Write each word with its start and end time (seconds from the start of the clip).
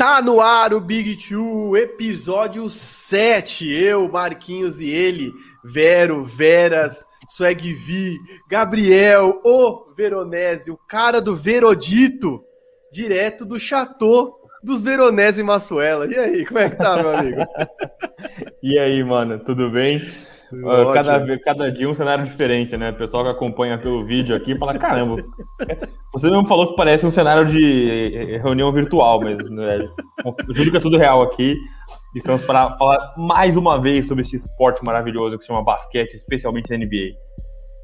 Tá 0.00 0.22
no 0.22 0.40
ar 0.40 0.72
o 0.72 0.80
Big 0.80 1.14
Two, 1.14 1.76
episódio 1.76 2.70
7. 2.70 3.70
Eu, 3.70 4.08
Marquinhos 4.08 4.80
e 4.80 4.88
ele, 4.88 5.30
Vero, 5.62 6.24
Veras, 6.24 7.04
Swag 7.28 7.74
V, 7.74 8.16
Gabriel, 8.48 9.42
o 9.44 9.92
Veronese, 9.94 10.70
o 10.70 10.78
cara 10.88 11.20
do 11.20 11.36
Verodito, 11.36 12.42
direto 12.90 13.44
do 13.44 13.60
Chateau 13.60 14.40
dos 14.64 14.80
Veronese 14.80 15.42
e 15.42 15.44
Massuela. 15.44 16.06
E 16.06 16.16
aí, 16.16 16.46
como 16.46 16.60
é 16.60 16.70
que 16.70 16.76
tá, 16.76 16.96
meu 16.96 17.18
amigo? 17.18 17.42
e 18.62 18.78
aí, 18.78 19.04
mano, 19.04 19.38
tudo 19.40 19.68
bem? 19.68 20.00
Cada, 20.92 21.38
cada 21.38 21.72
dia 21.72 21.88
um 21.88 21.94
cenário 21.94 22.24
diferente, 22.24 22.76
né? 22.76 22.90
O 22.90 22.96
pessoal 22.96 23.24
que 23.24 23.30
acompanha 23.30 23.78
pelo 23.78 24.04
vídeo 24.04 24.34
aqui 24.34 24.56
fala: 24.58 24.76
caramba, 24.78 25.22
você 26.12 26.28
mesmo 26.28 26.46
falou 26.46 26.70
que 26.70 26.76
parece 26.76 27.06
um 27.06 27.10
cenário 27.10 27.46
de 27.46 28.38
reunião 28.42 28.72
virtual, 28.72 29.20
mas 29.20 29.36
né? 29.50 29.88
juro 30.50 30.70
que 30.70 30.76
é 30.76 30.80
tudo 30.80 30.98
real 30.98 31.22
aqui. 31.22 31.56
Estamos 32.14 32.42
para 32.42 32.76
falar 32.76 33.14
mais 33.16 33.56
uma 33.56 33.80
vez 33.80 34.06
sobre 34.06 34.22
esse 34.22 34.36
esporte 34.36 34.84
maravilhoso 34.84 35.36
que 35.36 35.42
se 35.42 35.48
chama 35.48 35.62
basquete, 35.62 36.14
especialmente 36.14 36.70
na 36.70 36.76
NBA. 36.76 37.16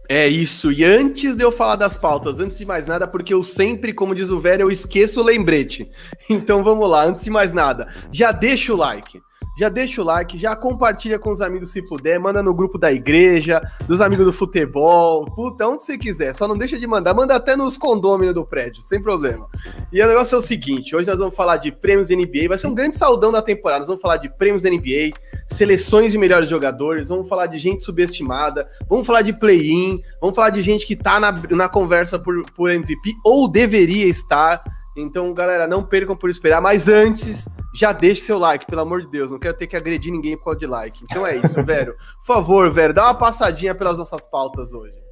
É 0.08 0.27
isso. 0.27 0.70
E 0.70 0.84
antes 0.84 1.34
de 1.34 1.42
eu 1.42 1.50
falar 1.50 1.77
das 1.77 1.96
pautas, 1.96 2.38
antes 2.38 2.58
de 2.58 2.64
mais 2.64 2.86
nada, 2.86 3.08
porque 3.08 3.34
eu 3.34 3.42
sempre, 3.42 3.92
como 3.92 4.14
diz 4.14 4.30
o 4.30 4.41
velho, 4.41 4.62
eu 4.62 4.70
esqueço 4.70 5.20
o 5.20 5.24
lembrete. 5.24 5.88
Então 6.28 6.62
vamos 6.62 6.88
lá, 6.88 7.05
antes 7.05 7.24
de 7.24 7.30
mais 7.30 7.52
nada, 7.52 7.88
já 8.12 8.33
deixa 8.33 8.72
o 8.72 8.77
like 8.77 9.20
já 9.56 9.69
deixa 9.69 10.02
o 10.02 10.05
like, 10.05 10.38
já 10.38 10.55
compartilha 10.55 11.19
com 11.19 11.30
os 11.30 11.41
amigos 11.41 11.70
se 11.70 11.83
puder, 11.83 12.20
manda 12.20 12.42
no 12.42 12.55
grupo 12.55 12.78
da 12.78 12.92
igreja, 12.92 13.60
dos 13.87 14.01
amigos 14.01 14.27
do 14.27 14.33
futebol, 14.33 15.24
puta, 15.24 15.66
onde 15.66 15.84
você 15.84 15.97
quiser, 15.97 16.34
só 16.34 16.47
não 16.47 16.56
deixa 16.56 16.78
de 16.78 16.87
mandar, 16.87 17.14
manda 17.14 17.34
até 17.34 17.56
nos 17.56 17.78
condôminos 17.78 18.34
do 18.34 18.45
prédio, 18.45 18.83
sem 18.83 19.02
problema. 19.02 19.48
E 19.92 20.02
o 20.02 20.06
negócio 20.06 20.37
é 20.37 20.38
o 20.38 20.42
seguinte, 20.42 20.95
hoje 20.95 21.09
nós 21.09 21.19
vamos 21.19 21.34
falar 21.34 21.56
de 21.56 21.73
prêmios 21.73 22.09
da 22.09 22.14
NBA, 22.14 22.48
vai 22.48 22.59
ser 22.59 22.66
um 22.66 22.74
grande 22.74 22.97
saudão 22.97 23.33
da 23.33 23.41
temporada, 23.41 23.80
nós 23.80 23.88
vamos 23.88 24.02
falar 24.02 24.19
de 24.19 24.28
prêmios 24.28 24.62
da 24.62 24.70
NBA, 24.70 25.12
seleções 25.48 26.12
de 26.12 26.19
melhores 26.19 26.48
jogadores, 26.48 27.08
vamos 27.08 27.28
falar 27.28 27.47
de 27.47 27.58
gente 27.58 27.83
subestimada, 27.83 28.69
vamos 28.89 29.06
falar 29.06 29.23
de 29.23 29.33
play-in, 29.33 30.00
vamos 30.20 30.36
falar 30.36 30.50
de 30.50 30.61
gente 30.62 30.86
que 30.86 30.95
tá 30.95 31.19
na, 31.19 31.33
na 31.33 31.69
conversa 31.69 32.19
por, 32.19 32.42
por 32.52 32.70
MVP, 32.70 33.14
ou 33.25 33.50
deveria 33.50 34.06
estar, 34.06 34.62
então, 34.97 35.33
galera, 35.34 35.66
não 35.66 35.84
percam 35.84 36.16
por 36.16 36.30
esperar, 36.30 36.61
mas 36.61 36.89
antes, 36.89 37.48
já 37.75 37.92
deixe 37.92 38.22
seu 38.22 38.39
like, 38.39 38.66
pelo 38.66 38.80
amor 38.80 39.02
de 39.02 39.11
Deus. 39.11 39.30
Não 39.30 39.39
quero 39.39 39.56
ter 39.56 39.66
que 39.66 39.77
agredir 39.77 40.11
ninguém 40.11 40.36
por 40.36 40.44
causa 40.44 40.58
de 40.58 40.66
like. 40.66 41.05
Então 41.05 41.27
é 41.27 41.36
isso, 41.36 41.61
velho. 41.64 41.94
Por 41.94 42.34
favor, 42.34 42.70
velho, 42.70 42.94
dá 42.94 43.05
uma 43.05 43.14
passadinha 43.14 43.74
pelas 43.74 43.98
nossas 43.98 44.27
pautas 44.27 44.72
hoje. 44.72 45.06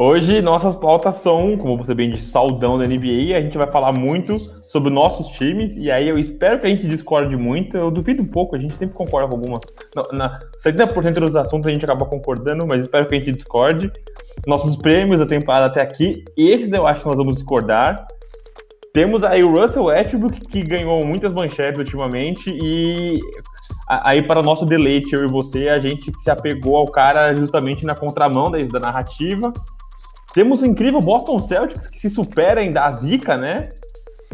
Hoje, 0.00 0.40
nossas 0.40 0.76
pautas 0.76 1.16
são, 1.16 1.56
como 1.56 1.76
você 1.76 1.92
bem 1.92 2.08
disse, 2.10 2.30
saudão 2.30 2.78
da 2.78 2.86
NBA. 2.86 3.36
A 3.36 3.40
gente 3.40 3.58
vai 3.58 3.66
falar 3.66 3.92
muito 3.92 4.38
sobre 4.70 4.90
nossos 4.90 5.26
times. 5.36 5.76
E 5.76 5.90
aí 5.90 6.08
eu 6.08 6.16
espero 6.16 6.60
que 6.60 6.66
a 6.68 6.70
gente 6.70 6.86
discorde 6.86 7.36
muito. 7.36 7.76
Eu 7.76 7.90
duvido 7.90 8.22
um 8.22 8.26
pouco, 8.26 8.54
a 8.54 8.58
gente 8.60 8.76
sempre 8.76 8.94
concorda 8.94 9.28
com 9.28 9.34
algumas. 9.34 9.60
Na 10.12 10.38
70% 10.64 11.14
dos 11.14 11.34
assuntos 11.34 11.66
a 11.66 11.72
gente 11.72 11.84
acaba 11.84 12.06
concordando, 12.06 12.64
mas 12.64 12.82
espero 12.82 13.08
que 13.08 13.16
a 13.16 13.18
gente 13.18 13.32
discorde. 13.32 13.90
Nossos 14.46 14.76
prêmios 14.76 15.18
da 15.18 15.26
temporada 15.26 15.66
até 15.66 15.80
aqui, 15.82 16.24
esses 16.36 16.70
eu 16.70 16.86
acho 16.86 17.00
que 17.00 17.08
nós 17.08 17.16
vamos 17.16 17.34
discordar. 17.34 18.06
Temos 18.98 19.22
aí 19.22 19.44
o 19.44 19.52
Russell 19.52 19.84
Westbrook, 19.84 20.40
que 20.48 20.60
ganhou 20.60 21.06
muitas 21.06 21.32
manchetes 21.32 21.78
ultimamente, 21.78 22.50
e 22.50 23.20
aí, 23.88 24.20
para 24.24 24.40
o 24.40 24.42
nosso 24.42 24.66
deleite, 24.66 25.14
eu 25.14 25.24
e 25.24 25.28
você, 25.28 25.68
a 25.68 25.78
gente 25.78 26.12
se 26.18 26.28
apegou 26.28 26.76
ao 26.76 26.86
cara 26.86 27.32
justamente 27.32 27.84
na 27.84 27.94
contramão 27.94 28.50
da, 28.50 28.58
da 28.64 28.80
narrativa. 28.80 29.54
Temos 30.34 30.62
o 30.62 30.66
incrível 30.66 31.00
Boston 31.00 31.40
Celtics, 31.40 31.86
que 31.86 32.00
se 32.00 32.10
supera 32.10 32.60
ainda 32.60 32.82
a 32.82 32.90
zica, 32.90 33.36
né? 33.36 33.68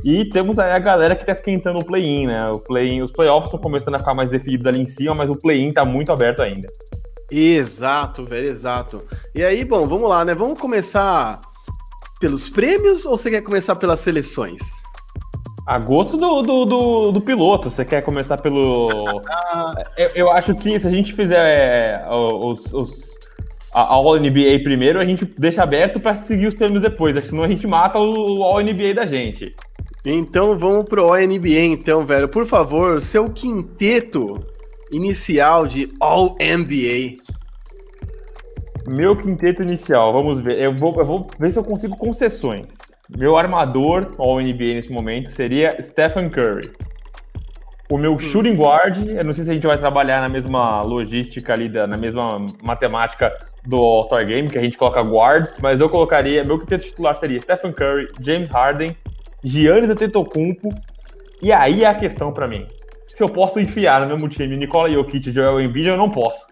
E 0.03 0.25
temos 0.31 0.59
aí 0.59 0.73
a 0.73 0.79
galera 0.79 1.15
que 1.15 1.27
tá 1.27 1.33
esquentando 1.33 1.81
o 1.81 1.85
play-in, 1.85 2.29
né? 2.29 2.47
O 2.51 2.59
play 2.59 3.03
os 3.03 3.13
playoffs 3.13 3.49
estão 3.49 3.61
começando 3.61 3.97
a 3.97 3.99
ficar 3.99 4.15
mais 4.15 4.31
definidos 4.31 4.67
ali 4.67 4.81
em 4.81 4.87
cima, 4.87 5.15
mas 5.15 5.31
o 5.31 5.39
play-in 5.39 5.75
tá 5.75 5.85
muito 5.85 6.11
aberto 6.11 6.41
ainda. 6.41 6.69
Exato, 7.31 8.25
velho, 8.25 8.49
exato. 8.49 9.05
E 9.35 9.45
aí, 9.45 9.63
bom, 9.63 9.85
vamos 9.85 10.09
lá, 10.09 10.25
né? 10.25 10.35
Vamos 10.35 10.59
começar 10.59 11.43
pelos 12.25 12.49
prêmios 12.49 13.05
ou 13.05 13.19
você 13.19 13.31
quer 13.31 13.43
começar 13.43 13.77
pelas 13.77 14.01
seleções? 14.01 14.63
A 15.67 15.79
gosto 15.79 16.17
do, 16.17 16.41
do, 16.41 16.65
do, 16.65 17.13
do 17.13 17.21
piloto, 17.21 17.71
você 17.71 17.85
quer 17.85 18.03
começar 18.03 18.39
pelo. 18.39 18.89
eu, 19.95 20.09
eu, 20.15 20.31
acho 20.31 20.55
que 20.55 20.81
se 20.81 20.87
a 20.87 20.91
gente 20.91 21.13
fizer 21.13 21.39
é, 21.39 22.09
os, 22.11 22.73
os, 22.73 23.19
a 23.75 23.83
All 23.83 24.19
NBA 24.19 24.61
primeiro, 24.63 24.99
a 24.99 25.05
gente 25.05 25.27
deixa 25.37 25.63
aberto 25.63 26.01
para 26.01 26.17
seguir 26.17 26.47
os 26.47 26.55
prêmios 26.55 26.81
depois, 26.81 27.15
senão 27.29 27.45
a 27.45 27.49
gente 27.49 27.67
mata 27.67 27.99
o 27.99 28.43
All 28.43 28.63
NBA 28.63 28.95
da 28.95 29.05
gente. 29.05 29.55
Então 30.03 30.57
vamos 30.57 30.87
pro 30.87 31.05
All 31.05 31.21
NBA, 31.21 31.61
então, 31.61 32.07
velho. 32.07 32.27
Por 32.27 32.47
favor, 32.47 33.03
seu 33.03 33.29
quinteto 33.29 34.43
inicial 34.91 35.67
de 35.67 35.93
All 36.01 36.37
NBA. 36.41 37.23
Meu 38.87 39.17
quinteto 39.17 39.63
inicial, 39.63 40.13
vamos 40.13 40.41
ver. 40.41 40.59
Eu 40.59 40.73
vou, 40.73 40.95
eu 40.99 41.07
vou 41.07 41.27
ver 41.39 41.53
se 41.53 41.59
eu 41.59 41.65
consigo 41.65 41.97
concessões. 41.97 42.67
Meu 43.09 43.37
armador 43.37 44.15
ao 44.19 44.41
NBA 44.41 44.75
nesse 44.75 44.93
momento 44.93 45.31
seria 45.31 45.81
Stephen 45.83 46.29
Curry. 46.29 46.71
O 47.91 47.99
meu 47.99 48.19
shooting 48.19 48.55
guard, 48.55 49.09
eu 49.09 49.25
não 49.25 49.35
sei 49.35 49.45
se 49.45 49.51
a 49.51 49.55
gente 49.55 49.67
vai 49.67 49.79
trabalhar 49.79 50.21
na 50.21 50.29
mesma 50.29 50.81
logística 50.83 51.53
ali, 51.53 51.69
na 51.69 51.97
mesma 51.97 52.39
matemática 52.63 53.33
do 53.67 53.77
All-Star 53.77 54.27
Game, 54.27 54.49
que 54.49 54.59
a 54.59 54.63
gente 54.63 54.77
coloca 54.77 55.03
guards, 55.03 55.59
mas 55.61 55.81
eu 55.81 55.89
colocaria, 55.89 56.45
meu 56.45 56.59
quinteto 56.59 56.85
titular 56.85 57.17
seria 57.17 57.39
Stephen 57.39 57.73
Curry, 57.73 58.09
James 58.21 58.49
Harden, 58.49 58.97
Giannis 59.43 59.91
Antetokounmpo, 59.91 60.75
e 61.43 61.53
aí 61.53 61.85
é 61.85 61.87
a 61.87 61.95
questão 61.95 62.33
para 62.33 62.49
mim. 62.49 62.67
Se 63.15 63.23
eu 63.23 63.29
posso 63.29 63.61
enfiar 63.61 64.01
no 64.01 64.09
mesmo 64.09 64.29
time 64.29 64.57
Nicola 64.57 64.91
Jokic 64.91 65.31
e 65.31 65.33
Joel 65.33 65.61
Embiid, 65.61 65.89
eu 65.89 65.97
não 65.97 66.11
posso. 66.11 66.45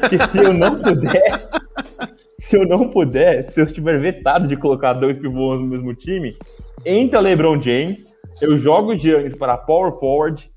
Porque 0.00 0.18
se 0.28 0.38
eu 0.38 0.52
não 0.52 0.78
puder, 0.78 1.48
se 2.38 2.56
eu 2.58 2.68
não 2.68 2.90
puder, 2.90 3.48
se 3.48 3.58
eu 3.58 3.64
estiver 3.64 3.98
vetado 3.98 4.46
de 4.46 4.54
colocar 4.54 4.92
dois 4.92 5.16
pivôs 5.16 5.58
no 5.58 5.66
mesmo 5.66 5.94
time, 5.94 6.36
entra 6.84 7.20
LeBron 7.20 7.58
James, 7.58 8.04
eu 8.42 8.58
jogo 8.58 8.92
o 8.92 8.96
Giannis 8.98 9.34
para 9.34 9.56
power 9.56 9.92
forward 9.92 10.50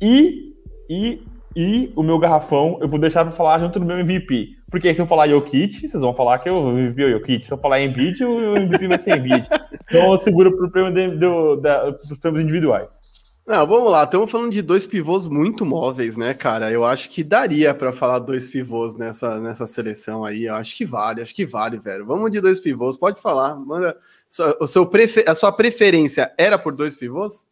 e, 0.00 0.54
e, 0.88 1.20
e 1.54 1.92
o 1.94 2.02
meu 2.02 2.18
garrafão 2.18 2.78
eu 2.80 2.88
vou 2.88 2.98
deixar 2.98 3.22
para 3.26 3.34
falar 3.34 3.58
junto 3.58 3.78
do 3.78 3.84
meu 3.84 3.98
MVP. 3.98 4.48
Porque 4.70 4.94
se 4.94 5.02
eu 5.02 5.06
falar 5.06 5.28
Jokic, 5.28 5.90
vocês 5.90 6.02
vão 6.02 6.14
falar 6.14 6.38
que 6.38 6.48
eu 6.48 6.70
MVP 6.70 7.04
o 7.04 7.10
Jokic. 7.10 7.44
Se 7.44 7.52
eu 7.52 7.58
falar 7.58 7.82
Embiid, 7.82 8.24
o 8.24 8.56
MVP 8.56 8.88
vai 8.88 8.98
ser 8.98 9.18
Embiid. 9.18 9.46
Então 9.84 10.10
eu 10.10 10.18
seguro 10.18 10.56
para 10.56 10.66
o 10.66 10.70
prêmio 10.70 11.18
dos 11.18 12.18
prêmios 12.18 12.44
individuais. 12.44 13.09
Não, 13.50 13.66
vamos 13.66 13.90
lá, 13.90 14.04
estamos 14.04 14.30
falando 14.30 14.52
de 14.52 14.62
dois 14.62 14.86
pivôs 14.86 15.26
muito 15.26 15.66
móveis, 15.66 16.16
né, 16.16 16.32
cara? 16.32 16.70
Eu 16.70 16.84
acho 16.84 17.10
que 17.10 17.24
daria 17.24 17.74
para 17.74 17.92
falar 17.92 18.20
dois 18.20 18.48
pivôs 18.48 18.94
nessa, 18.94 19.40
nessa 19.40 19.66
seleção 19.66 20.24
aí. 20.24 20.44
Eu 20.44 20.54
acho 20.54 20.76
que 20.76 20.84
vale, 20.84 21.20
acho 21.20 21.34
que 21.34 21.44
vale, 21.44 21.76
velho. 21.76 22.06
Vamos 22.06 22.30
de 22.30 22.40
dois 22.40 22.60
pivôs, 22.60 22.96
pode 22.96 23.20
falar. 23.20 23.56
Manda. 23.56 23.96
O 24.60 24.68
seu 24.68 24.86
prefer... 24.86 25.28
A 25.28 25.34
sua 25.34 25.50
preferência 25.50 26.32
era 26.38 26.56
por 26.56 26.72
dois 26.72 26.94
pivôs? 26.94 27.44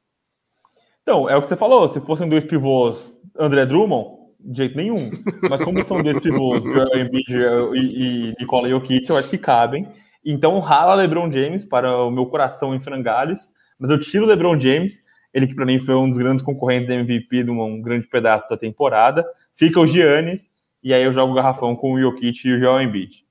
Então, 1.03 1.29
é 1.29 1.37
o 1.37 1.43
que 1.43 1.49
você 1.49 1.57
falou. 1.57 1.89
Se 1.89 2.01
fossem 2.03 2.29
dois 2.29 2.45
pivôs 2.45 3.19
André 3.37 3.67
Drummond, 3.67 4.19
de 4.39 4.57
jeito 4.57 4.77
nenhum. 4.77 5.11
Mas 5.51 5.61
como 5.63 5.83
são 5.83 6.01
dois 6.01 6.21
pivôs, 6.21 6.63
Joel 6.73 6.97
Embiid 6.97 7.35
e, 7.75 8.29
e 8.31 8.35
Nicola 8.39 8.69
Jokic, 8.69 9.11
eu 9.11 9.17
acho 9.17 9.31
que 9.31 9.37
cabem. 9.37 9.89
Então, 10.25 10.61
rala 10.61 10.95
LeBron 10.95 11.29
James 11.29 11.65
para 11.65 12.05
o 12.05 12.09
meu 12.09 12.27
coração 12.27 12.73
em 12.73 12.79
frangalhos. 12.81 13.51
Mas 13.77 13.91
eu 13.91 13.99
tiro 13.99 14.27
o 14.27 14.29
LeBron 14.29 14.57
James 14.61 15.03
ele 15.39 15.47
que 15.47 15.55
para 15.55 15.65
mim 15.65 15.79
foi 15.79 15.95
um 15.95 16.09
dos 16.09 16.19
grandes 16.19 16.43
concorrentes 16.43 16.91
MVP 16.91 17.45
de 17.45 17.51
um 17.51 17.81
grande 17.81 18.07
pedaço 18.07 18.49
da 18.49 18.57
temporada. 18.57 19.25
Fica 19.55 19.81
o 19.81 19.87
Giannis, 19.87 20.49
e 20.83 20.93
aí 20.93 21.03
eu 21.03 21.13
jogo 21.13 21.33
o 21.33 21.35
garrafão 21.35 21.75
com 21.75 21.95
o 21.95 22.01
Jokic 22.01 22.47
e 22.47 22.55
o 22.55 22.61
Joel 22.61 22.83
Embiid. 22.83 23.25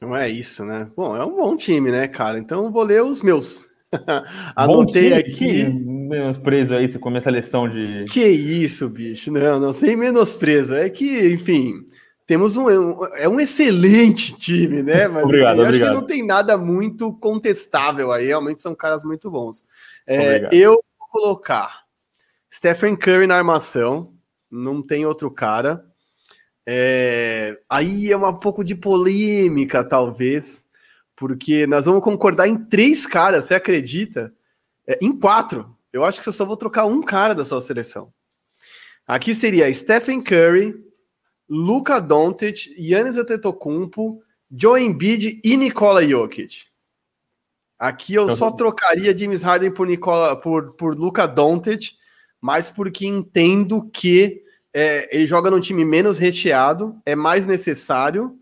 Não 0.00 0.14
é 0.14 0.28
isso, 0.28 0.64
né? 0.64 0.88
Bom, 0.96 1.16
é 1.16 1.24
um 1.24 1.34
bom 1.34 1.56
time, 1.56 1.90
né, 1.90 2.06
cara? 2.06 2.38
Então 2.38 2.70
vou 2.70 2.82
ler 2.82 3.02
os 3.02 3.22
meus. 3.22 3.66
Anotei 4.54 5.14
aqui. 5.14 5.64
Menosprezo 5.64 6.74
aí, 6.74 6.90
você 6.90 6.98
começa 6.98 7.28
a 7.28 7.32
lição 7.32 7.68
de. 7.68 8.04
Que 8.10 8.26
isso, 8.26 8.88
bicho? 8.88 9.32
Não, 9.32 9.58
não, 9.58 9.72
sem 9.72 9.96
menosprezo. 9.96 10.74
É 10.74 10.88
que, 10.90 11.32
enfim, 11.32 11.84
temos 12.26 12.56
um. 12.56 12.68
É 13.14 13.28
um 13.28 13.40
excelente 13.40 14.36
time, 14.36 14.82
né? 14.82 15.08
Mas 15.08 15.24
obrigado, 15.24 15.58
eu 15.58 15.64
obrigado. 15.64 15.88
acho 15.88 15.94
que 15.94 16.00
não 16.00 16.06
tem 16.06 16.26
nada 16.26 16.58
muito 16.58 17.12
contestável 17.14 18.12
aí. 18.12 18.26
Realmente 18.26 18.62
são 18.62 18.74
caras 18.74 19.02
muito 19.02 19.30
bons. 19.30 19.64
É, 20.06 20.48
eu 20.52 20.78
colocar 21.16 21.86
Stephen 22.52 22.94
Curry 22.94 23.26
na 23.26 23.36
armação, 23.38 24.12
não 24.50 24.82
tem 24.82 25.06
outro 25.06 25.30
cara. 25.30 25.82
É, 26.66 27.58
aí 27.70 28.12
é 28.12 28.16
um 28.16 28.34
pouco 28.34 28.62
de 28.62 28.74
polêmica, 28.74 29.82
talvez, 29.82 30.68
porque 31.16 31.66
nós 31.66 31.86
vamos 31.86 32.04
concordar 32.04 32.46
em 32.46 32.56
três 32.66 33.06
caras, 33.06 33.46
você 33.46 33.54
acredita? 33.54 34.34
É, 34.86 34.98
em 35.00 35.18
quatro. 35.18 35.74
Eu 35.90 36.04
acho 36.04 36.20
que 36.20 36.28
eu 36.28 36.32
só 36.32 36.44
vou 36.44 36.56
trocar 36.56 36.84
um 36.84 37.02
cara 37.02 37.34
da 37.34 37.46
sua 37.46 37.62
seleção. 37.62 38.12
Aqui 39.06 39.34
seria 39.34 39.72
Stephen 39.72 40.22
Curry, 40.22 40.74
Luca 41.48 41.98
Doncic, 41.98 42.66
Yannis 42.78 43.16
Antetokounmpo, 43.16 44.20
Joe 44.50 44.82
Embiid 44.82 45.40
e 45.42 45.56
Nikola 45.56 46.06
Jokic. 46.06 46.66
Aqui 47.78 48.14
eu 48.14 48.24
então, 48.24 48.36
só 48.36 48.50
trocaria 48.50 49.16
James 49.16 49.42
Harden 49.42 49.70
por 49.70 49.86
Nicola, 49.86 50.34
por, 50.36 50.72
por 50.72 50.96
Luca 50.96 51.26
Doncic, 51.26 51.92
mas 52.40 52.70
porque 52.70 53.06
entendo 53.06 53.88
que 53.92 54.42
é, 54.72 55.14
ele 55.14 55.26
joga 55.26 55.50
num 55.50 55.60
time 55.60 55.84
menos 55.84 56.18
recheado, 56.18 56.96
é 57.04 57.14
mais 57.14 57.46
necessário, 57.46 58.38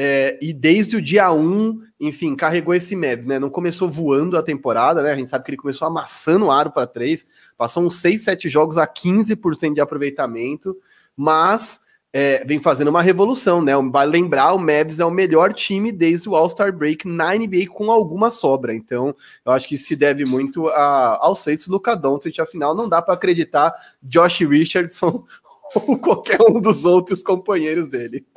é, 0.00 0.38
e 0.40 0.52
desde 0.52 0.96
o 0.96 1.02
dia 1.02 1.32
1, 1.32 1.82
enfim, 1.98 2.36
carregou 2.36 2.72
esse 2.72 2.94
Mavs, 2.94 3.26
né? 3.26 3.38
Não 3.38 3.50
começou 3.50 3.88
voando 3.90 4.36
a 4.38 4.42
temporada, 4.42 5.02
né? 5.02 5.10
A 5.10 5.16
gente 5.16 5.28
sabe 5.28 5.44
que 5.44 5.50
ele 5.50 5.56
começou 5.56 5.88
amassando 5.88 6.46
o 6.46 6.50
aro 6.52 6.70
para 6.70 6.86
três, 6.86 7.26
passou 7.56 7.82
uns 7.82 7.96
6, 8.00 8.22
7 8.22 8.48
jogos 8.48 8.78
a 8.78 8.86
15% 8.86 9.74
de 9.74 9.80
aproveitamento, 9.80 10.76
mas 11.16 11.80
é, 12.12 12.42
vem 12.44 12.58
fazendo 12.58 12.88
uma 12.88 13.02
revolução, 13.02 13.60
né? 13.60 13.72
Vale 13.90 14.10
lembrar, 14.10 14.54
o 14.54 14.58
Mavs 14.58 14.98
é 14.98 15.04
o 15.04 15.10
melhor 15.10 15.52
time 15.52 15.92
desde 15.92 16.28
o 16.28 16.34
All-Star 16.34 16.72
Break 16.72 17.06
na 17.06 17.34
NBA 17.34 17.66
com 17.68 17.90
alguma 17.90 18.30
sobra. 18.30 18.74
Então, 18.74 19.14
eu 19.44 19.52
acho 19.52 19.68
que 19.68 19.76
se 19.76 19.94
deve 19.94 20.24
muito 20.24 20.68
a, 20.68 21.18
aos 21.20 21.44
feitos 21.44 21.66
do 21.66 21.72
Luka 21.72 21.94
Doncic. 21.94 22.38
Afinal, 22.40 22.74
não 22.74 22.88
dá 22.88 23.02
para 23.02 23.14
acreditar 23.14 23.72
Josh 24.02 24.40
Richardson 24.40 25.24
ou 25.74 25.98
qualquer 25.98 26.40
um 26.40 26.60
dos 26.60 26.84
outros 26.84 27.22
companheiros 27.22 27.88
dele. 27.88 28.24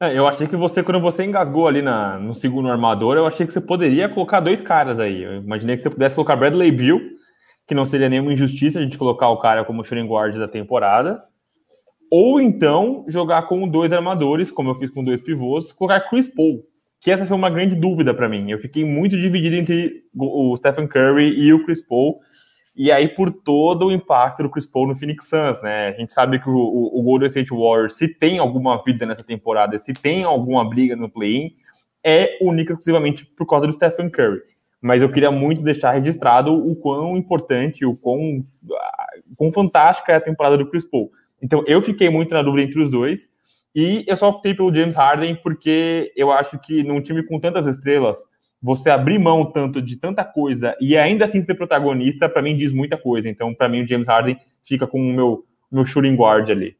É, 0.00 0.18
eu 0.18 0.26
achei 0.26 0.48
que 0.48 0.56
você, 0.56 0.82
quando 0.82 1.00
você 1.00 1.22
engasgou 1.22 1.68
ali 1.68 1.80
na, 1.80 2.18
no 2.18 2.34
segundo 2.34 2.68
armador, 2.68 3.16
eu 3.16 3.26
achei 3.28 3.46
que 3.46 3.52
você 3.52 3.60
poderia 3.60 4.08
colocar 4.08 4.40
dois 4.40 4.60
caras 4.60 4.98
aí. 4.98 5.22
Eu 5.22 5.36
imaginei 5.36 5.76
que 5.76 5.84
você 5.84 5.88
pudesse 5.88 6.16
colocar 6.16 6.34
Bradley 6.34 6.72
Bill, 6.72 7.00
que 7.64 7.76
não 7.76 7.86
seria 7.86 8.08
nenhuma 8.08 8.32
injustiça 8.32 8.80
a 8.80 8.82
gente 8.82 8.98
colocar 8.98 9.28
o 9.28 9.38
cara 9.38 9.64
como 9.64 9.84
shooting 9.84 10.08
guard 10.08 10.36
da 10.36 10.48
temporada 10.48 11.22
ou 12.10 12.40
então 12.40 13.04
jogar 13.08 13.42
com 13.42 13.68
dois 13.68 13.92
armadores, 13.92 14.50
como 14.50 14.70
eu 14.70 14.74
fiz 14.74 14.90
com 14.90 15.02
dois 15.02 15.20
pivôs, 15.20 15.72
colocar 15.72 16.00
Chris 16.08 16.28
Paul, 16.28 16.64
que 17.00 17.10
essa 17.10 17.26
foi 17.26 17.36
uma 17.36 17.50
grande 17.50 17.76
dúvida 17.76 18.14
para 18.14 18.28
mim. 18.28 18.50
Eu 18.50 18.58
fiquei 18.58 18.84
muito 18.84 19.18
dividido 19.18 19.56
entre 19.56 20.04
o 20.14 20.56
Stephen 20.56 20.86
Curry 20.86 21.38
e 21.38 21.52
o 21.52 21.64
Chris 21.64 21.86
Paul, 21.86 22.20
e 22.76 22.90
aí 22.90 23.08
por 23.08 23.30
todo 23.30 23.86
o 23.86 23.92
impacto 23.92 24.42
do 24.42 24.50
Chris 24.50 24.66
Paul 24.66 24.88
no 24.88 24.96
Phoenix 24.96 25.28
Suns, 25.28 25.62
né? 25.62 25.88
A 25.88 25.92
gente 25.92 26.12
sabe 26.12 26.40
que 26.40 26.48
o, 26.48 26.56
o, 26.56 27.00
o 27.00 27.02
Golden 27.02 27.28
State 27.28 27.50
Warriors, 27.50 27.96
se 27.96 28.08
tem 28.08 28.38
alguma 28.38 28.82
vida 28.82 29.06
nessa 29.06 29.22
temporada, 29.22 29.78
se 29.78 29.92
tem 29.92 30.24
alguma 30.24 30.68
briga 30.68 30.96
no 30.96 31.08
play-in, 31.08 31.52
é 32.02 32.36
única 32.40 32.72
exclusivamente 32.72 33.24
por 33.24 33.46
causa 33.46 33.66
do 33.66 33.72
Stephen 33.72 34.10
Curry. 34.10 34.40
Mas 34.80 35.02
eu 35.02 35.10
queria 35.10 35.30
muito 35.30 35.62
deixar 35.62 35.92
registrado 35.92 36.52
o 36.52 36.76
quão 36.76 37.16
importante, 37.16 37.86
o 37.86 37.96
quão, 37.96 38.44
quão 39.34 39.50
fantástica 39.50 40.12
é 40.12 40.16
a 40.16 40.20
temporada 40.20 40.58
do 40.58 40.68
Chris 40.68 40.84
Paul. 40.84 41.10
Então 41.44 41.62
eu 41.66 41.82
fiquei 41.82 42.08
muito 42.08 42.32
na 42.32 42.42
dúvida 42.42 42.66
entre 42.66 42.82
os 42.82 42.90
dois. 42.90 43.28
E 43.76 44.02
eu 44.06 44.16
só 44.16 44.30
optei 44.30 44.54
pelo 44.54 44.74
James 44.74 44.96
Harden 44.96 45.36
porque 45.42 46.10
eu 46.16 46.32
acho 46.32 46.58
que 46.58 46.82
num 46.82 47.02
time 47.02 47.22
com 47.22 47.38
tantas 47.38 47.66
estrelas, 47.66 48.18
você 48.62 48.88
abrir 48.88 49.18
mão 49.18 49.44
tanto 49.52 49.82
de 49.82 49.96
tanta 49.96 50.24
coisa 50.24 50.74
e 50.80 50.96
ainda 50.96 51.26
assim 51.26 51.44
ser 51.44 51.54
protagonista, 51.54 52.30
para 52.30 52.40
mim 52.40 52.56
diz 52.56 52.72
muita 52.72 52.96
coisa. 52.96 53.28
Então, 53.28 53.52
para 53.52 53.68
mim, 53.68 53.82
o 53.82 53.86
James 53.86 54.06
Harden 54.06 54.38
fica 54.62 54.86
com 54.86 54.98
o 54.98 55.12
meu, 55.12 55.44
meu 55.70 55.84
shooting 55.84 56.16
guard 56.16 56.48
ali. 56.48 56.76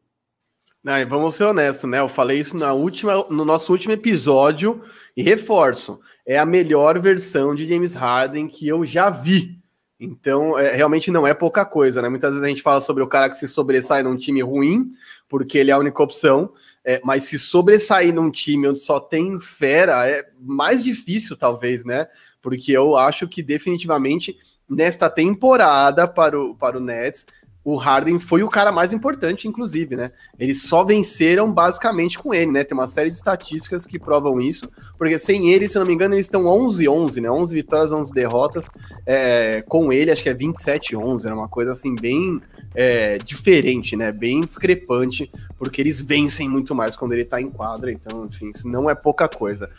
Não, 0.82 0.94
vamos 1.08 1.34
ser 1.34 1.44
honestos, 1.44 1.90
né? 1.90 2.00
Eu 2.00 2.08
falei 2.08 2.38
isso 2.38 2.56
na 2.56 2.72
última, 2.72 3.26
no 3.28 3.44
nosso 3.44 3.70
último 3.70 3.92
episódio 3.92 4.82
e 5.14 5.22
reforço. 5.22 6.00
É 6.26 6.38
a 6.38 6.46
melhor 6.46 6.98
versão 6.98 7.54
de 7.54 7.66
James 7.66 7.94
Harden 7.94 8.46
que 8.48 8.66
eu 8.66 8.86
já 8.86 9.10
vi. 9.10 9.58
Então, 9.98 10.58
é, 10.58 10.74
realmente 10.74 11.10
não 11.10 11.26
é 11.26 11.32
pouca 11.32 11.64
coisa, 11.64 12.02
né? 12.02 12.08
Muitas 12.08 12.30
vezes 12.30 12.44
a 12.44 12.48
gente 12.48 12.62
fala 12.62 12.80
sobre 12.80 13.02
o 13.02 13.06
cara 13.06 13.28
que 13.28 13.36
se 13.36 13.46
sobressai 13.46 14.02
num 14.02 14.16
time 14.16 14.42
ruim, 14.42 14.92
porque 15.28 15.56
ele 15.56 15.70
é 15.70 15.74
a 15.74 15.78
única 15.78 16.02
opção, 16.02 16.52
é, 16.84 17.00
mas 17.04 17.24
se 17.24 17.38
sobressair 17.38 18.12
num 18.12 18.30
time 18.30 18.68
onde 18.68 18.80
só 18.80 18.98
tem 18.98 19.40
fera, 19.40 20.08
é 20.08 20.28
mais 20.40 20.82
difícil, 20.82 21.36
talvez, 21.36 21.84
né? 21.84 22.06
Porque 22.42 22.72
eu 22.72 22.96
acho 22.96 23.28
que 23.28 23.42
definitivamente 23.42 24.36
nesta 24.68 25.08
temporada 25.08 26.08
para 26.08 26.40
o, 26.40 26.54
para 26.54 26.76
o 26.76 26.80
Nets, 26.80 27.26
o 27.64 27.76
Harden 27.76 28.18
foi 28.18 28.42
o 28.42 28.48
cara 28.48 28.70
mais 28.70 28.92
importante, 28.92 29.48
inclusive, 29.48 29.96
né? 29.96 30.12
Eles 30.38 30.62
só 30.62 30.84
venceram 30.84 31.50
basicamente 31.50 32.18
com 32.18 32.34
ele, 32.34 32.50
né? 32.50 32.62
Tem 32.62 32.76
uma 32.76 32.86
série 32.86 33.10
de 33.10 33.16
estatísticas 33.16 33.86
que 33.86 33.98
provam 33.98 34.40
isso, 34.40 34.70
porque 34.98 35.18
sem 35.18 35.50
ele, 35.50 35.66
se 35.66 35.78
não 35.78 35.86
me 35.86 35.94
engano, 35.94 36.14
eles 36.14 36.26
estão 36.26 36.42
11-11, 36.42 37.22
né? 37.22 37.30
11 37.30 37.54
vitórias, 37.54 37.90
11 37.90 38.12
derrotas. 38.12 38.68
É, 39.06 39.64
com 39.66 39.90
ele, 39.90 40.10
acho 40.10 40.22
que 40.22 40.28
é 40.28 40.34
27-11, 40.34 41.24
era 41.24 41.34
uma 41.34 41.48
coisa 41.48 41.72
assim, 41.72 41.94
bem 41.94 42.40
é, 42.74 43.18
diferente, 43.18 43.96
né? 43.96 44.10
Bem 44.10 44.40
discrepante, 44.40 45.30
porque 45.56 45.80
eles 45.80 46.00
vencem 46.00 46.48
muito 46.48 46.74
mais 46.74 46.96
quando 46.96 47.12
ele 47.12 47.24
tá 47.24 47.40
em 47.40 47.48
quadra, 47.48 47.92
então, 47.92 48.26
enfim, 48.26 48.50
isso 48.54 48.68
não 48.68 48.90
é 48.90 48.94
pouca 48.94 49.28
coisa. 49.28 49.70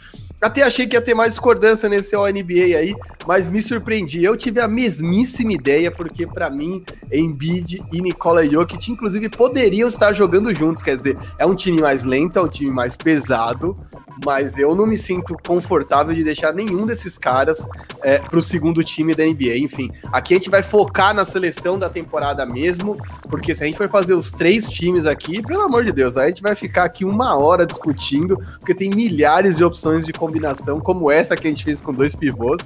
Até 0.41 0.63
achei 0.63 0.87
que 0.87 0.95
ia 0.95 1.01
ter 1.01 1.13
mais 1.13 1.31
discordância 1.31 1.89
nesse 1.89 2.15
NBA 2.15 2.77
aí, 2.77 2.95
mas 3.27 3.49
me 3.49 3.61
surpreendi. 3.61 4.23
Eu 4.23 4.37
tive 4.37 4.59
a 4.59 4.67
mesmíssima 4.67 5.53
ideia, 5.53 5.91
porque 5.91 6.25
para 6.25 6.49
mim, 6.49 6.83
Embiid 7.11 7.83
e 7.91 8.01
Nikola 8.01 8.45
Jokic, 8.45 8.91
inclusive, 8.91 9.29
poderiam 9.29 9.87
estar 9.87 10.13
jogando 10.13 10.53
juntos, 10.53 10.83
quer 10.83 10.95
dizer, 10.95 11.17
é 11.37 11.45
um 11.45 11.55
time 11.55 11.81
mais 11.81 12.03
lento, 12.03 12.39
é 12.39 12.41
um 12.41 12.47
time 12.47 12.71
mais 12.71 12.95
pesado, 12.95 13.77
mas 14.23 14.57
eu 14.57 14.75
não 14.75 14.85
me 14.85 14.97
sinto 14.97 15.35
confortável 15.45 16.13
de 16.13 16.23
deixar 16.23 16.53
nenhum 16.53 16.85
desses 16.85 17.17
caras 17.17 17.65
é, 18.01 18.19
para 18.19 18.37
o 18.37 18.41
segundo 18.41 18.83
time 18.83 19.13
da 19.13 19.25
NBA. 19.25 19.57
Enfim, 19.57 19.91
aqui 20.11 20.33
a 20.33 20.37
gente 20.37 20.49
vai 20.49 20.63
focar 20.63 21.13
na 21.13 21.25
seleção 21.25 21.77
da 21.77 21.89
temporada 21.89 22.45
mesmo, 22.45 22.84
porque 23.29 23.55
se 23.55 23.63
a 23.63 23.67
gente 23.67 23.77
for 23.77 23.89
fazer 23.89 24.13
os 24.13 24.31
três 24.31 24.69
times 24.69 25.05
aqui, 25.05 25.41
pelo 25.41 25.63
amor 25.63 25.83
de 25.83 25.91
Deus, 25.91 26.17
a 26.17 26.27
gente 26.27 26.41
vai 26.41 26.55
ficar 26.55 26.83
aqui 26.83 27.03
uma 27.03 27.35
hora 27.37 27.65
discutindo, 27.65 28.37
porque 28.59 28.75
tem 28.75 28.89
milhares 28.89 29.57
de 29.57 29.63
opções 29.63 30.05
de 30.05 30.13
combinação, 30.13 30.79
como 30.79 31.09
essa 31.11 31.35
que 31.35 31.47
a 31.47 31.49
gente 31.49 31.63
fez 31.63 31.81
com 31.81 31.93
dois 31.93 32.15
pivôs. 32.15 32.61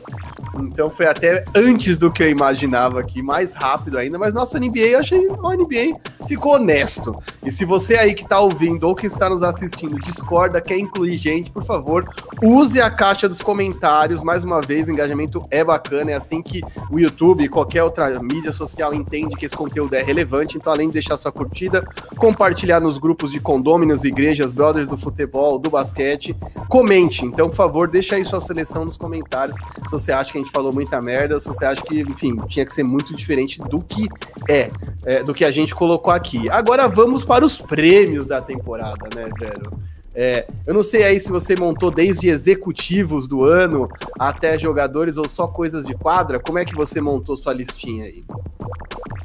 Então 0.60 0.90
foi 0.90 1.06
até 1.06 1.46
antes 1.56 1.98
do 1.98 2.12
que 2.12 2.24
eu 2.24 2.30
imaginava 2.30 3.00
aqui, 3.00 3.22
mais 3.22 3.54
rápido 3.54 3.98
ainda, 3.98 4.18
mas 4.18 4.34
nosso 4.34 4.58
NBA, 4.58 4.80
eu 4.80 5.00
achei 5.00 5.28
o 5.28 5.52
NBA 5.52 5.98
ficou 6.28 6.54
honesto. 6.54 7.16
E 7.44 7.50
se 7.50 7.66
você 7.66 7.96
aí 7.96 8.14
que 8.14 8.24
está 8.24 8.40
ouvindo 8.40 8.88
ou 8.88 8.94
que 8.96 9.08
está 9.08 9.28
nos 9.28 9.42
assistindo 9.42 10.00
discorda, 10.00 10.62
quer 10.62 10.78
incluir 10.78 11.18
gente, 11.18 11.52
por 11.52 11.64
favor, 11.64 12.08
use 12.42 12.80
a 12.80 12.90
caixa 12.90 13.28
dos 13.28 13.42
comentários. 13.42 14.24
Mais 14.24 14.44
uma 14.44 14.62
vez, 14.62 14.88
o 14.88 14.92
engajamento 14.92 15.44
é 15.50 15.64
bacana. 15.64 16.12
É 16.12 16.14
assim 16.14 16.42
que 16.42 16.62
o 16.92 17.00
YouTube 17.00 17.44
e 17.44 17.50
qualquer 17.50 17.84
outra 17.84 18.08
mídia 18.20 18.54
social 18.54 18.94
entende 18.94 19.36
que 19.36 19.46
esse 19.46 19.56
conteúdo 19.56 19.96
é 19.96 20.04
relevante. 20.10 20.58
Então, 20.58 20.74
além 20.74 20.88
de 20.88 20.94
deixar 20.94 21.18
sua 21.18 21.32
curtida, 21.32 21.86
compartilhar 22.18 22.80
nos 22.80 22.98
grupos 22.98 23.32
de 23.32 23.40
condôminos, 23.40 24.04
igrejas, 24.04 24.52
brothers 24.52 24.88
do 24.88 24.98
futebol, 24.98 25.58
do 25.58 25.70
basquete, 25.70 26.36
comente. 26.68 27.26
Então, 27.26 27.50
por 27.50 27.56
favor, 27.56 27.88
deixa 27.88 28.16
aí 28.16 28.26
sua 28.26 28.42
seleção 28.42 28.84
nos 28.84 28.98
comentários. 28.98 29.56
Se 29.86 29.92
você 29.92 30.12
acha 30.12 30.32
que 30.32 30.38
a 30.38 30.42
gente 30.42 30.52
falou 30.52 30.74
muita 30.74 31.00
merda, 31.00 31.40
se 31.40 31.48
você 31.48 31.66
acha 31.66 31.82
que, 31.82 32.02
enfim, 32.02 32.36
tinha 32.48 32.66
que 32.66 32.74
ser 32.74 32.84
muito 32.84 33.16
diferente 33.16 33.60
do 33.60 33.80
que 33.82 34.08
é, 34.48 34.72
é 35.06 35.24
do 35.24 35.34
que 35.34 35.46
a 35.46 35.52
gente 35.52 35.74
colocou 35.74 36.12
aqui. 36.12 36.50
Agora 36.50 36.88
vamos 36.88 37.24
para 37.24 37.46
os 37.46 37.58
prêmios 37.62 38.26
da 38.26 38.42
temporada, 38.42 39.08
né, 39.16 39.30
velho? 39.40 39.72
É, 40.14 40.48
eu 40.66 40.74
não 40.74 40.84
sei 40.84 41.04
aí 41.04 41.20
se 41.20 41.32
você 41.32 41.56
montou 41.56 41.92
desde 41.92 42.28
executivos 42.28 43.28
do 43.28 43.44
ano 43.44 43.88
até 44.20 44.58
jogadores 44.58 45.18
ou 45.18 45.30
só 45.30 45.48
coisas 45.48 45.86
de 45.86 45.94
quadra. 45.94 46.40
Como 46.40 46.58
é 46.58 46.66
que 46.66 46.76
você 46.76 47.00
montou 47.00 47.38
sua 47.38 47.54
listinha 47.54 48.06
aí? 48.06 48.24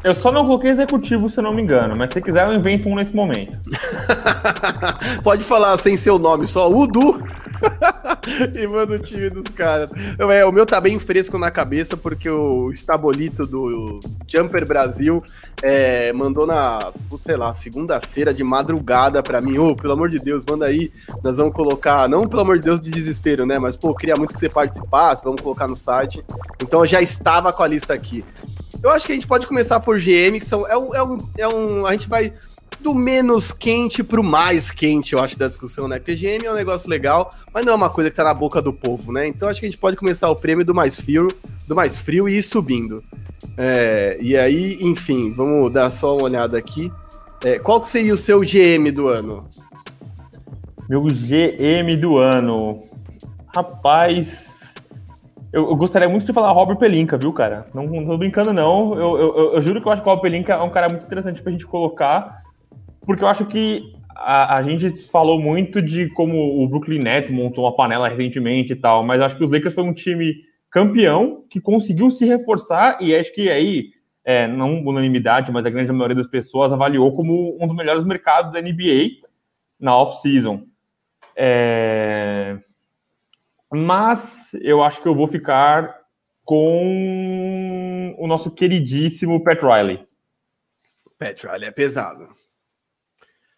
Eu 0.05 0.13
só 0.13 0.31
não 0.31 0.45
coloquei 0.45 0.71
executivo, 0.71 1.31
se 1.31 1.41
eu 1.41 1.45
não 1.45 1.55
me 1.55 1.63
engano, 1.63 1.97
mas 1.97 2.13
se 2.13 2.21
quiser 2.21 2.47
eu 2.47 2.55
invento 2.55 2.91
um 2.91 2.95
nesse 2.95 3.17
momento. 3.17 3.59
Pode 5.25 5.43
falar 5.43 5.75
sem 5.79 5.97
seu 5.97 6.19
nome, 6.19 6.47
só 6.47 6.71
Udu. 6.71 7.23
e 8.55 8.67
manda 8.67 8.95
o 8.95 8.99
time 8.99 9.31
dos 9.31 9.49
caras. 9.55 9.91
É, 10.19 10.45
o 10.45 10.53
meu 10.53 10.67
tá 10.67 10.81
bem 10.81 10.99
fresco 10.99 11.39
na 11.39 11.51
cabeça, 11.51 11.97
porque 11.97 12.29
o 12.29 12.71
Estabolito 12.73 13.47
do 13.47 14.01
Jumper 14.29 14.67
Brasil 14.67 15.23
é, 15.63 16.13
mandou 16.13 16.47
na, 16.47 16.93
sei 17.21 17.37
lá, 17.37 17.53
segunda-feira 17.53 18.33
de 18.33 18.43
madrugada 18.43 19.23
pra 19.23 19.41
mim. 19.41 19.59
Ô, 19.59 19.71
oh, 19.71 19.77
pelo 19.77 19.93
amor 19.93 20.09
de 20.09 20.19
Deus, 20.19 20.45
manda 20.49 20.67
aí. 20.67 20.93
Nós 21.23 21.39
vamos 21.39 21.55
colocar, 21.55 22.09
não 22.09 22.29
pelo 22.29 22.43
amor 22.43 22.59
de 22.59 22.65
Deus 22.65 22.81
de 22.81 22.91
desespero, 22.91 23.47
né? 23.47 23.59
Mas, 23.59 23.77
pô, 23.77 23.95
queria 23.95 24.17
muito 24.17 24.35
que 24.35 24.41
você 24.41 24.49
participasse, 24.49 25.25
vamos 25.25 25.41
colocar 25.41 25.69
no 25.69 25.77
site. 25.77 26.25
Então 26.63 26.81
eu 26.81 26.87
já 26.87 27.01
estava 27.03 27.53
com 27.53 27.63
a 27.63 27.67
lista 27.67 27.95
aqui. 27.95 28.25
Eu 28.83 28.91
acho 28.91 29.07
que 29.07 29.13
a 29.13 29.15
gente 29.15 29.27
pode 29.27 29.47
começar 29.47 29.81
por 29.81 29.99
GM, 29.99 30.39
que 30.39 30.47
são. 30.47 30.67
É 30.67 30.77
um. 30.77 30.95
É 30.95 31.03
um, 31.03 31.29
é 31.39 31.49
um 31.49 31.87
a 31.87 31.93
gente 31.93 32.09
vai 32.09 32.33
do 32.85 32.95
menos 32.95 33.51
quente 33.51 34.05
pro 34.05 34.23
mais 34.23 34.71
quente, 34.71 35.15
eu 35.15 35.19
acho, 35.19 35.39
da 35.39 35.47
discussão, 35.47 35.89
né? 35.89 35.99
Porque 35.99 36.15
GM 36.15 36.45
é 36.45 36.51
um 36.51 36.55
negócio 36.55 36.89
legal, 36.89 37.33
mas 37.53 37.65
não 37.65 37.73
é 37.73 37.77
uma 37.77 37.89
coisa 37.89 38.11
que 38.11 38.17
tá 38.17 38.23
na 38.23 38.35
boca 38.35 38.61
do 38.61 38.75
povo, 38.75 39.11
né? 39.11 39.27
Então 39.27 39.49
acho 39.49 39.59
que 39.59 39.65
a 39.65 39.71
gente 39.71 39.81
pode 39.81 39.97
começar 39.97 40.29
o 40.29 40.37
prêmio 40.37 40.67
do 40.67 40.75
mais 40.75 41.01
frio, 41.01 41.29
do 41.67 41.75
mais 41.75 41.99
frio 41.99 42.29
e 42.29 42.37
ir 42.37 42.43
subindo. 42.43 43.03
É, 43.57 44.19
e 44.21 44.37
aí, 44.37 44.77
enfim, 44.83 45.33
vamos 45.33 45.73
dar 45.73 45.89
só 45.89 46.15
uma 46.15 46.25
olhada 46.25 46.59
aqui. 46.59 46.93
É, 47.43 47.59
qual 47.59 47.81
que 47.81 47.89
seria 47.89 48.13
o 48.13 48.19
seu 48.19 48.41
GM 48.41 48.93
do 48.93 49.09
ano? 49.09 49.49
Meu 50.87 51.03
GM 51.05 51.97
do 51.99 52.19
ano. 52.19 52.85
Rapaz, 53.57 54.61
eu, 55.51 55.75
gostaria 55.75 56.09
muito 56.09 56.27
de 56.27 56.35
falar 56.35 56.53
Robert 56.53 56.77
Pelinka, 56.77 57.17
viu, 57.17 57.33
cara? 57.33 57.67
Não, 57.73 57.87
não 57.87 58.05
tô 58.05 58.19
brincando, 58.19 58.53
não. 58.53 58.93
Eu, 58.95 59.17
eu, 59.19 59.55
eu, 59.55 59.63
juro 59.63 59.81
que 59.81 59.89
eu 59.89 59.93
acho 59.93 60.03
que 60.03 60.09
o 60.09 60.11
Robert 60.11 60.31
Pelinka 60.31 60.53
é 60.53 60.63
um 60.63 60.69
cara 60.69 60.89
muito 60.91 61.07
interessante 61.07 61.41
pra 61.41 61.51
gente 61.51 61.65
colocar 61.65 62.44
porque 63.07 63.25
eu 63.25 63.29
acho 63.29 63.47
que 63.47 63.83
a, 64.15 64.59
a, 64.59 64.63
gente 64.63 64.91
falou 65.11 65.41
muito 65.41 65.83
de 65.83 66.09
como 66.11 66.63
o 66.63 66.69
Brooklyn 66.69 67.01
Nets 67.01 67.31
montou 67.31 67.65
uma 67.65 67.75
panela 67.75 68.09
recentemente 68.09 68.73
e 68.73 68.77
tal, 68.77 69.03
mas 69.03 69.21
acho 69.21 69.37
que 69.37 69.45
os 69.45 69.51
Lakers 69.51 69.75
foi 69.75 69.85
um 69.85 69.93
time 69.93 70.37
campeão 70.71 71.45
que 71.49 71.61
conseguiu 71.61 72.11
se 72.11 72.25
reforçar 72.25 72.99
e 73.01 73.15
acho 73.15 73.33
que 73.33 73.49
aí, 73.51 73.91
é, 74.25 74.47
não 74.47 74.85
unanimidade, 74.85 75.53
mas 75.53 75.67
a 75.67 75.71
grande 75.71 75.93
maioria 75.93 76.17
das 76.17 76.27
pessoas 76.27 76.73
avaliou 76.73 77.15
como 77.15 77.57
um 77.61 77.67
dos 77.67 77.77
melhores 77.77 78.05
mercados 78.05 78.53
da 78.53 78.61
NBA 78.61 79.23
na 79.79 79.97
off-season. 79.97 80.65
É... 81.37 82.57
Mas 83.73 84.55
eu 84.63 84.83
acho 84.83 85.03
que 85.03 85.09
eu 85.09 85.15
vou 85.15 85.27
ficar 85.27 85.97
com 86.45 88.15
o 88.19 88.27
nosso 88.27 88.51
queridíssimo 88.51 89.43
Pat 89.43 89.61
Riley. 89.61 90.07
Pat 91.19 91.43
Riley 91.43 91.69
é 91.69 91.73
pesado. 91.73 92.44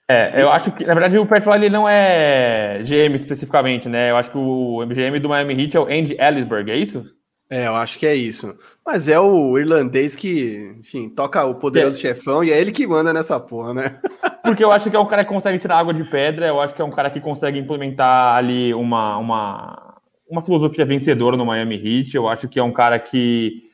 É, 0.09 0.41
eu 0.41 0.51
acho 0.51 0.71
que, 0.71 0.85
na 0.85 0.95
verdade, 0.95 1.19
o 1.19 1.27
Pat 1.27 1.45
Riley 1.45 1.69
não 1.69 1.89
é 1.89 2.81
GM 2.85 3.17
especificamente, 3.17 3.89
né? 3.89 4.11
Eu 4.11 4.17
acho 4.17 4.31
que 4.31 4.39
o 4.39 4.87
GM 4.87 5.19
do 5.21 5.29
Miami 5.29 5.65
Heat 5.65 5.77
é 5.77 5.81
o 5.81 5.85
Andy 5.85 6.17
Ellisberg, 6.19 6.71
é 6.71 6.77
isso? 6.77 7.05
É, 7.51 7.67
eu 7.67 7.75
acho 7.75 7.99
que 7.99 8.07
é 8.07 8.15
isso. 8.15 8.57
Mas 8.85 9.09
é 9.09 9.19
o 9.19 9.59
irlandês 9.59 10.15
que, 10.15 10.75
enfim, 10.79 11.09
toca 11.09 11.45
o 11.45 11.57
poderoso 11.57 11.99
é. 11.99 12.01
chefão 12.01 12.43
e 12.43 12.53
é 12.53 12.61
ele 12.61 12.73
que 12.73 12.87
manda 12.87 13.13
nessa 13.13 13.39
porra, 13.39 13.75
né? 13.75 14.01
Porque 14.45 14.63
eu 14.63 14.71
acho 14.71 14.89
que 14.91 14.97
é 14.97 14.99
um 14.99 15.07
cara 15.07 15.25
que 15.25 15.33
consegue 15.33 15.59
tirar 15.59 15.79
água 15.79 15.95
de 15.95 16.05
pedra, 16.05 16.47
eu 16.47 16.61
acho 16.61 16.75
que 16.75 16.83
é 16.83 16.85
um 16.85 16.91
cara 16.91 17.11
que 17.11 17.21
consegue 17.21 17.59
implementar 17.59 18.37
ali 18.37 18.73
uma, 18.75 19.17
uma, 19.19 19.97
uma 20.29 20.43
filosofia 20.43 20.85
vencedora 20.85 21.37
no 21.37 21.47
Miami 21.47 21.77
Heat. 21.77 22.15
Eu 22.15 22.29
acho 22.29 22.49
que 22.49 22.61
é 22.61 22.63
um 22.63 22.73
cara 22.73 22.99
que 22.99 23.66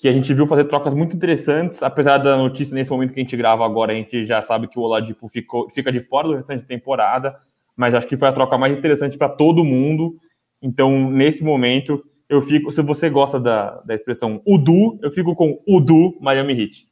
que 0.00 0.08
a 0.08 0.12
gente 0.12 0.32
viu 0.32 0.46
fazer 0.46 0.64
trocas 0.64 0.94
muito 0.94 1.14
interessantes, 1.14 1.82
apesar 1.82 2.16
da 2.16 2.34
notícia 2.34 2.74
nesse 2.74 2.90
momento 2.90 3.12
que 3.12 3.20
a 3.20 3.22
gente 3.22 3.36
grava 3.36 3.66
agora, 3.66 3.92
a 3.92 3.94
gente 3.94 4.24
já 4.24 4.40
sabe 4.40 4.66
que 4.66 4.78
o 4.78 4.82
Oladipo 4.82 5.28
ficou, 5.28 5.68
fica 5.68 5.92
de 5.92 6.00
fora 6.00 6.26
do 6.26 6.36
restante 6.36 6.62
da 6.62 6.66
temporada, 6.66 7.36
mas 7.76 7.94
acho 7.94 8.06
que 8.06 8.16
foi 8.16 8.28
a 8.28 8.32
troca 8.32 8.56
mais 8.56 8.74
interessante 8.74 9.18
para 9.18 9.28
todo 9.28 9.62
mundo. 9.62 10.16
Então, 10.62 11.10
nesse 11.10 11.44
momento, 11.44 12.02
eu 12.30 12.40
fico, 12.40 12.72
se 12.72 12.80
você 12.80 13.10
gosta 13.10 13.38
da, 13.38 13.82
da 13.82 13.94
expressão 13.94 14.40
Udu, 14.46 14.98
eu 15.02 15.10
fico 15.10 15.36
com 15.36 15.62
Udu 15.68 16.16
Miami 16.18 16.62
Heat. 16.62 16.86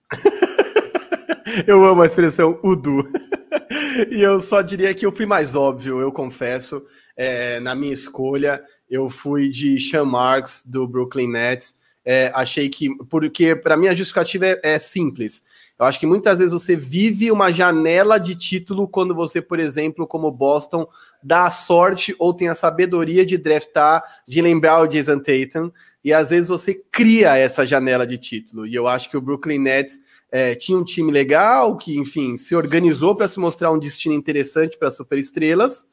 eu 1.67 1.87
amo 1.87 2.03
a 2.03 2.07
expressão 2.07 2.61
Udu. 2.62 3.11
e 4.12 4.21
eu 4.21 4.38
só 4.38 4.61
diria 4.61 4.93
que 4.93 5.07
eu 5.07 5.12
fui 5.12 5.25
mais 5.25 5.57
óbvio, 5.57 5.99
eu 5.99 6.12
confesso, 6.12 6.83
é, 7.17 7.59
na 7.61 7.75
minha 7.75 7.93
escolha. 7.95 8.62
Eu 8.88 9.09
fui 9.09 9.49
de 9.49 9.81
Sean 9.81 10.05
Marks, 10.05 10.62
do 10.67 10.87
Brooklyn 10.87 11.31
Nets. 11.31 11.77
É, 12.11 12.33
achei 12.35 12.71
que. 12.71 12.88
Porque, 13.11 13.55
para 13.55 13.77
mim, 13.77 13.87
a 13.87 13.95
justificativa 13.95 14.47
é, 14.47 14.61
é, 14.62 14.79
simples. 14.79 15.43
Eu 15.79 15.85
acho 15.85 16.00
que 16.00 16.07
muitas 16.07 16.38
vezes 16.38 16.55
você 16.55 16.75
vive 16.75 17.31
uma 17.31 17.53
janela 17.53 18.17
de 18.17 18.35
título 18.35 18.88
quando 18.88 19.15
você, 19.15 19.43
por 19.43 19.61
exemplo, 19.61 20.07
como 20.07 20.31
Boston, 20.31 20.88
dá 21.23 21.45
a 21.45 21.50
sorte 21.50 22.17
ou 22.19 22.33
tem 22.33 22.49
a 22.49 22.55
sabedoria 22.55 23.27
de 23.27 23.37
draftar, 23.37 24.03
de 24.27 24.41
lembrar 24.41 24.81
o 24.81 24.87
Jason 24.87 25.19
Tatum, 25.19 25.71
e 26.03 26.11
às 26.11 26.31
vezes 26.31 26.49
você 26.49 26.73
cria 26.91 27.37
essa 27.37 27.67
janela 27.67 28.07
de 28.07 28.17
título. 28.17 28.67
E 28.67 28.75
eu 28.75 28.88
acho 28.88 29.11
que 29.11 29.17
o 29.19 29.21
Brooklyn 29.21 29.59
Nets 29.59 30.00
é, 30.33 30.55
tinha 30.55 30.79
um 30.79 30.85
time 30.85 31.12
legal, 31.12 31.77
que, 31.77 31.99
enfim, 31.99 32.38
se 32.38 32.57
organizou 32.57 33.15
para 33.15 33.29
se 33.29 33.38
mostrar 33.38 33.71
um 33.71 33.79
destino 33.79 34.15
interessante 34.15 34.79
para 34.79 34.91
superestrelas. 34.91 35.87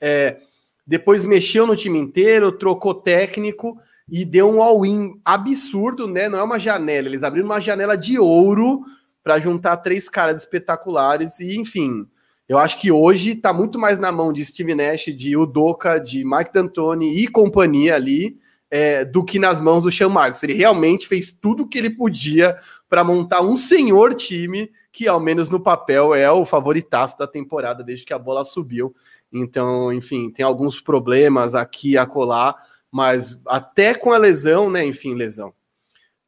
É, 0.00 0.38
depois 0.86 1.26
mexeu 1.26 1.66
no 1.66 1.76
time 1.76 1.98
inteiro, 1.98 2.52
trocou 2.52 2.94
técnico 2.94 3.78
e 4.08 4.24
deu 4.24 4.50
um 4.50 4.62
all-in 4.62 5.20
absurdo, 5.24 6.06
né? 6.06 6.28
Não 6.28 6.38
é 6.38 6.42
uma 6.42 6.58
janela, 6.58 7.08
eles 7.08 7.22
abriram 7.22 7.46
uma 7.46 7.60
janela 7.60 7.96
de 7.96 8.18
ouro 8.18 8.82
para 9.22 9.38
juntar 9.38 9.76
três 9.78 10.08
caras 10.08 10.40
espetaculares 10.40 11.38
e, 11.40 11.58
enfim, 11.58 12.06
eu 12.48 12.56
acho 12.56 12.80
que 12.80 12.90
hoje 12.90 13.32
está 13.32 13.52
muito 13.52 13.78
mais 13.78 13.98
na 13.98 14.10
mão 14.10 14.32
de 14.32 14.42
Steve 14.42 14.74
Nash, 14.74 15.06
de 15.14 15.36
Udoka, 15.36 15.98
de 15.98 16.24
Mike 16.24 16.52
D'Antoni 16.52 17.18
e 17.18 17.28
companhia 17.28 17.94
ali, 17.94 18.38
é, 18.70 19.04
do 19.04 19.22
que 19.22 19.38
nas 19.38 19.60
mãos 19.60 19.84
do 19.84 19.92
Sean 19.92 20.08
Marcos. 20.08 20.42
Ele 20.42 20.54
realmente 20.54 21.06
fez 21.06 21.30
tudo 21.30 21.64
o 21.64 21.68
que 21.68 21.76
ele 21.76 21.90
podia 21.90 22.56
para 22.88 23.04
montar 23.04 23.42
um 23.42 23.54
senhor 23.54 24.14
time 24.14 24.70
que, 24.90 25.06
ao 25.06 25.20
menos 25.20 25.50
no 25.50 25.60
papel, 25.60 26.14
é 26.14 26.30
o 26.32 26.46
favoritaço 26.46 27.18
da 27.18 27.26
temporada 27.26 27.84
desde 27.84 28.06
que 28.06 28.14
a 28.14 28.18
bola 28.18 28.44
subiu. 28.44 28.94
Então, 29.30 29.92
enfim, 29.92 30.30
tem 30.30 30.44
alguns 30.44 30.80
problemas 30.80 31.54
aqui 31.54 31.92
e 31.92 31.98
acolá, 31.98 32.56
mas 32.90 33.38
até 33.46 33.94
com 33.94 34.12
a 34.12 34.18
lesão, 34.18 34.70
né? 34.70 34.84
Enfim, 34.84 35.14
lesão. 35.14 35.52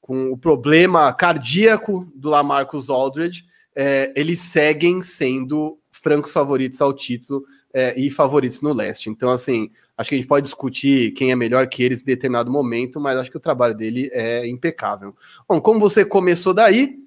Com 0.01 0.33
o 0.33 0.37
problema 0.37 1.13
cardíaco 1.13 2.11
do 2.15 2.29
Lamarcus 2.29 2.91
Aldridge, 2.91 3.45
é, 3.75 4.13
eles 4.17 4.41
seguem 4.41 5.03
sendo 5.03 5.79
francos 5.91 6.33
favoritos 6.33 6.81
ao 6.81 6.93
título 6.93 7.45
é, 7.73 7.99
e 7.99 8.11
favoritos 8.11 8.61
no 8.61 8.73
leste. 8.73 9.09
Então, 9.09 9.31
assim, 9.31 9.71
acho 9.97 10.09
que 10.09 10.17
a 10.17 10.19
gente 10.19 10.29
pode 10.29 10.45
discutir 10.45 11.13
quem 11.13 11.31
é 11.31 11.37
melhor 11.37 11.69
que 11.69 11.83
eles 11.83 12.03
em 12.03 12.05
determinado 12.05 12.51
momento, 12.51 13.01
mas 13.01 13.17
acho 13.17 13.31
que 13.31 13.37
o 13.37 13.41
trabalho 13.41 13.75
dele 13.75 14.11
é 14.13 14.47
impecável. 14.47 15.15
Bom, 15.49 15.61
como 15.61 15.79
você 15.79 16.05
começou 16.05 16.53
daí, 16.53 16.99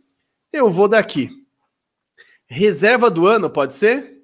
eu 0.51 0.69
vou 0.69 0.87
daqui. 0.87 1.29
Reserva 2.45 3.09
do 3.09 3.27
ano, 3.27 3.49
pode 3.49 3.73
ser? 3.73 4.22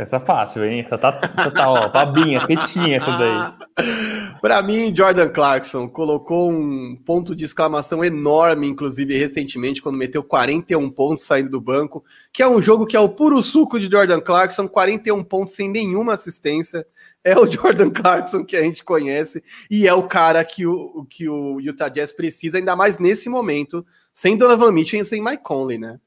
Essa 0.00 0.16
é 0.16 0.20
fácil, 0.20 0.64
hein? 0.64 0.80
Essa 0.80 0.96
tá, 0.96 1.20
essa 1.22 1.50
tá 1.50 1.70
ó, 1.70 1.86
babinha, 1.90 2.46
tetinha 2.46 2.96
essa 2.96 3.18
daí. 3.18 3.52
Para 4.40 4.62
mim, 4.62 4.96
Jordan 4.96 5.28
Clarkson 5.28 5.86
colocou 5.86 6.50
um 6.50 6.96
ponto 7.04 7.36
de 7.36 7.44
exclamação 7.44 8.02
enorme, 8.02 8.66
inclusive 8.66 9.18
recentemente, 9.18 9.82
quando 9.82 9.98
meteu 9.98 10.24
41 10.24 10.88
pontos 10.90 11.26
saindo 11.26 11.50
do 11.50 11.60
banco, 11.60 12.02
que 12.32 12.42
é 12.42 12.48
um 12.48 12.62
jogo 12.62 12.86
que 12.86 12.96
é 12.96 13.00
o 13.00 13.10
puro 13.10 13.42
suco 13.42 13.78
de 13.78 13.90
Jordan 13.90 14.22
Clarkson, 14.22 14.66
41 14.66 15.22
pontos 15.22 15.54
sem 15.54 15.68
nenhuma 15.68 16.14
assistência. 16.14 16.86
É 17.22 17.38
o 17.38 17.44
Jordan 17.52 17.90
Clarkson 17.90 18.42
que 18.42 18.56
a 18.56 18.62
gente 18.62 18.82
conhece 18.82 19.44
e 19.70 19.86
é 19.86 19.92
o 19.92 20.04
cara 20.04 20.42
que 20.42 20.66
o, 20.66 21.04
que 21.10 21.28
o 21.28 21.60
Utah 21.60 21.90
Jazz 21.90 22.10
precisa, 22.10 22.56
ainda 22.56 22.74
mais 22.74 22.98
nesse 22.98 23.28
momento, 23.28 23.84
sem 24.14 24.34
Donovan 24.34 24.72
Mitchell 24.72 25.02
e 25.02 25.04
sem 25.04 25.22
Mike 25.22 25.42
Conley, 25.42 25.76
né? 25.76 26.00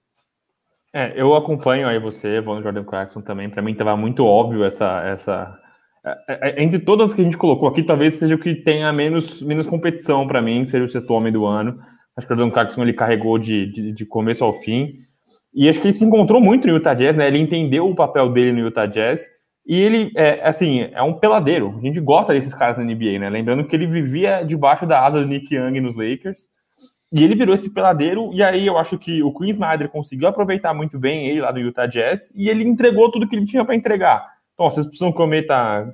É, 0.93 1.19
eu 1.19 1.33
acompanho 1.33 1.87
aí 1.87 1.97
você, 1.97 2.39
vou 2.39 2.55
no 2.55 2.61
Jordan 2.61 2.83
Clarkson 2.83 3.21
também. 3.21 3.49
Para 3.49 3.63
mim 3.63 3.71
estava 3.71 3.97
muito 3.97 4.23
óbvio 4.23 4.63
essa, 4.63 5.01
essa 5.03 5.59
é, 6.05 6.17
é, 6.27 6.63
entre 6.63 6.79
todas 6.79 7.13
que 7.13 7.21
a 7.21 7.23
gente 7.23 7.37
colocou 7.37 7.67
aqui, 7.67 7.83
talvez 7.83 8.15
seja 8.15 8.35
o 8.35 8.37
que 8.37 8.53
tenha 8.55 8.91
menos, 8.91 9.41
menos 9.41 9.65
competição 9.65 10.27
para 10.27 10.41
mim, 10.41 10.65
seja 10.65 10.83
o 10.83 10.89
sexto 10.89 11.11
homem 11.11 11.31
do 11.31 11.45
ano. 11.45 11.79
Acho 12.15 12.27
que 12.27 12.33
o 12.33 12.37
Jordan 12.37 12.53
Clarkson 12.53 12.83
ele 12.83 12.93
carregou 12.93 13.39
de, 13.39 13.71
de, 13.71 13.91
de, 13.93 14.05
começo 14.05 14.43
ao 14.43 14.53
fim. 14.53 14.89
E 15.53 15.69
acho 15.69 15.79
que 15.79 15.87
ele 15.87 15.93
se 15.93 16.03
encontrou 16.03 16.41
muito 16.41 16.67
no 16.67 16.75
Utah 16.75 16.93
Jazz, 16.93 17.15
né? 17.15 17.27
Ele 17.27 17.39
entendeu 17.39 17.87
o 17.87 17.95
papel 17.95 18.31
dele 18.31 18.51
no 18.51 18.59
Utah 18.59 18.85
Jazz. 18.85 19.21
E 19.65 19.79
ele, 19.79 20.11
é, 20.15 20.45
assim, 20.45 20.89
é 20.91 21.01
um 21.01 21.13
peladeiro. 21.13 21.79
A 21.79 21.85
gente 21.85 21.99
gosta 22.01 22.33
desses 22.33 22.53
caras 22.53 22.77
na 22.77 22.83
NBA, 22.83 23.17
né? 23.17 23.29
Lembrando 23.29 23.63
que 23.63 23.75
ele 23.75 23.87
vivia 23.87 24.43
debaixo 24.43 24.85
da 24.85 25.03
asa 25.03 25.21
do 25.21 25.27
Nick 25.27 25.55
Young 25.55 25.79
nos 25.79 25.95
Lakers. 25.95 26.41
E 27.15 27.23
ele 27.23 27.35
virou 27.35 27.53
esse 27.53 27.71
peladeiro, 27.71 28.31
e 28.33 28.41
aí 28.41 28.65
eu 28.65 28.75
acho 28.75 28.97
que 28.97 29.21
o 29.21 29.31
Queen 29.31 29.51
Snyder 29.51 29.87
conseguiu 29.87 30.27
aproveitar 30.27 30.73
muito 30.73 30.97
bem 30.97 31.27
ele 31.27 31.41
lá 31.41 31.51
do 31.51 31.59
Utah 31.59 31.85
Jazz, 31.85 32.31
e 32.33 32.49
ele 32.49 32.63
entregou 32.63 33.11
tudo 33.11 33.27
que 33.27 33.35
ele 33.35 33.45
tinha 33.45 33.63
para 33.63 33.75
entregar. 33.75 34.27
Então, 34.55 34.67
vocês 34.67 34.83
precisam 34.83 35.11
comer 35.11 35.43
tá, 35.43 35.87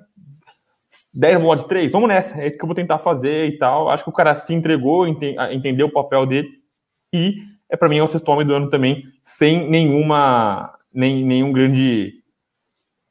10 1.13 1.41
bolas 1.41 1.61
de 1.61 1.67
3, 1.67 1.91
vamos 1.91 2.07
nessa, 2.07 2.39
é 2.39 2.47
isso 2.47 2.57
que 2.57 2.63
eu 2.63 2.67
vou 2.67 2.75
tentar 2.75 2.99
fazer 2.99 3.47
e 3.47 3.57
tal. 3.57 3.89
Acho 3.89 4.05
que 4.05 4.09
o 4.09 4.13
cara 4.13 4.33
se 4.37 4.53
entregou, 4.53 5.05
entendeu 5.05 5.87
o 5.87 5.91
papel 5.91 6.25
dele, 6.25 6.47
e 7.13 7.35
é 7.69 7.75
para 7.75 7.89
mim 7.89 7.97
é 7.97 8.03
o 8.03 8.09
sexto 8.09 8.29
homem 8.29 8.47
do 8.47 8.53
ano 8.53 8.69
também, 8.69 9.03
sem 9.21 9.69
nenhuma, 9.69 10.73
nem, 10.93 11.25
nenhum 11.25 11.51
grande 11.51 12.13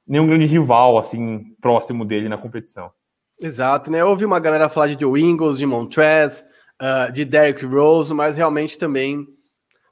nenhum 0.07 0.27
grande 0.27 0.47
rival 0.47 0.97
assim 0.97 1.45
próximo 1.61 2.07
dele 2.07 2.31
na 2.31 2.39
competição. 2.39 2.91
Exato, 3.39 3.91
né? 3.91 4.03
Ouvi 4.03 4.25
uma 4.25 4.41
galera 4.41 4.71
falar 4.71 4.87
de 4.87 4.99
Joe 4.99 5.23
Ingles, 5.23 5.59
de 5.59 5.67
Montrez, 5.67 6.43
uh, 6.81 7.13
de 7.13 7.25
Derrick 7.25 7.65
Rose, 7.65 8.13
mas 8.13 8.37
realmente 8.37 8.79
também 8.79 9.27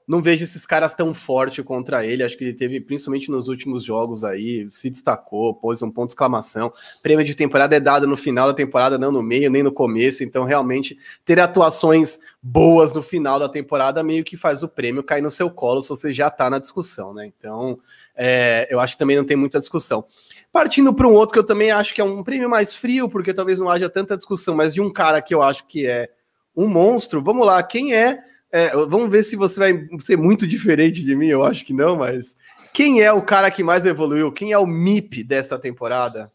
não 0.07 0.23
vejo 0.23 0.45
esses 0.45 0.65
caras 0.65 0.95
tão 0.95 1.13
forte 1.13 1.63
contra 1.63 2.07
ele. 2.07 2.23
Acho 2.23 2.39
que 2.39 2.45
ele 2.45 2.55
teve, 2.55 2.81
principalmente 2.81 3.31
nos 3.31 3.49
últimos 3.49 3.85
jogos 3.85 4.23
aí, 4.23 4.69
se 4.71 4.89
destacou, 4.89 5.53
pôs 5.53 5.83
um 5.83 5.91
ponto 5.91 6.09
de 6.09 6.13
exclamação. 6.13 6.73
Prêmio 7.03 7.25
de 7.25 7.35
temporada 7.35 7.75
é 7.75 7.81
dado 7.81 8.07
no 8.07 8.17
final 8.17 8.47
da 8.47 8.55
temporada, 8.55 8.99
não 8.99 9.11
no 9.11 9.23
meio, 9.23 9.51
nem 9.51 9.65
no 9.65 9.73
começo. 9.73 10.23
Então, 10.23 10.45
realmente, 10.45 10.97
ter 11.25 11.41
atuações 11.41 12.21
boas 12.41 12.93
no 12.93 13.03
final 13.03 13.41
da 13.41 13.49
temporada 13.49 14.03
meio 14.05 14.23
que 14.23 14.37
faz 14.37 14.63
o 14.63 14.69
prêmio 14.69 15.03
cair 15.03 15.23
no 15.23 15.31
seu 15.31 15.51
colo 15.51 15.83
se 15.83 15.89
você 15.89 16.13
já 16.13 16.31
tá 16.31 16.49
na 16.49 16.61
discussão, 16.61 17.13
né? 17.13 17.27
Então, 17.27 17.79
é, 18.15 18.69
eu 18.71 18.79
acho 18.79 18.95
que 18.95 18.99
também 19.01 19.17
não 19.17 19.25
tem 19.25 19.37
muita 19.37 19.59
discussão. 19.59 20.05
Partindo 20.53 20.95
para 20.95 21.09
um 21.09 21.13
outro 21.13 21.33
que 21.33 21.39
eu 21.39 21.45
também 21.45 21.73
acho 21.73 21.93
que 21.93 22.01
é 22.01 22.05
um 22.05 22.23
prêmio 22.23 22.49
mais 22.49 22.75
frio, 22.75 23.09
porque 23.09 23.35
talvez 23.35 23.59
não 23.59 23.69
haja 23.69 23.91
tanta 23.91 24.17
discussão, 24.17 24.55
mas 24.55 24.73
de 24.73 24.81
um 24.81 24.91
cara 24.91 25.21
que 25.21 25.35
eu 25.35 25.43
acho 25.43 25.67
que 25.67 25.85
é 25.85 26.09
um 26.57 26.67
monstro. 26.67 27.23
Vamos 27.23 27.47
lá, 27.47 27.63
quem 27.63 27.95
é, 27.95 28.19
é, 28.51 28.71
Vamos 28.87 29.11
ver 29.11 29.23
se 29.23 29.37
você 29.37 29.61
vai 29.61 29.87
ser 30.01 30.17
muito 30.17 30.47
diferente 30.47 31.05
de 31.05 31.15
mim, 31.15 31.27
eu 31.27 31.45
acho 31.45 31.65
que 31.65 31.75
não, 31.75 31.97
mas 31.97 32.37
quem 32.73 33.03
é 33.03 33.13
o 33.13 33.23
cara 33.23 33.51
que 33.51 33.63
mais 33.63 33.85
evoluiu? 33.85 34.33
Quem 34.33 34.53
é 34.53 34.59
o 34.59 34.67
MIP 34.67 35.23
dessa 35.23 35.59
temporada? 35.59 36.33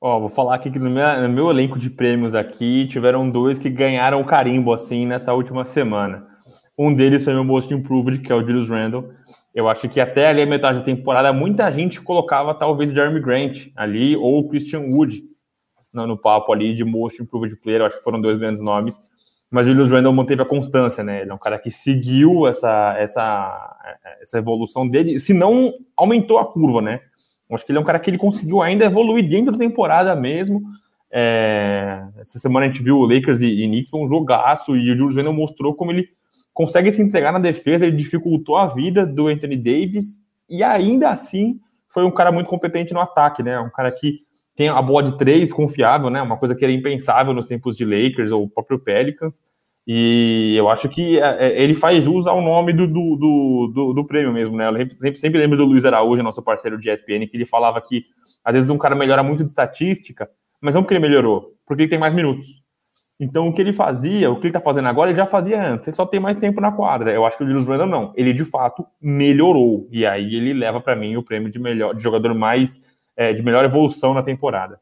Ó, 0.00 0.20
vou 0.20 0.28
falar 0.28 0.56
aqui 0.56 0.70
que 0.70 0.78
no 0.78 0.90
meu, 0.90 1.22
no 1.22 1.28
meu, 1.28 1.50
elenco 1.50 1.78
de 1.78 1.88
prêmios 1.88 2.34
aqui 2.34 2.86
tiveram 2.88 3.28
dois 3.28 3.58
que 3.58 3.70
ganharam 3.70 4.20
o 4.20 4.26
carimbo 4.26 4.72
assim 4.72 5.06
nessa 5.06 5.32
última 5.32 5.64
semana. 5.64 6.26
Um 6.76 6.94
deles 6.94 7.24
foi 7.24 7.32
meu 7.32 7.44
Most 7.44 7.72
Improved, 7.72 8.18
que 8.18 8.30
é 8.30 8.34
o 8.34 8.42
Julius 8.42 8.68
Randle. 8.68 9.12
Eu 9.54 9.68
acho 9.68 9.88
que 9.88 10.00
até 10.00 10.28
ali 10.28 10.42
a 10.42 10.46
metade 10.46 10.80
da 10.80 10.84
temporada 10.84 11.32
muita 11.32 11.70
gente 11.70 12.00
colocava 12.00 12.52
talvez 12.52 12.90
o 12.90 12.94
Jeremy 12.94 13.20
Grant 13.20 13.68
ali 13.76 14.16
ou 14.16 14.40
o 14.40 14.48
Christian 14.48 14.80
Wood 14.80 15.22
no, 15.94 16.06
no 16.08 16.18
papo 16.18 16.52
ali 16.52 16.74
de 16.74 16.84
Most 16.84 17.22
Improved 17.22 17.56
Player, 17.56 17.80
eu 17.80 17.86
acho 17.86 17.96
que 17.96 18.02
foram 18.02 18.20
dois 18.20 18.38
grandes 18.38 18.60
nomes, 18.60 19.00
mas 19.54 19.68
o 19.68 19.70
Julius 19.70 19.92
Randle 19.92 20.12
manteve 20.12 20.42
a 20.42 20.44
constância, 20.44 21.04
né? 21.04 21.22
Ele 21.22 21.30
é 21.30 21.34
um 21.34 21.38
cara 21.38 21.60
que 21.60 21.70
seguiu 21.70 22.44
essa, 22.48 22.96
essa, 22.98 23.76
essa 24.20 24.36
evolução 24.36 24.88
dele, 24.88 25.20
se 25.20 25.32
não 25.32 25.72
aumentou 25.96 26.38
a 26.40 26.44
curva, 26.44 26.82
né? 26.82 26.98
Acho 27.48 27.64
que 27.64 27.70
ele 27.70 27.78
é 27.78 27.80
um 27.80 27.84
cara 27.84 28.00
que 28.00 28.10
ele 28.10 28.18
conseguiu 28.18 28.60
ainda 28.60 28.84
evoluir 28.84 29.28
dentro 29.28 29.52
da 29.52 29.58
temporada 29.58 30.16
mesmo. 30.16 30.60
É, 31.08 32.02
essa 32.18 32.36
semana 32.40 32.66
a 32.66 32.68
gente 32.68 32.82
viu 32.82 32.98
o 32.98 33.06
Lakers 33.06 33.42
e, 33.42 33.46
e 33.46 33.68
Knicks, 33.68 33.94
um 33.94 34.08
jogaço, 34.08 34.76
e 34.76 34.90
o 34.90 34.96
Julius 34.96 35.14
Randle 35.14 35.32
mostrou 35.32 35.72
como 35.72 35.92
ele 35.92 36.08
consegue 36.52 36.90
se 36.90 37.00
entregar 37.00 37.32
na 37.32 37.38
defesa, 37.38 37.86
ele 37.86 37.96
dificultou 37.96 38.56
a 38.56 38.66
vida 38.66 39.06
do 39.06 39.28
Anthony 39.28 39.56
Davis, 39.56 40.16
e 40.50 40.64
ainda 40.64 41.10
assim 41.10 41.60
foi 41.88 42.02
um 42.02 42.10
cara 42.10 42.32
muito 42.32 42.48
competente 42.48 42.92
no 42.92 42.98
ataque, 42.98 43.40
né? 43.40 43.60
Um 43.60 43.70
cara 43.70 43.92
que 43.92 44.18
tem 44.56 44.68
a 44.68 44.80
bola 44.80 45.02
de 45.02 45.18
três 45.18 45.52
confiável, 45.52 46.10
né? 46.10 46.22
Uma 46.22 46.36
coisa 46.36 46.54
que 46.54 46.64
era 46.64 46.72
impensável 46.72 47.32
nos 47.32 47.46
tempos 47.46 47.76
de 47.76 47.84
Lakers 47.84 48.30
ou 48.30 48.48
próprio 48.48 48.78
Pelicans. 48.78 49.34
E 49.86 50.54
eu 50.56 50.70
acho 50.70 50.88
que 50.88 51.18
é, 51.18 51.46
é, 51.46 51.62
ele 51.62 51.74
faz 51.74 52.02
jus 52.02 52.26
ao 52.26 52.40
nome 52.40 52.72
do, 52.72 52.86
do, 52.86 53.70
do, 53.74 53.92
do, 53.92 54.06
prêmio 54.06 54.32
mesmo, 54.32 54.56
né? 54.56 54.68
Eu 54.68 54.88
sempre, 54.88 55.16
sempre 55.18 55.38
lembro 55.38 55.58
do 55.58 55.64
Luiz 55.64 55.84
Araújo, 55.84 56.22
nosso 56.22 56.42
parceiro 56.42 56.80
de 56.80 56.90
ESPN, 56.90 57.26
que 57.26 57.36
ele 57.36 57.44
falava 57.44 57.80
que 57.82 58.04
às 58.42 58.54
vezes 58.54 58.70
um 58.70 58.78
cara 58.78 58.94
melhora 58.94 59.22
muito 59.22 59.44
de 59.44 59.50
estatística, 59.50 60.30
mas 60.60 60.74
não 60.74 60.82
porque 60.82 60.94
ele 60.94 61.06
melhorou, 61.06 61.52
porque 61.66 61.82
ele 61.82 61.90
tem 61.90 61.98
mais 61.98 62.14
minutos. 62.14 62.64
Então 63.20 63.48
o 63.48 63.52
que 63.52 63.60
ele 63.60 63.74
fazia, 63.74 64.30
o 64.30 64.40
que 64.40 64.46
ele 64.46 64.54
tá 64.54 64.60
fazendo 64.60 64.88
agora, 64.88 65.10
ele 65.10 65.18
já 65.18 65.26
fazia 65.26 65.62
antes, 65.62 65.86
ele 65.86 65.96
só 65.96 66.06
tem 66.06 66.18
mais 66.18 66.38
tempo 66.38 66.60
na 66.62 66.72
quadra. 66.72 67.12
Eu 67.12 67.26
acho 67.26 67.36
que 67.36 67.44
o 67.44 67.46
Julius 67.46 67.66
Randle 67.66 67.86
não, 67.86 68.12
ele 68.16 68.32
de 68.32 68.44
fato 68.44 68.86
melhorou. 69.00 69.86
E 69.90 70.06
aí 70.06 70.34
ele 70.34 70.54
leva 70.54 70.80
para 70.80 70.96
mim 70.96 71.14
o 71.16 71.22
prêmio 71.22 71.50
de 71.50 71.58
melhor 71.58 71.94
de 71.94 72.02
jogador 72.02 72.34
mais 72.34 72.80
é, 73.16 73.32
de 73.32 73.42
melhor 73.42 73.64
evolução 73.64 74.14
na 74.14 74.22
temporada. 74.22 74.80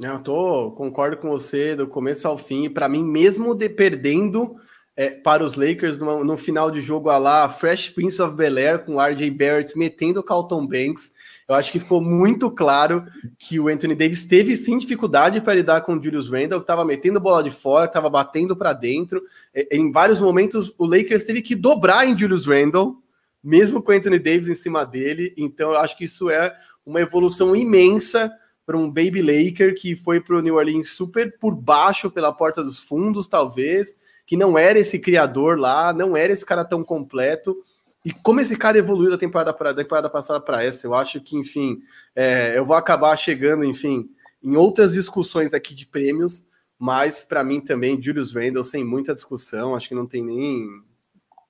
Eu 0.00 0.20
tô, 0.20 0.70
concordo 0.72 1.16
com 1.16 1.28
você 1.28 1.74
do 1.74 1.88
começo 1.88 2.28
ao 2.28 2.38
fim. 2.38 2.70
Para 2.70 2.88
mim, 2.88 3.02
mesmo 3.02 3.54
de 3.54 3.68
perdendo 3.68 4.56
é, 4.98 5.10
para 5.10 5.44
os 5.44 5.54
Lakers 5.54 5.96
no, 5.98 6.24
no, 6.24 6.36
final 6.36 6.70
de 6.70 6.80
jogo 6.82 7.08
a 7.08 7.18
lá, 7.18 7.48
Fresh 7.48 7.90
Prince 7.90 8.20
of 8.20 8.34
Bel 8.34 8.58
Air 8.58 8.84
com 8.84 9.00
RJ 9.00 9.30
Barrett 9.30 9.78
metendo 9.78 10.18
o 10.18 10.22
Carlton 10.24 10.66
Banks, 10.66 11.12
eu 11.48 11.54
acho 11.54 11.70
que 11.70 11.78
ficou 11.78 12.00
muito 12.00 12.50
claro 12.50 13.04
que 13.38 13.60
o 13.60 13.68
Anthony 13.68 13.94
Davis 13.94 14.24
teve 14.24 14.56
sim 14.56 14.76
dificuldade 14.76 15.40
para 15.40 15.54
lidar 15.54 15.80
com 15.80 15.96
o 15.96 16.02
Julius 16.02 16.28
Randle, 16.28 16.58
que 16.58 16.64
estava 16.64 16.84
metendo 16.84 17.20
bola 17.20 17.42
de 17.42 17.50
fora, 17.50 17.86
estava 17.86 18.10
batendo 18.10 18.56
para 18.56 18.72
dentro. 18.72 19.22
É, 19.54 19.76
em 19.76 19.90
vários 19.90 20.20
momentos, 20.20 20.74
o 20.76 20.84
Lakers 20.84 21.24
teve 21.24 21.42
que 21.42 21.54
dobrar 21.54 22.06
em 22.06 22.18
Julius 22.18 22.44
Randle, 22.44 22.96
mesmo 23.42 23.80
com 23.80 23.92
o 23.92 23.94
Anthony 23.94 24.18
Davis 24.18 24.48
em 24.48 24.54
cima 24.54 24.84
dele. 24.84 25.32
Então, 25.38 25.70
eu 25.70 25.78
acho 25.78 25.96
que 25.96 26.04
isso 26.04 26.28
é 26.28 26.54
uma 26.88 27.02
evolução 27.02 27.54
imensa 27.54 28.32
para 28.64 28.76
um 28.76 28.88
Baby 28.88 29.20
Laker 29.20 29.74
que 29.74 29.94
foi 29.94 30.20
para 30.20 30.36
o 30.36 30.40
New 30.40 30.54
Orleans 30.54 30.88
super 30.88 31.38
por 31.38 31.54
baixo, 31.54 32.10
pela 32.10 32.32
porta 32.32 32.64
dos 32.64 32.78
fundos, 32.78 33.26
talvez, 33.26 33.94
que 34.26 34.38
não 34.38 34.56
era 34.56 34.78
esse 34.78 34.98
criador 34.98 35.58
lá, 35.58 35.92
não 35.92 36.16
era 36.16 36.32
esse 36.32 36.46
cara 36.46 36.64
tão 36.64 36.82
completo. 36.82 37.56
E 38.04 38.10
como 38.10 38.40
esse 38.40 38.56
cara 38.56 38.78
evoluiu 38.78 39.10
da 39.10 39.18
temporada, 39.18 39.52
pra, 39.52 39.72
da 39.72 39.82
temporada 39.82 40.08
passada 40.08 40.40
para 40.40 40.64
essa, 40.64 40.86
eu 40.86 40.94
acho 40.94 41.20
que, 41.20 41.36
enfim, 41.36 41.78
é, 42.16 42.56
eu 42.56 42.64
vou 42.64 42.74
acabar 42.74 43.14
chegando, 43.18 43.64
enfim, 43.64 44.08
em 44.42 44.56
outras 44.56 44.94
discussões 44.94 45.52
aqui 45.52 45.74
de 45.74 45.86
prêmios, 45.86 46.44
mas 46.78 47.22
para 47.22 47.44
mim 47.44 47.60
também, 47.60 48.00
Julius 48.00 48.34
Randle, 48.34 48.64
sem 48.64 48.82
muita 48.82 49.14
discussão, 49.14 49.74
acho 49.74 49.88
que 49.88 49.94
não 49.94 50.06
tem 50.06 50.24
nem, 50.24 50.66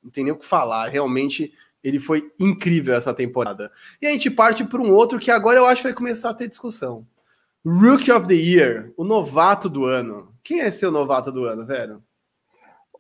não 0.03 0.11
tem 0.11 0.25
nem 0.25 0.33
o 0.33 0.37
que 0.37 0.47
falar. 0.47 0.89
Realmente 0.89 1.53
ele 1.83 2.01
foi 2.01 2.31
incrível 2.39 2.95
essa 2.95 3.15
temporada. 3.15 3.71
E 4.01 4.07
a 4.07 4.11
gente 4.11 4.31
parte 4.31 4.65
para 4.65 4.81
um 4.81 4.93
outro 4.93 5.19
que 5.19 5.31
agora 5.31 5.59
eu 5.59 5.67
acho 5.67 5.83
que 5.83 5.89
vai 5.89 5.97
começar 5.97 6.31
a 6.31 6.35
ter 6.35 6.49
discussão. 6.49 7.07
Rookie 7.65 8.13
of 8.13 8.27
the 8.27 8.35
Year, 8.35 8.93
o 8.97 9.05
novato 9.05 9.69
do 9.69 9.85
ano. 9.85 10.33
Quem 10.43 10.61
é 10.61 10.71
seu 10.71 10.91
novato 10.91 11.31
do 11.31 11.45
ano, 11.45 11.67
velho? 11.67 12.03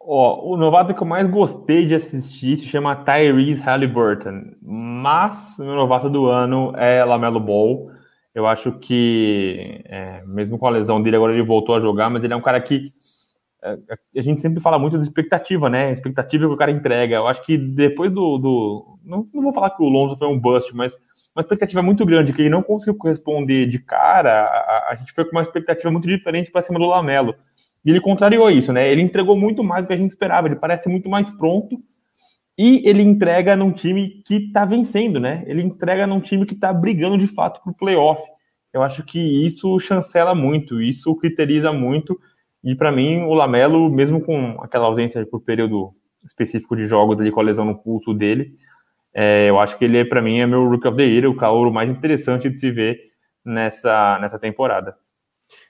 Ó, 0.00 0.52
o 0.52 0.56
novato 0.56 0.94
que 0.94 1.02
eu 1.02 1.06
mais 1.06 1.28
gostei 1.28 1.86
de 1.86 1.94
assistir 1.94 2.56
se 2.56 2.66
chama 2.66 2.96
Tyrese 2.96 3.60
Halliburton, 3.60 4.52
mas 4.62 5.56
meu 5.58 5.74
novato 5.74 6.08
do 6.08 6.26
ano 6.26 6.72
é 6.76 7.04
Lamelo 7.04 7.40
Ball. 7.40 7.90
Eu 8.34 8.46
acho 8.46 8.72
que, 8.72 9.82
é, 9.86 10.22
mesmo 10.24 10.58
com 10.58 10.66
a 10.66 10.70
lesão 10.70 11.02
dele, 11.02 11.16
agora 11.16 11.32
ele 11.32 11.42
voltou 11.42 11.74
a 11.74 11.80
jogar, 11.80 12.08
mas 12.08 12.22
ele 12.22 12.32
é 12.32 12.36
um 12.36 12.42
cara 12.42 12.60
que 12.60 12.92
a 13.62 14.20
gente 14.20 14.40
sempre 14.40 14.60
fala 14.60 14.78
muito 14.78 14.98
de 14.98 15.04
expectativa, 15.04 15.68
né? 15.68 15.92
Expectativa 15.92 16.46
que 16.46 16.52
o 16.52 16.56
cara 16.56 16.70
entrega. 16.70 17.16
Eu 17.16 17.26
acho 17.26 17.44
que 17.44 17.58
depois 17.58 18.10
do. 18.10 18.38
do 18.38 18.98
não, 19.04 19.26
não 19.34 19.42
vou 19.42 19.52
falar 19.52 19.70
que 19.70 19.82
o 19.82 19.88
Lonzo 19.88 20.16
foi 20.16 20.28
um 20.28 20.38
bust, 20.38 20.74
mas 20.74 20.96
uma 21.34 21.42
expectativa 21.42 21.82
muito 21.82 22.06
grande 22.06 22.32
que 22.32 22.42
ele 22.42 22.50
não 22.50 22.62
conseguiu 22.62 22.94
corresponder 22.94 23.66
de 23.66 23.78
cara. 23.78 24.44
A, 24.44 24.88
a 24.92 24.94
gente 24.94 25.12
foi 25.12 25.24
com 25.24 25.32
uma 25.32 25.42
expectativa 25.42 25.90
muito 25.90 26.06
diferente 26.06 26.50
para 26.50 26.62
cima 26.62 26.78
do 26.78 26.86
Lamelo. 26.86 27.34
E 27.84 27.90
ele 27.90 28.00
contrariou 28.00 28.50
isso, 28.50 28.72
né? 28.72 28.90
Ele 28.90 29.02
entregou 29.02 29.36
muito 29.36 29.64
mais 29.64 29.84
do 29.84 29.88
que 29.88 29.94
a 29.94 29.96
gente 29.96 30.10
esperava. 30.10 30.46
Ele 30.46 30.56
parece 30.56 30.88
muito 30.88 31.08
mais 31.08 31.30
pronto 31.30 31.82
e 32.56 32.82
ele 32.88 33.02
entrega 33.02 33.54
num 33.54 33.70
time 33.70 34.20
que 34.26 34.50
tá 34.52 34.64
vencendo, 34.64 35.20
né? 35.20 35.44
Ele 35.46 35.62
entrega 35.62 36.06
num 36.06 36.20
time 36.20 36.44
que 36.44 36.56
tá 36.56 36.72
brigando 36.72 37.16
de 37.16 37.28
fato 37.28 37.62
pro 37.62 37.72
playoff. 37.72 38.20
Eu 38.72 38.82
acho 38.82 39.04
que 39.04 39.18
isso 39.46 39.78
chancela 39.78 40.34
muito, 40.34 40.82
isso 40.82 41.14
criteriza 41.16 41.72
muito 41.72 42.18
e 42.62 42.74
para 42.74 42.92
mim, 42.92 43.22
o 43.22 43.34
Lamelo, 43.34 43.90
mesmo 43.90 44.20
com 44.20 44.60
aquela 44.62 44.86
ausência 44.86 45.24
por 45.26 45.40
período 45.40 45.92
específico 46.26 46.76
de 46.76 46.86
jogos 46.86 47.16
dele 47.16 47.30
com 47.30 47.40
a 47.40 47.44
lesão 47.44 47.64
no 47.64 47.78
pulso 47.78 48.12
dele, 48.12 48.54
é, 49.14 49.48
eu 49.48 49.58
acho 49.58 49.78
que 49.78 49.84
ele, 49.84 50.04
para 50.04 50.22
mim, 50.22 50.38
é 50.38 50.46
meu 50.46 50.68
Rook 50.68 50.86
of 50.86 50.96
the 50.96 51.04
Year, 51.04 51.30
o 51.30 51.36
calor 51.36 51.72
mais 51.72 51.90
interessante 51.90 52.50
de 52.50 52.58
se 52.58 52.70
ver 52.70 53.00
nessa, 53.44 54.18
nessa 54.20 54.38
temporada. 54.38 54.96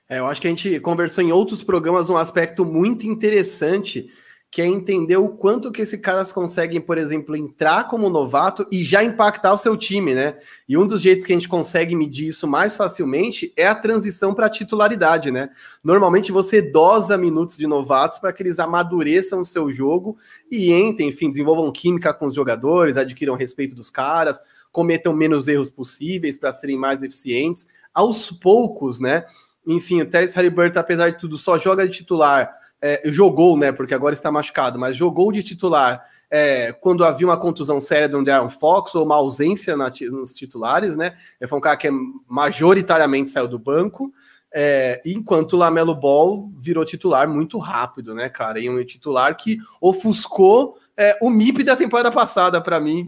É, 0.08 0.18
eu 0.18 0.26
acho 0.26 0.40
que 0.40 0.46
a 0.46 0.50
gente 0.50 0.80
conversou 0.80 1.22
em 1.22 1.32
outros 1.32 1.62
programas 1.62 2.10
um 2.10 2.16
aspecto 2.16 2.64
muito 2.64 3.06
interessante 3.06 4.08
que 4.50 4.62
é 4.62 4.66
entender 4.66 5.16
o 5.18 5.28
quanto 5.28 5.70
que 5.70 5.82
esses 5.82 6.00
caras 6.00 6.32
conseguem, 6.32 6.80
por 6.80 6.96
exemplo, 6.96 7.36
entrar 7.36 7.86
como 7.86 8.08
novato 8.08 8.66
e 8.72 8.82
já 8.82 9.04
impactar 9.04 9.52
o 9.52 9.58
seu 9.58 9.76
time, 9.76 10.14
né? 10.14 10.36
E 10.66 10.76
um 10.78 10.86
dos 10.86 11.02
jeitos 11.02 11.26
que 11.26 11.32
a 11.32 11.36
gente 11.36 11.48
consegue 11.48 11.94
medir 11.94 12.28
isso 12.28 12.48
mais 12.48 12.74
facilmente 12.74 13.52
é 13.56 13.66
a 13.66 13.74
transição 13.74 14.34
para 14.34 14.48
titularidade, 14.48 15.30
né? 15.30 15.50
Normalmente 15.84 16.32
você 16.32 16.62
dosa 16.62 17.18
minutos 17.18 17.58
de 17.58 17.66
novatos 17.66 18.18
para 18.18 18.32
que 18.32 18.42
eles 18.42 18.58
amadureçam 18.58 19.40
o 19.40 19.44
seu 19.44 19.70
jogo 19.70 20.16
e 20.50 20.72
entrem, 20.72 21.10
enfim, 21.10 21.30
desenvolvam 21.30 21.70
química 21.70 22.14
com 22.14 22.26
os 22.26 22.34
jogadores, 22.34 22.96
adquiram 22.96 23.34
respeito 23.34 23.74
dos 23.74 23.90
caras, 23.90 24.40
cometam 24.72 25.12
menos 25.12 25.46
erros 25.46 25.70
possíveis 25.70 26.38
para 26.38 26.54
serem 26.54 26.78
mais 26.78 27.02
eficientes. 27.02 27.66
Aos 27.92 28.30
poucos, 28.30 28.98
né? 28.98 29.26
Enfim, 29.66 30.00
o 30.00 30.06
Teres 30.06 30.34
Halliburton, 30.34 30.80
apesar 30.80 31.10
de 31.10 31.18
tudo, 31.18 31.36
só 31.36 31.58
joga 31.58 31.86
de 31.86 31.98
titular 31.98 32.50
é, 32.80 33.02
jogou, 33.06 33.56
né? 33.56 33.72
Porque 33.72 33.94
agora 33.94 34.14
está 34.14 34.30
machucado, 34.30 34.78
mas 34.78 34.96
jogou 34.96 35.32
de 35.32 35.42
titular 35.42 36.02
é, 36.30 36.72
quando 36.72 37.04
havia 37.04 37.26
uma 37.26 37.36
contusão 37.36 37.80
séria 37.80 38.08
do 38.08 38.22
Darren 38.22 38.50
Fox 38.50 38.94
ou 38.94 39.04
uma 39.04 39.16
ausência 39.16 39.76
na, 39.76 39.92
nos 40.10 40.32
titulares, 40.32 40.96
né? 40.96 41.14
Ele 41.40 41.48
foi 41.48 41.58
um 41.58 41.62
cara 41.62 41.76
que 41.76 41.90
majoritariamente 42.28 43.30
saiu 43.30 43.48
do 43.48 43.58
banco. 43.58 44.12
É, 44.54 45.02
enquanto 45.04 45.54
o 45.54 45.56
Lamelo 45.56 45.94
Ball 45.94 46.50
virou 46.56 46.84
titular 46.84 47.28
muito 47.28 47.58
rápido, 47.58 48.14
né, 48.14 48.28
cara? 48.28 48.58
E 48.58 48.70
um 48.70 48.82
titular 48.84 49.36
que 49.36 49.58
ofuscou 49.80 50.78
é, 50.96 51.18
o 51.20 51.30
MIP 51.30 51.62
da 51.62 51.76
temporada 51.76 52.10
passada 52.10 52.60
para 52.60 52.80
mim, 52.80 53.06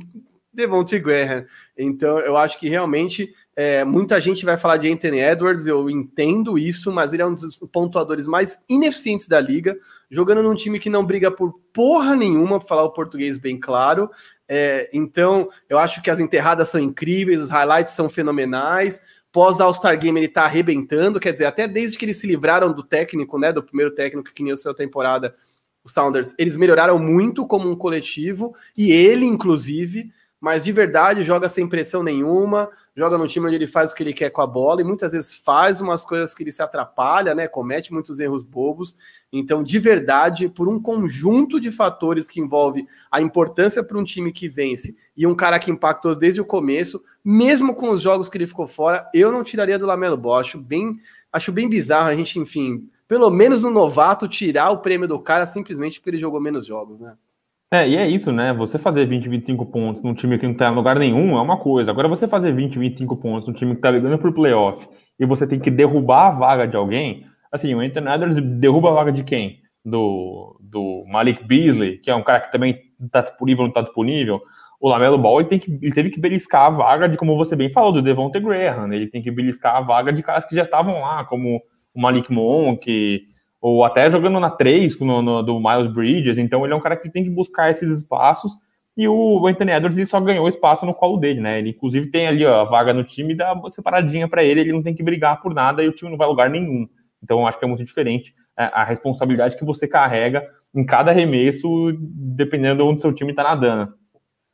Devontae 0.53 0.99
Graham. 0.99 1.47
Então, 1.77 2.19
eu 2.21 2.37
acho 2.37 2.59
que 2.59 2.69
realmente 2.69 3.33
é, 3.63 3.85
muita 3.85 4.19
gente 4.23 4.43
vai 4.43 4.57
falar 4.57 4.79
de 4.79 4.91
Anthony 4.91 5.21
Edwards, 5.21 5.67
eu 5.67 5.91
entendo 5.91 6.57
isso, 6.57 6.91
mas 6.91 7.13
ele 7.13 7.21
é 7.21 7.27
um 7.27 7.35
dos 7.35 7.59
pontuadores 7.71 8.27
mais 8.27 8.59
ineficientes 8.67 9.29
da 9.29 9.39
liga, 9.39 9.77
jogando 10.11 10.43
num 10.43 10.55
time 10.55 10.79
que 10.79 10.89
não 10.89 11.05
briga 11.05 11.31
por 11.31 11.53
porra 11.71 12.17
nenhuma, 12.17 12.59
para 12.59 12.67
falar 12.67 12.85
o 12.85 12.91
português 12.95 13.37
bem 13.37 13.61
claro. 13.61 14.11
É, 14.49 14.89
então, 14.95 15.51
eu 15.69 15.79
acho 15.79 16.01
que 16.01 16.09
as 16.09 16.21
enterradas 16.21 16.71
são 16.71 16.81
incríveis, 16.81 17.43
os 17.43 17.51
highlights 17.51 17.93
são 17.93 18.09
fenomenais. 18.09 19.03
Pós 19.31 19.61
All-Star 19.61 19.99
Game 19.99 20.19
ele 20.19 20.29
tá 20.29 20.47
arrebentando, 20.47 21.21
quer 21.21 21.33
dizer, 21.33 21.45
até 21.45 21.69
desde 21.69 21.99
que 21.99 22.07
eles 22.07 22.17
se 22.17 22.27
livraram 22.27 22.73
do 22.73 22.83
técnico, 22.83 23.39
né, 23.39 23.53
do 23.53 23.63
primeiro 23.63 23.91
técnico 23.95 24.33
que 24.33 24.43
iniciou 24.43 24.73
a 24.73 24.75
temporada, 24.75 25.35
os 25.85 25.93
Sounders, 25.93 26.35
eles 26.39 26.57
melhoraram 26.57 26.99
muito 26.99 27.47
como 27.47 27.71
um 27.71 27.77
coletivo, 27.77 28.55
e 28.75 28.91
ele, 28.91 29.27
inclusive, 29.27 30.11
mas 30.41 30.65
de 30.65 30.73
verdade 30.73 31.23
joga 31.23 31.49
sem 31.49 31.69
pressão 31.69 32.03
nenhuma, 32.03 32.71
joga 32.97 33.19
no 33.19 33.29
time 33.29 33.47
onde 33.47 33.57
ele 33.57 33.67
faz 33.67 33.93
o 33.93 33.95
que 33.95 34.03
ele 34.03 34.13
quer 34.15 34.31
com 34.31 34.41
a 34.41 34.47
bola 34.47 34.81
e 34.81 34.85
muitas 34.85 35.13
vezes 35.13 35.35
faz 35.35 35.81
umas 35.83 36.03
coisas 36.03 36.35
que 36.35 36.43
ele 36.43 36.51
se 36.51 36.63
atrapalha, 36.63 37.35
né? 37.35 37.47
Comete 37.47 37.93
muitos 37.93 38.19
erros 38.19 38.43
bobos. 38.43 38.97
Então, 39.31 39.63
de 39.63 39.79
verdade, 39.79 40.49
por 40.49 40.67
um 40.67 40.81
conjunto 40.81 41.61
de 41.61 41.71
fatores 41.71 42.27
que 42.27 42.41
envolve 42.41 42.87
a 43.11 43.21
importância 43.21 43.85
para 43.85 43.99
um 43.99 44.05
time 44.05 44.33
que 44.33 44.49
vence 44.49 44.97
e 45.15 45.27
um 45.27 45.35
cara 45.35 45.59
que 45.59 45.71
impactou 45.71 46.15
desde 46.15 46.41
o 46.41 46.45
começo, 46.45 47.03
mesmo 47.23 47.75
com 47.75 47.91
os 47.91 48.01
jogos 48.01 48.31
que 48.31 48.39
ele 48.39 48.47
ficou 48.47 48.67
fora, 48.67 49.09
eu 49.13 49.31
não 49.31 49.45
tiraria 49.45 49.79
do 49.79 49.87
Lamelo 49.87 50.17
Ball. 50.17 50.39
Acho 50.39 50.59
bem, 50.59 50.99
acho 51.31 51.53
bem 51.53 51.69
bizarro 51.69 52.09
a 52.09 52.15
gente, 52.15 52.39
enfim, 52.39 52.89
pelo 53.07 53.29
menos 53.29 53.63
no 53.63 53.71
novato, 53.71 54.27
tirar 54.27 54.71
o 54.71 54.79
prêmio 54.79 55.07
do 55.07 55.21
cara 55.21 55.45
simplesmente 55.45 56.01
porque 56.01 56.11
ele 56.11 56.19
jogou 56.19 56.41
menos 56.41 56.65
jogos, 56.65 56.99
né? 56.99 57.15
É, 57.73 57.89
e 57.89 57.97
é 57.97 58.09
isso, 58.09 58.33
né? 58.33 58.53
Você 58.53 58.81
fazer 58.81 59.07
20, 59.07 59.29
25 59.29 59.65
pontos 59.67 60.03
num 60.03 60.13
time 60.13 60.37
que 60.39 60.47
não 60.47 60.55
tá 60.55 60.69
em 60.69 60.75
lugar 60.75 60.99
nenhum 60.99 61.39
é 61.39 61.41
uma 61.41 61.57
coisa. 61.57 61.93
Agora, 61.93 62.09
você 62.09 62.27
fazer 62.27 62.53
20, 62.53 62.77
25 62.79 63.17
pontos 63.17 63.47
num 63.47 63.55
time 63.55 63.77
que 63.77 63.81
tá 63.81 63.93
brigando 63.93 64.19
por 64.19 64.33
playoff 64.33 64.89
e 65.19 65.25
você 65.25 65.47
tem 65.47 65.61
que 65.61 65.71
derrubar 65.71 66.29
a 66.29 66.31
vaga 66.33 66.67
de 66.67 66.77
alguém, 66.77 67.25
assim, 67.53 67.73
o 67.73 67.79
Anthony 67.79 68.09
Edwards 68.09 68.41
derruba 68.59 68.91
a 68.91 68.95
vaga 68.95 69.13
de 69.13 69.23
quem? 69.23 69.61
Do, 69.85 70.59
do 70.61 71.05
Malik 71.07 71.45
Beasley, 71.45 71.99
que 71.99 72.11
é 72.11 72.15
um 72.15 72.25
cara 72.25 72.41
que 72.41 72.51
também 72.51 72.77
tá 73.11 73.21
disponível, 73.21 73.65
não 73.65 73.73
tá 73.73 73.83
disponível. 73.83 74.41
O 74.81 74.89
Lamelo 74.89 75.17
Ball, 75.17 75.41
ele, 75.41 75.49
tem 75.49 75.59
que, 75.61 75.71
ele 75.71 75.93
teve 75.93 76.11
que 76.11 76.19
beliscar 76.19 76.67
a 76.67 76.71
vaga 76.71 77.09
de, 77.09 77.17
como 77.17 77.37
você 77.37 77.55
bem 77.55 77.71
falou, 77.71 77.93
do 77.93 78.03
Devontae 78.03 78.41
Graham. 78.41 78.89
Né? 78.89 78.97
Ele 78.97 79.07
tem 79.07 79.23
que 79.23 79.31
beliscar 79.31 79.77
a 79.77 79.81
vaga 79.81 80.13
de 80.13 80.25
caras 80.25 80.45
que 80.45 80.57
já 80.57 80.65
estavam 80.65 81.01
lá, 81.03 81.25
como 81.25 81.63
o 81.95 82.01
Malik 82.01 82.33
Monk, 82.33 83.29
ou 83.61 83.85
até 83.85 84.11
jogando 84.11 84.41
na 84.41 84.51
3 84.51 84.99
no, 85.01 85.21
no, 85.21 85.43
do 85.43 85.61
Miles 85.61 85.93
Bridges, 85.93 86.39
então 86.39 86.65
ele 86.65 86.73
é 86.73 86.77
um 86.77 86.81
cara 86.81 86.97
que 86.97 87.11
tem 87.11 87.23
que 87.23 87.31
buscar 87.31 87.71
esses 87.71 87.91
espaços, 87.91 88.53
e 88.97 89.07
o 89.09 89.47
Anthony 89.47 89.73
Edwards 89.73 90.09
só 90.09 90.21
ganhou 90.21 90.49
espaço 90.49 90.85
no 90.85 90.95
colo 90.95 91.17
dele, 91.17 91.41
né? 91.41 91.59
Ele 91.59 91.71
inclusive 91.71 92.11
tem 92.11 92.27
ali 92.27 92.45
ó, 92.45 92.61
a 92.61 92.65
vaga 92.65 92.93
no 92.93 93.05
time, 93.05 93.35
dá 93.35 93.53
uma 93.53 93.71
separadinha 93.71 94.29
para 94.29 94.43
ele, 94.43 94.61
ele 94.61 94.73
não 94.73 94.83
tem 94.83 94.95
que 94.95 95.03
brigar 95.03 95.41
por 95.41 95.55
nada 95.55 95.83
e 95.83 95.89
o 95.89 95.93
time 95.93 96.11
não 96.11 96.19
vai 96.19 96.27
a 96.27 96.31
lugar 96.31 96.51
nenhum. 96.51 96.89
Então 97.23 97.47
acho 97.47 97.59
que 97.59 97.65
é 97.65 97.69
muito 97.69 97.85
diferente 97.85 98.35
a, 98.57 98.65
é, 98.65 98.71
a 98.75 98.85
responsabilidade 98.85 99.57
que 99.57 99.65
você 99.65 99.87
carrega 99.87 100.47
em 100.75 100.85
cada 100.85 101.11
arremesso, 101.11 101.69
dependendo 101.99 102.83
de 102.83 102.91
onde 102.91 103.01
seu 103.01 103.13
time 103.13 103.31
está 103.31 103.43
nadando. 103.45 103.95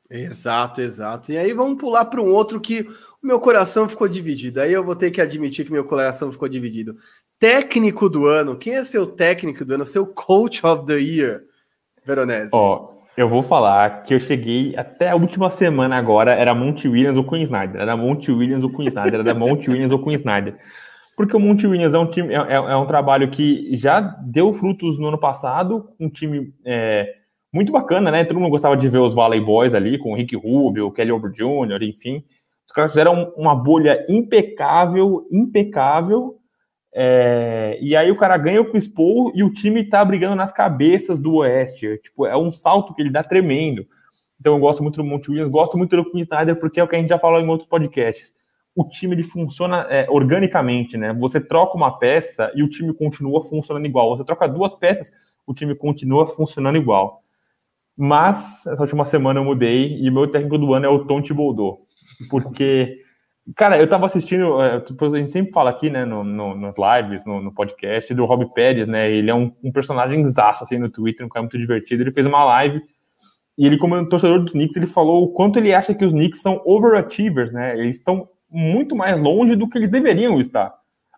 Exato, 0.09 0.81
exato. 0.81 1.33
E 1.33 1.39
aí 1.39 1.53
vamos 1.53 1.81
pular 1.81 2.05
para 2.05 2.23
um 2.23 2.33
outro 2.33 2.61
que 2.61 2.83
o 3.23 3.27
meu 3.27 3.41
coração 3.41 3.89
ficou 3.89 4.07
dividido. 4.07 4.61
Aí 4.61 4.73
eu 4.73 4.85
vou 4.85 4.95
ter 4.95 5.11
que 5.11 5.21
admitir 5.21 5.65
que 5.65 5.73
meu 5.73 5.85
coração 5.85 6.31
ficou 6.31 6.49
dividido 6.49 6.97
técnico 7.39 8.09
do 8.09 8.27
ano. 8.27 8.57
Quem 8.57 8.77
é 8.77 8.85
seu 8.85 9.07
técnico 9.07 9.65
do 9.65 9.75
ano? 9.75 9.85
Seu 9.85 10.07
coach 10.07 10.65
of 10.67 10.87
the 10.87 10.99
year, 10.99 11.43
Veronese? 12.05 12.51
Ó, 12.53 12.97
eu 13.17 13.29
vou 13.29 13.43
falar 13.43 14.03
que 14.03 14.15
eu 14.15 14.21
cheguei 14.21 14.75
até 14.77 15.11
a 15.11 15.17
última 15.17 15.51
semana 15.51 15.97
agora, 15.97 16.35
era 16.35 16.55
Monte 16.55 16.89
Williams 16.89 17.17
ou 17.17 17.25
Queen 17.25 17.43
Snyder. 17.43 17.81
Era 17.81 17.97
Monte 17.97 18.31
Williams 18.31 18.63
ou 18.63 18.71
Queen 18.71 18.89
Snyder. 18.89 19.21
Era 19.21 19.35
Monte 19.35 19.71
Williams 19.71 19.93
ou 19.93 20.03
Queen 20.03 20.15
Snyder. 20.15 20.57
Porque 21.17 21.35
o 21.35 21.41
Monte 21.41 21.67
Williams 21.67 21.95
é 21.95 21.99
um 21.99 22.07
time, 22.07 22.35
é, 22.35 22.37
é, 22.37 22.55
é, 22.55 22.77
um 22.77 22.87
trabalho 22.87 23.31
que 23.31 23.75
já 23.75 24.01
deu 24.01 24.53
frutos 24.53 24.99
no 24.99 25.09
ano 25.09 25.19
passado, 25.19 25.89
um 25.99 26.11
time 26.11 26.53
é, 26.63 27.11
muito 27.51 27.73
bacana, 27.73 28.11
né? 28.11 28.23
Todo 28.23 28.39
mundo 28.39 28.51
gostava 28.51 28.77
de 28.77 28.87
ver 28.87 28.99
os 28.99 29.15
Valley 29.15 29.41
Boys 29.41 29.73
ali, 29.73 29.97
com 29.97 30.13
o 30.13 30.15
Rick 30.15 30.37
Rubio, 30.37 30.89
o 30.89 30.93
Kelly 30.93 31.11
Oubre 31.11 31.33
Jr., 31.33 31.83
enfim. 31.83 32.23
Os 32.67 32.73
caras 32.73 32.91
fizeram 32.91 33.33
uma 33.35 33.55
bolha 33.55 34.05
impecável, 34.11 35.27
impecável, 35.33 36.37
é, 36.99 37.79
e 37.79 37.95
aí 37.95 38.11
o 38.11 38.17
cara 38.17 38.39
ganha 38.39 38.59
o 38.59 38.71
Chris 38.71 38.89
Paul 38.89 39.31
e 39.35 39.45
o 39.45 39.53
time 39.53 39.85
tá 39.85 40.03
brigando 40.03 40.35
nas 40.35 40.51
cabeças 40.51 41.21
do 41.21 41.35
Oeste. 41.35 41.99
Tipo, 42.03 42.25
é 42.25 42.35
um 42.35 42.51
salto 42.51 42.95
que 42.95 43.03
ele 43.03 43.11
dá 43.11 43.23
tremendo. 43.23 43.87
Então 44.41 44.55
eu 44.55 44.59
gosto 44.59 44.83
muito 44.83 44.97
do 44.97 45.05
Monte 45.05 45.31
Williams, 45.31 45.51
gosto 45.51 45.77
muito 45.77 45.95
do 45.95 46.11
Quinn 46.11 46.23
Snyder, 46.23 46.57
porque 46.57 46.81
é 46.81 46.83
o 46.83 46.89
que 46.89 46.97
a 46.97 46.99
gente 46.99 47.11
já 47.11 47.19
falou 47.19 47.39
em 47.39 47.49
outros 47.49 47.69
podcasts. 47.69 48.35
O 48.75 48.83
time 48.83 49.15
ele 49.15 49.23
funciona 49.23 49.87
é, 49.91 50.07
organicamente, 50.09 50.97
né? 50.97 51.13
Você 51.13 51.39
troca 51.39 51.77
uma 51.77 51.99
peça 51.99 52.51
e 52.55 52.63
o 52.63 52.69
time 52.69 52.95
continua 52.95 53.43
funcionando 53.43 53.85
igual. 53.85 54.17
Você 54.17 54.25
troca 54.25 54.49
duas 54.49 54.75
peças, 54.75 55.13
o 55.47 55.53
time 55.53 55.75
continua 55.75 56.27
funcionando 56.27 56.79
igual. 56.79 57.23
Mas 57.95 58.67
essa 58.67 58.81
última 58.81 59.05
semana 59.05 59.39
eu 59.39 59.45
mudei 59.45 59.99
e 60.01 60.11
meu 60.11 60.27
técnico 60.29 60.57
do 60.57 60.73
ano 60.73 60.87
é 60.87 60.89
o 60.89 61.05
Tom 61.05 61.21
Thibodeau, 61.21 61.87
porque 62.31 63.03
Cara, 63.55 63.79
eu 63.79 63.89
tava 63.89 64.07
assistindo, 64.07 64.61
é, 64.61 64.83
a 64.83 65.19
gente 65.19 65.31
sempre 65.31 65.53
fala 65.53 65.71
aqui, 65.71 65.89
né, 65.89 66.05
no, 66.05 66.25
no 66.25 66.57
nas 66.57 66.75
lives, 66.77 67.25
no, 67.25 67.41
no, 67.41 67.53
podcast, 67.55 68.13
do 68.13 68.25
Rob 68.25 68.53
Pérez, 68.53 68.89
né, 68.89 69.09
ele 69.09 69.31
é 69.31 69.35
um, 69.35 69.53
um 69.63 69.71
personagem 69.71 70.27
zaço, 70.29 70.65
assim, 70.65 70.79
no 70.79 70.91
Twitter, 70.91 71.25
um 71.25 71.29
cara 71.29 71.45
muito 71.45 71.57
divertido, 71.57 72.03
ele 72.03 72.11
fez 72.11 72.27
uma 72.27 72.43
live, 72.45 72.83
e 73.57 73.65
ele, 73.65 73.79
como 73.79 74.05
torcedor 74.09 74.41
dos 74.41 74.51
Knicks, 74.51 74.77
ele 74.77 74.89
falou 74.89 75.23
o 75.23 75.29
quanto 75.29 75.61
ele 75.61 75.73
acha 75.73 75.95
que 75.95 76.05
os 76.05 76.13
Knicks 76.13 76.43
são 76.43 76.61
overachievers, 76.65 77.53
né, 77.53 77.79
eles 77.79 77.99
estão 77.99 78.29
muito 78.51 78.97
mais 78.97 79.21
longe 79.21 79.55
do 79.55 79.69
que 79.69 79.79
eles 79.79 79.91
deveriam 79.91 80.41
estar, 80.41 80.75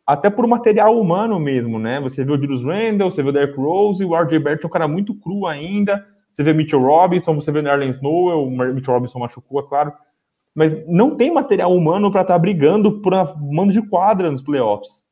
até 0.07 0.29
por 0.29 0.47
material 0.47 1.01
humano 1.01 1.41
mesmo, 1.41 1.79
né, 1.79 1.99
você 1.99 2.27
vê 2.27 2.33
o 2.33 2.37
Julius 2.37 2.63
Randle, 2.63 3.11
você 3.11 3.23
vê 3.23 3.31
o 3.31 3.33
Derrick 3.33 3.57
Rose, 3.59 4.05
o 4.05 4.15
RJ 4.15 4.39
Barrett 4.39 4.65
é 4.65 4.67
um 4.67 4.71
cara 4.71 4.87
muito 4.87 5.15
cru 5.15 5.47
ainda, 5.47 6.05
você 6.31 6.43
vê 6.43 6.53
Mitchell 6.53 6.83
Robinson, 6.83 7.35
você 7.35 7.51
vê 7.51 7.61
o 7.61 7.63
Nerlens 7.63 7.97
Snow, 7.97 8.47
o 8.47 8.51
Mitchell 8.51 8.93
Robinson 8.93 9.19
machucou, 9.19 9.61
é 9.61 9.67
claro, 9.67 9.95
mas 10.59 10.75
não 10.89 11.15
tem 11.15 11.33
material 11.33 11.73
humano 11.73 12.11
para 12.11 12.23
estar 12.23 12.35
tá 12.35 12.39
brigando 12.39 13.01
por 13.01 13.13
mando 13.41 13.73
de 13.73 13.81
quadra 13.81 14.29
nos 14.29 14.43
playoffs. 14.43 15.05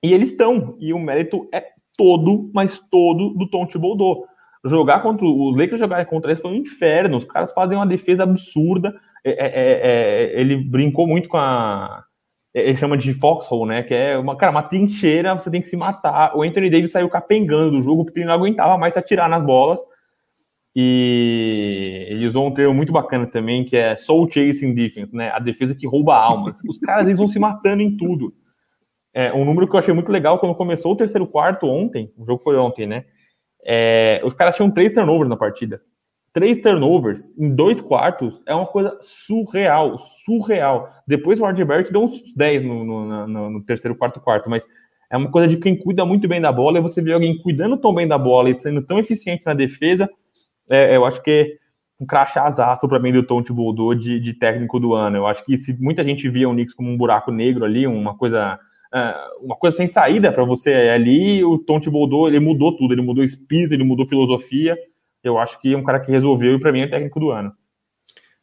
E 0.00 0.12
eles 0.14 0.30
estão, 0.30 0.76
e 0.78 0.92
o 0.92 0.98
mérito 1.00 1.48
é 1.52 1.64
todo, 1.98 2.48
mas 2.54 2.78
todo 2.88 3.30
do 3.30 3.50
Tom 3.50 3.66
Thibodeau. 3.66 4.24
Jogar 4.64 5.02
contra 5.02 5.26
os 5.26 5.56
Lakers 5.56 5.80
jogar 5.80 6.06
contra 6.06 6.30
eles 6.30 6.40
foi 6.40 6.52
um 6.52 6.54
inferno. 6.54 7.16
Os 7.16 7.24
caras 7.24 7.52
fazem 7.52 7.76
uma 7.76 7.86
defesa 7.86 8.22
absurda. 8.22 8.94
É, 9.24 9.30
é, 9.30 9.46
é, 9.46 10.36
é 10.36 10.40
ele 10.40 10.56
brincou 10.56 11.04
muito 11.04 11.28
com 11.28 11.36
a. 11.36 12.04
É, 12.54 12.68
ele 12.68 12.76
chama 12.76 12.96
de 12.96 13.12
foxhole, 13.12 13.68
né? 13.68 13.82
Que 13.82 13.92
é 13.92 14.16
uma, 14.16 14.36
cara, 14.36 14.52
uma 14.52 14.62
trincheira, 14.62 15.34
você 15.34 15.50
tem 15.50 15.60
que 15.60 15.68
se 15.68 15.76
matar. 15.76 16.36
O 16.36 16.44
Anthony 16.44 16.70
Davis 16.70 16.92
saiu 16.92 17.08
capengando 17.08 17.72
do 17.72 17.80
jogo 17.80 18.04
porque 18.04 18.20
ele 18.20 18.26
não 18.26 18.34
aguentava 18.34 18.78
mais 18.78 18.92
se 18.94 19.00
atirar 19.00 19.28
nas 19.28 19.44
bolas. 19.44 19.80
E 20.78 22.04
ele 22.10 22.26
usou 22.26 22.46
um 22.46 22.52
termo 22.52 22.74
muito 22.74 22.92
bacana 22.92 23.26
também, 23.26 23.64
que 23.64 23.74
é 23.74 23.96
soul 23.96 24.30
chasing 24.30 24.74
defense, 24.74 25.16
né? 25.16 25.30
A 25.30 25.38
defesa 25.38 25.74
que 25.74 25.86
rouba 25.86 26.14
almas. 26.14 26.60
Os 26.68 26.76
caras 26.76 27.06
eles 27.06 27.16
vão 27.16 27.26
se 27.26 27.38
matando 27.38 27.80
em 27.80 27.96
tudo. 27.96 28.34
É, 29.14 29.32
um 29.32 29.42
número 29.42 29.66
que 29.66 29.74
eu 29.74 29.78
achei 29.78 29.94
muito 29.94 30.12
legal 30.12 30.38
quando 30.38 30.54
começou 30.54 30.92
o 30.92 30.96
terceiro 30.96 31.26
quarto 31.26 31.66
ontem, 31.66 32.12
o 32.18 32.26
jogo 32.26 32.42
foi 32.42 32.58
ontem, 32.58 32.86
né? 32.86 33.06
É, 33.64 34.20
os 34.22 34.34
caras 34.34 34.54
tinham 34.54 34.70
três 34.70 34.92
turnovers 34.92 35.30
na 35.30 35.36
partida. 35.38 35.80
Três 36.30 36.60
turnovers 36.60 37.22
em 37.38 37.54
dois 37.54 37.80
quartos 37.80 38.42
é 38.44 38.54
uma 38.54 38.66
coisa 38.66 38.98
surreal, 39.00 39.96
surreal. 39.98 40.90
Depois 41.08 41.40
o 41.40 41.64
Barrett 41.64 41.90
deu 41.90 42.02
uns 42.02 42.34
10 42.34 42.62
no, 42.62 42.84
no, 42.84 43.26
no, 43.26 43.50
no 43.50 43.64
terceiro, 43.64 43.96
quarto, 43.96 44.20
quarto, 44.20 44.50
mas 44.50 44.62
é 45.10 45.16
uma 45.16 45.30
coisa 45.30 45.48
de 45.48 45.56
quem 45.56 45.74
cuida 45.74 46.04
muito 46.04 46.28
bem 46.28 46.38
da 46.38 46.52
bola 46.52 46.78
e 46.78 46.82
você 46.82 47.00
vê 47.00 47.14
alguém 47.14 47.38
cuidando 47.38 47.78
tão 47.78 47.94
bem 47.94 48.06
da 48.06 48.18
bola 48.18 48.50
e 48.50 48.58
sendo 48.58 48.82
tão 48.82 48.98
eficiente 48.98 49.46
na 49.46 49.54
defesa 49.54 50.06
é, 50.68 50.96
eu 50.96 51.04
acho 51.04 51.22
que 51.22 51.58
um 52.00 52.06
crachazaço 52.06 52.86
para 52.88 52.98
mim 52.98 53.12
do 53.12 53.22
Tom 53.22 53.42
Thibodeau 53.42 53.94
de, 53.94 54.20
de 54.20 54.34
técnico 54.34 54.78
do 54.78 54.94
ano. 54.94 55.16
Eu 55.16 55.26
acho 55.26 55.44
que 55.44 55.56
se 55.56 55.74
muita 55.80 56.04
gente 56.04 56.28
via 56.28 56.48
o 56.48 56.52
Knicks 56.52 56.74
como 56.74 56.90
um 56.90 56.96
buraco 56.96 57.32
negro 57.32 57.64
ali, 57.64 57.86
uma 57.86 58.16
coisa 58.16 58.58
é, 58.94 59.14
uma 59.40 59.56
coisa 59.56 59.76
sem 59.76 59.88
saída 59.88 60.30
para 60.30 60.44
você 60.44 60.72
ali, 60.72 61.42
o 61.44 61.58
Tom 61.58 61.80
Thibodeau, 61.80 62.28
ele 62.28 62.40
mudou 62.40 62.76
tudo, 62.76 62.94
ele 62.94 63.02
mudou 63.02 63.24
espírito, 63.24 63.74
ele 63.74 63.84
mudou 63.84 64.06
filosofia. 64.06 64.76
Eu 65.22 65.38
acho 65.38 65.60
que 65.60 65.74
é 65.74 65.76
um 65.76 65.82
cara 65.82 66.00
que 66.00 66.10
resolveu 66.10 66.54
e 66.54 66.60
para 66.60 66.72
mim 66.72 66.80
é 66.80 66.86
técnico 66.86 67.18
do 67.18 67.30
ano. 67.30 67.52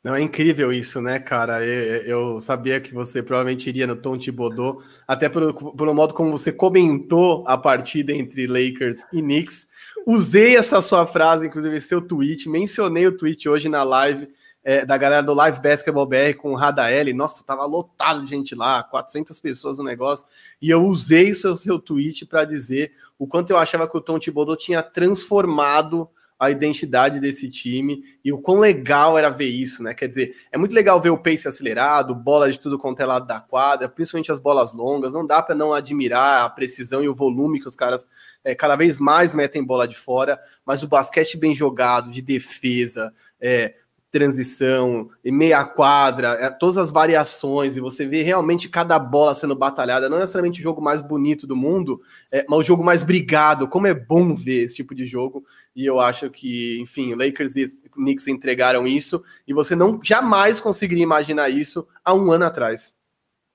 Não, 0.03 0.13
é 0.13 0.21
incrível 0.21 0.73
isso, 0.73 1.01
né, 1.01 1.17
cara? 1.17 1.65
Eu, 1.65 2.01
eu, 2.03 2.41
sabia 2.41 2.81
que 2.81 2.93
você 2.93 3.23
provavelmente 3.23 3.69
iria 3.69 3.87
no 3.87 3.95
Tom 3.95 4.17
Thibodeau, 4.17 4.79
até 5.07 5.29
pelo, 5.29 5.73
pelo 5.73 5.93
modo 5.93 6.13
como 6.13 6.29
você 6.29 6.51
comentou 6.51 7.45
a 7.47 7.57
partida 7.57 8.11
entre 8.11 8.45
Lakers 8.45 9.01
e 9.13 9.21
Knicks. 9.21 9.65
Usei 10.05 10.55
essa 10.57 10.81
sua 10.81 11.05
frase, 11.05 11.47
inclusive 11.47 11.79
seu 11.79 12.01
tweet, 12.01 12.49
mencionei 12.49 13.07
o 13.07 13.17
tweet 13.17 13.47
hoje 13.47 13.69
na 13.69 13.83
live 13.83 14.27
é, 14.63 14.85
da 14.85 14.97
galera 14.97 15.21
do 15.21 15.33
Live 15.33 15.61
Basketball 15.61 16.05
BR 16.05 16.35
com 16.37 16.51
o 16.51 16.55
Radaeli. 16.55 17.13
Nossa, 17.13 17.43
tava 17.43 17.65
lotado 17.65 18.23
de 18.23 18.29
gente 18.29 18.55
lá, 18.55 18.81
400 18.83 19.39
pessoas 19.39 19.77
no 19.77 19.83
negócio, 19.83 20.25
e 20.61 20.69
eu 20.69 20.85
usei 20.85 21.31
o 21.31 21.35
seu, 21.35 21.55
seu 21.55 21.79
tweet 21.79 22.25
para 22.25 22.45
dizer 22.45 22.93
o 23.19 23.27
quanto 23.27 23.51
eu 23.51 23.57
achava 23.57 23.87
que 23.87 23.97
o 23.97 24.01
Tom 24.01 24.19
Thibodeau 24.19 24.55
tinha 24.55 24.81
transformado 24.81 26.09
a 26.45 26.51
identidade 26.51 27.19
desse 27.19 27.49
time 27.49 28.03
e 28.23 28.31
o 28.31 28.37
quão 28.37 28.59
legal 28.59 29.17
era 29.17 29.29
ver 29.29 29.47
isso, 29.47 29.81
né? 29.81 29.93
Quer 29.93 30.07
dizer, 30.07 30.35
é 30.51 30.57
muito 30.57 30.73
legal 30.73 30.99
ver 30.99 31.09
o 31.09 31.17
pace 31.17 31.47
acelerado, 31.47 32.13
bola 32.15 32.51
de 32.51 32.59
tudo 32.59 32.77
quanto 32.77 33.01
é 33.01 33.05
lado 33.05 33.25
da 33.25 33.39
quadra, 33.39 33.87
principalmente 33.87 34.31
as 34.31 34.39
bolas 34.39 34.73
longas. 34.73 35.13
Não 35.13 35.25
dá 35.25 35.41
para 35.41 35.55
não 35.55 35.73
admirar 35.73 36.45
a 36.45 36.49
precisão 36.49 37.03
e 37.03 37.07
o 37.07 37.15
volume 37.15 37.59
que 37.59 37.67
os 37.67 37.75
caras 37.75 38.05
é, 38.43 38.53
cada 38.53 38.75
vez 38.75 38.97
mais 38.97 39.33
metem 39.33 39.63
bola 39.63 39.87
de 39.87 39.97
fora, 39.97 40.39
mas 40.65 40.83
o 40.83 40.87
basquete 40.87 41.37
bem 41.37 41.55
jogado, 41.55 42.11
de 42.11 42.21
defesa, 42.21 43.13
é, 43.39 43.75
transição, 44.13 45.09
e 45.25 45.31
meia 45.31 45.65
quadra, 45.65 46.37
é, 46.39 46.47
todas 46.47 46.77
as 46.77 46.91
variações, 46.91 47.75
e 47.75 47.79
você 47.79 48.05
vê 48.05 48.21
realmente 48.21 48.69
cada 48.69 48.99
bola 48.99 49.33
sendo 49.33 49.55
batalhada, 49.55 50.07
não 50.07 50.19
necessariamente 50.19 50.59
o 50.59 50.63
jogo 50.63 50.79
mais 50.79 51.01
bonito 51.01 51.47
do 51.47 51.55
mundo, 51.55 51.99
é, 52.31 52.45
mas 52.47 52.59
o 52.59 52.63
jogo 52.63 52.83
mais 52.83 53.01
brigado. 53.01 53.67
Como 53.67 53.87
é 53.87 53.93
bom 53.93 54.35
ver 54.35 54.65
esse 54.65 54.75
tipo 54.75 54.93
de 54.93 55.07
jogo, 55.07 55.43
e 55.75 55.83
eu 55.83 55.99
acho 55.99 56.29
que, 56.29 56.79
enfim, 56.79 57.15
Lakers 57.15 57.55
e 57.55 57.67
Knicks 57.89 58.27
entregaram 58.27 58.85
isso, 58.85 59.23
e 59.47 59.53
você 59.53 59.75
não 59.75 59.99
jamais 60.03 60.59
conseguiria 60.59 61.03
imaginar 61.03 61.49
isso 61.49 61.87
há 62.05 62.13
um 62.13 62.31
ano 62.31 62.45
atrás. 62.45 62.95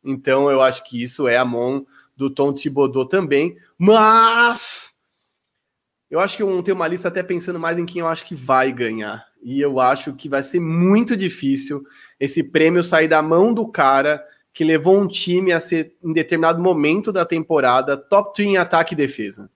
Então 0.04 0.50
eu 0.50 0.60
acho 0.60 0.82
que 0.82 1.00
isso 1.00 1.28
é 1.28 1.36
a 1.36 1.44
mão 1.44 1.86
do 2.16 2.28
Tom 2.28 2.52
Thibodeau 2.52 3.06
também, 3.06 3.56
mas 3.78 4.98
eu 6.10 6.18
acho 6.18 6.36
que 6.36 6.42
eu 6.42 6.62
tenho 6.64 6.74
uma 6.74 6.88
lista 6.88 7.06
até 7.06 7.22
pensando 7.22 7.60
mais 7.60 7.78
em 7.78 7.86
quem 7.86 8.00
eu 8.00 8.08
acho 8.08 8.24
que 8.24 8.34
vai 8.34 8.72
ganhar. 8.72 9.27
E 9.42 9.60
eu 9.60 9.78
acho 9.80 10.14
que 10.14 10.28
vai 10.28 10.42
ser 10.42 10.60
muito 10.60 11.16
difícil 11.16 11.84
esse 12.18 12.42
prêmio 12.42 12.82
sair 12.82 13.08
da 13.08 13.22
mão 13.22 13.54
do 13.54 13.66
cara 13.68 14.22
que 14.52 14.64
levou 14.64 14.98
um 14.98 15.06
time 15.06 15.52
a 15.52 15.60
ser, 15.60 15.94
em 16.02 16.12
determinado 16.12 16.60
momento 16.60 17.12
da 17.12 17.24
temporada, 17.24 17.96
top 17.96 18.34
3 18.34 18.48
em 18.50 18.56
ataque 18.56 18.94
e 18.94 18.96
defesa. 18.96 19.48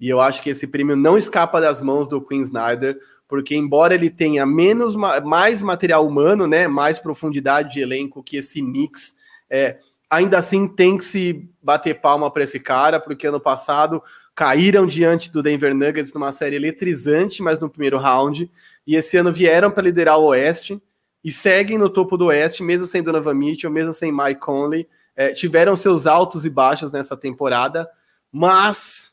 E 0.00 0.08
eu 0.08 0.20
acho 0.20 0.42
que 0.42 0.50
esse 0.50 0.66
prêmio 0.66 0.96
não 0.96 1.16
escapa 1.16 1.60
das 1.60 1.80
mãos 1.80 2.08
do 2.08 2.20
Queen 2.20 2.42
Snyder, 2.42 2.98
porque 3.28 3.54
embora 3.54 3.94
ele 3.94 4.10
tenha 4.10 4.44
menos 4.44 4.96
mais 4.96 5.62
material 5.62 6.04
humano, 6.06 6.46
né, 6.46 6.66
mais 6.66 6.98
profundidade 6.98 7.74
de 7.74 7.80
elenco 7.80 8.22
que 8.22 8.36
esse 8.36 8.60
Knicks, 8.60 9.14
é, 9.48 9.78
ainda 10.10 10.38
assim 10.38 10.66
tem 10.66 10.96
que 10.96 11.04
se 11.04 11.48
bater 11.62 12.00
palma 12.00 12.30
para 12.30 12.42
esse 12.42 12.58
cara, 12.58 12.98
porque 12.98 13.28
ano 13.28 13.40
passado 13.40 14.02
caíram 14.34 14.86
diante 14.86 15.30
do 15.30 15.42
Denver 15.42 15.74
Nuggets 15.74 16.12
numa 16.12 16.32
série 16.32 16.56
eletrizante, 16.56 17.42
mas 17.42 17.58
no 17.58 17.70
primeiro 17.70 17.98
round, 17.98 18.50
e 18.86 18.96
esse 18.96 19.16
ano 19.16 19.32
vieram 19.32 19.70
para 19.70 19.82
liderar 19.82 20.18
o 20.18 20.26
Oeste 20.26 20.80
e 21.24 21.30
seguem 21.30 21.78
no 21.78 21.88
topo 21.88 22.16
do 22.16 22.26
Oeste, 22.26 22.62
mesmo 22.62 22.86
sem 22.86 23.02
Donovan 23.02 23.34
Mitchell, 23.34 23.70
mesmo 23.70 23.92
sem 23.92 24.12
Mike 24.12 24.40
Conley, 24.40 24.88
é, 25.14 25.32
tiveram 25.32 25.76
seus 25.76 26.06
altos 26.06 26.44
e 26.44 26.50
baixos 26.50 26.90
nessa 26.90 27.16
temporada, 27.16 27.88
mas 28.30 29.12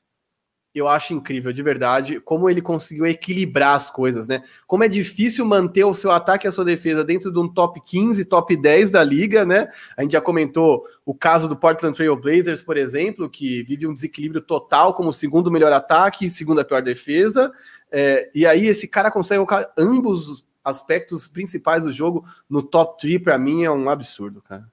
eu 0.74 0.88
acho 0.88 1.14
incrível, 1.14 1.52
de 1.52 1.64
verdade, 1.64 2.20
como 2.20 2.50
ele 2.50 2.62
conseguiu 2.62 3.06
equilibrar 3.06 3.76
as 3.76 3.90
coisas, 3.90 4.28
né? 4.28 4.44
Como 4.68 4.84
é 4.84 4.88
difícil 4.88 5.44
manter 5.44 5.84
o 5.84 5.96
seu 5.96 6.12
ataque 6.12 6.46
e 6.46 6.50
a 6.50 6.52
sua 6.52 6.64
defesa 6.64 7.04
dentro 7.04 7.32
de 7.32 7.40
um 7.40 7.48
top 7.48 7.82
15, 7.84 8.24
top 8.26 8.56
10 8.56 8.92
da 8.92 9.04
liga, 9.04 9.46
né? 9.46 9.68
A 9.98 10.04
gente 10.04 10.12
já 10.12 10.22
comentou 10.22 10.86
o 11.04 11.14
caso 11.14 11.48
do 11.48 11.56
Portland 11.56 11.96
Trail 11.96 12.16
Blazers, 12.16 12.62
por 12.62 12.78
exemplo, 12.78 13.30
que 13.30 13.64
vive 13.64 13.88
um 13.88 13.94
desequilíbrio 13.94 14.42
total 14.42 14.94
como 14.94 15.12
segundo 15.12 15.52
melhor 15.52 15.74
ataque 15.74 16.28
e 16.28 16.32
segunda 16.32 16.64
pior 16.64 16.84
defesa. 16.84 17.52
É, 17.92 18.30
e 18.34 18.46
aí 18.46 18.68
esse 18.68 18.88
cara 18.88 19.12
consegue 19.12 19.38
colocar 19.38 19.72
ambos 19.78 20.28
os 20.28 20.50
aspectos 20.64 21.28
principais 21.28 21.84
do 21.84 21.92
jogo 21.92 22.24
no 22.50 22.62
top 22.62 23.00
3, 23.00 23.22
para 23.22 23.38
mim 23.38 23.64
é 23.64 23.72
um 23.72 23.90
absurdo, 23.90 24.42
cara. 24.42 24.64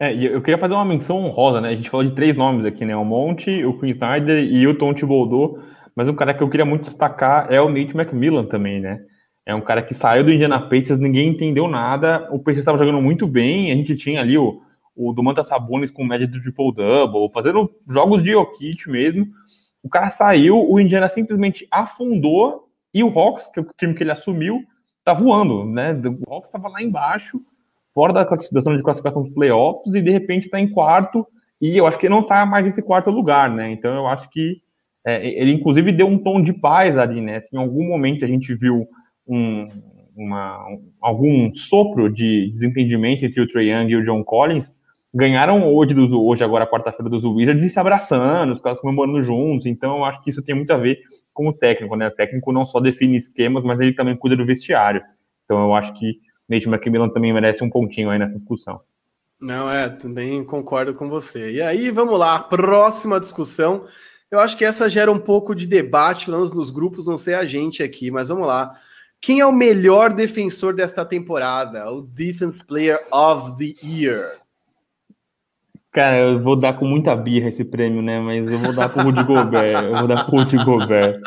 É, 0.00 0.14
eu 0.14 0.40
queria 0.40 0.58
fazer 0.58 0.74
uma 0.74 0.84
menção 0.84 1.24
honrosa, 1.24 1.60
né? 1.60 1.70
A 1.70 1.74
gente 1.74 1.90
falou 1.90 2.06
de 2.06 2.14
três 2.14 2.36
nomes 2.36 2.64
aqui, 2.64 2.84
né? 2.84 2.94
O 2.94 3.04
Monte, 3.04 3.64
o 3.64 3.76
Queen 3.78 3.90
Snyder 3.90 4.44
e 4.44 4.66
o 4.66 4.78
Tom 4.78 4.94
Thibodeau, 4.94 5.58
mas 5.96 6.06
um 6.06 6.14
cara 6.14 6.32
que 6.32 6.42
eu 6.42 6.48
queria 6.48 6.64
muito 6.64 6.84
destacar 6.84 7.52
é 7.52 7.60
o 7.60 7.68
Nate 7.68 7.96
McMillan 7.96 8.44
também, 8.44 8.80
né? 8.80 9.00
É 9.44 9.54
um 9.54 9.60
cara 9.60 9.82
que 9.82 9.94
saiu 9.94 10.22
do 10.22 10.32
Indiana 10.32 10.60
Pacers, 10.60 11.00
ninguém 11.00 11.30
entendeu 11.30 11.66
nada, 11.66 12.28
o 12.30 12.38
Pacers 12.38 12.60
estava 12.60 12.78
jogando 12.78 13.00
muito 13.00 13.26
bem, 13.26 13.72
a 13.72 13.74
gente 13.74 13.96
tinha 13.96 14.20
ali 14.20 14.38
o, 14.38 14.60
o 14.94 15.12
Domantas 15.12 15.48
Sabonis 15.48 15.90
com 15.90 16.04
média 16.04 16.28
do 16.28 16.40
triple-double, 16.40 17.32
fazendo 17.32 17.68
jogos 17.88 18.22
de 18.22 18.32
Jokic 18.32 18.88
mesmo. 18.88 19.26
O 19.88 19.90
cara 19.90 20.10
saiu, 20.10 20.70
o 20.70 20.78
Indiana 20.78 21.08
simplesmente 21.08 21.66
afundou 21.70 22.68
e 22.92 23.02
o 23.02 23.18
Hawks, 23.18 23.46
que 23.46 23.58
é 23.58 23.62
o 23.62 23.66
time 23.74 23.94
que 23.94 24.02
ele 24.02 24.10
assumiu, 24.10 24.62
tá 25.02 25.14
voando, 25.14 25.64
né? 25.64 25.94
O 26.26 26.34
Hawks 26.34 26.50
estava 26.50 26.68
lá 26.68 26.82
embaixo, 26.82 27.40
fora 27.94 28.12
da, 28.12 28.26
classificação 28.26 28.76
de 28.76 28.82
classificação 28.82 29.22
dos 29.22 29.32
playoffs 29.32 29.94
e 29.94 30.02
de 30.02 30.10
repente 30.10 30.44
está 30.44 30.60
em 30.60 30.68
quarto 30.68 31.26
e 31.58 31.74
eu 31.74 31.86
acho 31.86 31.98
que 31.98 32.06
não 32.06 32.20
está 32.20 32.44
mais 32.44 32.66
nesse 32.66 32.82
quarto 32.82 33.10
lugar, 33.10 33.50
né? 33.50 33.70
Então 33.70 33.94
eu 33.94 34.06
acho 34.06 34.28
que 34.28 34.60
é, 35.06 35.26
ele 35.26 35.54
inclusive 35.54 35.90
deu 35.90 36.06
um 36.06 36.18
tom 36.18 36.42
de 36.42 36.52
paz 36.52 36.98
ali, 36.98 37.22
né? 37.22 37.40
Se 37.40 37.56
em 37.56 37.58
algum 37.58 37.88
momento 37.88 38.26
a 38.26 38.28
gente 38.28 38.54
viu 38.54 38.86
um, 39.26 39.68
uma, 40.14 40.68
um, 40.68 40.92
algum 41.00 41.54
sopro 41.54 42.12
de 42.12 42.50
desentendimento 42.50 43.24
entre 43.24 43.40
o 43.40 43.48
Trey 43.48 43.70
Young 43.72 43.88
e 43.88 43.96
o 43.96 44.04
John 44.04 44.22
Collins, 44.22 44.76
ganharam 45.12 45.72
hoje, 45.72 45.94
dos, 45.94 46.12
hoje 46.12 46.44
agora 46.44 46.66
quarta-feira 46.66 47.08
dos 47.08 47.24
Wizards 47.24 47.64
e 47.64 47.70
se 47.70 47.80
abraçando, 47.80 48.52
os 48.52 48.60
caras 48.60 48.80
comemorando 48.80 49.22
juntos. 49.22 49.66
Então 49.66 49.98
eu 49.98 50.04
acho 50.04 50.22
que 50.22 50.30
isso 50.30 50.42
tem 50.42 50.54
muito 50.54 50.72
a 50.72 50.76
ver 50.76 50.98
com 51.32 51.48
o 51.48 51.52
técnico, 51.52 51.96
né? 51.96 52.08
O 52.08 52.14
técnico 52.14 52.52
não 52.52 52.66
só 52.66 52.80
define 52.80 53.16
esquemas, 53.16 53.64
mas 53.64 53.80
ele 53.80 53.94
também 53.94 54.16
cuida 54.16 54.36
do 54.36 54.46
vestiário. 54.46 55.02
Então 55.44 55.62
eu 55.62 55.74
acho 55.74 55.94
que 55.94 56.18
Nate 56.48 56.68
McMillan 56.68 57.10
também 57.10 57.32
merece 57.32 57.62
um 57.62 57.70
pontinho 57.70 58.10
aí 58.10 58.18
nessa 58.18 58.34
discussão. 58.34 58.80
Não, 59.40 59.70
é, 59.70 59.88
também 59.88 60.42
concordo 60.44 60.92
com 60.94 61.08
você. 61.08 61.52
E 61.52 61.62
aí, 61.62 61.90
vamos 61.90 62.18
lá, 62.18 62.40
próxima 62.40 63.20
discussão. 63.20 63.84
Eu 64.30 64.40
acho 64.40 64.56
que 64.56 64.64
essa 64.64 64.88
gera 64.88 65.12
um 65.12 65.18
pouco 65.18 65.54
de 65.54 65.66
debate, 65.66 66.26
pelo 66.26 66.38
menos 66.38 66.52
nos 66.52 66.70
grupos, 66.70 67.06
não 67.06 67.16
sei 67.16 67.34
a 67.34 67.44
gente 67.44 67.82
aqui, 67.82 68.10
mas 68.10 68.28
vamos 68.28 68.46
lá. 68.46 68.72
Quem 69.20 69.40
é 69.40 69.46
o 69.46 69.52
melhor 69.52 70.12
defensor 70.12 70.74
desta 70.74 71.04
temporada? 71.04 71.90
O 71.90 72.02
Defense 72.02 72.64
Player 72.64 72.98
of 73.12 73.56
the 73.58 73.74
Year. 73.86 74.36
Cara, 75.98 76.16
eu 76.16 76.40
vou 76.40 76.54
dar 76.54 76.74
com 76.74 76.84
muita 76.84 77.16
birra 77.16 77.48
esse 77.48 77.64
prêmio, 77.64 78.00
né? 78.00 78.20
Mas 78.20 78.48
eu 78.48 78.56
vou 78.60 78.72
dar 78.72 78.88
pro 78.88 79.02
Rudy 79.02 79.24
Gobert. 79.24 79.82
Eu 79.82 79.96
vou 79.96 80.06
dar 80.06 80.24
pro 80.24 80.36
Rudy 80.36 80.56
Gobert. 80.64 81.20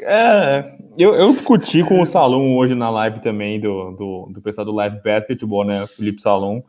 É, 0.00 0.74
eu, 0.96 1.14
eu 1.14 1.30
discuti 1.32 1.84
com 1.84 2.00
o 2.00 2.06
Salom 2.06 2.56
hoje 2.56 2.74
na 2.74 2.88
live 2.88 3.20
também 3.20 3.60
do, 3.60 3.90
do, 3.90 4.30
do 4.32 4.40
pessoal 4.40 4.64
do 4.64 4.72
Live 4.72 5.02
Basketball, 5.04 5.64
né? 5.64 5.86
Felipe 5.86 6.22
Salom. 6.22 6.62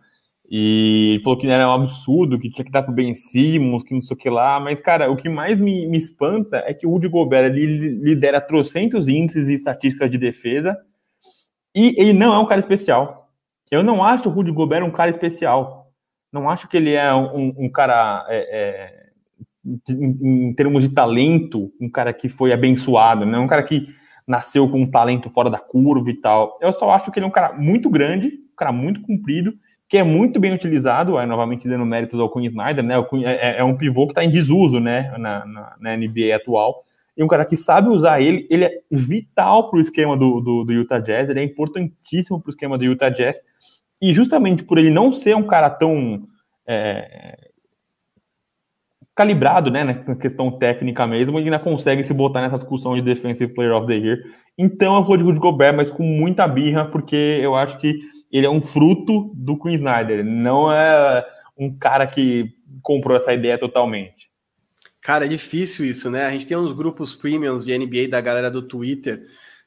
E 0.52 1.20
falou 1.24 1.40
que 1.40 1.48
era 1.48 1.70
um 1.70 1.72
absurdo, 1.72 2.38
que 2.38 2.50
tinha 2.50 2.66
que 2.66 2.72
dar 2.72 2.84
pro 2.84 2.92
Ben 2.92 3.14
Simmons, 3.14 3.84
que 3.84 3.96
não 3.96 4.02
sei 4.02 4.16
o 4.16 4.20
que 4.20 4.30
lá. 4.30 4.60
Mas, 4.60 4.82
cara, 4.82 5.10
o 5.10 5.16
que 5.16 5.30
mais 5.30 5.62
me, 5.62 5.88
me 5.88 5.98
espanta 5.98 6.58
é 6.66 6.74
que 6.74 6.86
o 6.86 6.90
Rudy 6.90 7.08
Gobert 7.08 7.46
ele 7.56 7.78
lidera 8.04 8.42
trocentos 8.42 9.08
índices 9.08 9.48
e 9.48 9.54
estatísticas 9.54 10.12
de 10.12 10.18
defesa. 10.18 10.78
E 11.74 11.96
ele 11.98 12.12
não 12.12 12.34
é 12.34 12.40
um 12.40 12.46
cara 12.46 12.60
especial. 12.60 13.30
Eu 13.72 13.84
não 13.84 14.04
acho 14.04 14.28
o 14.28 14.32
Rudy 14.34 14.52
Gobert 14.52 14.84
um 14.84 14.92
cara 14.92 15.10
especial. 15.10 15.83
Não 16.34 16.50
acho 16.50 16.68
que 16.68 16.76
ele 16.76 16.94
é 16.94 17.14
um, 17.14 17.54
um 17.56 17.70
cara. 17.70 18.26
É, 18.28 18.60
é, 18.60 19.04
em, 19.88 20.48
em, 20.50 20.54
termos 20.56 20.84
de 20.84 20.94
talento, 20.94 21.72
um 21.80 21.90
cara 21.90 22.12
que 22.12 22.28
foi 22.28 22.52
abençoado, 22.52 23.24
né? 23.26 23.38
Um 23.38 23.48
cara 23.48 23.62
que 23.62 23.88
nasceu 24.28 24.68
com 24.68 24.82
um 24.82 24.90
talento 24.90 25.30
fora 25.30 25.50
da 25.50 25.60
curva 25.60 26.10
e 26.10 26.16
tal. 26.16 26.58
Eu 26.60 26.74
só 26.74 26.90
acho 26.90 27.12
que 27.12 27.20
ele 27.20 27.26
é 27.26 27.30
um 27.30 27.32
cara 27.32 27.54
muito 27.54 27.90
grande, 27.90 28.28
um 28.28 28.56
cara 28.58 28.72
muito 28.72 29.02
comprido, 29.02 29.54
que 29.88 29.98
é 29.98 30.04
muito 30.04 30.40
bem 30.40 30.54
utilizado, 30.54 31.18
aí 31.20 31.28
novamente 31.28 31.68
dando 31.68 31.86
méritos 31.86 32.20
ao 32.20 32.32
Queen 32.32 32.48
Snyder, 32.48 32.84
né? 32.84 33.02
Queen, 33.04 33.26
é, 33.26 33.60
é, 33.60 33.64
um 33.64 33.78
pivô 33.78 34.08
que 34.08 34.12
está 34.12 34.24
em 34.24 34.32
desuso, 34.32 34.80
né? 34.80 35.14
Na, 35.20 35.46
na, 35.46 35.76
na, 35.80 35.96
NBA 35.96 36.36
atual. 36.36 36.84
E 37.16 37.24
um 37.24 37.28
cara 37.28 37.46
que 37.46 37.56
sabe 37.56 37.90
usar 37.90 38.20
ele, 38.20 38.48
ele 38.50 38.66
é 38.66 38.82
vital 38.90 39.70
para 39.70 39.78
o 39.78 39.82
esquema 39.82 40.18
do, 40.18 40.42
do, 40.42 40.64
do 40.64 40.74
Utah 40.74 40.98
Jazz, 40.98 41.30
ele 41.30 41.42
é 41.42 41.44
importantíssimo 41.44 42.42
para 42.42 42.50
o 42.50 42.50
esquema 42.50 42.76
do 42.76 42.86
Utah 42.86 43.10
Jazz. 43.10 43.38
E 44.04 44.12
justamente 44.12 44.66
por 44.66 44.78
ele 44.78 44.92
não 44.92 45.14
ser 45.14 45.34
um 45.34 45.48
cara 45.48 45.70
tão 45.70 46.28
é, 46.68 47.52
calibrado, 49.16 49.72
né, 49.72 49.82
na 49.86 50.14
questão 50.14 50.52
técnica 50.52 51.08
mesmo, 51.08 51.40
e 51.40 51.44
ainda 51.46 51.58
consegue 51.58 52.04
se 52.04 52.14
botar 52.14 52.42
nessa 52.42 52.58
discussão 52.58 52.96
de 52.96 53.02
Defensive 53.02 53.54
Player 53.54 53.74
of 53.74 53.88
the 53.88 53.94
Year. 53.94 54.18
Então 54.58 54.98
eu 54.98 55.04
vou 55.04 55.16
de 55.16 55.24
Rudy 55.24 55.40
Gobert, 55.40 55.74
mas 55.74 55.90
com 55.90 56.04
muita 56.04 56.46
birra, 56.46 56.84
porque 56.84 57.16
eu 57.42 57.56
acho 57.56 57.78
que 57.78 58.02
ele 58.30 58.46
é 58.46 58.50
um 58.50 58.62
fruto 58.62 59.32
do 59.36 59.58
Queen 59.58 59.76
Snyder, 59.76 60.26
não 60.26 60.70
é 60.70 61.26
um 61.58 61.74
cara 61.74 62.06
que 62.06 62.50
comprou 62.82 63.16
essa 63.16 63.32
ideia 63.32 63.58
totalmente. 63.58 64.30
Cara, 65.00 65.24
é 65.24 65.30
difícil 65.30 65.86
isso, 65.86 66.12
né? 66.12 66.26
A 66.26 66.32
gente 66.32 66.46
tem 66.46 66.58
uns 66.58 66.74
grupos 66.74 67.16
premiums 67.16 67.64
de 67.64 67.78
NBA 67.78 68.10
da 68.10 68.20
galera 68.20 68.52
do 68.52 68.62
Twitter, 68.62 69.24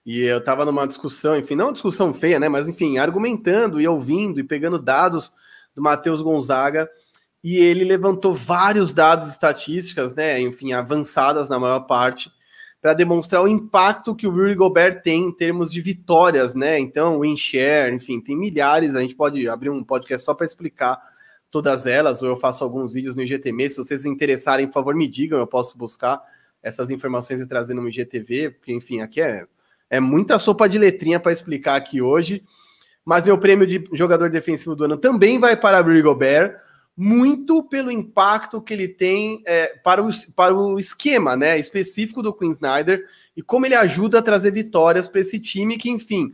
e 0.06 0.20
eu 0.20 0.40
tava 0.40 0.64
numa 0.64 0.86
discussão, 0.86 1.36
enfim, 1.36 1.56
não 1.56 1.66
uma 1.66 1.72
discussão 1.72 2.14
feia, 2.14 2.38
né? 2.38 2.48
Mas 2.48 2.68
enfim, 2.68 2.96
argumentando 2.96 3.80
e 3.80 3.88
ouvindo 3.88 4.38
e 4.38 4.44
pegando 4.44 4.78
dados 4.78 5.32
do 5.74 5.82
Matheus 5.82 6.22
Gonzaga 6.22 6.88
e 7.42 7.58
ele 7.58 7.84
levantou 7.84 8.32
vários 8.32 8.94
dados 8.94 9.28
estatísticas, 9.28 10.14
né, 10.14 10.40
enfim, 10.40 10.72
avançadas 10.72 11.48
na 11.48 11.60
maior 11.60 11.80
parte, 11.80 12.30
para 12.80 12.94
demonstrar 12.94 13.42
o 13.42 13.48
impacto 13.48 14.14
que 14.14 14.26
o 14.26 14.30
Rudy 14.30 14.54
Gobert 14.54 15.02
tem 15.02 15.24
em 15.24 15.32
termos 15.32 15.70
de 15.72 15.80
vitórias, 15.80 16.54
né? 16.54 16.78
Então, 16.78 17.20
win 17.20 17.36
share, 17.36 17.94
enfim, 17.94 18.20
tem 18.20 18.36
milhares, 18.36 18.94
a 18.94 19.00
gente 19.00 19.14
pode 19.14 19.48
abrir 19.48 19.70
um 19.70 19.82
podcast 19.82 20.24
só 20.24 20.34
para 20.34 20.46
explicar 20.46 21.00
todas 21.50 21.86
elas, 21.86 22.22
ou 22.22 22.28
eu 22.28 22.36
faço 22.36 22.62
alguns 22.62 22.92
vídeos 22.92 23.16
no 23.16 23.22
IGTV, 23.22 23.70
se 23.70 23.76
vocês 23.76 24.04
interessarem, 24.04 24.66
por 24.66 24.74
favor, 24.74 24.94
me 24.94 25.08
digam, 25.08 25.38
eu 25.38 25.46
posso 25.46 25.76
buscar 25.78 26.20
essas 26.62 26.90
informações 26.90 27.40
e 27.40 27.46
trazer 27.46 27.74
no 27.74 27.88
IGTV, 27.88 28.50
porque, 28.50 28.72
enfim, 28.72 29.00
aqui 29.00 29.20
é, 29.20 29.46
é 29.88 30.00
muita 30.00 30.38
sopa 30.38 30.68
de 30.68 30.78
letrinha 30.78 31.20
para 31.20 31.32
explicar 31.32 31.76
aqui 31.76 32.00
hoje, 32.02 32.42
mas 33.04 33.24
meu 33.24 33.38
prêmio 33.38 33.66
de 33.66 33.84
jogador 33.92 34.30
defensivo 34.30 34.74
do 34.74 34.84
ano 34.84 34.96
também 34.96 35.38
vai 35.38 35.56
para 35.56 35.80
Rudy 35.80 36.02
Gobert, 36.02 36.56
muito 36.96 37.62
pelo 37.62 37.90
impacto 37.90 38.60
que 38.60 38.72
ele 38.72 38.88
tem 38.88 39.42
é, 39.46 39.76
para, 39.84 40.02
o, 40.02 40.08
para 40.34 40.54
o 40.54 40.78
esquema 40.78 41.36
né, 41.36 41.58
específico 41.58 42.22
do 42.22 42.32
Queen 42.32 42.50
Snyder 42.50 43.04
e 43.36 43.42
como 43.42 43.66
ele 43.66 43.74
ajuda 43.74 44.18
a 44.18 44.22
trazer 44.22 44.50
vitórias 44.50 45.06
para 45.06 45.20
esse 45.20 45.38
time 45.38 45.76
que, 45.76 45.90
enfim, 45.90 46.32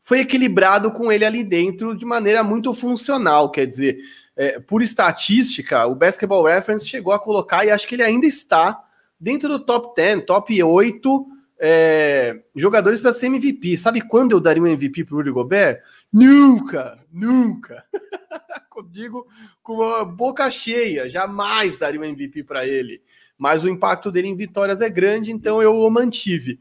foi 0.00 0.20
equilibrado 0.20 0.92
com 0.92 1.10
ele 1.10 1.24
ali 1.24 1.42
dentro 1.42 1.96
de 1.96 2.06
maneira 2.06 2.44
muito 2.44 2.72
funcional. 2.72 3.50
Quer 3.50 3.66
dizer, 3.66 3.98
é, 4.36 4.60
por 4.60 4.82
estatística, 4.82 5.84
o 5.86 5.96
Basketball 5.96 6.44
Reference 6.44 6.86
chegou 6.86 7.12
a 7.12 7.18
colocar, 7.18 7.64
e 7.64 7.70
acho 7.70 7.86
que 7.86 7.96
ele 7.96 8.02
ainda 8.02 8.26
está 8.26 8.84
dentro 9.18 9.48
do 9.48 9.58
top 9.58 9.96
10, 9.96 10.24
top 10.24 10.62
8 10.62 11.26
é, 11.58 12.42
jogadores 12.54 13.00
para 13.00 13.12
ser 13.12 13.26
MVP. 13.26 13.76
Sabe 13.76 14.00
quando 14.00 14.32
eu 14.32 14.40
daria 14.40 14.62
um 14.62 14.66
MVP 14.66 15.04
para 15.04 15.14
o 15.14 15.18
Rudy 15.18 15.30
Gobert? 15.30 15.80
Nunca, 16.12 16.98
nunca. 17.12 17.84
Digo 18.90 19.26
com 19.62 19.82
a 19.82 20.04
boca 20.04 20.50
cheia, 20.50 21.08
jamais 21.08 21.76
daria 21.76 22.00
um 22.00 22.04
MVP 22.04 22.44
para 22.44 22.66
ele. 22.66 23.00
Mas 23.38 23.64
o 23.64 23.68
impacto 23.68 24.10
dele 24.10 24.28
em 24.28 24.36
vitórias 24.36 24.80
é 24.80 24.88
grande, 24.88 25.32
então 25.32 25.62
eu 25.62 25.74
o 25.74 25.90
mantive. 25.90 26.60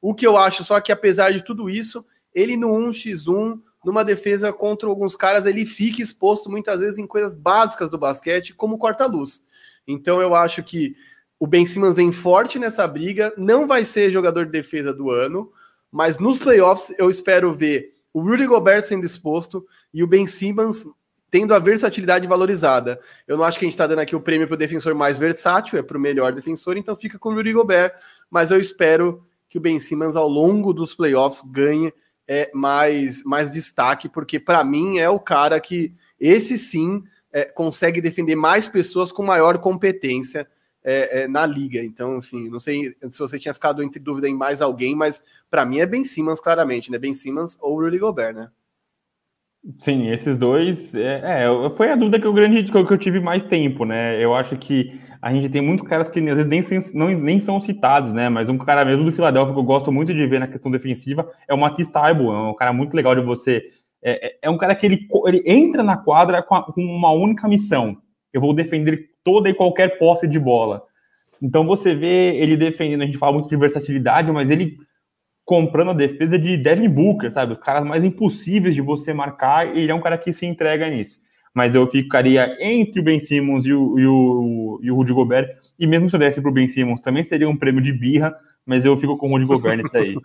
O 0.00 0.14
que 0.14 0.26
eu 0.26 0.36
acho 0.36 0.64
só 0.64 0.80
que 0.80 0.92
apesar 0.92 1.32
de 1.32 1.42
tudo 1.42 1.68
isso, 1.68 2.04
ele 2.34 2.56
no 2.56 2.68
1x1, 2.68 3.60
numa 3.84 4.04
defesa 4.04 4.52
contra 4.52 4.88
alguns 4.88 5.16
caras, 5.16 5.46
ele 5.46 5.64
fica 5.64 6.02
exposto 6.02 6.50
muitas 6.50 6.80
vezes 6.80 6.98
em 6.98 7.06
coisas 7.06 7.34
básicas 7.34 7.90
do 7.90 7.98
basquete, 7.98 8.54
como 8.54 8.78
corta-luz. 8.78 9.42
Então 9.86 10.20
eu 10.20 10.34
acho 10.34 10.62
que 10.62 10.94
o 11.38 11.46
Ben 11.46 11.66
Simmons 11.66 11.94
vem 11.94 12.10
forte 12.10 12.58
nessa 12.58 12.86
briga, 12.86 13.32
não 13.36 13.66
vai 13.66 13.84
ser 13.84 14.10
jogador 14.10 14.46
de 14.46 14.52
defesa 14.52 14.92
do 14.92 15.10
ano, 15.10 15.52
mas 15.90 16.18
nos 16.18 16.38
playoffs 16.38 16.94
eu 16.98 17.10
espero 17.10 17.54
ver 17.54 17.94
o 18.12 18.20
Rudy 18.20 18.46
Gobert 18.46 18.82
sendo 18.82 19.04
exposto 19.04 19.66
e 19.92 20.02
o 20.02 20.06
Ben 20.06 20.26
Simmons 20.26 20.86
tendo 21.30 21.52
a 21.52 21.58
versatilidade 21.58 22.26
valorizada. 22.26 22.98
Eu 23.26 23.36
não 23.36 23.44
acho 23.44 23.58
que 23.58 23.64
a 23.64 23.66
gente 23.66 23.74
está 23.74 23.86
dando 23.86 23.98
aqui 23.98 24.16
o 24.16 24.20
prêmio 24.20 24.46
para 24.46 24.54
o 24.54 24.58
defensor 24.58 24.94
mais 24.94 25.18
versátil, 25.18 25.78
é 25.78 25.82
para 25.82 25.98
o 25.98 26.00
melhor 26.00 26.32
defensor, 26.32 26.76
então 26.76 26.96
fica 26.96 27.18
com 27.18 27.30
o 27.30 27.34
Rudy 27.34 27.52
Gobert, 27.52 27.92
mas 28.30 28.50
eu 28.50 28.58
espero 28.58 29.22
que 29.48 29.58
o 29.58 29.60
Ben 29.60 29.78
Simmons 29.78 30.16
ao 30.16 30.28
longo 30.28 30.72
dos 30.72 30.94
playoffs 30.94 31.42
ganhe 31.50 31.92
é, 32.26 32.50
mais, 32.54 33.22
mais 33.24 33.52
destaque, 33.52 34.08
porque 34.08 34.40
para 34.40 34.64
mim 34.64 34.98
é 34.98 35.08
o 35.10 35.20
cara 35.20 35.60
que 35.60 35.92
esse 36.18 36.56
sim 36.56 37.04
é, 37.32 37.44
consegue 37.44 38.00
defender 38.00 38.34
mais 38.34 38.66
pessoas 38.66 39.12
com 39.12 39.22
maior 39.22 39.58
competência 39.58 40.48
é, 40.86 41.22
é, 41.22 41.28
na 41.28 41.44
liga. 41.44 41.84
Então, 41.84 42.18
enfim, 42.18 42.48
não 42.48 42.60
sei 42.60 42.94
se 43.10 43.18
você 43.18 43.40
tinha 43.40 43.52
ficado 43.52 43.82
entre 43.82 43.98
dúvida 43.98 44.28
em 44.28 44.34
mais 44.34 44.62
alguém, 44.62 44.94
mas 44.94 45.22
para 45.50 45.66
mim 45.66 45.80
é 45.80 45.86
Ben 45.86 46.04
Simmons, 46.04 46.38
claramente, 46.38 46.92
né? 46.92 46.98
Ben 46.98 47.12
Simmons 47.12 47.58
ou 47.60 47.80
Rudy 47.80 47.98
Gobert, 47.98 48.34
né? 48.34 48.48
Sim, 49.80 50.08
esses 50.12 50.38
dois. 50.38 50.94
É, 50.94 51.44
é, 51.44 51.70
foi 51.70 51.90
a 51.90 51.96
dúvida 51.96 52.20
que 52.20 52.26
eu, 52.26 52.32
grande, 52.32 52.70
que 52.70 52.76
eu 52.76 52.98
tive 52.98 53.18
mais 53.18 53.42
tempo, 53.42 53.84
né? 53.84 54.22
Eu 54.22 54.32
acho 54.32 54.56
que 54.56 55.00
a 55.20 55.32
gente 55.32 55.48
tem 55.48 55.60
muitos 55.60 55.84
caras 55.88 56.08
que 56.08 56.20
às 56.20 56.36
vezes 56.36 56.46
nem, 56.46 56.62
não, 56.94 57.10
nem 57.18 57.40
são 57.40 57.60
citados, 57.60 58.12
né? 58.12 58.28
Mas 58.28 58.48
um 58.48 58.56
cara 58.56 58.84
mesmo 58.84 59.04
do 59.04 59.10
Philadelphia 59.10 59.52
que 59.52 59.58
eu 59.58 59.64
gosto 59.64 59.90
muito 59.90 60.14
de 60.14 60.24
ver 60.24 60.38
na 60.38 60.46
questão 60.46 60.70
defensiva 60.70 61.28
é 61.48 61.54
o 61.54 61.58
Matisse 61.58 61.90
Taibo, 61.90 62.32
é 62.32 62.50
um 62.50 62.54
cara 62.54 62.72
muito 62.72 62.94
legal 62.94 63.12
de 63.16 63.22
você. 63.22 63.64
É, 64.00 64.28
é, 64.28 64.38
é 64.42 64.50
um 64.50 64.56
cara 64.56 64.76
que 64.76 64.86
ele, 64.86 65.08
ele 65.26 65.42
entra 65.44 65.82
na 65.82 65.96
quadra 65.96 66.44
com, 66.44 66.54
a, 66.54 66.62
com 66.62 66.80
uma 66.80 67.10
única 67.10 67.48
missão. 67.48 67.96
Eu 68.36 68.40
vou 68.42 68.52
defender 68.52 69.08
toda 69.24 69.48
e 69.48 69.54
qualquer 69.54 69.96
posse 69.98 70.28
de 70.28 70.38
bola. 70.38 70.82
Então 71.40 71.66
você 71.66 71.94
vê 71.94 72.36
ele 72.36 72.56
defendendo, 72.56 73.02
a 73.02 73.06
gente 73.06 73.16
fala 73.16 73.32
muito 73.32 73.48
de 73.48 73.56
versatilidade, 73.56 74.30
mas 74.30 74.50
ele 74.50 74.76
comprando 75.42 75.92
a 75.92 75.94
defesa 75.94 76.38
de 76.38 76.56
Devin 76.56 76.88
Booker, 76.88 77.32
sabe? 77.32 77.54
Os 77.54 77.60
caras 77.60 77.86
mais 77.86 78.04
impossíveis 78.04 78.74
de 78.74 78.82
você 78.82 79.14
marcar, 79.14 79.74
ele 79.74 79.90
é 79.90 79.94
um 79.94 80.02
cara 80.02 80.18
que 80.18 80.32
se 80.34 80.44
entrega 80.44 80.90
nisso. 80.90 81.18
Mas 81.54 81.74
eu 81.74 81.86
ficaria 81.86 82.58
entre 82.60 83.00
o 83.00 83.02
Ben 83.02 83.20
Simmons 83.20 83.64
e 83.64 83.72
o, 83.72 83.98
e 83.98 84.06
o, 84.06 84.80
e 84.82 84.90
o 84.90 84.94
Rudy 84.96 85.14
Gobert, 85.14 85.56
e 85.78 85.86
mesmo 85.86 86.10
se 86.10 86.16
eu 86.16 86.20
desse 86.20 86.42
para 86.42 86.50
o 86.50 86.52
Ben 86.52 86.68
Simmons, 86.68 87.00
também 87.00 87.22
seria 87.22 87.48
um 87.48 87.56
prêmio 87.56 87.80
de 87.80 87.92
birra, 87.92 88.36
mas 88.66 88.84
eu 88.84 88.96
fico 88.98 89.16
com 89.16 89.28
o 89.28 89.30
Rudy 89.30 89.46
Gobert 89.46 89.78
nesse 89.78 89.96
aí. 89.96 90.16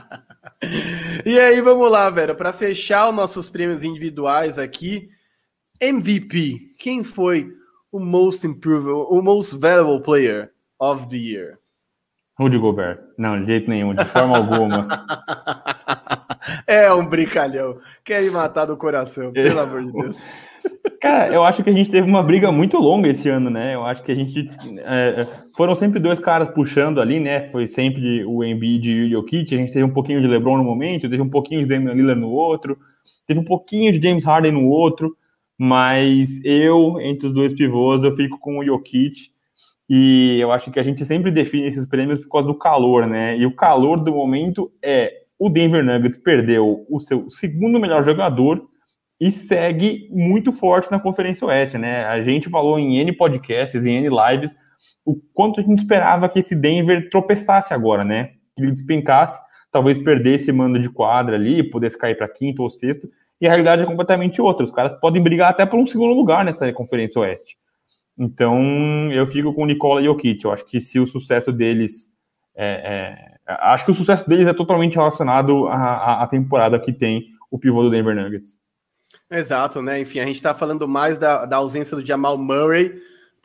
e 1.26 1.38
aí, 1.38 1.60
vamos 1.60 1.90
lá, 1.90 2.08
velho, 2.08 2.34
para 2.34 2.52
fechar 2.52 3.10
os 3.10 3.14
nossos 3.14 3.50
prêmios 3.50 3.82
individuais 3.82 4.58
aqui, 4.58 5.10
MVP, 5.80 6.74
quem 6.78 7.04
foi 7.04 7.52
o 7.92 7.98
most 7.98 8.46
improved, 8.46 8.88
o 8.88 9.22
most 9.22 9.56
valuable 9.56 10.02
player 10.02 10.50
of 10.80 11.08
the 11.08 11.16
year? 11.16 11.58
Rudy 12.38 12.58
Gobert. 12.58 12.98
Não, 13.16 13.40
de 13.40 13.46
jeito 13.46 13.70
nenhum, 13.70 13.94
de 13.94 14.04
forma 14.04 14.36
alguma. 14.38 14.88
É 16.66 16.92
um 16.92 17.06
brincalhão. 17.06 17.78
Quer 18.04 18.22
me 18.22 18.30
matar 18.30 18.66
do 18.66 18.76
coração, 18.76 19.32
pelo 19.32 19.58
amor 19.58 19.84
de 19.84 19.92
Deus. 19.92 20.24
Cara, 21.00 21.32
eu 21.32 21.44
acho 21.44 21.62
que 21.62 21.70
a 21.70 21.72
gente 21.72 21.90
teve 21.90 22.08
uma 22.08 22.22
briga 22.22 22.50
muito 22.50 22.78
longa 22.78 23.08
esse 23.08 23.28
ano, 23.28 23.48
né? 23.48 23.74
Eu 23.74 23.84
acho 23.84 24.02
que 24.02 24.10
a 24.10 24.14
gente. 24.14 24.50
É, 24.78 25.26
foram 25.56 25.76
sempre 25.76 26.00
dois 26.00 26.18
caras 26.18 26.50
puxando 26.50 27.00
ali, 27.00 27.20
né? 27.20 27.48
Foi 27.50 27.68
sempre 27.68 28.24
o 28.24 28.42
Embiid 28.42 28.90
e 28.90 29.04
o 29.04 29.10
Jokic. 29.10 29.54
A 29.54 29.58
gente 29.58 29.72
teve 29.72 29.84
um 29.84 29.92
pouquinho 29.92 30.20
de 30.20 30.26
LeBron 30.26 30.56
no 30.56 30.64
momento, 30.64 31.08
teve 31.08 31.22
um 31.22 31.28
pouquinho 31.28 31.60
de 31.60 31.66
Damian 31.66 31.92
Lillard 31.92 32.20
no 32.20 32.30
outro, 32.30 32.76
teve 33.26 33.38
um 33.38 33.44
pouquinho 33.44 33.92
de 33.92 34.06
James 34.06 34.24
Harden 34.24 34.52
no 34.52 34.66
outro. 34.66 35.16
Mas 35.58 36.40
eu, 36.44 37.00
entre 37.00 37.28
os 37.28 37.34
dois 37.34 37.54
pivôs, 37.54 38.02
eu 38.02 38.14
fico 38.14 38.38
com 38.38 38.58
o 38.58 38.64
Jokic 38.64 39.30
e 39.88 40.38
eu 40.40 40.52
acho 40.52 40.70
que 40.70 40.80
a 40.80 40.82
gente 40.82 41.04
sempre 41.04 41.30
define 41.30 41.68
esses 41.68 41.86
prêmios 41.86 42.20
por 42.20 42.30
causa 42.30 42.48
do 42.48 42.58
calor, 42.58 43.06
né? 43.06 43.36
E 43.38 43.46
o 43.46 43.54
calor 43.54 44.02
do 44.02 44.12
momento 44.12 44.70
é 44.82 45.12
o 45.38 45.48
Denver 45.48 45.84
Nuggets 45.84 46.18
perdeu 46.18 46.84
o 46.88 47.00
seu 47.00 47.30
segundo 47.30 47.78
melhor 47.78 48.04
jogador 48.04 48.66
e 49.20 49.30
segue 49.30 50.08
muito 50.10 50.52
forte 50.52 50.90
na 50.90 51.00
Conferência 51.00 51.46
Oeste, 51.46 51.78
né? 51.78 52.04
A 52.04 52.22
gente 52.22 52.50
falou 52.50 52.78
em 52.78 52.98
N 52.98 53.12
podcasts, 53.12 53.86
em 53.86 53.96
N 53.96 54.08
lives, 54.08 54.54
o 55.04 55.16
quanto 55.32 55.60
a 55.60 55.62
gente 55.62 55.78
esperava 55.78 56.28
que 56.28 56.38
esse 56.38 56.54
Denver 56.54 57.08
tropeçasse 57.08 57.72
agora, 57.72 58.04
né? 58.04 58.30
Que 58.56 58.62
ele 58.62 58.72
despencasse, 58.72 59.38
talvez 59.70 59.98
perdesse 59.98 60.52
mando 60.52 60.78
de 60.78 60.90
quadra 60.90 61.36
ali, 61.36 61.62
pudesse 61.62 61.96
cair 61.96 62.16
para 62.16 62.28
quinto 62.28 62.62
ou 62.62 62.70
sexto, 62.70 63.08
e 63.40 63.46
a 63.46 63.50
realidade 63.50 63.82
é 63.82 63.86
completamente 63.86 64.40
outra. 64.40 64.64
Os 64.64 64.70
caras 64.70 64.92
podem 64.94 65.22
brigar 65.22 65.50
até 65.50 65.66
por 65.66 65.78
um 65.78 65.86
segundo 65.86 66.14
lugar 66.14 66.44
nessa 66.44 66.72
Conferência 66.72 67.20
Oeste. 67.20 67.56
Então, 68.18 69.12
eu 69.12 69.26
fico 69.26 69.52
com 69.52 69.62
o 69.62 69.66
Nicola 69.66 70.02
Jokic. 70.02 70.44
Eu 70.44 70.52
acho 70.52 70.64
que 70.64 70.80
se 70.80 70.98
o 70.98 71.06
sucesso 71.06 71.52
deles. 71.52 72.10
É, 72.54 73.36
é, 73.46 73.54
acho 73.60 73.84
que 73.84 73.90
o 73.90 73.94
sucesso 73.94 74.26
deles 74.26 74.48
é 74.48 74.54
totalmente 74.54 74.96
relacionado 74.96 75.66
à, 75.68 76.22
à 76.22 76.26
temporada 76.26 76.80
que 76.80 76.92
tem 76.92 77.26
o 77.50 77.58
pivô 77.58 77.82
do 77.82 77.90
Denver 77.90 78.16
Nuggets. 78.16 78.58
Exato, 79.30 79.82
né? 79.82 80.00
Enfim, 80.00 80.20
a 80.20 80.26
gente 80.26 80.40
tá 80.40 80.54
falando 80.54 80.88
mais 80.88 81.18
da, 81.18 81.44
da 81.44 81.56
ausência 81.56 81.96
do 81.96 82.06
Jamal 82.06 82.38
Murray, 82.38 82.94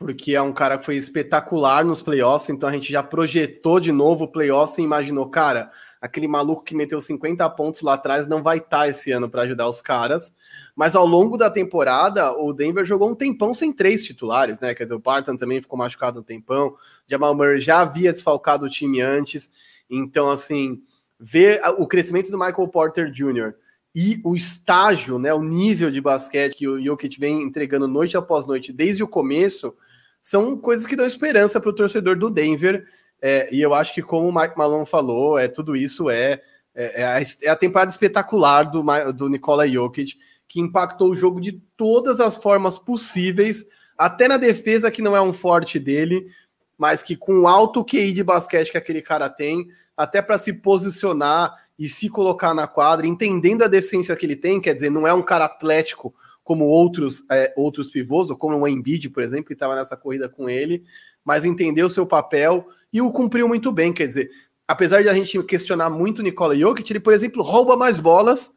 porque 0.02 0.34
é 0.34 0.42
um 0.42 0.52
cara 0.52 0.76
que 0.76 0.84
foi 0.84 0.96
espetacular 0.96 1.84
nos 1.84 2.02
playoffs, 2.02 2.50
então 2.50 2.68
a 2.68 2.72
gente 2.72 2.92
já 2.92 3.02
projetou 3.02 3.80
de 3.80 3.92
novo 3.92 4.24
o 4.24 4.28
playoffs 4.28 4.78
e 4.78 4.82
imaginou, 4.82 5.26
cara, 5.28 5.70
aquele 6.00 6.26
maluco 6.26 6.64
que 6.64 6.74
meteu 6.74 7.00
50 7.00 7.48
pontos 7.50 7.80
lá 7.80 7.94
atrás 7.94 8.26
não 8.26 8.42
vai 8.42 8.58
estar 8.58 8.80
tá 8.80 8.88
esse 8.88 9.12
ano 9.12 9.30
para 9.30 9.42
ajudar 9.42 9.68
os 9.68 9.80
caras. 9.80 10.34
Mas 10.74 10.96
ao 10.96 11.06
longo 11.06 11.36
da 11.36 11.50
temporada, 11.50 12.32
o 12.32 12.52
Denver 12.52 12.84
jogou 12.84 13.10
um 13.10 13.14
tempão 13.14 13.54
sem 13.54 13.72
três 13.72 14.04
titulares, 14.04 14.58
né? 14.58 14.74
Quer 14.74 14.84
dizer, 14.84 14.94
o 14.94 14.98
Barton 14.98 15.36
também 15.36 15.62
ficou 15.62 15.78
machucado 15.78 16.20
um 16.20 16.22
tempão, 16.22 16.74
Jamal 17.06 17.34
Murray 17.34 17.60
já 17.60 17.80
havia 17.80 18.12
desfalcado 18.12 18.66
o 18.66 18.70
time 18.70 19.00
antes. 19.00 19.50
Então, 19.88 20.28
assim, 20.28 20.82
ver 21.20 21.60
o 21.78 21.86
crescimento 21.86 22.32
do 22.32 22.38
Michael 22.38 22.66
Porter 22.66 23.10
Jr. 23.10 23.54
e 23.94 24.20
o 24.24 24.34
estágio, 24.34 25.18
né, 25.20 25.32
o 25.32 25.42
nível 25.42 25.88
de 25.88 26.00
basquete 26.00 26.56
que 26.56 26.66
o 26.66 26.82
Jokic 26.82 27.20
vem 27.20 27.42
entregando 27.42 27.86
noite 27.86 28.16
após 28.16 28.44
noite 28.44 28.72
desde 28.72 29.04
o 29.04 29.08
começo, 29.08 29.72
são 30.22 30.56
coisas 30.56 30.86
que 30.86 30.96
dão 30.96 31.04
esperança 31.04 31.60
para 31.60 31.70
o 31.70 31.74
torcedor 31.74 32.16
do 32.16 32.30
Denver. 32.30 32.86
É, 33.20 33.48
e 33.54 33.60
eu 33.60 33.74
acho 33.74 33.92
que, 33.92 34.02
como 34.02 34.28
o 34.28 34.34
Mike 34.34 34.56
Malone 34.56 34.86
falou, 34.86 35.38
é 35.38 35.48
tudo 35.48 35.76
isso 35.76 36.08
é, 36.08 36.40
é, 36.74 37.02
é, 37.02 37.04
a, 37.04 37.20
é 37.20 37.54
temporada 37.56 37.90
espetacular 37.90 38.64
do, 38.64 38.82
do 39.12 39.28
Nikola 39.28 39.68
Jokic 39.68 40.16
que 40.52 40.60
impactou 40.60 41.10
o 41.10 41.16
jogo 41.16 41.40
de 41.40 41.52
todas 41.78 42.20
as 42.20 42.36
formas 42.36 42.76
possíveis, 42.76 43.64
até 43.96 44.28
na 44.28 44.36
defesa, 44.36 44.90
que 44.90 45.00
não 45.00 45.16
é 45.16 45.22
um 45.22 45.32
forte 45.32 45.78
dele, 45.78 46.26
mas 46.76 47.02
que 47.02 47.16
com 47.16 47.40
o 47.40 47.46
alto 47.48 47.82
QI 47.82 48.12
de 48.12 48.22
basquete 48.22 48.70
que 48.70 48.76
aquele 48.76 49.00
cara 49.00 49.30
tem, 49.30 49.66
até 49.96 50.20
para 50.20 50.36
se 50.36 50.52
posicionar 50.52 51.54
e 51.78 51.88
se 51.88 52.10
colocar 52.10 52.52
na 52.52 52.66
quadra, 52.66 53.06
entendendo 53.06 53.62
a 53.62 53.66
deficiência 53.66 54.14
que 54.14 54.26
ele 54.26 54.36
tem, 54.36 54.60
quer 54.60 54.74
dizer, 54.74 54.90
não 54.90 55.06
é 55.06 55.14
um 55.14 55.22
cara 55.22 55.46
atlético 55.46 56.14
como 56.42 56.64
outros 56.64 57.22
é, 57.30 57.52
outros 57.56 57.90
pivôs, 57.90 58.30
ou 58.30 58.36
como 58.36 58.56
o 58.56 58.68
Embiid, 58.68 59.10
por 59.10 59.22
exemplo, 59.22 59.46
que 59.46 59.52
estava 59.52 59.76
nessa 59.76 59.96
corrida 59.96 60.28
com 60.28 60.48
ele, 60.48 60.82
mas 61.24 61.44
entendeu 61.44 61.88
seu 61.88 62.06
papel 62.06 62.66
e 62.92 63.00
o 63.00 63.10
cumpriu 63.10 63.46
muito 63.46 63.70
bem, 63.70 63.92
quer 63.92 64.06
dizer, 64.06 64.30
apesar 64.66 65.02
de 65.02 65.08
a 65.08 65.14
gente 65.14 65.40
questionar 65.44 65.90
muito 65.90 66.20
o 66.20 66.22
Nikola 66.22 66.56
Jokic, 66.56 66.90
ele, 66.90 67.00
por 67.00 67.12
exemplo, 67.12 67.42
rouba 67.42 67.76
mais 67.76 67.98
bolas 67.98 68.50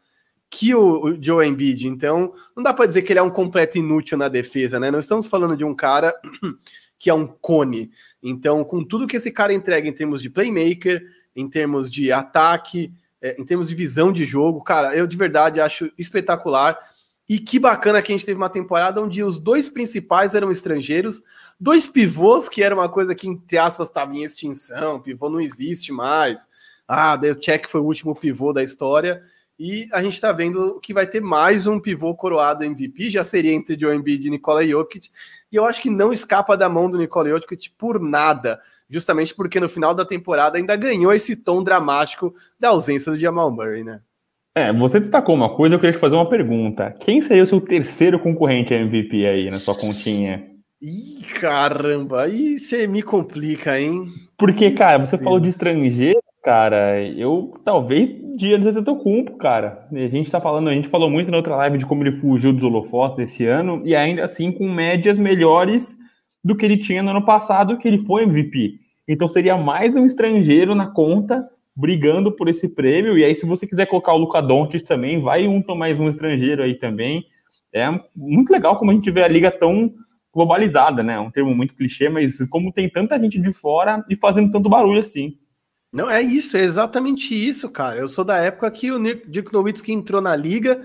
que 0.49 0.73
o, 0.73 1.03
o 1.03 1.23
Joe 1.23 1.45
Embiid. 1.45 1.87
Então, 1.87 2.33
não 2.55 2.63
dá 2.63 2.73
para 2.73 2.85
dizer 2.85 3.01
que 3.01 3.11
ele 3.11 3.19
é 3.19 3.23
um 3.23 3.29
completo 3.29 3.77
inútil 3.77 4.17
na 4.17 4.27
defesa, 4.27 4.79
né? 4.79 4.89
Não 4.89 4.99
estamos 4.99 5.27
falando 5.27 5.57
de 5.57 5.65
um 5.65 5.75
cara 5.75 6.13
que 6.97 7.09
é 7.09 7.13
um 7.13 7.27
cone. 7.27 7.91
Então, 8.23 8.63
com 8.63 8.83
tudo 8.83 9.07
que 9.07 9.17
esse 9.17 9.31
cara 9.31 9.53
entrega 9.53 9.87
em 9.87 9.93
termos 9.93 10.21
de 10.21 10.29
playmaker, 10.29 11.03
em 11.35 11.49
termos 11.49 11.91
de 11.91 12.11
ataque, 12.11 12.93
é, 13.21 13.39
em 13.39 13.43
termos 13.43 13.67
de 13.67 13.75
visão 13.75 14.11
de 14.11 14.23
jogo, 14.23 14.61
cara, 14.63 14.95
eu 14.95 15.05
de 15.05 15.17
verdade 15.17 15.59
acho 15.59 15.91
espetacular. 15.97 16.77
E 17.27 17.39
que 17.39 17.57
bacana 17.57 18.01
que 18.01 18.11
a 18.11 18.15
gente 18.15 18.25
teve 18.25 18.37
uma 18.37 18.49
temporada 18.49 19.01
onde 19.01 19.23
os 19.23 19.39
dois 19.39 19.67
principais 19.67 20.35
eram 20.35 20.51
estrangeiros, 20.51 21.23
dois 21.59 21.87
pivôs, 21.87 22.47
que 22.47 22.61
era 22.61 22.75
uma 22.75 22.87
coisa 22.87 23.15
que, 23.15 23.27
entre 23.27 23.57
aspas, 23.57 23.87
estava 23.87 24.15
em 24.15 24.23
extinção, 24.23 25.01
pivô 25.01 25.27
não 25.29 25.41
existe 25.41 25.91
mais. 25.91 26.47
Ah, 26.87 27.19
o 27.19 27.35
Check 27.35 27.67
foi 27.67 27.81
o 27.81 27.85
último 27.85 28.15
pivô 28.15 28.53
da 28.53 28.63
história. 28.63 29.23
E 29.57 29.87
a 29.93 30.03
gente 30.03 30.13
está 30.13 30.31
vendo 30.33 30.79
que 30.81 30.93
vai 30.93 31.07
ter 31.07 31.21
mais 31.21 31.65
um 31.65 31.79
pivô 31.79 32.13
coroado 32.13 32.63
MVP, 32.63 33.09
já 33.09 33.23
seria 33.23 33.53
entre 33.53 33.79
Joe 33.79 33.95
Embiid 33.95 34.27
e 34.27 34.29
Nikola 34.29 34.67
Jokic. 34.67 35.09
E 35.49 35.55
eu 35.55 35.65
acho 35.65 35.81
que 35.81 35.89
não 35.89 36.11
escapa 36.11 36.57
da 36.57 36.67
mão 36.67 36.89
do 36.89 36.97
Nikola 36.97 37.29
Jokic 37.29 37.71
por 37.71 37.99
nada, 37.99 38.61
justamente 38.89 39.33
porque 39.33 39.59
no 39.59 39.69
final 39.69 39.95
da 39.95 40.05
temporada 40.05 40.57
ainda 40.57 40.75
ganhou 40.75 41.13
esse 41.13 41.37
tom 41.37 41.63
dramático 41.63 42.35
da 42.59 42.69
ausência 42.69 43.11
do 43.11 43.19
Jamal 43.19 43.49
Murray, 43.49 43.83
né? 43.83 44.01
É, 44.57 44.71
você 44.71 44.99
destacou 44.99 45.35
uma 45.35 45.53
coisa, 45.53 45.75
eu 45.75 45.79
queria 45.79 45.93
te 45.93 45.99
fazer 45.99 46.15
uma 46.15 46.29
pergunta. 46.29 46.95
Quem 46.99 47.21
seria 47.21 47.43
o 47.43 47.47
seu 47.47 47.59
terceiro 47.59 48.17
concorrente 48.19 48.73
a 48.73 48.77
MVP 48.77 49.25
aí 49.25 49.51
na 49.51 49.59
sua 49.59 49.75
continha? 49.75 50.45
Ih, 50.81 51.23
caramba, 51.39 52.23
aí 52.23 52.57
você 52.57 52.87
me 52.87 53.01
complica, 53.01 53.79
hein? 53.79 54.07
Porque, 54.37 54.71
cara, 54.71 55.03
você 55.03 55.17
falou 55.17 55.39
de 55.39 55.49
estrangeiro, 55.49 56.19
Cara, 56.45 57.01
eu 57.01 57.51
talvez 57.65 58.15
dia 58.37 58.59
do 58.59 58.69
Antetokounmpo, 58.69 59.35
cara. 59.35 59.87
A 59.91 60.07
gente 60.07 60.29
tá 60.29 60.39
falando, 60.39 60.69
a 60.69 60.73
gente 60.73 60.87
falou 60.87 61.09
muito 61.09 61.31
na 61.31 61.37
outra 61.37 61.55
live 61.55 61.79
de 61.79 61.87
como 61.87 62.03
ele 62.03 62.11
fugiu 62.11 62.53
dos 62.53 62.61
holofotes 62.61 63.17
esse 63.17 63.47
ano 63.47 63.81
e 63.83 63.95
ainda 63.95 64.23
assim 64.23 64.51
com 64.51 64.71
médias 64.71 65.17
melhores 65.17 65.97
do 66.43 66.55
que 66.55 66.63
ele 66.63 66.77
tinha 66.77 67.01
no 67.01 67.09
ano 67.09 67.25
passado, 67.25 67.79
que 67.79 67.87
ele 67.87 67.97
foi 67.97 68.25
MVP. 68.25 68.75
Então 69.07 69.27
seria 69.27 69.57
mais 69.57 69.95
um 69.95 70.05
estrangeiro 70.05 70.75
na 70.75 70.85
conta 70.85 71.43
brigando 71.75 72.31
por 72.31 72.47
esse 72.47 72.69
prêmio. 72.69 73.17
E 73.17 73.23
aí, 73.23 73.35
se 73.35 73.45
você 73.45 73.67
quiser 73.67 73.85
colocar 73.87 74.13
o 74.13 74.17
Luca 74.17 74.41
Doncic 74.41 74.83
também, 74.83 75.19
vai 75.19 75.47
um 75.47 75.61
mais 75.75 75.99
um 75.99 76.09
estrangeiro 76.09 76.63
aí 76.63 76.75
também. 76.75 77.25
É 77.73 77.85
muito 78.15 78.51
legal 78.51 78.79
como 78.79 78.91
a 78.91 78.93
gente 78.93 79.11
vê 79.11 79.23
a 79.23 79.27
liga 79.27 79.51
tão 79.51 79.93
globalizada, 80.33 81.03
né? 81.03 81.15
É 81.15 81.19
um 81.19 81.31
termo 81.31 81.53
muito 81.53 81.75
clichê, 81.75 82.09
mas 82.09 82.37
como 82.49 82.71
tem 82.71 82.89
tanta 82.89 83.19
gente 83.19 83.39
de 83.39 83.51
fora 83.51 84.05
e 84.09 84.15
fazendo 84.15 84.51
tanto 84.51 84.69
barulho 84.69 85.01
assim. 85.01 85.37
Não, 85.93 86.09
é 86.09 86.21
isso, 86.21 86.57
é 86.57 86.61
exatamente 86.61 87.33
isso, 87.33 87.69
cara. 87.69 87.99
Eu 87.99 88.09
sou 88.09 88.25
da 88.25 88.37
época 88.37 88.69
que 88.69 88.91
o 88.91 89.01
Dirk 89.29 89.51
Nowitzki 89.53 89.93
entrou 89.93 90.21
na 90.21 90.35
liga 90.35 90.81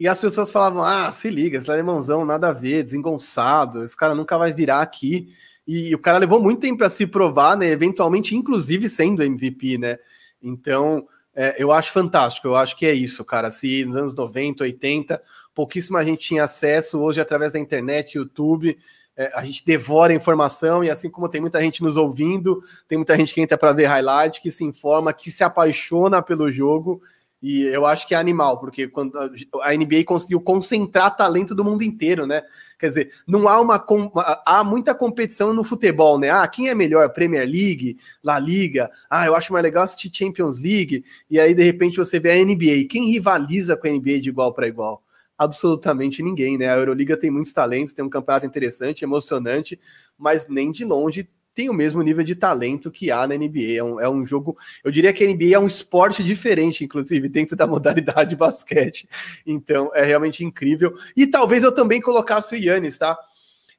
e 0.00 0.08
as 0.08 0.18
pessoas 0.18 0.50
falavam: 0.50 0.82
ah, 0.82 1.12
se 1.12 1.28
liga, 1.28 1.58
esse 1.58 1.70
alemãozão, 1.70 2.24
nada 2.24 2.48
a 2.48 2.52
ver, 2.52 2.82
desengonçado, 2.82 3.84
esse 3.84 3.96
cara 3.96 4.14
nunca 4.14 4.38
vai 4.38 4.52
virar 4.52 4.80
aqui. 4.80 5.28
E 5.66 5.94
o 5.94 5.98
cara 5.98 6.18
levou 6.18 6.40
muito 6.40 6.60
tempo 6.60 6.78
para 6.78 6.90
se 6.90 7.06
provar, 7.06 7.56
né? 7.56 7.68
Eventualmente, 7.68 8.34
inclusive 8.34 8.88
sendo 8.88 9.22
MVP, 9.22 9.78
né? 9.78 9.98
Então, 10.44 11.06
é, 11.34 11.56
eu 11.60 11.72
acho 11.72 11.90
fantástico, 11.90 12.46
eu 12.46 12.54
acho 12.54 12.76
que 12.76 12.86
é 12.86 12.92
isso, 12.92 13.24
cara. 13.24 13.50
Se 13.50 13.84
nos 13.84 13.96
anos 13.96 14.14
90, 14.14 14.62
80, 14.62 15.20
pouquíssima 15.54 16.04
gente 16.04 16.28
tinha 16.28 16.44
acesso, 16.44 17.00
hoje, 17.00 17.20
através 17.20 17.52
da 17.52 17.58
internet, 17.58 18.16
YouTube, 18.16 18.76
é, 19.16 19.32
a 19.34 19.44
gente 19.44 19.64
devora 19.64 20.12
informação, 20.12 20.84
e 20.84 20.90
assim 20.90 21.10
como 21.10 21.28
tem 21.28 21.40
muita 21.40 21.60
gente 21.60 21.82
nos 21.82 21.96
ouvindo, 21.96 22.62
tem 22.86 22.98
muita 22.98 23.16
gente 23.16 23.32
que 23.34 23.40
entra 23.40 23.56
para 23.56 23.72
ver 23.72 23.86
highlight, 23.86 24.40
que 24.40 24.50
se 24.50 24.64
informa, 24.64 25.12
que 25.12 25.30
se 25.30 25.42
apaixona 25.42 26.22
pelo 26.22 26.52
jogo 26.52 27.00
e 27.46 27.60
eu 27.64 27.84
acho 27.84 28.08
que 28.08 28.14
é 28.14 28.16
animal, 28.16 28.58
porque 28.58 28.88
quando 28.88 29.18
a 29.18 29.76
NBA 29.76 30.02
conseguiu 30.06 30.40
concentrar 30.40 31.14
talento 31.14 31.54
do 31.54 31.62
mundo 31.62 31.84
inteiro, 31.84 32.26
né? 32.26 32.42
Quer 32.84 32.88
dizer, 32.88 33.12
não 33.26 33.48
há 33.48 33.58
uma 33.62 33.82
há 34.44 34.62
muita 34.62 34.94
competição 34.94 35.54
no 35.54 35.64
futebol, 35.64 36.18
né? 36.18 36.28
Ah, 36.28 36.46
quem 36.46 36.68
é 36.68 36.74
melhor? 36.74 37.08
Premier 37.14 37.48
League, 37.48 37.96
La 38.22 38.38
Liga. 38.38 38.90
Ah, 39.08 39.24
eu 39.24 39.34
acho 39.34 39.54
mais 39.54 39.62
legal 39.62 39.84
assistir 39.84 40.10
Champions 40.12 40.58
League. 40.58 41.02
E 41.30 41.40
aí 41.40 41.54
de 41.54 41.62
repente 41.62 41.96
você 41.96 42.20
vê 42.20 42.32
a 42.32 42.44
NBA. 42.44 42.86
Quem 42.86 43.10
rivaliza 43.10 43.74
com 43.74 43.86
a 43.86 43.90
NBA 43.90 44.20
de 44.20 44.28
igual 44.28 44.52
para 44.52 44.68
igual? 44.68 45.02
Absolutamente 45.38 46.22
ninguém, 46.22 46.58
né? 46.58 46.68
A 46.68 46.76
Euroliga 46.76 47.16
tem 47.16 47.30
muitos 47.30 47.54
talentos, 47.54 47.94
tem 47.94 48.04
um 48.04 48.10
campeonato 48.10 48.44
interessante, 48.44 49.02
emocionante, 49.02 49.80
mas 50.18 50.46
nem 50.46 50.70
de 50.70 50.84
longe 50.84 51.26
tem 51.54 51.70
o 51.70 51.74
mesmo 51.74 52.02
nível 52.02 52.24
de 52.24 52.34
talento 52.34 52.90
que 52.90 53.10
há 53.10 53.26
na 53.26 53.36
NBA. 53.36 53.76
É 53.76 53.82
um, 53.82 54.00
é 54.00 54.10
um 54.10 54.26
jogo, 54.26 54.58
eu 54.82 54.90
diria 54.90 55.12
que 55.12 55.22
a 55.22 55.26
NBA 55.26 55.54
é 55.54 55.58
um 55.58 55.66
esporte 55.66 56.22
diferente, 56.24 56.84
inclusive, 56.84 57.28
dentro 57.28 57.56
da 57.56 57.66
modalidade 57.68 58.30
de 58.30 58.36
basquete. 58.36 59.08
Então, 59.46 59.90
é 59.94 60.02
realmente 60.02 60.44
incrível. 60.44 60.94
E 61.16 61.26
talvez 61.26 61.62
eu 61.62 61.72
também 61.72 62.00
colocasse 62.00 62.54
o 62.54 62.58
Yannis, 62.58 62.98
tá? 62.98 63.16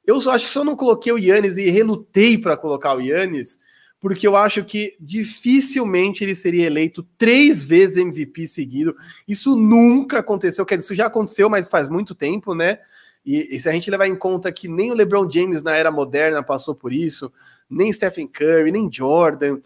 Eu 0.05 0.19
só 0.19 0.31
acho 0.31 0.45
que 0.45 0.53
só 0.53 0.63
não 0.63 0.75
coloquei 0.75 1.11
o 1.11 1.17
Yannis 1.17 1.57
e 1.57 1.69
relutei 1.69 2.37
para 2.37 2.55
colocar 2.55 2.95
o 2.95 3.01
Yannis, 3.01 3.59
porque 3.99 4.27
eu 4.27 4.35
acho 4.35 4.63
que 4.63 4.95
dificilmente 4.99 6.23
ele 6.23 6.35
seria 6.35 6.67
eleito 6.67 7.03
três 7.17 7.63
vezes 7.63 7.97
MVP 7.97 8.47
seguido. 8.47 8.95
Isso 9.27 9.55
nunca 9.55 10.19
aconteceu, 10.19 10.65
quer 10.65 10.77
dizer, 10.77 10.85
isso 10.85 10.95
já 10.95 11.07
aconteceu, 11.07 11.49
mas 11.49 11.67
faz 11.67 11.89
muito 11.89 12.13
tempo, 12.13 12.53
né? 12.53 12.79
E, 13.25 13.55
e, 13.55 13.59
se 13.59 13.67
a 13.67 13.71
gente 13.71 13.89
levar 13.89 14.07
em 14.07 14.15
conta 14.15 14.51
que 14.51 14.67
nem 14.67 14.91
o 14.91 14.93
LeBron 14.93 15.27
James 15.29 15.63
na 15.63 15.75
era 15.75 15.89
moderna 15.89 16.43
passou 16.43 16.75
por 16.75 16.93
isso, 16.93 17.33
nem 17.67 17.91
Stephen 17.91 18.31
Curry, 18.31 18.71
nem 18.71 18.87
Jordan. 18.91 19.61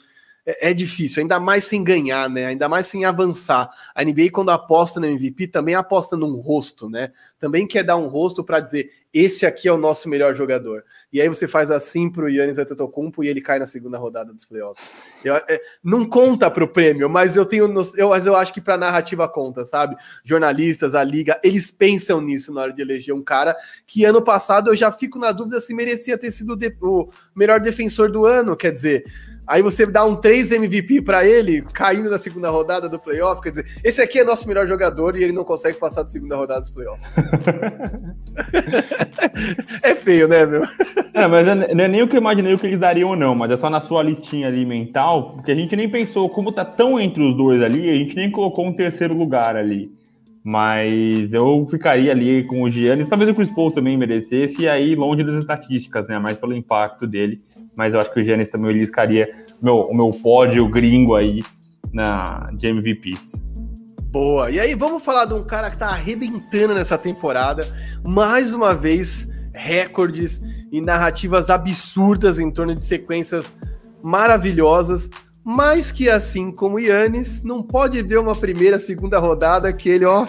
É, 0.49 0.71
é, 0.71 0.73
difícil, 0.73 1.21
ainda 1.21 1.39
mais 1.39 1.65
sem 1.65 1.83
ganhar, 1.83 2.27
né? 2.27 2.47
Ainda 2.47 2.67
mais 2.67 2.87
sem 2.87 3.05
avançar. 3.05 3.69
A 3.93 4.03
NBA, 4.03 4.31
quando 4.31 4.49
aposta 4.49 4.99
no 4.99 5.05
MVP, 5.05 5.47
também 5.47 5.75
aposta 5.75 6.17
num 6.17 6.37
rosto, 6.37 6.89
né? 6.89 7.11
Também 7.37 7.67
quer 7.67 7.83
dar 7.83 7.97
um 7.97 8.07
rosto 8.07 8.43
para 8.43 8.59
dizer: 8.59 8.89
esse 9.13 9.45
aqui 9.45 9.67
é 9.67 9.71
o 9.71 9.77
nosso 9.77 10.09
melhor 10.09 10.33
jogador. 10.33 10.83
E 11.13 11.21
aí 11.21 11.27
você 11.27 11.47
faz 11.47 11.69
assim 11.69 12.09
pro 12.09 12.27
Yannis 12.27 12.57
Antetokounmpo 12.57 13.23
e 13.23 13.27
ele 13.27 13.41
cai 13.41 13.59
na 13.59 13.67
segunda 13.67 13.99
rodada 13.99 14.33
dos 14.33 14.43
playoffs. 14.43 14.83
Eu, 15.23 15.35
é, 15.35 15.61
não 15.83 16.03
conta 16.03 16.49
pro 16.49 16.67
prêmio, 16.67 17.07
mas 17.07 17.35
eu 17.35 17.45
tenho, 17.45 17.71
eu, 17.95 18.09
mas 18.09 18.25
eu 18.25 18.35
acho 18.35 18.51
que 18.51 18.59
pra 18.59 18.75
narrativa 18.75 19.29
conta, 19.29 19.67
sabe? 19.67 19.95
Jornalistas, 20.25 20.95
a 20.95 21.03
liga, 21.03 21.39
eles 21.43 21.69
pensam 21.69 22.21
nisso 22.21 22.51
na 22.51 22.61
hora 22.61 22.73
de 22.73 22.81
eleger 22.81 23.13
um 23.13 23.21
cara 23.21 23.55
que 23.85 24.03
ano 24.03 24.23
passado 24.23 24.71
eu 24.71 24.75
já 24.75 24.91
fico 24.91 25.19
na 25.19 25.31
dúvida 25.31 25.61
se 25.61 25.75
merecia 25.75 26.17
ter 26.17 26.31
sido 26.31 26.57
o 26.81 27.09
melhor 27.35 27.59
defensor 27.59 28.11
do 28.11 28.25
ano, 28.25 28.57
quer 28.57 28.71
dizer 28.71 29.03
Aí 29.49 29.63
você 29.63 29.83
dá 29.83 30.05
um 30.05 30.15
3 30.15 30.51
MVP 30.51 31.01
para 31.01 31.25
ele, 31.25 31.63
caindo 31.73 32.07
na 32.07 32.19
segunda 32.19 32.51
rodada 32.51 32.87
do 32.87 32.99
playoff. 32.99 33.41
Quer 33.41 33.49
dizer, 33.49 33.65
esse 33.83 33.99
aqui 33.99 34.19
é 34.19 34.23
nosso 34.23 34.47
melhor 34.47 34.67
jogador 34.67 35.17
e 35.17 35.23
ele 35.23 35.33
não 35.33 35.43
consegue 35.43 35.79
passar 35.79 36.03
da 36.03 36.09
segunda 36.09 36.35
rodada 36.35 36.61
dos 36.61 36.69
playoffs. 36.69 37.11
é 39.81 39.95
feio, 39.95 40.27
né, 40.27 40.45
meu? 40.45 40.61
É, 41.15 41.25
mas 41.25 41.47
não 41.47 41.83
é 41.83 41.87
nem 41.87 42.03
o 42.03 42.07
que 42.07 42.15
eu 42.15 42.21
imaginei 42.21 42.53
o 42.53 42.59
que 42.59 42.67
eles 42.67 42.79
dariam 42.79 43.09
ou 43.09 43.15
não, 43.15 43.33
mas 43.33 43.49
é 43.49 43.57
só 43.57 43.71
na 43.71 43.81
sua 43.81 44.03
listinha 44.03 44.47
ali 44.47 44.63
mental, 44.67 45.31
porque 45.31 45.51
a 45.51 45.55
gente 45.55 45.75
nem 45.75 45.89
pensou, 45.89 46.29
como 46.29 46.51
tá 46.51 46.63
tão 46.63 46.99
entre 46.99 47.23
os 47.23 47.35
dois 47.35 47.63
ali, 47.63 47.89
a 47.89 47.93
gente 47.93 48.15
nem 48.15 48.29
colocou 48.29 48.67
um 48.67 48.73
terceiro 48.73 49.15
lugar 49.15 49.55
ali. 49.55 49.91
Mas 50.43 51.33
eu 51.33 51.65
ficaria 51.67 52.11
ali 52.11 52.43
com 52.43 52.61
o 52.61 52.69
Giannis, 52.69 53.09
talvez 53.09 53.31
o 53.31 53.33
Chris 53.33 53.49
Paul 53.49 53.71
também 53.71 53.97
merecesse, 53.97 54.61
e 54.61 54.69
aí 54.69 54.93
longe 54.93 55.23
das 55.23 55.39
estatísticas, 55.39 56.07
né? 56.07 56.19
Mais 56.19 56.37
pelo 56.37 56.55
impacto 56.55 57.07
dele 57.07 57.41
mas 57.79 57.93
eu 57.93 58.01
acho 58.01 58.11
que 58.11 58.19
o 58.19 58.23
Giannis 58.25 58.51
também 58.51 58.71
ele 58.71 58.85
ficaria 58.85 59.33
meu, 59.61 59.83
o 59.83 59.95
meu 59.95 60.09
pódio 60.09 60.67
gringo 60.67 61.15
aí 61.15 61.41
na, 61.93 62.45
de 62.51 62.67
MVPs. 62.67 63.41
Boa. 64.11 64.51
E 64.51 64.59
aí, 64.59 64.75
vamos 64.75 65.01
falar 65.01 65.23
de 65.23 65.33
um 65.33 65.43
cara 65.43 65.69
que 65.69 65.77
tá 65.77 65.87
arrebentando 65.87 66.73
nessa 66.73 66.97
temporada. 66.97 67.65
Mais 68.05 68.53
uma 68.53 68.73
vez, 68.73 69.29
recordes 69.53 70.41
e 70.69 70.81
narrativas 70.81 71.49
absurdas 71.49 72.37
em 72.37 72.51
torno 72.51 72.75
de 72.75 72.83
sequências 72.85 73.53
maravilhosas. 74.03 75.09
Mas 75.41 75.89
que, 75.89 76.09
assim 76.09 76.51
como 76.51 76.81
Yannis, 76.81 77.41
não 77.43 77.63
pode 77.63 78.01
ver 78.01 78.19
uma 78.19 78.35
primeira, 78.35 78.77
segunda 78.77 79.19
rodada 79.19 79.71
que 79.71 79.87
ele, 79.87 80.03
ó, 80.03 80.27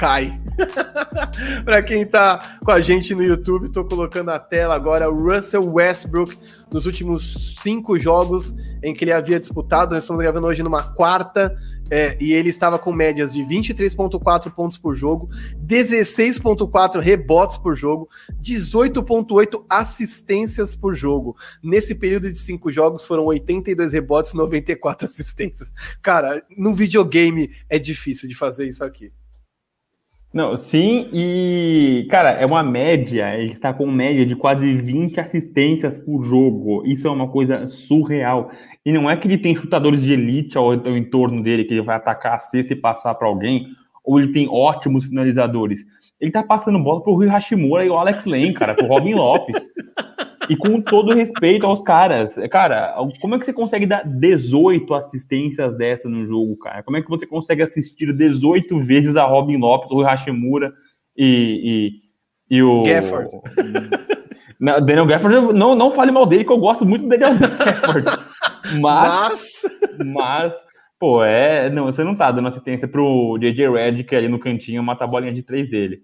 cai. 0.00 0.32
para 1.62 1.82
quem 1.82 2.06
tá 2.06 2.58
com 2.64 2.70
a 2.70 2.80
gente 2.80 3.14
no 3.14 3.22
YouTube, 3.22 3.70
tô 3.70 3.84
colocando 3.84 4.30
a 4.30 4.38
tela 4.38 4.74
agora 4.74 5.10
Russell 5.10 5.70
Westbrook 5.74 6.38
nos 6.72 6.86
últimos 6.86 7.58
cinco 7.62 7.98
jogos 7.98 8.54
em 8.82 8.94
que 8.94 9.04
ele 9.04 9.12
havia 9.12 9.38
disputado. 9.38 9.92
Nós 9.92 10.04
estamos 10.04 10.22
gravando 10.22 10.46
hoje 10.46 10.62
numa 10.62 10.82
quarta. 10.82 11.54
É, 11.92 12.16
e 12.20 12.32
ele 12.32 12.48
estava 12.48 12.78
com 12.78 12.92
médias 12.92 13.32
de 13.32 13.42
23,4 13.42 14.48
pontos 14.52 14.78
por 14.78 14.94
jogo, 14.94 15.28
16,4 15.66 17.00
rebotes 17.00 17.56
por 17.56 17.74
jogo, 17.74 18.08
18,8 18.40 19.64
assistências 19.68 20.72
por 20.72 20.94
jogo. 20.94 21.36
Nesse 21.60 21.96
período 21.96 22.32
de 22.32 22.38
cinco 22.38 22.70
jogos 22.70 23.04
foram 23.04 23.24
82 23.24 23.92
rebotes, 23.92 24.34
94 24.34 25.06
assistências. 25.06 25.72
Cara, 26.00 26.44
no 26.56 26.72
videogame 26.72 27.50
é 27.68 27.76
difícil 27.76 28.28
de 28.28 28.36
fazer 28.36 28.68
isso 28.68 28.84
aqui. 28.84 29.12
Não, 30.32 30.56
sim, 30.56 31.08
e, 31.12 32.06
cara, 32.08 32.30
é 32.30 32.46
uma 32.46 32.62
média, 32.62 33.34
ele 33.34 33.50
está 33.50 33.74
com 33.74 33.90
média 33.90 34.24
de 34.24 34.36
quase 34.36 34.76
20 34.76 35.18
assistências 35.18 35.98
por 35.98 36.22
jogo. 36.22 36.84
Isso 36.86 37.08
é 37.08 37.10
uma 37.10 37.28
coisa 37.28 37.66
surreal. 37.66 38.48
E 38.86 38.92
não 38.92 39.10
é 39.10 39.16
que 39.16 39.26
ele 39.26 39.38
tem 39.38 39.56
chutadores 39.56 40.02
de 40.02 40.12
elite 40.12 40.56
ao, 40.56 40.70
ao 40.70 40.96
entorno 40.96 41.42
dele, 41.42 41.64
que 41.64 41.74
ele 41.74 41.82
vai 41.82 41.96
atacar 41.96 42.36
a 42.36 42.38
cesta 42.38 42.72
e 42.72 42.76
passar 42.76 43.16
para 43.16 43.26
alguém, 43.26 43.66
ou 44.04 44.20
ele 44.20 44.32
tem 44.32 44.48
ótimos 44.48 45.06
finalizadores. 45.06 45.84
Ele 46.20 46.30
tá 46.30 46.44
passando 46.44 46.78
bola 46.78 47.02
pro 47.02 47.14
Rui 47.14 47.26
Hashimura 47.26 47.84
e 47.84 47.90
o 47.90 47.98
Alex 47.98 48.24
Len, 48.24 48.52
cara, 48.52 48.74
pro 48.74 48.86
Robin 48.86 49.14
Lopes. 49.14 49.68
E 50.50 50.56
com 50.56 50.82
todo 50.82 51.14
respeito 51.14 51.64
aos 51.64 51.80
caras, 51.80 52.34
cara, 52.50 52.92
como 53.20 53.36
é 53.36 53.38
que 53.38 53.44
você 53.44 53.52
consegue 53.52 53.86
dar 53.86 54.02
18 54.04 54.92
assistências 54.94 55.76
dessa 55.76 56.08
no 56.08 56.24
jogo, 56.24 56.56
cara? 56.56 56.82
Como 56.82 56.96
é 56.96 57.02
que 57.02 57.08
você 57.08 57.24
consegue 57.24 57.62
assistir 57.62 58.12
18 58.12 58.80
vezes 58.80 59.16
a 59.16 59.24
Robin 59.24 59.58
Lopes, 59.58 59.92
o 59.92 60.02
Hashimura 60.02 60.72
e, 61.16 61.92
e, 62.50 62.56
e 62.56 62.62
o. 62.64 62.82
Gafford. 62.82 63.30
Daniel 64.84 65.06
Gafford, 65.06 65.56
não, 65.56 65.76
não 65.76 65.92
fale 65.92 66.10
mal 66.10 66.26
dele, 66.26 66.44
que 66.44 66.52
eu 66.52 66.58
gosto 66.58 66.84
muito 66.84 67.02
do 67.02 67.08
Daniel 67.08 67.38
Gafford. 67.38 68.06
Mas, 68.78 69.62
mas, 69.98 70.12
mas, 70.14 70.54
pô, 70.96 71.24
é. 71.24 71.68
Não, 71.70 71.86
você 71.86 72.04
não 72.04 72.14
tá 72.14 72.30
dando 72.30 72.48
assistência 72.48 72.86
pro 72.86 73.36
JJ 73.36 73.68
Redick 73.68 74.14
ali 74.14 74.28
no 74.28 74.38
cantinho 74.38 74.80
matar 74.80 75.06
a 75.06 75.08
bolinha 75.08 75.32
de 75.32 75.42
três 75.42 75.68
dele. 75.68 76.02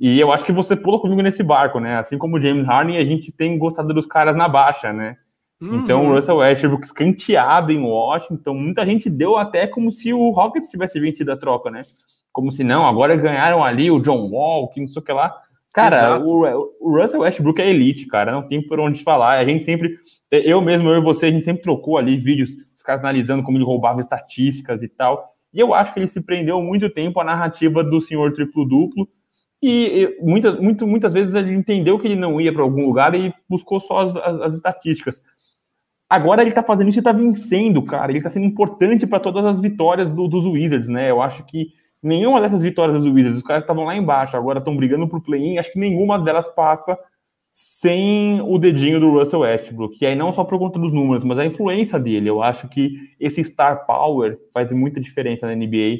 E 0.00 0.18
eu 0.18 0.32
acho 0.32 0.44
que 0.44 0.52
você 0.52 0.74
pula 0.74 0.98
comigo 0.98 1.20
nesse 1.20 1.42
barco, 1.42 1.78
né? 1.78 1.98
Assim 1.98 2.16
como 2.16 2.38
o 2.38 2.40
James 2.40 2.66
Harden, 2.66 2.96
a 2.96 3.04
gente 3.04 3.30
tem 3.30 3.58
gostado 3.58 3.92
dos 3.92 4.06
caras 4.06 4.34
na 4.34 4.48
baixa, 4.48 4.94
né? 4.94 5.18
Uhum. 5.60 5.76
Então 5.76 6.06
o 6.06 6.14
Russell 6.14 6.38
Westbrook 6.38 6.86
escanteado 6.86 7.70
em 7.70 7.82
Washington, 7.82 8.54
muita 8.54 8.86
gente 8.86 9.10
deu 9.10 9.36
até 9.36 9.66
como 9.66 9.90
se 9.90 10.10
o 10.10 10.30
Rockets 10.30 10.70
tivesse 10.70 10.98
vencido 10.98 11.30
a 11.30 11.36
troca, 11.36 11.70
né? 11.70 11.82
Como 12.32 12.50
se 12.50 12.64
não, 12.64 12.86
agora 12.86 13.14
ganharam 13.14 13.62
ali 13.62 13.90
o 13.90 14.00
John 14.00 14.30
Wall, 14.30 14.68
que 14.70 14.80
não 14.80 14.88
sei 14.88 15.02
o 15.02 15.04
que 15.04 15.12
lá. 15.12 15.36
Cara, 15.72 16.18
o, 16.18 16.72
o, 16.80 17.00
Russell 17.00 17.20
Westbrook 17.20 17.60
é 17.60 17.68
elite, 17.68 18.06
cara, 18.06 18.32
não 18.32 18.42
tem 18.42 18.66
por 18.66 18.80
onde 18.80 19.04
falar. 19.04 19.38
A 19.38 19.44
gente 19.44 19.66
sempre, 19.66 19.98
eu 20.30 20.62
mesmo, 20.62 20.88
eu 20.88 20.96
e 20.96 21.04
você, 21.04 21.26
a 21.26 21.30
gente 21.30 21.44
sempre 21.44 21.62
trocou 21.62 21.98
ali 21.98 22.16
vídeos, 22.16 22.50
os 22.74 22.82
caras 22.82 23.02
analisando 23.02 23.42
como 23.42 23.58
ele 23.58 23.64
roubava 23.64 24.00
estatísticas 24.00 24.82
e 24.82 24.88
tal. 24.88 25.34
E 25.52 25.60
eu 25.60 25.74
acho 25.74 25.92
que 25.92 26.00
ele 26.00 26.06
se 26.06 26.24
prendeu 26.24 26.60
muito 26.62 26.88
tempo 26.88 27.20
à 27.20 27.24
narrativa 27.24 27.84
do 27.84 28.00
senhor 28.00 28.32
triplo-duplo, 28.32 29.06
e, 29.62 30.16
muita, 30.20 30.52
muito, 30.52 30.86
muitas 30.86 31.12
vezes 31.12 31.34
ele 31.34 31.54
entendeu 31.54 31.98
que 31.98 32.06
ele 32.06 32.16
não 32.16 32.40
ia 32.40 32.52
para 32.52 32.62
algum 32.62 32.86
lugar 32.86 33.14
e 33.14 33.32
buscou 33.48 33.78
só 33.78 34.00
as, 34.00 34.16
as, 34.16 34.40
as, 34.40 34.54
estatísticas. 34.54 35.22
Agora 36.08 36.42
ele 36.42 36.52
tá 36.52 36.62
fazendo 36.62 36.88
isso 36.88 36.98
e 36.98 37.02
tá 37.02 37.12
vencendo, 37.12 37.82
cara. 37.82 38.10
Ele 38.10 38.22
tá 38.22 38.30
sendo 38.30 38.46
importante 38.46 39.06
para 39.06 39.20
todas 39.20 39.44
as 39.44 39.60
vitórias 39.60 40.08
do, 40.08 40.26
dos 40.26 40.46
Wizards, 40.46 40.88
né? 40.88 41.10
Eu 41.10 41.20
acho 41.20 41.44
que 41.44 41.68
nenhuma 42.02 42.40
dessas 42.40 42.62
vitórias 42.62 43.04
dos 43.04 43.12
Wizards, 43.12 43.38
os 43.38 43.44
caras 43.44 43.62
estavam 43.62 43.84
lá 43.84 43.94
embaixo, 43.94 44.36
agora 44.36 44.58
estão 44.58 44.76
brigando 44.76 45.06
pro 45.06 45.20
play-in, 45.20 45.58
acho 45.58 45.72
que 45.72 45.78
nenhuma 45.78 46.18
delas 46.18 46.46
passa 46.46 46.98
sem 47.52 48.40
o 48.40 48.58
dedinho 48.58 48.98
do 48.98 49.10
Russell 49.10 49.40
Westbrook, 49.40 49.98
que 49.98 50.06
aí 50.06 50.14
não 50.14 50.32
só 50.32 50.44
por 50.44 50.58
conta 50.58 50.78
dos 50.78 50.92
números, 50.92 51.24
mas 51.24 51.38
a 51.38 51.44
influência 51.44 51.98
dele. 51.98 52.30
Eu 52.30 52.42
acho 52.42 52.68
que 52.68 52.96
esse 53.18 53.42
star 53.44 53.86
power 53.86 54.38
faz 54.54 54.72
muita 54.72 55.00
diferença 55.00 55.46
na 55.46 55.54
NBA. 55.54 55.98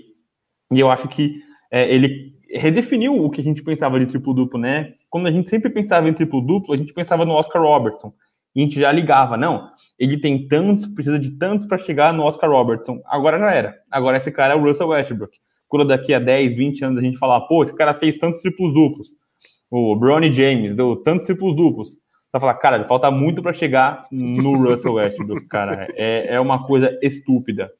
E 0.73 0.79
eu 0.79 0.91
acho 0.91 1.09
que 1.09 1.43
é, 1.71 1.93
ele 1.93 2.40
redefiniu 2.53 3.25
o 3.25 3.31
que 3.31 3.41
a 3.41 3.45
gente 3.45 3.63
pensava 3.63 3.99
de 3.99 4.07
triplo-duplo, 4.07 4.59
né? 4.59 4.95
Quando 5.09 5.27
a 5.27 5.31
gente 5.31 5.49
sempre 5.49 5.71
pensava 5.71 6.09
em 6.09 6.15
triplo-duplo, 6.15 6.75
a 6.75 6.77
gente 6.77 6.93
pensava 6.93 7.25
no 7.25 7.35
Oscar 7.35 7.63
Robertson. 7.63 8.13
E 8.55 8.61
a 8.61 8.65
gente 8.65 8.81
já 8.81 8.91
ligava, 8.91 9.37
não, 9.37 9.71
ele 9.97 10.19
tem 10.19 10.49
tantos, 10.49 10.87
precisa 10.87 11.19
de 11.19 11.39
tantos 11.39 11.67
para 11.67 11.79
chegar 11.79 12.13
no 12.13 12.25
Oscar 12.25 12.51
Robertson. 12.51 13.01
Agora 13.07 13.39
já 13.39 13.53
era. 13.53 13.79
Agora 13.91 14.17
esse 14.17 14.33
cara 14.33 14.55
é 14.55 14.57
o 14.57 14.63
Russell 14.63 14.89
Westbrook. 14.89 15.39
Quando 15.69 15.87
daqui 15.87 16.13
a 16.13 16.19
10, 16.19 16.57
20 16.57 16.85
anos 16.85 16.99
a 16.99 17.03
gente 17.03 17.17
falar, 17.17 17.43
pô, 17.43 17.63
esse 17.63 17.75
cara 17.75 17.95
fez 17.95 18.19
tantos 18.19 18.41
triplos 18.41 18.75
duplos. 18.75 19.09
O 19.71 19.95
Bronny 19.95 20.35
James 20.35 20.75
deu 20.75 20.97
tantos 20.97 21.27
triplos 21.27 21.55
duplos. 21.55 21.91
Você 21.91 22.33
vai 22.33 22.41
falar, 22.41 22.55
cara, 22.55 22.85
falta 22.85 23.09
muito 23.11 23.41
para 23.41 23.53
chegar 23.53 24.07
no 24.11 24.57
Russell 24.57 24.95
Westbrook, 24.95 25.47
cara. 25.47 25.87
É, 25.95 26.35
é 26.35 26.41
uma 26.41 26.67
coisa 26.67 26.99
estúpida. 27.01 27.71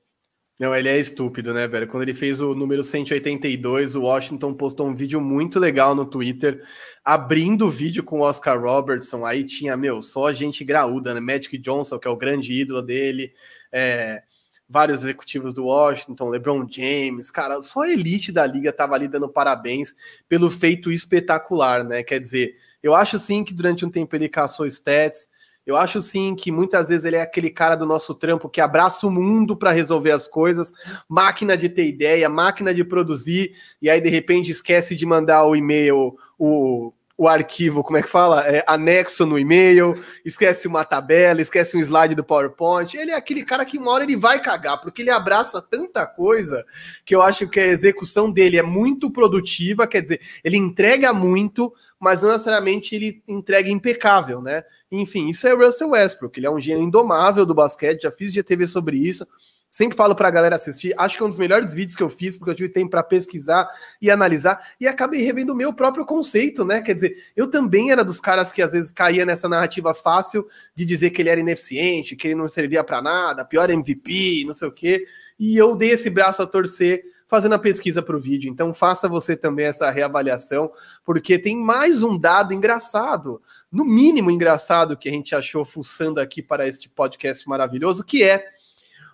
Não, 0.61 0.75
ele 0.75 0.91
é 0.91 0.99
estúpido, 0.99 1.55
né, 1.55 1.67
velho? 1.67 1.89
Quando 1.89 2.03
ele 2.03 2.13
fez 2.13 2.39
o 2.39 2.55
número 2.55 2.85
182, 2.85 3.97
o 3.97 4.03
Washington 4.03 4.53
postou 4.53 4.87
um 4.87 4.95
vídeo 4.95 5.19
muito 5.19 5.59
legal 5.59 5.95
no 5.95 6.05
Twitter, 6.05 6.63
abrindo 7.03 7.65
o 7.67 7.71
vídeo 7.71 8.05
com 8.05 8.19
o 8.19 8.23
Oscar 8.23 8.61
Robertson. 8.61 9.25
Aí 9.25 9.43
tinha, 9.43 9.75
meu, 9.75 10.03
só 10.03 10.31
gente 10.35 10.63
graúda, 10.63 11.15
né? 11.15 11.21
Magic 11.21 11.57
Johnson, 11.57 11.99
que 11.99 12.07
é 12.07 12.11
o 12.11 12.17
grande 12.17 12.53
ídolo 12.53 12.83
dele, 12.83 13.33
é, 13.73 14.23
vários 14.69 15.03
executivos 15.03 15.55
do 15.55 15.65
Washington, 15.65 16.29
LeBron 16.29 16.67
James, 16.71 17.31
cara, 17.31 17.63
só 17.63 17.81
a 17.85 17.91
elite 17.91 18.31
da 18.31 18.47
liga 18.47 18.71
tava 18.71 18.95
ali 18.95 19.09
dando 19.09 19.31
parabéns 19.31 19.95
pelo 20.29 20.51
feito 20.51 20.93
espetacular, 20.93 21.83
né? 21.83 22.03
Quer 22.03 22.21
dizer, 22.21 22.55
eu 22.83 22.95
acho 22.95 23.19
sim 23.19 23.43
que 23.43 23.55
durante 23.55 23.87
um 23.87 23.91
tempo 23.91 24.15
ele 24.15 24.29
caçou 24.29 24.67
stats 24.67 25.27
eu 25.67 25.77
acho 25.77 26.01
sim 26.01 26.35
que 26.35 26.51
muitas 26.51 26.89
vezes 26.89 27.05
ele 27.05 27.17
é 27.17 27.23
aquele 27.23 27.51
cara 27.51 27.75
do 27.75 27.87
nosso 27.87 28.15
trampo 28.15 28.49
que 28.49 28.61
abraça 28.61 29.07
o 29.07 29.11
mundo 29.11 29.57
para 29.57 29.71
resolver 29.71 30.11
as 30.11 30.27
coisas, 30.27 30.73
máquina 31.09 31.57
de 31.57 31.69
ter 31.69 31.87
ideia, 31.87 32.29
máquina 32.29 32.75
de 32.75 32.85
produzir, 32.85 33.53
e 33.81 33.89
aí 33.89 34.01
de 34.01 34.09
repente 34.09 34.51
esquece 34.51 34.97
de 34.97 35.07
mandar 35.07 35.45
o 35.45 35.55
e-mail, 35.55 36.17
o, 36.39 36.93
o 37.21 37.29
arquivo, 37.29 37.83
como 37.83 37.99
é 37.99 38.03
que 38.03 38.09
fala? 38.09 38.49
É, 38.49 38.65
anexo 38.67 39.27
no 39.27 39.39
e-mail, 39.39 39.95
esquece 40.25 40.67
uma 40.67 40.87
tabela, 40.87 41.43
esquece 41.43 41.77
um 41.77 41.81
slide 41.81 42.15
do 42.15 42.25
PowerPoint. 42.25 42.97
Ele 42.97 43.11
é 43.11 43.15
aquele 43.15 43.45
cara 43.45 43.63
que 43.63 43.77
uma 43.77 43.91
hora 43.91 44.05
ele 44.05 44.17
vai 44.17 44.41
cagar, 44.41 44.81
porque 44.81 45.03
ele 45.03 45.11
abraça 45.11 45.61
tanta 45.61 46.07
coisa 46.07 46.65
que 47.05 47.15
eu 47.15 47.21
acho 47.21 47.47
que 47.47 47.61
a 47.61 47.67
execução 47.67 48.31
dele 48.31 48.57
é 48.57 48.63
muito 48.63 49.11
produtiva, 49.11 49.87
quer 49.87 50.01
dizer, 50.01 50.19
ele 50.43 50.57
entrega 50.57 51.13
muito, 51.13 51.71
mas 51.99 52.23
não 52.23 52.31
necessariamente 52.31 52.95
ele 52.95 53.23
entrega 53.29 53.69
impecável, 53.69 54.41
né? 54.41 54.65
Enfim, 54.91 55.29
isso 55.29 55.47
é 55.47 55.53
Russell 55.53 55.91
Westbrook, 55.91 56.41
ele 56.41 56.47
é 56.47 56.51
um 56.51 56.59
gênio 56.59 56.85
indomável 56.85 57.45
do 57.45 57.55
basquete, 57.55 58.05
já 58.05 58.11
fiz 58.11 58.33
GTV 58.33 58.67
sobre 58.67 58.97
isso. 58.97 59.27
Sempre 59.71 59.97
falo 59.97 60.17
para 60.17 60.27
a 60.27 60.31
galera 60.31 60.57
assistir. 60.57 60.93
Acho 60.99 61.17
que 61.17 61.23
é 61.23 61.27
um 61.27 61.29
dos 61.29 61.39
melhores 61.39 61.73
vídeos 61.73 61.95
que 61.95 62.03
eu 62.03 62.11
fiz, 62.11 62.37
porque 62.37 62.51
eu 62.51 62.55
tive 62.55 62.69
tempo 62.69 62.91
para 62.91 63.05
pesquisar 63.05 63.69
e 64.03 64.11
analisar. 64.11 64.61
E 64.81 64.89
acabei 64.89 65.23
revendo 65.23 65.53
o 65.53 65.57
meu 65.57 65.73
próprio 65.73 66.05
conceito, 66.05 66.65
né? 66.65 66.83
Quer 66.83 66.95
dizer, 66.95 67.17
eu 67.37 67.47
também 67.47 67.93
era 67.93 68.05
dos 68.05 68.21
caras 68.21 68.51
que 68.51 68.61
às 68.61 68.73
vezes 68.73 68.91
caía 68.91 69.25
nessa 69.25 69.49
narrativa 69.49 69.95
fácil 69.95 70.45
de 70.75 70.85
dizer 70.85 71.11
que 71.11 71.23
ele 71.23 71.29
era 71.29 71.41
ineficiente, 71.41 72.17
que 72.17 72.29
ele 72.29 72.35
não 72.35 72.49
servia 72.49 72.83
para 72.83 73.01
nada, 73.01 73.45
pior 73.45 73.71
MVP, 73.71 74.45
não 74.45 74.55
sei 74.55 74.67
o 74.67 74.73
quê. 74.73 75.07
E 75.39 75.57
eu 75.57 75.77
dei 75.77 75.91
esse 75.91 76.11
braço 76.11 76.43
a 76.43 76.47
torcer 76.47 77.05
fazendo 77.29 77.55
a 77.55 77.59
pesquisa 77.61 78.03
para 78.03 78.17
o 78.17 78.21
vídeo. 78.21 78.51
Então 78.51 78.75
faça 78.75 79.09
você 79.09 79.37
também 79.37 79.67
essa 79.67 79.89
reavaliação, 79.89 80.73
porque 81.05 81.39
tem 81.39 81.57
mais 81.57 82.03
um 82.03 82.19
dado 82.19 82.53
engraçado, 82.53 83.41
no 83.71 83.85
mínimo 83.85 84.33
engraçado, 84.33 84.97
que 84.97 85.09
a 85.09 85.13
gente 85.13 85.33
achou 85.33 85.65
fuçando 85.65 86.21
aqui 86.21 86.43
para 86.43 86.67
este 86.67 86.89
podcast 86.89 87.49
maravilhoso, 87.49 88.03
que 88.03 88.25
é 88.25 88.45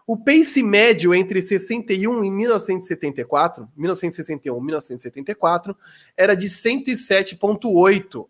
o 0.07 0.17
pace 0.17 0.63
médio 0.63 1.15
entre 1.15 1.43
61 1.43 2.25
e 2.25 2.31
1974, 2.31 3.69
1961 3.77 4.57
e 4.57 4.61
1974, 4.61 5.77
era 6.17 6.35
de 6.35 6.47
107,8 6.47 8.27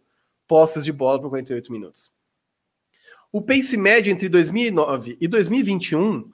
posses 0.49 0.85
de 0.85 0.93
bola 0.93 1.21
por 1.21 1.29
48 1.29 1.71
minutos. 1.71 2.13
O 3.31 3.43
pace 3.43 3.77
médio 3.77 4.11
entre 4.11 4.29
2009 4.29 5.19
e 5.21 5.29
2021 5.29 6.31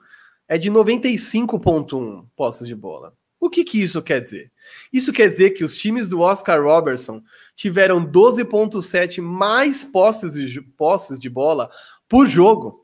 é 0.47 0.57
de 0.57 0.71
95,1 0.71 2.25
posses 2.35 2.67
de 2.67 2.75
bola. 2.75 3.13
O 3.39 3.49
que, 3.49 3.65
que 3.65 3.81
isso 3.81 4.01
quer 4.01 4.21
dizer? 4.21 4.49
Isso 4.93 5.11
quer 5.11 5.27
dizer 5.27 5.49
que 5.49 5.65
os 5.65 5.75
times 5.75 6.07
do 6.07 6.21
Oscar 6.21 6.63
Robertson 6.63 7.21
tiveram 7.57 8.09
12,7 8.09 9.21
mais 9.21 9.83
posses 9.83 10.33
de, 10.33 10.61
posses 10.61 11.19
de 11.19 11.29
bola 11.29 11.69
por 12.07 12.25
jogo. 12.25 12.82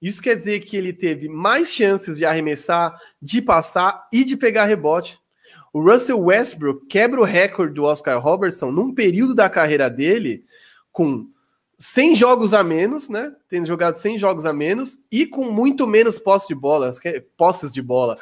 Isso 0.00 0.22
quer 0.22 0.36
dizer 0.36 0.60
que 0.60 0.76
ele 0.76 0.92
teve 0.92 1.28
mais 1.28 1.72
chances 1.72 2.16
de 2.16 2.24
arremessar, 2.24 2.94
de 3.20 3.40
passar 3.40 4.02
e 4.12 4.24
de 4.24 4.36
pegar 4.36 4.66
rebote. 4.66 5.18
O 5.72 5.80
Russell 5.80 6.20
Westbrook 6.20 6.86
quebra 6.86 7.20
o 7.20 7.24
recorde 7.24 7.74
do 7.74 7.84
Oscar 7.84 8.20
Robertson 8.20 8.70
num 8.70 8.94
período 8.94 9.34
da 9.34 9.48
carreira 9.48 9.88
dele 9.90 10.44
com 10.92 11.26
100 11.78 12.14
jogos 12.16 12.54
a 12.54 12.62
menos, 12.62 13.08
né? 13.08 13.32
Tendo 13.48 13.66
jogado 13.66 13.96
100 13.96 14.18
jogos 14.18 14.46
a 14.46 14.52
menos 14.52 14.98
e 15.10 15.26
com 15.26 15.50
muito 15.50 15.86
menos 15.86 16.18
posse 16.18 16.46
de 16.46 16.54
bola, 16.54 16.92
posses 17.36 17.72
de 17.72 17.82
bola. 17.82 18.18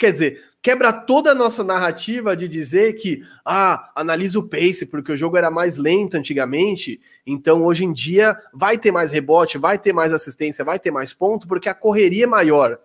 Quer 0.00 0.12
dizer, 0.12 0.44
quebra 0.62 0.94
toda 0.94 1.32
a 1.32 1.34
nossa 1.34 1.62
narrativa 1.62 2.34
de 2.34 2.48
dizer 2.48 2.94
que, 2.94 3.22
ah, 3.44 3.92
analisa 3.94 4.38
o 4.38 4.42
pace, 4.42 4.86
porque 4.86 5.12
o 5.12 5.16
jogo 5.16 5.36
era 5.36 5.50
mais 5.50 5.76
lento 5.76 6.16
antigamente, 6.16 6.98
então 7.26 7.62
hoje 7.62 7.84
em 7.84 7.92
dia 7.92 8.34
vai 8.50 8.78
ter 8.78 8.90
mais 8.90 9.12
rebote, 9.12 9.58
vai 9.58 9.78
ter 9.78 9.92
mais 9.92 10.10
assistência, 10.14 10.64
vai 10.64 10.78
ter 10.78 10.90
mais 10.90 11.12
ponto, 11.12 11.46
porque 11.46 11.68
a 11.68 11.74
correria 11.74 12.24
é 12.24 12.26
maior. 12.26 12.78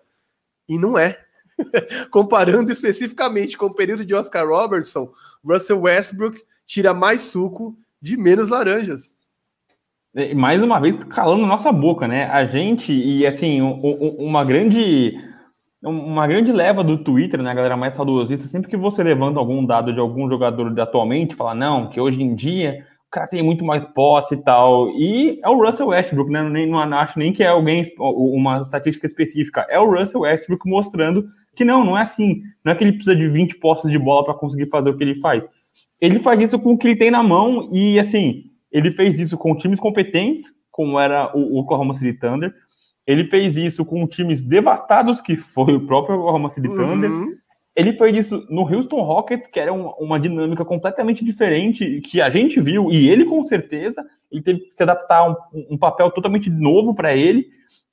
E 0.68 0.78
não 0.78 0.98
é. 0.98 1.18
Comparando 2.12 2.70
especificamente 2.70 3.56
com 3.56 3.64
o 3.64 3.74
período 3.74 4.04
de 4.04 4.14
Oscar 4.14 4.46
Robertson, 4.46 5.10
Russell 5.42 5.80
Westbrook 5.80 6.42
tira 6.66 6.92
mais 6.92 7.22
suco 7.22 7.74
de 7.98 8.18
menos 8.18 8.50
laranjas. 8.50 9.14
Mais 10.34 10.62
uma 10.62 10.78
vez, 10.78 11.02
calando 11.04 11.46
nossa 11.46 11.72
boca, 11.72 12.06
né? 12.06 12.26
A 12.26 12.44
gente, 12.44 12.92
e 12.92 13.26
assim, 13.26 13.62
uma 13.62 14.44
grande 14.44 15.18
uma 15.88 16.26
grande 16.26 16.52
leva 16.52 16.82
do 16.82 16.98
Twitter, 16.98 17.42
né, 17.42 17.50
a 17.50 17.54
galera 17.54 17.76
mais 17.76 17.94
saudosista, 17.94 18.46
sempre 18.46 18.68
que 18.68 18.76
você 18.76 19.02
levanta 19.02 19.38
algum 19.38 19.64
dado 19.64 19.92
de 19.92 20.00
algum 20.00 20.28
jogador 20.28 20.74
de 20.74 20.80
atualmente, 20.80 21.34
fala, 21.34 21.54
não, 21.54 21.88
que 21.88 22.00
hoje 22.00 22.22
em 22.22 22.34
dia 22.34 22.84
o 23.06 23.10
cara 23.10 23.28
tem 23.28 23.42
muito 23.42 23.64
mais 23.64 23.84
posse 23.84 24.34
e 24.34 24.42
tal. 24.42 24.88
E 24.90 25.40
é 25.42 25.48
o 25.48 25.64
Russell 25.64 25.88
Westbrook, 25.88 26.30
né? 26.30 26.42
Nem, 26.42 26.68
não 26.68 26.80
acho 26.80 27.18
nem 27.18 27.32
que 27.32 27.42
é 27.42 27.48
alguém, 27.48 27.84
uma 27.98 28.60
estatística 28.60 29.06
específica. 29.06 29.64
É 29.70 29.78
o 29.78 29.88
Russell 29.88 30.22
Westbrook 30.22 30.68
mostrando 30.68 31.24
que 31.54 31.64
não, 31.64 31.84
não 31.84 31.96
é 31.96 32.02
assim. 32.02 32.42
Não 32.64 32.72
é 32.72 32.74
que 32.74 32.82
ele 32.82 32.92
precisa 32.92 33.14
de 33.14 33.28
20 33.28 33.58
posses 33.58 33.90
de 33.90 33.98
bola 33.98 34.24
para 34.24 34.34
conseguir 34.34 34.66
fazer 34.66 34.90
o 34.90 34.96
que 34.96 35.04
ele 35.04 35.20
faz. 35.20 35.48
Ele 36.00 36.18
faz 36.18 36.40
isso 36.40 36.58
com 36.58 36.72
o 36.72 36.78
que 36.78 36.88
ele 36.88 36.96
tem 36.96 37.10
na 37.10 37.22
mão 37.22 37.68
e, 37.72 37.98
assim, 37.98 38.44
ele 38.72 38.90
fez 38.90 39.20
isso 39.20 39.38
com 39.38 39.56
times 39.56 39.78
competentes, 39.78 40.52
como 40.70 40.98
era 40.98 41.30
o 41.34 41.58
Oklahoma 41.60 41.94
City 41.94 42.18
Thunder, 42.18 42.52
ele 43.06 43.24
fez 43.24 43.56
isso 43.56 43.84
com 43.84 44.06
times 44.06 44.42
devastados, 44.42 45.20
que 45.20 45.36
foi 45.36 45.74
o 45.74 45.86
próprio 45.86 46.18
Oklahoma 46.18 46.50
City 46.50 46.68
Thunder. 46.68 47.10
Uhum. 47.10 47.36
Ele 47.76 47.92
fez 47.92 48.16
isso 48.16 48.46
no 48.50 48.62
Houston 48.62 49.02
Rockets, 49.02 49.46
que 49.46 49.60
era 49.60 49.72
uma, 49.72 49.94
uma, 49.96 50.18
dinâmica 50.18 50.64
completamente 50.64 51.22
diferente, 51.22 52.00
que 52.00 52.20
a 52.20 52.30
gente 52.30 52.58
viu, 52.58 52.90
e 52.90 53.08
ele 53.08 53.26
com 53.26 53.44
certeza, 53.44 54.02
ele 54.32 54.42
teve 54.42 54.60
que 54.60 54.70
se 54.70 54.82
adaptar 54.82 55.18
a 55.18 55.30
um, 55.30 55.36
um 55.72 55.78
papel 55.78 56.10
totalmente 56.10 56.50
novo 56.50 56.94
para 56.94 57.14
ele, 57.14 57.46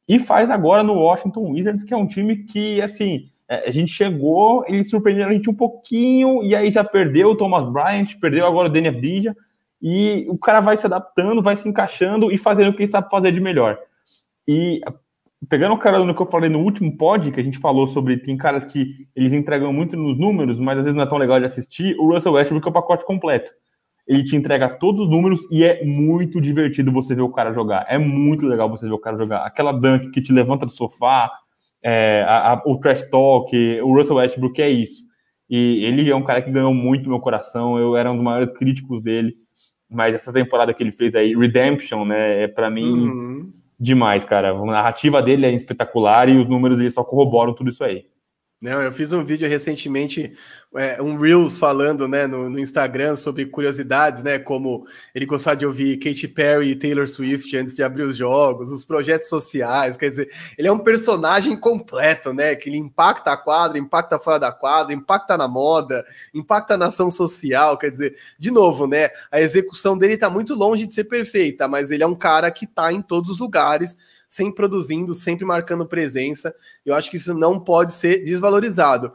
e 0.08 0.20
faz 0.20 0.50
agora 0.50 0.84
no 0.84 0.94
Washington 0.94 1.52
Wizards, 1.52 1.84
que 1.84 1.94
é 1.94 1.98
um 1.98 2.08
time 2.08 2.46
que, 2.46 2.82
assim, 2.82 3.30
é, 3.48 3.68
a 3.68 3.72
gente 3.72 3.92
chegou, 3.92 4.64
eles 4.68 4.90
surpreenderam 4.90 5.32
a 5.32 5.34
gente 5.34 5.50
um 5.50 5.54
pouquinho, 5.54 6.42
e 6.44 6.56
aí 6.56 6.72
já 6.72 6.84
perdeu 6.84 7.32
o 7.32 7.36
Thomas 7.36 7.70
Bryant, 7.70 8.18
perdeu 8.22 8.46
agora 8.46 8.70
o 8.70 8.72
Danny 8.72 8.88
Avdija, 8.88 9.36
e 9.82 10.26
o 10.30 10.38
cara 10.38 10.62
vai 10.62 10.78
se 10.78 10.86
adaptando, 10.86 11.42
vai 11.42 11.58
se 11.58 11.68
encaixando 11.68 12.32
e 12.32 12.38
fazendo 12.38 12.70
o 12.70 12.74
que 12.74 12.84
ele 12.84 12.92
sabe 12.92 13.10
fazer 13.10 13.34
de 13.34 13.42
melhor. 13.42 13.78
E 14.48 14.82
pegando 15.50 15.74
o 15.74 15.78
cara 15.78 16.04
no 16.04 16.16
que 16.16 16.22
eu 16.22 16.26
falei 16.26 16.50
no 16.50 16.60
último 16.60 16.96
pod, 16.98 17.32
que 17.32 17.40
a 17.40 17.44
gente 17.44 17.58
falou 17.58 17.88
sobre 17.88 18.18
tem 18.18 18.38
caras 18.38 18.64
que 18.64 19.08
eles 19.16 19.34
entregam 19.34 19.74
muito 19.74 19.98
nos 19.98 20.18
números, 20.18 20.60
mas 20.60 20.78
às 20.78 20.84
vezes 20.84 20.96
não 20.96 21.04
é 21.04 21.10
tão 21.10 21.18
legal 21.18 21.40
de 21.40 21.46
assistir, 21.46 21.96
o 21.98 22.12
Russell 22.14 22.34
Westbrook 22.34 22.66
é 22.66 22.70
o 22.70 22.74
pacote 22.74 23.06
completo. 23.06 23.52
Ele 24.08 24.24
te 24.24 24.36
entrega 24.36 24.68
todos 24.68 25.04
os 25.04 25.10
números 25.10 25.42
e 25.50 25.64
é 25.64 25.84
muito 25.86 26.42
divertido 26.42 26.92
você 26.92 27.16
ver 27.16 27.22
o 27.22 27.32
cara 27.32 27.54
jogar. 27.54 27.86
É 27.88 27.98
muito 27.98 28.46
legal 28.46 28.70
você 28.70 28.86
ver 28.86 28.94
o 28.94 29.00
cara 29.00 29.18
jogar. 29.18 29.46
Aquela 29.46 29.72
dunk 29.72 30.12
que 30.12 30.22
te 30.22 30.34
levanta 30.34 30.66
do 30.66 30.72
sofá, 30.72 31.32
é, 31.82 32.26
a, 32.28 32.54
a, 32.54 32.64
o 32.66 32.78
trash 32.80 33.10
talk, 33.10 33.56
o 33.82 33.96
Russell 33.96 34.18
Westbrook 34.18 34.62
é 34.62 34.70
isso. 34.70 35.04
E 35.50 35.86
ele 35.86 36.10
é 36.10 36.16
um 36.16 36.24
cara 36.24 36.42
que 36.42 36.52
ganhou 36.52 36.74
muito 36.74 37.10
meu 37.10 37.20
coração. 37.20 37.78
Eu 37.78 37.96
era 37.96 38.12
um 38.12 38.16
dos 38.16 38.24
maiores 38.24 38.52
críticos 38.52 39.02
dele. 39.02 39.36
Mas 39.90 40.16
essa 40.16 40.34
temporada 40.34 40.74
que 40.74 40.84
ele 40.84 40.92
fez 40.92 41.16
aí, 41.16 41.34
Redemption, 41.34 42.04
né? 42.04 42.44
É 42.44 42.48
para 42.48 42.70
mim. 42.70 43.08
Uhum 43.08 43.63
demais, 43.84 44.26
cara. 44.26 44.52
A 44.52 44.66
narrativa 44.66 45.22
dele 45.22 45.46
é 45.46 45.52
espetacular 45.52 46.30
e 46.30 46.38
os 46.38 46.48
números 46.48 46.80
eles 46.80 46.94
só 46.94 47.04
corroboram 47.04 47.54
tudo 47.54 47.70
isso 47.70 47.84
aí. 47.84 48.06
Não, 48.64 48.82
eu 48.82 48.94
fiz 48.94 49.12
um 49.12 49.26
vídeo 49.26 49.46
recentemente, 49.46 50.32
é, 50.74 51.02
um 51.02 51.18
Reels 51.18 51.58
falando 51.58 52.08
né, 52.08 52.26
no, 52.26 52.50
no, 52.50 52.58
Instagram 52.58 53.18
sobre 53.18 53.46
curiosidades, 53.46 54.24
né? 54.24 54.40
Como 54.40 54.88
ele 55.14 55.26
gostava 55.26 55.58
de 55.58 55.66
ouvir 55.66 55.98
Katy 55.98 56.30
Perry 56.30 56.70
e 56.70 56.76
Taylor 56.78 57.06
Swift 57.06 57.58
antes 57.58 57.76
de 57.76 57.84
abrir 57.84 58.04
os 58.04 58.16
jogos, 58.16 58.72
os 58.72 58.86
projetos 58.86 59.28
sociais, 59.28 59.98
quer 59.98 60.08
dizer, 60.08 60.32
ele 60.58 60.70
é 60.70 60.72
um 60.72 60.80
personagem 60.80 61.58
completo, 61.58 62.32
né? 62.32 62.56
Que 62.56 62.70
ele 62.70 62.78
impacta 62.78 63.34
a 63.34 63.38
quadra, 63.38 63.78
impacta 63.78 64.18
fora 64.18 64.40
da 64.40 64.52
quadra, 64.54 64.94
impacta 64.94 65.36
na 65.36 65.46
moda, 65.46 66.06
impacta 66.34 66.78
na 66.78 66.86
ação 66.86 67.12
social, 67.12 67.78
quer 67.78 67.90
dizer, 67.90 68.16
de 68.40 68.50
novo, 68.50 68.88
né? 68.88 69.10
A 69.30 69.42
execução 69.42 69.98
dele 69.98 70.14
está 70.14 70.30
muito 70.30 70.56
longe 70.56 70.88
de 70.88 70.94
ser 70.94 71.04
perfeita, 71.04 71.68
mas 71.68 71.92
ele 71.92 72.04
é 72.04 72.08
um 72.08 72.16
cara 72.16 72.50
que 72.50 72.64
está 72.64 72.94
em 72.94 73.02
todos 73.02 73.30
os 73.30 73.40
lugares 73.40 73.98
sempre 74.34 74.56
produzindo, 74.56 75.14
sempre 75.14 75.46
marcando 75.46 75.86
presença. 75.86 76.56
Eu 76.84 76.96
acho 76.96 77.10
que 77.10 77.18
isso 77.18 77.34
não 77.36 77.60
pode 77.60 77.94
ser 77.94 78.24
desvalorizado. 78.24 79.14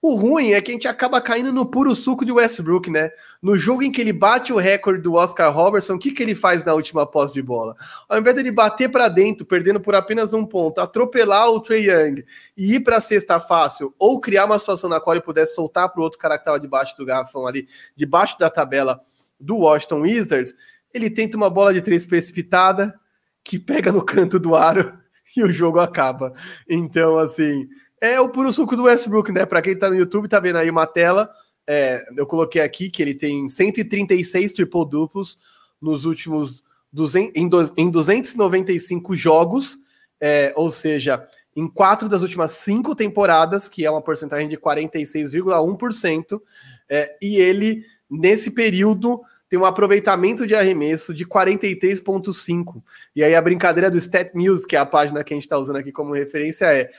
O 0.00 0.14
ruim 0.14 0.52
é 0.52 0.60
que 0.60 0.70
a 0.70 0.74
gente 0.74 0.88
acaba 0.88 1.20
caindo 1.20 1.52
no 1.52 1.66
puro 1.66 1.94
suco 1.94 2.24
de 2.24 2.30
Westbrook, 2.30 2.90
né? 2.90 3.10
No 3.42 3.56
jogo 3.56 3.82
em 3.82 3.90
que 3.90 4.00
ele 4.00 4.12
bate 4.12 4.52
o 4.52 4.56
recorde 4.56 5.02
do 5.02 5.14
Oscar 5.14 5.52
Robertson, 5.52 5.94
o 5.94 5.98
que, 5.98 6.10
que 6.10 6.22
ele 6.22 6.34
faz 6.34 6.64
na 6.64 6.74
última 6.74 7.04
posse 7.04 7.34
de 7.34 7.42
bola? 7.42 7.74
Ao 8.08 8.18
invés 8.18 8.34
de 8.34 8.42
ele 8.42 8.50
bater 8.50 8.88
para 8.88 9.08
dentro, 9.08 9.44
perdendo 9.44 9.80
por 9.80 9.94
apenas 9.94 10.32
um 10.32 10.46
ponto, 10.46 10.80
atropelar 10.80 11.50
o 11.50 11.60
Trey 11.60 11.90
Young 11.90 12.24
e 12.56 12.76
ir 12.76 12.80
para 12.80 12.98
a 12.98 13.00
cesta 13.00 13.40
fácil, 13.40 13.94
ou 13.98 14.20
criar 14.20 14.44
uma 14.44 14.58
situação 14.58 14.88
na 14.88 15.00
qual 15.00 15.14
ele 15.14 15.24
pudesse 15.24 15.54
soltar 15.54 15.90
para 15.90 16.00
o 16.00 16.04
outro 16.04 16.18
cara 16.18 16.38
que 16.38 16.42
estava 16.42 16.60
debaixo 16.60 16.96
do 16.96 17.04
garrafão 17.04 17.46
ali, 17.46 17.66
debaixo 17.96 18.38
da 18.38 18.48
tabela 18.48 19.00
do 19.40 19.56
Washington 19.56 20.02
Wizards, 20.02 20.54
ele 20.94 21.10
tenta 21.10 21.36
uma 21.36 21.50
bola 21.50 21.74
de 21.74 21.82
três 21.82 22.06
precipitada, 22.06 22.98
que 23.46 23.60
pega 23.60 23.92
no 23.92 24.04
canto 24.04 24.40
do 24.40 24.56
aro 24.56 24.98
e 25.36 25.42
o 25.42 25.52
jogo 25.52 25.78
acaba. 25.78 26.34
Então, 26.68 27.16
assim, 27.16 27.68
é 28.00 28.20
o 28.20 28.28
puro 28.28 28.52
suco 28.52 28.76
do 28.76 28.84
Westbrook, 28.84 29.30
né? 29.30 29.46
Para 29.46 29.62
quem 29.62 29.78
tá 29.78 29.88
no 29.88 29.96
YouTube, 29.96 30.28
tá 30.28 30.40
vendo 30.40 30.56
aí 30.56 30.68
uma 30.68 30.86
tela. 30.86 31.30
É, 31.66 32.04
eu 32.16 32.26
coloquei 32.26 32.60
aqui 32.60 32.90
que 32.90 33.00
ele 33.00 33.14
tem 33.14 33.48
136 33.48 34.52
triple 34.52 34.88
duplos 34.88 35.38
nos 35.80 36.04
últimos 36.04 36.64
200, 36.92 37.32
em, 37.36 37.48
em 37.76 37.90
295 37.90 39.14
jogos, 39.14 39.78
é, 40.20 40.52
ou 40.56 40.70
seja, 40.70 41.26
em 41.54 41.68
quatro 41.68 42.08
das 42.08 42.22
últimas 42.22 42.52
cinco 42.52 42.94
temporadas, 42.94 43.68
que 43.68 43.84
é 43.84 43.90
uma 43.90 44.02
porcentagem 44.02 44.48
de 44.48 44.56
46,1%, 44.56 46.40
é, 46.88 47.16
e 47.20 47.36
ele, 47.36 47.84
nesse 48.10 48.52
período, 48.52 49.20
tem 49.48 49.58
um 49.58 49.64
aproveitamento 49.64 50.46
de 50.46 50.54
arremesso 50.54 51.14
de 51.14 51.24
43,5. 51.24 52.82
E 53.14 53.22
aí 53.22 53.34
a 53.34 53.42
brincadeira 53.42 53.90
do 53.90 53.96
Stat 53.98 54.32
News, 54.34 54.66
que 54.66 54.76
é 54.76 54.78
a 54.78 54.86
página 54.86 55.22
que 55.22 55.32
a 55.32 55.36
gente 55.36 55.44
está 55.44 55.58
usando 55.58 55.76
aqui 55.76 55.92
como 55.92 56.14
referência, 56.14 56.66
é: 56.66 56.90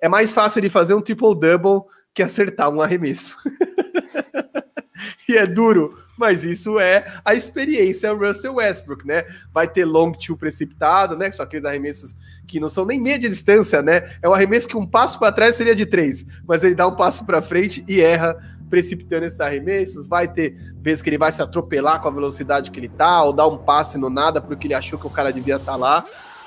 é 0.00 0.08
mais 0.08 0.32
fácil 0.32 0.60
de 0.60 0.68
fazer 0.68 0.94
um 0.94 1.00
triple-double 1.00 1.82
que 2.12 2.22
acertar 2.22 2.70
um 2.70 2.80
arremesso. 2.80 3.36
e 5.28 5.36
é 5.36 5.46
duro, 5.46 5.96
mas 6.18 6.44
isso 6.44 6.78
é 6.78 7.06
a 7.24 7.34
experiência 7.34 8.12
Russell 8.12 8.56
Westbrook, 8.56 9.06
né? 9.06 9.24
Vai 9.52 9.68
ter 9.68 9.84
long 9.84 10.12
two 10.12 10.36
precipitado, 10.36 11.16
né? 11.16 11.30
Só 11.30 11.44
aqueles 11.44 11.64
arremessos 11.64 12.16
que 12.46 12.60
não 12.60 12.68
são 12.68 12.84
nem 12.84 13.00
média 13.00 13.30
distância, 13.30 13.80
né? 13.80 14.10
É 14.20 14.28
um 14.28 14.34
arremesso 14.34 14.68
que 14.68 14.76
um 14.76 14.86
passo 14.86 15.18
para 15.18 15.32
trás 15.32 15.54
seria 15.54 15.74
de 15.74 15.86
três, 15.86 16.26
mas 16.46 16.64
ele 16.64 16.74
dá 16.74 16.86
um 16.86 16.96
passo 16.96 17.24
para 17.24 17.40
frente 17.40 17.84
e 17.88 18.00
erra 18.00 18.36
precipitando 18.72 19.26
esses 19.26 19.38
arremessos, 19.38 20.06
vai 20.06 20.26
ter 20.26 20.56
vezes 20.80 21.02
que 21.02 21.10
ele 21.10 21.18
vai 21.18 21.30
se 21.30 21.42
atropelar 21.42 22.00
com 22.00 22.08
a 22.08 22.10
velocidade 22.10 22.70
que 22.70 22.80
ele 22.80 22.88
tá, 22.88 23.22
ou 23.22 23.30
dar 23.30 23.46
um 23.46 23.58
passe 23.58 23.98
no 23.98 24.08
nada 24.08 24.40
porque 24.40 24.66
ele 24.66 24.72
achou 24.72 24.98
que 24.98 25.06
o 25.06 25.10
cara 25.10 25.30
devia 25.30 25.56
estar 25.56 25.72
tá 25.72 25.76
lá. 25.76 26.06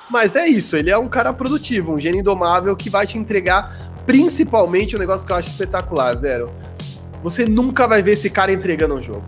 Mas 0.10 0.36
é 0.36 0.48
isso, 0.48 0.76
ele 0.76 0.90
é 0.90 0.98
um 0.98 1.08
cara 1.08 1.32
produtivo, 1.32 1.94
um 1.94 2.00
gênio 2.00 2.22
indomável 2.22 2.76
que 2.76 2.90
vai 2.90 3.06
te 3.06 3.16
entregar 3.16 3.94
principalmente 4.08 4.96
um 4.96 5.00
negócio 5.00 5.26
que 5.28 5.32
eu 5.32 5.36
acho 5.36 5.52
espetacular, 5.52 6.18
Zero. 6.18 6.52
Você 7.22 7.46
nunca 7.46 7.88
vai 7.88 8.02
ver 8.02 8.14
esse 8.14 8.32
cara 8.32 8.52
entregando 8.52 8.96
um 8.96 9.04
jogo. 9.04 9.24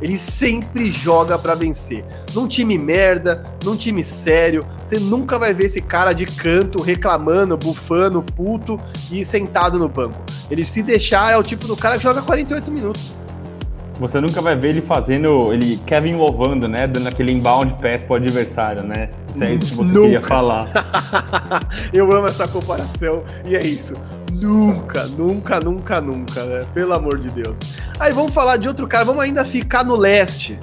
Ele 0.00 0.16
sempre 0.16 0.90
joga 0.90 1.38
para 1.38 1.54
vencer. 1.54 2.04
Num 2.34 2.46
time 2.46 2.78
merda, 2.78 3.44
num 3.64 3.76
time 3.76 4.02
sério, 4.02 4.66
você 4.82 4.98
nunca 4.98 5.38
vai 5.38 5.52
ver 5.52 5.66
esse 5.66 5.80
cara 5.80 6.12
de 6.12 6.26
canto 6.26 6.82
reclamando, 6.82 7.56
bufando, 7.56 8.22
puto 8.22 8.80
e 9.10 9.24
sentado 9.24 9.78
no 9.78 9.88
banco. 9.88 10.22
Ele 10.50 10.64
se 10.64 10.82
deixar 10.82 11.32
é 11.32 11.36
o 11.36 11.42
tipo 11.42 11.66
do 11.66 11.76
cara 11.76 11.96
que 11.96 12.02
joga 12.02 12.22
48 12.22 12.70
minutos. 12.70 13.14
Você 14.00 14.18
nunca 14.18 14.40
vai 14.40 14.56
ver 14.56 14.70
ele 14.70 14.80
fazendo, 14.80 15.52
ele 15.52 15.76
Kevin 15.84 16.14
louvando, 16.14 16.66
né? 16.66 16.86
Dando 16.86 17.06
aquele 17.06 17.32
inbound 17.32 17.74
pass 17.82 18.02
pro 18.02 18.14
adversário, 18.14 18.82
né? 18.82 19.10
Se 19.26 19.44
é 19.44 19.52
isso 19.52 19.66
que 19.66 19.74
você 19.74 19.92
nunca. 19.92 20.00
queria 20.00 20.22
falar. 20.22 20.66
Eu 21.92 22.10
amo 22.10 22.26
essa 22.26 22.48
comparação 22.48 23.22
e 23.44 23.54
é 23.54 23.62
isso. 23.62 23.92
Nunca, 24.32 25.04
nunca, 25.06 25.60
nunca, 25.60 26.00
nunca, 26.00 26.44
né? 26.46 26.64
Pelo 26.72 26.94
amor 26.94 27.18
de 27.18 27.28
Deus. 27.28 27.58
Aí 27.98 28.10
vamos 28.10 28.32
falar 28.32 28.56
de 28.56 28.66
outro 28.66 28.88
cara, 28.88 29.04
vamos 29.04 29.22
ainda 29.22 29.44
ficar 29.44 29.84
no 29.84 29.94
leste. 29.94 30.58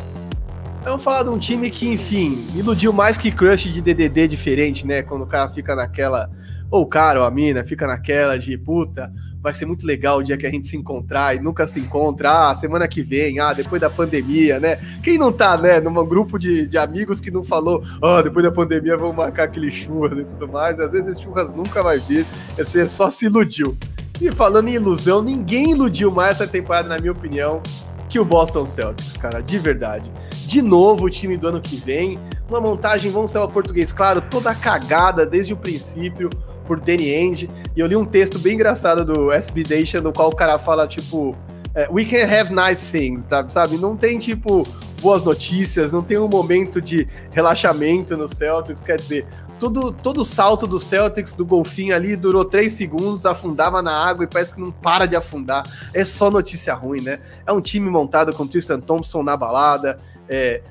Vamos 0.83 1.03
falar 1.03 1.21
de 1.21 1.29
um 1.29 1.37
time 1.37 1.69
que, 1.69 1.87
enfim, 1.87 2.43
iludiu 2.55 2.91
mais 2.91 3.19
que 3.19 3.29
crush 3.29 3.71
de 3.71 3.81
DDD 3.81 4.29
diferente, 4.29 4.87
né? 4.87 5.03
Quando 5.03 5.21
o 5.21 5.27
cara 5.27 5.47
fica 5.49 5.75
naquela 5.75 6.27
ou 6.69 6.83
o 6.83 6.85
cara 6.85 7.19
ou 7.19 7.25
a 7.25 7.31
mina 7.31 7.63
fica 7.63 7.87
naquela 7.87 8.37
de 8.37 8.57
puta, 8.57 9.11
vai 9.41 9.53
ser 9.53 9.65
muito 9.65 9.85
legal 9.85 10.17
o 10.17 10.23
dia 10.23 10.37
que 10.37 10.45
a 10.45 10.51
gente 10.51 10.67
se 10.67 10.75
encontrar 10.75 11.35
e 11.35 11.39
nunca 11.39 11.65
se 11.65 11.79
encontra, 11.79 12.49
ah, 12.49 12.55
semana 12.55 12.87
que 12.87 13.01
vem, 13.01 13.39
ah, 13.39 13.53
depois 13.53 13.79
da 13.79 13.89
pandemia, 13.89 14.59
né? 14.59 14.77
Quem 15.01 15.17
não 15.17 15.31
tá, 15.31 15.57
né, 15.57 15.79
num 15.79 15.93
grupo 16.05 16.37
de, 16.37 16.67
de 16.67 16.77
amigos 16.77 17.21
que 17.21 17.31
não 17.31 17.43
falou, 17.43 17.81
ah, 18.01 18.21
depois 18.21 18.43
da 18.43 18.51
pandemia 18.51 18.97
vamos 18.97 19.15
marcar 19.15 19.43
aquele 19.43 19.71
churras 19.71 20.19
e 20.19 20.25
tudo 20.25 20.47
mais, 20.47 20.79
às 20.79 20.91
vezes 20.91 21.07
esse 21.09 21.23
churras 21.23 21.53
nunca 21.53 21.81
vai 21.81 21.99
vir, 21.99 22.25
você 22.57 22.87
só 22.87 23.09
se 23.09 23.25
iludiu. 23.25 23.77
E 24.19 24.31
falando 24.31 24.67
em 24.67 24.73
ilusão, 24.73 25.21
ninguém 25.21 25.71
iludiu 25.71 26.11
mais 26.11 26.31
essa 26.31 26.47
temporada, 26.47 26.89
na 26.89 26.97
minha 26.97 27.11
opinião, 27.11 27.61
que 28.09 28.19
o 28.19 28.25
Boston 28.25 28.65
Celtics, 28.65 29.15
cara, 29.17 29.41
de 29.41 29.59
verdade. 29.59 30.11
De 30.47 30.61
novo, 30.61 31.05
o 31.05 31.09
time 31.09 31.37
do 31.37 31.47
ano 31.47 31.61
que 31.61 31.75
vem, 31.75 32.17
uma 32.49 32.59
montagem, 32.59 33.11
vamos 33.11 33.31
ser 33.31 33.39
o 33.39 33.47
português, 33.47 33.91
claro, 33.91 34.21
toda 34.21 34.55
cagada 34.55 35.25
desde 35.25 35.53
o 35.53 35.57
princípio, 35.57 36.29
por 36.67 36.79
Danny 36.79 37.13
Ainge, 37.13 37.49
e 37.75 37.79
eu 37.79 37.87
li 37.87 37.95
um 37.95 38.05
texto 38.05 38.37
bem 38.37 38.55
engraçado 38.55 39.05
do 39.05 39.31
SB 39.31 39.63
Nation, 39.69 40.01
no 40.01 40.11
qual 40.11 40.29
o 40.29 40.35
cara 40.35 40.59
fala, 40.59 40.87
tipo, 40.87 41.35
é, 41.73 41.87
we 41.89 42.03
can 42.03 42.25
have 42.25 42.53
nice 42.53 42.91
things, 42.91 43.23
tá, 43.23 43.47
sabe? 43.49 43.77
Não 43.77 43.95
tem, 43.95 44.19
tipo, 44.19 44.63
boas 45.01 45.23
notícias, 45.23 45.91
não 45.91 46.01
tem 46.01 46.17
um 46.17 46.27
momento 46.27 46.81
de 46.81 47.07
relaxamento 47.31 48.17
no 48.17 48.27
Celtics, 48.27 48.83
quer 48.83 48.99
dizer, 48.99 49.25
todo, 49.59 49.91
todo 49.91 50.25
salto 50.25 50.65
do 50.65 50.79
Celtics, 50.79 51.33
do 51.33 51.45
golfinho 51.45 51.95
ali, 51.95 52.15
durou 52.15 52.43
três 52.43 52.73
segundos, 52.73 53.25
afundava 53.25 53.81
na 53.81 53.91
água 53.91 54.25
e 54.25 54.27
parece 54.27 54.53
que 54.53 54.59
não 54.59 54.71
para 54.71 55.05
de 55.05 55.15
afundar. 55.15 55.63
É 55.93 56.03
só 56.03 56.31
notícia 56.31 56.73
ruim, 56.73 57.01
né? 57.01 57.19
É 57.45 57.51
um 57.51 57.61
time 57.61 57.89
montado 57.89 58.33
com 58.33 58.47
Tristan 58.47 58.79
Thompson 58.79 59.23
na 59.23 59.37
balada, 59.37 59.97
é, 60.27 60.61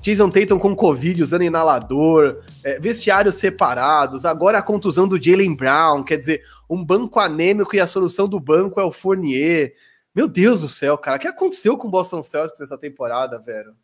Jason 0.00 0.30
Tatum 0.30 0.58
com 0.58 0.74
Covid, 0.74 1.22
usando 1.22 1.42
inalador, 1.42 2.42
é, 2.64 2.78
vestiários 2.78 3.36
separados, 3.36 4.24
agora 4.24 4.58
a 4.58 4.62
contusão 4.62 5.06
do 5.06 5.22
Jalen 5.22 5.54
Brown, 5.54 6.02
quer 6.02 6.16
dizer, 6.16 6.42
um 6.68 6.84
banco 6.84 7.18
anêmico 7.18 7.74
e 7.74 7.80
a 7.80 7.86
solução 7.86 8.28
do 8.28 8.40
banco 8.40 8.80
é 8.80 8.84
o 8.84 8.92
Fournier. 8.92 9.74
Meu 10.14 10.26
Deus 10.26 10.62
do 10.62 10.68
céu, 10.68 10.98
cara, 10.98 11.16
o 11.16 11.20
que 11.20 11.28
aconteceu 11.28 11.76
com 11.76 11.88
o 11.88 11.90
Boston 11.90 12.22
Celtics 12.22 12.60
essa 12.60 12.78
temporada, 12.78 13.38
velho? 13.38 13.74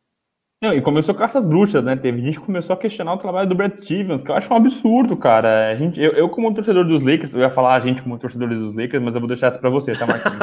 Não, 0.63 0.73
e 0.73 0.81
começou 0.81 1.15
com 1.15 1.23
essas 1.23 1.45
bruxas, 1.45 1.85
né? 1.85 1.95
Teve 1.97 2.23
gente 2.23 2.41
que 2.41 2.47
começou 2.47 2.75
a 2.75 2.79
questionar 2.79 3.13
o 3.13 3.19
trabalho 3.19 3.49
do 3.49 3.55
Brad 3.55 3.75
Stevens, 3.75 4.23
que 4.23 4.31
eu 4.31 4.35
acho 4.35 4.53
um 4.53 4.57
absurdo, 4.57 5.15
cara. 5.15 5.71
A 5.71 5.77
gente, 5.77 6.01
eu, 6.01 6.13
eu, 6.13 6.31
como 6.31 6.53
torcedor 6.55 6.85
dos 6.87 7.03
Lakers, 7.03 7.35
eu 7.35 7.41
ia 7.41 7.51
falar 7.51 7.75
a 7.75 7.81
gente 7.81 8.03
como 8.03 8.19
torcedores 8.19 8.59
dos 8.59 8.75
Lakers, 8.75 9.03
mas 9.03 9.15
eu 9.15 9.21
vou 9.21 9.29
deixar 9.29 9.51
isso 9.51 9.61
pra 9.61 9.69
você, 9.69 9.93
tá, 9.93 10.07
Marquinhos? 10.07 10.39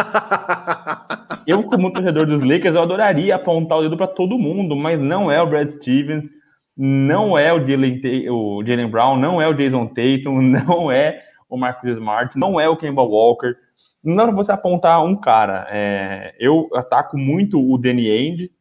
eu, 1.48 1.64
como 1.64 1.92
torcedor 1.92 2.26
dos 2.26 2.42
Lakers, 2.42 2.76
eu 2.76 2.82
adoraria 2.82 3.36
apontar 3.36 3.78
o 3.78 3.82
dedo 3.82 3.98
para 3.98 4.08
todo 4.08 4.38
mundo, 4.38 4.76
mas 4.76 5.00
não 5.00 5.32
é 5.32 5.42
o 5.42 5.48
Brad 5.48 5.68
Stevens, 5.68 6.30
não 6.76 7.38
é 7.38 7.54
o 7.54 7.66
Jalen, 7.66 8.02
o 8.30 8.64
Jalen 8.66 8.90
Brown, 8.90 9.18
não 9.18 9.42
é 9.42 9.48
o 9.48 9.54
Jason 9.54 9.88
Tatum, 9.88 10.42
não 10.42 10.92
é 10.92 11.22
o 11.50 11.58
Marcus 11.58 11.92
Smart, 11.92 12.38
não 12.38 12.60
é 12.60 12.68
o 12.68 12.78
Kemba 12.78 13.04
Walker. 13.04 13.56
Não 14.04 14.16
dá 14.16 14.26
pra 14.26 14.36
você 14.36 14.52
apontar 14.52 15.04
um 15.04 15.16
cara. 15.16 15.68
É, 15.70 16.36
eu 16.40 16.70
ataco 16.74 17.18
muito 17.18 17.60
o 17.60 17.78
Danny 17.78 18.10
Ainge, 18.10 18.52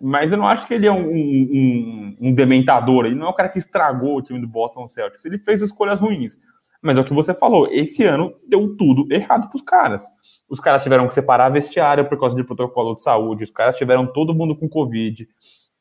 mas 0.00 0.32
eu 0.32 0.38
não 0.38 0.46
acho 0.46 0.66
que 0.66 0.74
ele 0.74 0.86
é 0.86 0.92
um, 0.92 1.08
um, 1.08 2.16
um, 2.20 2.34
dementador. 2.34 3.06
Ele 3.06 3.14
não 3.14 3.26
é 3.26 3.30
o 3.30 3.34
cara 3.34 3.48
que 3.48 3.58
estragou 3.58 4.16
o 4.16 4.22
time 4.22 4.38
do 4.38 4.46
Boston 4.46 4.86
Celtics. 4.86 5.24
Ele 5.24 5.38
fez 5.38 5.62
escolhas 5.62 5.98
ruins. 5.98 6.38
Mas 6.86 6.96
é 6.96 7.00
o 7.00 7.04
que 7.04 7.12
você 7.12 7.34
falou. 7.34 7.66
Esse 7.70 8.04
ano 8.04 8.32
deu 8.48 8.76
tudo 8.76 9.06
errado 9.10 9.48
para 9.48 9.56
os 9.56 9.62
caras. 9.62 10.06
Os 10.48 10.60
caras 10.60 10.82
tiveram 10.82 11.08
que 11.08 11.14
separar 11.14 11.48
vestiário 11.48 12.08
por 12.08 12.18
causa 12.18 12.36
de 12.36 12.44
protocolo 12.44 12.94
de 12.94 13.02
saúde. 13.02 13.44
Os 13.44 13.50
caras 13.50 13.76
tiveram 13.76 14.06
todo 14.06 14.34
mundo 14.34 14.56
com 14.56 14.68
Covid. 14.68 15.28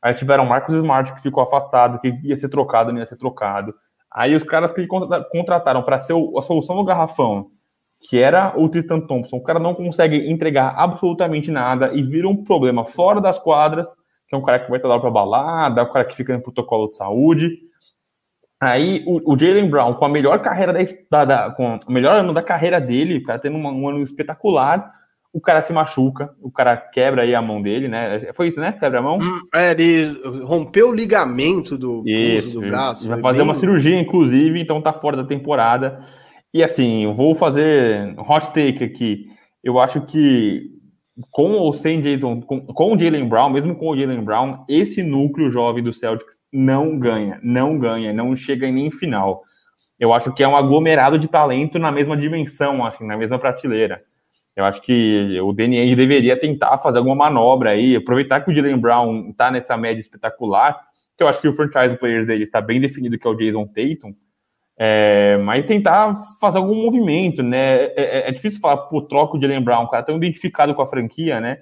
Aí 0.01 0.13
tiveram 0.13 0.45
Marcos 0.45 0.75
Smart 0.75 1.13
que 1.13 1.21
ficou 1.21 1.43
afastado, 1.43 1.99
que 1.99 2.09
ia 2.23 2.35
ser 2.35 2.49
trocado, 2.49 2.91
não 2.91 2.99
ia 2.99 3.05
ser 3.05 3.17
trocado. 3.17 3.73
Aí 4.11 4.35
os 4.35 4.43
caras 4.43 4.71
que 4.71 4.87
contrataram 5.31 5.83
para 5.83 5.99
ser 5.99 6.13
a 6.37 6.41
solução 6.41 6.75
do 6.75 6.83
garrafão, 6.83 7.51
que 8.09 8.17
era 8.17 8.53
o 8.57 8.67
Tristan 8.67 9.01
Thompson, 9.01 9.37
o 9.37 9.43
cara 9.43 9.59
não 9.59 9.75
consegue 9.75 10.29
entregar 10.29 10.73
absolutamente 10.77 11.51
nada 11.51 11.91
e 11.93 12.01
vira 12.01 12.27
um 12.27 12.43
problema 12.43 12.85
fora 12.85 13.21
das 13.21 13.37
quadras 13.37 13.87
que 14.27 14.33
é 14.33 14.37
um 14.37 14.41
cara 14.41 14.59
que 14.59 14.69
vai 14.69 14.77
estar 14.77 14.89
lá 14.89 14.99
para 14.99 15.09
balada, 15.09 15.81
é 15.81 15.83
um 15.83 15.91
cara 15.91 16.05
que 16.05 16.15
fica 16.15 16.33
no 16.33 16.41
protocolo 16.41 16.89
de 16.89 16.95
saúde. 16.95 17.59
Aí 18.61 19.03
o, 19.05 19.33
o 19.33 19.37
Jalen 19.37 19.69
Brown, 19.69 19.93
com 19.95 20.05
a 20.05 20.09
melhor 20.09 20.39
carreira 20.39 20.73
da, 21.11 21.25
da, 21.25 21.51
com 21.51 21.79
o 21.87 21.91
melhor 21.91 22.15
ano 22.15 22.33
da 22.33 22.41
carreira 22.41 22.79
dele, 22.79 23.17
o 23.17 23.23
cara 23.23 23.39
tendo 23.39 23.57
uma, 23.57 23.71
um 23.71 23.87
ano 23.89 24.01
espetacular, 24.01 24.93
o 25.33 25.41
cara 25.41 25.61
se 25.61 25.73
machuca, 25.73 26.33
o 26.41 26.49
cara 26.49 26.77
quebra 26.77 27.23
aí 27.23 27.35
a 27.35 27.41
mão 27.41 27.61
dele, 27.61 27.89
né? 27.89 28.31
Foi 28.33 28.47
isso, 28.47 28.59
né? 28.59 28.71
Quebra 28.71 28.99
a 28.99 29.01
mão? 29.01 29.17
Hum, 29.17 29.41
é, 29.53 29.71
ele 29.71 30.07
rompeu 30.45 30.89
o 30.89 30.95
ligamento 30.95 31.77
do, 31.77 32.03
isso, 32.07 32.61
do 32.61 32.67
braço. 32.67 33.07
Vai 33.09 33.19
fazer 33.19 33.39
bem... 33.39 33.47
uma 33.49 33.55
cirurgia, 33.55 33.99
inclusive, 33.99 34.61
então 34.61 34.81
tá 34.81 34.93
fora 34.93 35.17
da 35.17 35.25
temporada. 35.25 35.99
E 36.53 36.63
assim, 36.63 37.03
eu 37.03 37.13
vou 37.13 37.35
fazer 37.35 38.15
hot 38.17 38.47
take 38.53 38.81
aqui. 38.81 39.25
Eu 39.61 39.77
acho 39.77 39.99
que 40.01 40.71
com 41.31 41.53
ou 41.53 41.73
sem 41.73 42.01
Jason, 42.01 42.41
com, 42.41 42.61
com 42.61 42.93
o 42.93 42.99
Jalen 42.99 43.27
Brown, 43.27 43.49
mesmo 43.49 43.75
com 43.75 43.89
o 43.89 43.97
Jalen 43.97 44.21
Brown, 44.21 44.65
esse 44.67 45.01
núcleo 45.01 45.49
jovem 45.49 45.83
do 45.83 45.93
Celtics 45.93 46.37
não 46.51 46.99
ganha, 46.99 47.39
não 47.41 47.79
ganha, 47.79 48.11
não 48.11 48.35
chega 48.35 48.67
em 48.67 48.73
nem 48.73 48.91
final. 48.91 49.43
Eu 49.97 50.13
acho 50.13 50.33
que 50.33 50.43
é 50.43 50.47
um 50.47 50.57
aglomerado 50.57 51.17
de 51.17 51.27
talento 51.27 51.79
na 51.79 51.91
mesma 51.91 52.17
dimensão, 52.17 52.85
assim, 52.85 53.05
na 53.05 53.15
mesma 53.15 53.39
prateleira. 53.39 54.01
Eu 54.55 54.65
acho 54.65 54.81
que 54.81 55.39
o 55.41 55.51
Danny 55.51 55.95
deveria 55.95 56.39
tentar 56.39 56.77
fazer 56.77 56.97
alguma 56.97 57.15
manobra 57.15 57.71
aí, 57.71 57.95
aproveitar 57.95 58.41
que 58.41 58.51
o 58.51 58.53
Jalen 58.53 58.77
Brown 58.77 59.29
está 59.29 59.51
nessa 59.51 59.75
média 59.77 59.99
espetacular, 59.99 60.79
que 61.17 61.23
eu 61.23 61.27
acho 61.27 61.41
que 61.41 61.47
o 61.47 61.53
franchise 61.53 61.97
players 61.97 62.27
dele 62.27 62.43
está 62.43 62.61
bem 62.61 62.79
definido, 62.79 63.17
que 63.17 63.27
é 63.27 63.29
o 63.29 63.35
Jason 63.35 63.65
Tatum, 63.67 64.13
é, 64.77 65.37
mas 65.37 65.65
tentar 65.65 66.13
fazer 66.39 66.57
algum 66.57 66.75
movimento, 66.75 67.41
né? 67.41 67.85
É, 67.85 67.93
é, 67.95 68.29
é 68.29 68.31
difícil 68.31 68.59
falar, 68.59 68.77
pô, 68.77 69.01
troca 69.01 69.37
o 69.37 69.41
Jalen 69.41 69.61
Brown, 69.61 69.83
o 69.83 69.89
cara 69.89 70.03
tão 70.03 70.17
identificado 70.17 70.75
com 70.75 70.81
a 70.81 70.87
franquia, 70.87 71.39
né? 71.39 71.59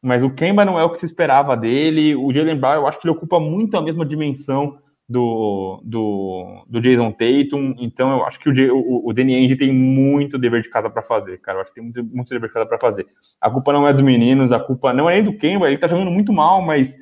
Mas 0.00 0.22
o 0.22 0.30
Kemba 0.30 0.64
não 0.64 0.78
é 0.78 0.84
o 0.84 0.90
que 0.90 1.00
se 1.00 1.06
esperava 1.06 1.56
dele. 1.56 2.14
O 2.14 2.32
Jalen 2.32 2.56
Brown, 2.56 2.74
eu 2.74 2.86
acho 2.86 3.00
que 3.00 3.06
ele 3.06 3.16
ocupa 3.16 3.40
muito 3.40 3.76
a 3.76 3.82
mesma 3.82 4.04
dimensão 4.04 4.78
do, 5.08 5.80
do, 5.82 6.64
do 6.68 6.80
Jason 6.80 7.10
Tatum. 7.10 7.74
Então, 7.78 8.18
eu 8.18 8.24
acho 8.24 8.38
que 8.38 8.48
o, 8.48 8.76
o, 8.76 9.08
o 9.08 9.12
Danny 9.12 9.34
Ainge 9.34 9.56
tem 9.56 9.72
muito 9.72 10.38
dever 10.38 10.62
de 10.62 10.68
casa 10.68 10.90
para 10.90 11.02
fazer, 11.02 11.38
cara. 11.40 11.58
Eu 11.58 11.62
acho 11.62 11.72
que 11.72 11.80
tem 11.80 11.84
muito, 11.84 12.04
muito 12.04 12.28
dever 12.28 12.48
de 12.48 12.54
casa 12.54 12.66
para 12.66 12.78
fazer. 12.78 13.06
A 13.40 13.50
culpa 13.50 13.72
não 13.72 13.88
é 13.88 13.92
dos 13.92 14.02
meninos, 14.02 14.52
a 14.52 14.60
culpa 14.60 14.92
não 14.92 15.08
é 15.08 15.14
nem 15.14 15.24
do 15.24 15.36
Kemba, 15.36 15.68
ele 15.68 15.78
tá 15.78 15.86
jogando 15.86 16.10
muito 16.10 16.32
mal, 16.32 16.62
mas 16.62 16.94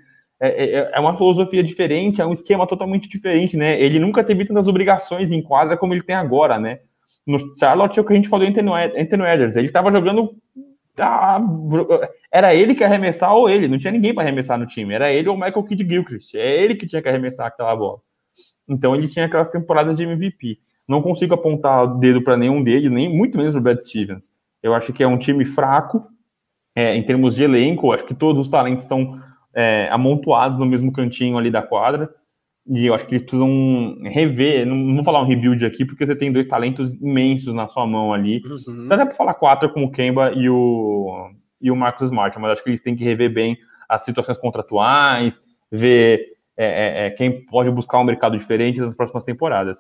é, 0.42 0.64
é, 0.64 0.90
é 0.94 1.00
uma 1.00 1.16
filosofia 1.16 1.62
diferente, 1.62 2.20
é 2.20 2.26
um 2.26 2.32
esquema 2.32 2.66
totalmente 2.66 3.08
diferente, 3.08 3.56
né? 3.56 3.80
Ele 3.80 4.00
nunca 4.00 4.24
teve 4.24 4.44
tantas 4.44 4.66
obrigações 4.66 5.30
em 5.30 5.40
quadra 5.40 5.76
como 5.76 5.94
ele 5.94 6.02
tem 6.02 6.16
agora, 6.16 6.58
né? 6.58 6.80
No 7.24 7.38
Charlotte, 7.58 7.96
é 7.96 8.02
o 8.02 8.04
que 8.04 8.12
a 8.12 8.16
gente 8.16 8.28
falou 8.28 8.44
entre 8.44 8.60
Anthony 8.60 9.22
Edwards, 9.22 9.56
ele 9.56 9.70
tava 9.70 9.92
jogando 9.92 10.34
era 12.30 12.54
ele 12.54 12.74
que 12.74 12.84
arremessar 12.84 13.32
ou 13.34 13.48
ele, 13.48 13.68
não 13.68 13.78
tinha 13.78 13.92
ninguém 13.92 14.12
para 14.12 14.24
arremessar 14.24 14.58
no 14.58 14.66
time, 14.66 14.92
era 14.92 15.10
ele 15.12 15.28
ou 15.28 15.36
o 15.36 15.38
Michael 15.38 15.62
Kidd 15.62 15.88
Gilchrist, 15.88 16.34
é 16.34 16.62
ele 16.62 16.74
que 16.74 16.86
tinha 16.86 17.00
que 17.00 17.08
arremessar 17.08 17.46
aquela 17.46 17.74
bola. 17.76 18.00
Então 18.68 18.94
ele 18.94 19.08
tinha 19.08 19.26
aquelas 19.26 19.48
temporadas 19.48 19.96
de 19.96 20.02
MVP. 20.02 20.58
Não 20.86 21.00
consigo 21.00 21.34
apontar 21.34 21.84
o 21.84 21.98
dedo 21.98 22.22
para 22.22 22.36
nenhum 22.36 22.62
deles, 22.62 22.90
nem 22.90 23.08
muito 23.08 23.38
menos 23.38 23.54
o 23.54 23.60
Brad 23.60 23.78
Stevens. 23.78 24.28
Eu 24.62 24.74
acho 24.74 24.92
que 24.92 25.02
é 25.02 25.06
um 25.06 25.16
time 25.16 25.44
fraco 25.44 26.04
é, 26.74 26.94
em 26.94 27.02
termos 27.02 27.34
de 27.34 27.44
elenco, 27.44 27.92
acho 27.92 28.04
que 28.04 28.14
todos 28.14 28.42
os 28.42 28.50
talentos 28.50 28.84
estão 28.84 29.20
é, 29.54 29.88
amontoados 29.90 30.58
no 30.58 30.66
mesmo 30.66 30.92
cantinho 30.92 31.38
ali 31.38 31.50
da 31.50 31.62
quadra. 31.62 32.10
E 32.66 32.86
eu 32.86 32.94
acho 32.94 33.06
que 33.06 33.14
eles 33.14 33.22
precisam 33.22 33.98
rever, 34.04 34.64
não, 34.64 34.76
não 34.76 34.94
vou 34.94 35.04
falar 35.04 35.20
um 35.20 35.26
rebuild 35.26 35.66
aqui, 35.66 35.84
porque 35.84 36.06
você 36.06 36.14
tem 36.14 36.32
dois 36.32 36.46
talentos 36.46 36.92
imensos 36.94 37.52
na 37.52 37.66
sua 37.66 37.86
mão 37.86 38.14
ali. 38.14 38.40
Uhum. 38.44 38.86
Dá 38.86 38.94
até 38.94 39.04
para 39.06 39.14
falar 39.16 39.34
quatro 39.34 39.72
como 39.72 39.86
o 39.86 39.90
Kemba 39.90 40.32
e 40.32 40.48
o, 40.48 41.30
e 41.60 41.70
o 41.70 41.76
Marcos 41.76 42.06
Smart, 42.06 42.38
mas 42.38 42.52
acho 42.52 42.62
que 42.62 42.70
eles 42.70 42.80
têm 42.80 42.94
que 42.94 43.02
rever 43.02 43.32
bem 43.32 43.58
as 43.88 44.02
situações 44.02 44.38
contratuais, 44.38 45.40
ver 45.70 46.36
é, 46.56 46.66
é, 46.66 47.06
é, 47.06 47.10
quem 47.10 47.44
pode 47.46 47.70
buscar 47.70 47.98
um 47.98 48.04
mercado 48.04 48.36
diferente 48.36 48.80
nas 48.80 48.94
próximas 48.94 49.24
temporadas. 49.24 49.78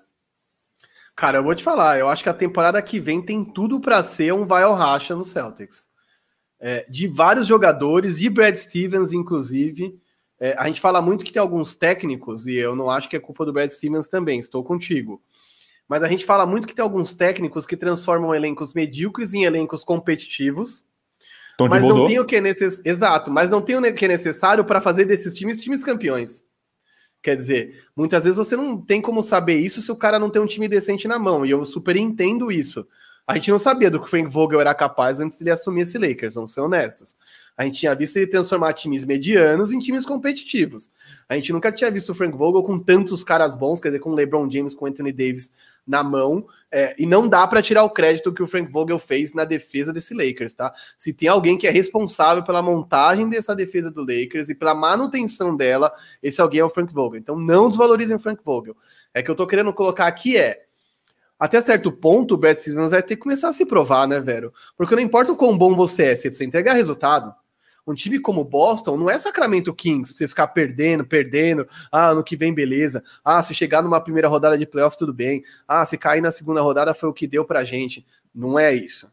Cara, 1.14 1.38
eu 1.38 1.44
vou 1.44 1.54
te 1.54 1.62
falar, 1.62 1.98
eu 1.98 2.08
acho 2.08 2.22
que 2.22 2.28
a 2.28 2.34
temporada 2.34 2.80
que 2.82 2.98
vem 2.98 3.22
tem 3.22 3.44
tudo 3.44 3.80
para 3.80 4.02
ser 4.02 4.32
um 4.32 4.44
vai 4.46 4.62
ao 4.62 4.74
racha 4.74 5.14
no 5.14 5.24
Celtics. 5.24 5.91
É, 6.64 6.86
de 6.88 7.08
vários 7.08 7.48
jogadores, 7.48 8.20
de 8.20 8.30
Brad 8.30 8.54
Stevens, 8.54 9.12
inclusive. 9.12 9.98
É, 10.38 10.54
a 10.56 10.68
gente 10.68 10.80
fala 10.80 11.02
muito 11.02 11.24
que 11.24 11.32
tem 11.32 11.42
alguns 11.42 11.74
técnicos, 11.74 12.46
e 12.46 12.54
eu 12.54 12.76
não 12.76 12.88
acho 12.88 13.08
que 13.08 13.16
é 13.16 13.20
culpa 13.20 13.44
do 13.44 13.52
Brad 13.52 13.68
Stevens 13.68 14.06
também, 14.06 14.38
estou 14.38 14.62
contigo. 14.62 15.20
Mas 15.88 16.04
a 16.04 16.08
gente 16.08 16.24
fala 16.24 16.46
muito 16.46 16.66
que 16.66 16.74
tem 16.74 16.82
alguns 16.82 17.14
técnicos 17.14 17.66
que 17.66 17.76
transformam 17.76 18.32
elencos 18.32 18.72
medíocres 18.72 19.34
em 19.34 19.42
elencos 19.42 19.82
competitivos. 19.82 20.86
Tom 21.58 21.68
mas 21.68 21.84
não 21.84 22.06
tem 22.06 22.20
o 22.20 22.24
que 22.24 22.36
é 22.36 22.40
necessário. 22.40 22.88
Exato, 22.88 23.30
mas 23.30 23.50
não 23.50 23.60
tem 23.60 23.76
o 23.76 23.94
que 23.94 24.04
é 24.04 24.08
necessário 24.08 24.64
para 24.64 24.80
fazer 24.80 25.04
desses 25.04 25.34
times 25.34 25.60
times 25.60 25.82
campeões. 25.82 26.44
Quer 27.20 27.36
dizer, 27.36 27.84
muitas 27.96 28.24
vezes 28.24 28.36
você 28.36 28.56
não 28.56 28.80
tem 28.80 29.00
como 29.00 29.22
saber 29.22 29.56
isso 29.56 29.82
se 29.82 29.92
o 29.92 29.96
cara 29.96 30.18
não 30.18 30.30
tem 30.30 30.40
um 30.40 30.46
time 30.46 30.66
decente 30.66 31.06
na 31.06 31.18
mão, 31.18 31.44
e 31.44 31.50
eu 31.50 31.64
super 31.64 31.96
entendo 31.96 32.50
isso. 32.50 32.86
A 33.26 33.36
gente 33.36 33.50
não 33.52 33.58
sabia 33.58 33.88
do 33.88 34.00
que 34.00 34.06
o 34.06 34.08
Frank 34.08 34.28
Vogel 34.28 34.60
era 34.60 34.74
capaz 34.74 35.20
antes 35.20 35.38
de 35.38 35.44
ele 35.44 35.50
assumir 35.50 35.82
esse 35.82 35.96
Lakers, 35.96 36.34
vamos 36.34 36.52
ser 36.52 36.60
honestos. 36.60 37.16
A 37.56 37.64
gente 37.64 37.78
tinha 37.78 37.94
visto 37.94 38.16
ele 38.16 38.26
transformar 38.26 38.72
times 38.72 39.04
medianos 39.04 39.70
em 39.72 39.78
times 39.78 40.04
competitivos. 40.04 40.90
A 41.28 41.36
gente 41.36 41.52
nunca 41.52 41.70
tinha 41.70 41.90
visto 41.90 42.10
o 42.10 42.14
Frank 42.14 42.36
Vogel 42.36 42.62
com 42.64 42.78
tantos 42.78 43.22
caras 43.22 43.54
bons, 43.54 43.80
quer 43.80 43.88
dizer, 43.88 44.00
com 44.00 44.10
o 44.10 44.14
LeBron 44.14 44.50
James, 44.50 44.74
com 44.74 44.86
o 44.86 44.88
Anthony 44.88 45.12
Davis 45.12 45.52
na 45.86 46.02
mão. 46.02 46.44
É, 46.70 46.96
e 46.98 47.06
não 47.06 47.28
dá 47.28 47.46
para 47.46 47.62
tirar 47.62 47.84
o 47.84 47.90
crédito 47.90 48.32
que 48.32 48.42
o 48.42 48.46
Frank 48.46 48.72
Vogel 48.72 48.98
fez 48.98 49.32
na 49.32 49.44
defesa 49.44 49.92
desse 49.92 50.14
Lakers, 50.14 50.54
tá? 50.54 50.72
Se 50.98 51.12
tem 51.12 51.28
alguém 51.28 51.56
que 51.56 51.66
é 51.66 51.70
responsável 51.70 52.42
pela 52.42 52.62
montagem 52.62 53.28
dessa 53.28 53.54
defesa 53.54 53.90
do 53.90 54.00
Lakers 54.00 54.48
e 54.48 54.54
pela 54.54 54.74
manutenção 54.74 55.56
dela, 55.56 55.92
esse 56.20 56.40
alguém 56.40 56.60
é 56.60 56.64
o 56.64 56.70
Frank 56.70 56.92
Vogel. 56.92 57.20
Então 57.20 57.38
não 57.38 57.68
desvalorizem 57.68 58.16
o 58.16 58.20
Frank 58.20 58.42
Vogel. 58.44 58.76
É 59.14 59.22
que 59.22 59.30
eu 59.30 59.34
tô 59.36 59.46
querendo 59.46 59.72
colocar 59.72 60.06
aqui 60.06 60.36
é 60.36 60.64
até 61.42 61.60
certo 61.60 61.90
ponto, 61.90 62.34
o 62.34 62.36
Brad 62.36 62.56
Stevens 62.56 62.92
vai 62.92 63.02
ter 63.02 63.16
que 63.16 63.22
começar 63.22 63.48
a 63.48 63.52
se 63.52 63.66
provar, 63.66 64.06
né, 64.06 64.20
velho? 64.20 64.52
Porque 64.76 64.94
não 64.94 65.02
importa 65.02 65.32
o 65.32 65.36
quão 65.36 65.58
bom 65.58 65.74
você 65.74 66.04
é, 66.12 66.14
você 66.14 66.44
entregar 66.44 66.74
resultado. 66.74 67.34
Um 67.84 67.94
time 67.94 68.20
como 68.20 68.44
Boston 68.44 68.96
não 68.96 69.10
é 69.10 69.18
Sacramento 69.18 69.74
Kings, 69.74 70.12
pra 70.12 70.18
você 70.18 70.28
ficar 70.28 70.46
perdendo, 70.46 71.04
perdendo. 71.04 71.66
Ah, 71.90 72.14
no 72.14 72.22
que 72.22 72.36
vem, 72.36 72.54
beleza. 72.54 73.02
Ah, 73.24 73.42
se 73.42 73.56
chegar 73.56 73.82
numa 73.82 74.00
primeira 74.00 74.28
rodada 74.28 74.56
de 74.56 74.64
playoff, 74.64 74.96
tudo 74.96 75.12
bem. 75.12 75.42
Ah, 75.66 75.84
se 75.84 75.98
cair 75.98 76.20
na 76.20 76.30
segunda 76.30 76.60
rodada 76.60 76.94
foi 76.94 77.08
o 77.08 77.12
que 77.12 77.26
deu 77.26 77.44
pra 77.44 77.64
gente. 77.64 78.06
Não 78.32 78.56
é 78.56 78.72
isso. 78.72 79.10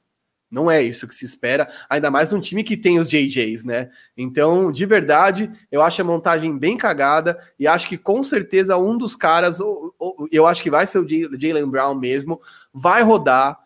Não 0.49 0.69
é 0.69 0.81
isso 0.81 1.07
que 1.07 1.13
se 1.13 1.25
espera, 1.25 1.69
ainda 1.89 2.09
mais 2.09 2.29
num 2.29 2.39
time 2.39 2.63
que 2.63 2.75
tem 2.75 2.97
os 2.97 3.07
JJs, 3.07 3.63
né? 3.63 3.89
Então, 4.17 4.71
de 4.71 4.85
verdade, 4.85 5.51
eu 5.71 5.81
acho 5.81 6.01
a 6.01 6.05
montagem 6.05 6.57
bem 6.57 6.75
cagada 6.75 7.37
e 7.59 7.67
acho 7.67 7.87
que 7.87 7.97
com 7.97 8.23
certeza 8.23 8.77
um 8.77 8.97
dos 8.97 9.15
caras, 9.15 9.59
eu 10.31 10.47
acho 10.47 10.63
que 10.63 10.71
vai 10.71 10.87
ser 10.87 10.99
o 10.99 11.07
Jalen 11.07 11.69
Brown 11.69 11.95
mesmo, 11.95 12.41
vai 12.73 13.03
rodar, 13.03 13.59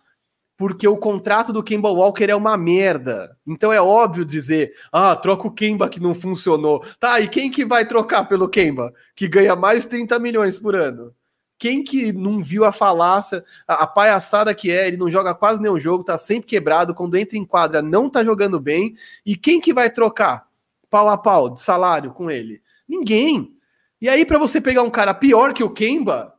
porque 0.57 0.87
o 0.87 0.97
contrato 0.97 1.51
do 1.51 1.63
Kemba 1.63 1.89
Walker 1.89 2.25
é 2.25 2.35
uma 2.35 2.57
merda. 2.57 3.35
Então 3.45 3.71
é 3.73 3.81
óbvio 3.81 4.23
dizer, 4.23 4.73
ah, 4.91 5.15
troca 5.15 5.47
o 5.47 5.51
Kemba 5.51 5.89
que 5.89 5.99
não 5.99 6.13
funcionou. 6.13 6.83
Tá, 6.99 7.19
e 7.19 7.27
quem 7.27 7.49
que 7.49 7.65
vai 7.65 7.85
trocar 7.85 8.25
pelo 8.25 8.49
Kemba? 8.49 8.93
Que 9.15 9.27
ganha 9.27 9.55
mais 9.55 9.83
de 9.83 9.89
30 9.89 10.19
milhões 10.19 10.59
por 10.59 10.75
ano? 10.75 11.13
Quem 11.57 11.83
que 11.83 12.11
não 12.11 12.41
viu 12.41 12.65
a 12.65 12.71
falácia, 12.71 13.43
a, 13.67 13.83
a 13.83 13.87
palhaçada 13.87 14.53
que 14.53 14.71
é, 14.71 14.87
ele 14.87 14.97
não 14.97 15.09
joga 15.09 15.33
quase 15.33 15.61
nenhum 15.61 15.79
jogo, 15.79 16.03
tá 16.03 16.17
sempre 16.17 16.47
quebrado, 16.47 16.93
quando 16.93 17.15
entra 17.15 17.37
em 17.37 17.45
quadra 17.45 17.81
não 17.81 18.09
tá 18.09 18.23
jogando 18.23 18.59
bem, 18.59 18.95
e 19.25 19.35
quem 19.35 19.61
que 19.61 19.73
vai 19.73 19.89
trocar 19.89 20.47
pau 20.89 21.09
a 21.09 21.17
pau 21.17 21.49
de 21.49 21.61
salário 21.61 22.11
com 22.11 22.29
ele? 22.29 22.61
Ninguém. 22.87 23.55
E 24.01 24.09
aí, 24.09 24.25
para 24.25 24.37
você 24.37 24.59
pegar 24.59 24.83
um 24.83 24.89
cara 24.89 25.13
pior 25.13 25.53
que 25.53 25.63
o 25.63 25.69
Kemba, 25.69 26.33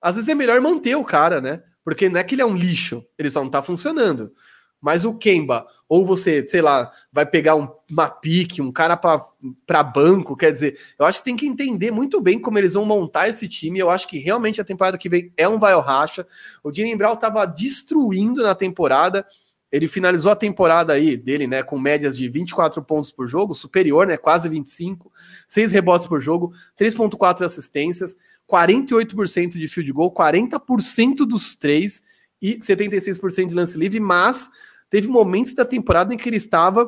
às 0.00 0.16
vezes 0.16 0.28
é 0.28 0.34
melhor 0.34 0.60
manter 0.60 0.94
o 0.94 1.04
cara, 1.04 1.40
né? 1.40 1.62
Porque 1.84 2.08
não 2.08 2.18
é 2.18 2.24
que 2.24 2.34
ele 2.34 2.42
é 2.42 2.46
um 2.46 2.56
lixo, 2.56 3.04
ele 3.18 3.30
só 3.30 3.42
não 3.42 3.50
tá 3.50 3.62
funcionando. 3.62 4.32
Mas 4.80 5.04
o 5.04 5.14
Kemba, 5.14 5.66
ou 5.88 6.04
você, 6.04 6.46
sei 6.48 6.62
lá, 6.62 6.90
vai 7.12 7.26
pegar 7.26 7.56
um, 7.56 7.68
uma 7.90 8.08
pique, 8.08 8.62
um 8.62 8.72
cara 8.72 8.96
para 8.96 9.82
banco, 9.82 10.36
quer 10.36 10.50
dizer, 10.50 10.78
eu 10.98 11.04
acho 11.04 11.18
que 11.18 11.24
tem 11.24 11.36
que 11.36 11.46
entender 11.46 11.90
muito 11.90 12.20
bem 12.20 12.38
como 12.38 12.58
eles 12.58 12.74
vão 12.74 12.84
montar 12.84 13.28
esse 13.28 13.48
time. 13.48 13.78
Eu 13.78 13.90
acho 13.90 14.08
que 14.08 14.18
realmente 14.18 14.60
a 14.60 14.64
temporada 14.64 14.96
que 14.96 15.08
vem 15.08 15.32
é 15.36 15.48
um 15.48 15.58
vai 15.58 15.72
ao 15.72 15.82
racha. 15.82 16.26
O 16.64 16.72
Jalen 16.72 16.96
Brown 16.96 17.14
estava 17.14 17.44
destruindo 17.44 18.42
na 18.42 18.54
temporada. 18.54 19.26
Ele 19.70 19.86
finalizou 19.86 20.32
a 20.32 20.36
temporada 20.36 20.92
aí 20.92 21.16
dele, 21.16 21.46
né, 21.46 21.62
com 21.62 21.78
médias 21.78 22.16
de 22.16 22.28
24 22.28 22.82
pontos 22.82 23.10
por 23.10 23.28
jogo, 23.28 23.54
superior, 23.54 24.06
né, 24.06 24.16
quase 24.16 24.48
25, 24.48 25.12
6 25.46 25.70
rebotes 25.70 26.08
por 26.08 26.20
jogo, 26.20 26.52
3.4 26.76 27.44
assistências, 27.44 28.16
48% 28.50 29.50
de 29.52 29.68
field 29.68 29.92
goal, 29.92 30.12
40% 30.12 31.18
dos 31.18 31.54
três 31.54 32.02
e 32.42 32.58
76% 32.58 33.48
de 33.48 33.54
lance 33.54 33.78
livre, 33.78 34.00
mas 34.00 34.50
teve 34.90 35.08
momentos 35.08 35.54
da 35.54 35.64
temporada 35.64 36.12
em 36.12 36.16
que 36.18 36.28
ele 36.28 36.36
estava 36.36 36.86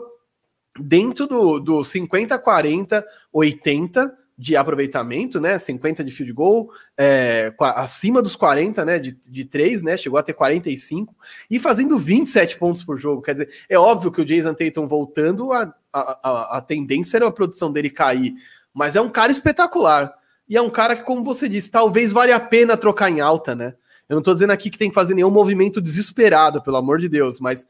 dentro 0.79 1.27
do, 1.27 1.61
do 1.61 1.85
50, 1.85 2.39
40, 2.39 3.07
80 3.33 4.19
de 4.37 4.57
aproveitamento, 4.57 5.41
né? 5.41 5.59
50 5.59 6.03
de 6.03 6.11
field 6.11 6.33
goal, 6.33 6.71
é, 6.99 7.55
acima 7.61 8.21
dos 8.21 8.35
40, 8.35 8.85
né? 8.85 8.99
De, 8.99 9.13
de 9.13 9.45
3, 9.45 9.83
né? 9.83 9.97
Chegou 9.97 10.19
a 10.19 10.23
ter 10.23 10.33
45 10.33 11.15
e 11.51 11.61
fazendo 11.61 11.99
27 11.99 12.59
pontos 12.59 12.83
por 12.83 12.99
jogo. 12.99 13.23
Quer 13.23 13.35
dizer, 13.35 13.51
é 13.69 13.79
óbvio 13.79 14.11
que 14.11 14.21
o 14.21 14.25
Jason 14.25 14.55
Tatum 14.55 14.87
voltando, 14.87 15.53
a, 15.53 15.73
a, 15.93 16.59
a, 16.59 16.61
tendência 16.61 17.19
era 17.19 17.29
a 17.29 17.33
produção 17.33 17.71
dele 17.71 17.91
cair, 17.91 18.35
mas 18.75 18.97
é 18.97 19.01
um 19.01 19.11
cara 19.11 19.31
espetacular. 19.31 20.13
E 20.49 20.57
é 20.57 20.61
um 20.61 20.71
cara 20.71 20.97
que, 20.97 21.05
como 21.05 21.23
você 21.23 21.49
disse, 21.49 21.71
talvez 21.71 22.11
valha 22.13 22.35
a 22.37 22.41
pena 22.41 22.77
trocar 22.77 23.11
em 23.11 23.21
alta, 23.21 23.55
né? 23.55 23.75
Eu 24.09 24.17
não 24.17 24.23
tô 24.23 24.33
dizendo 24.33 24.51
aqui 24.51 24.69
que 24.69 24.77
tem 24.77 24.89
que 24.89 24.95
fazer 24.95 25.15
nenhum 25.15 25.31
movimento 25.31 25.81
desesperado, 25.81 26.61
pelo 26.63 26.77
amor 26.77 26.99
de 26.99 27.09
Deus, 27.09 27.39
mas 27.39 27.67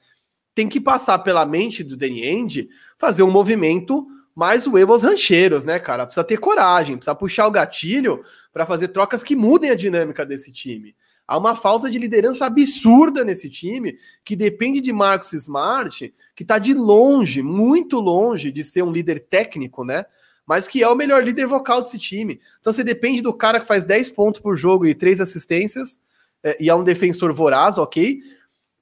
tem 0.55 0.69
que 0.69 0.81
passar 0.81 1.19
pela 1.21 1.47
mente 1.47 1.83
do 1.83 1.97
Danny 1.97 2.25
End 2.25 2.69
fazer 2.99 3.23
um 3.23 3.31
movimento 3.31 4.07
mais 4.35 4.67
o 4.67 4.77
aos 4.77 5.03
rancheiros, 5.03 5.65
né, 5.65 5.79
cara? 5.79 6.07
Precisa 6.07 6.25
ter 6.25 6.39
coragem, 6.39 6.97
precisa 6.97 7.15
puxar 7.15 7.47
o 7.47 7.51
gatilho 7.51 8.23
para 8.53 8.67
fazer 8.67 8.89
trocas 8.89 9.23
que 9.23 9.37
mudem 9.37 9.71
a 9.71 9.75
dinâmica 9.75 10.25
desse 10.25 10.53
time. 10.53 10.95
Há 11.27 11.39
uma 11.39 11.55
falta 11.55 11.89
de 11.89 11.99
liderança 11.99 12.47
absurda 12.47 13.25
nesse 13.25 13.49
time, 13.49 13.97
que 14.25 14.35
depende 14.35 14.81
de 14.81 14.93
Marcos 14.93 15.33
Smart, 15.33 16.13
que 16.35 16.43
está 16.43 16.59
de 16.59 16.75
longe, 16.75 17.43
muito 17.43 18.01
longe 18.01 18.51
de 18.51 18.65
ser 18.65 18.83
um 18.83 18.91
líder 18.91 19.21
técnico, 19.21 19.85
né? 19.85 20.05
Mas 20.47 20.67
que 20.67 20.83
é 20.83 20.89
o 20.89 20.97
melhor 20.97 21.23
líder 21.23 21.47
vocal 21.47 21.81
desse 21.81 21.99
time. 21.99 22.41
Então 22.59 22.73
você 22.73 22.83
depende 22.83 23.23
do 23.23 23.33
cara 23.33 23.61
que 23.61 23.67
faz 23.67 23.85
10 23.85 24.11
pontos 24.11 24.41
por 24.41 24.57
jogo 24.57 24.85
e 24.85 24.95
3 24.95 25.21
assistências, 25.21 26.01
é, 26.43 26.57
e 26.61 26.69
é 26.69 26.75
um 26.75 26.83
defensor 26.83 27.33
voraz, 27.33 27.79
ok? 27.79 28.21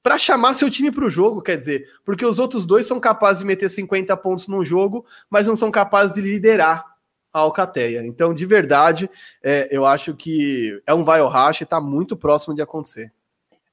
Para 0.02 0.18
chamar 0.18 0.54
seu 0.54 0.70
time 0.70 0.90
para 0.90 1.04
o 1.04 1.10
jogo, 1.10 1.42
quer 1.42 1.56
dizer, 1.56 1.86
porque 2.04 2.24
os 2.24 2.38
outros 2.38 2.64
dois 2.64 2.86
são 2.86 2.98
capazes 2.98 3.40
de 3.40 3.46
meter 3.46 3.68
50 3.68 4.16
pontos 4.16 4.48
num 4.48 4.64
jogo, 4.64 5.04
mas 5.28 5.46
não 5.46 5.56
são 5.56 5.70
capazes 5.70 6.14
de 6.14 6.20
liderar 6.20 6.84
a 7.32 7.40
Alcateia. 7.40 8.04
Então, 8.04 8.34
de 8.34 8.46
verdade, 8.46 9.08
é, 9.42 9.68
eu 9.70 9.84
acho 9.84 10.14
que 10.14 10.80
é 10.86 10.94
um 10.94 11.04
vai 11.04 11.20
ou 11.20 11.28
racha 11.28 11.62
e 11.62 11.64
está 11.64 11.80
muito 11.80 12.16
próximo 12.16 12.54
de 12.54 12.62
acontecer. 12.62 13.12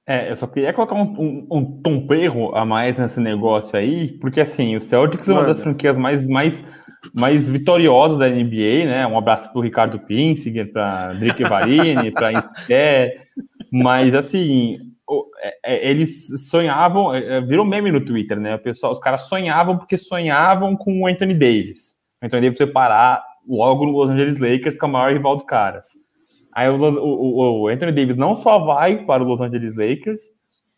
É, 0.06 0.32
eu 0.32 0.36
só 0.38 0.48
queria 0.48 0.72
colocar 0.72 0.96
um, 0.96 1.02
um, 1.02 1.48
um 1.52 1.82
tomperro 1.82 2.56
a 2.56 2.64
mais 2.66 2.98
nesse 2.98 3.20
negócio 3.20 3.78
aí, 3.78 4.14
porque 4.20 4.40
assim, 4.40 4.76
o 4.76 4.80
Celtics 4.80 5.28
Manda. 5.28 5.40
é 5.40 5.44
uma 5.44 5.48
das 5.48 5.60
franquias 5.60 5.98
mais, 5.98 6.26
mais, 6.26 6.64
mais 7.14 7.50
vitoriosas 7.50 8.18
da 8.18 8.30
NBA, 8.30 8.86
né? 8.86 9.06
Um 9.06 9.18
abraço 9.18 9.52
para 9.52 9.60
o 9.60 9.62
Ricardo 9.62 10.00
Pinsinger, 10.00 10.72
para 10.72 11.08
Drick 11.14 11.44
Varini, 11.44 12.10
para 12.12 12.32
Insté, 12.40 13.28
mas 13.70 14.16
assim, 14.16 14.80
eles 15.64 16.50
sonhavam, 16.50 17.14
é, 17.14 17.42
virou 17.42 17.66
meme 17.66 17.92
no 17.92 18.04
Twitter, 18.04 18.40
né? 18.40 18.56
O 18.56 18.60
pessoal, 18.60 18.92
os 18.92 19.00
caras 19.00 19.24
sonhavam 19.24 19.78
porque 19.78 19.98
sonhavam 19.98 20.76
com 20.76 21.02
o 21.02 21.08
Anthony 21.08 21.34
Davis. 21.34 21.96
O 22.22 22.26
Anthony 22.26 22.42
Davis 22.42 22.58
foi 22.58 22.68
parar 22.68 23.24
logo 23.48 23.86
no 23.86 23.92
Los 23.92 24.10
Angeles 24.10 24.40
Lakers, 24.40 24.78
que 24.78 24.84
é 24.84 24.88
o 24.88 24.92
maior 24.92 25.14
rival 25.14 25.36
dos 25.36 25.46
caras. 25.46 25.88
Aí 26.54 26.68
o, 26.70 26.76
o, 26.76 27.62
o, 27.62 27.68
Anthony 27.68 27.92
Davis 27.92 28.16
não 28.16 28.36
só 28.36 28.60
vai 28.60 29.06
para 29.06 29.24
o 29.24 29.28
Los 29.28 29.40
Angeles 29.40 29.78
Lakers, 29.78 30.22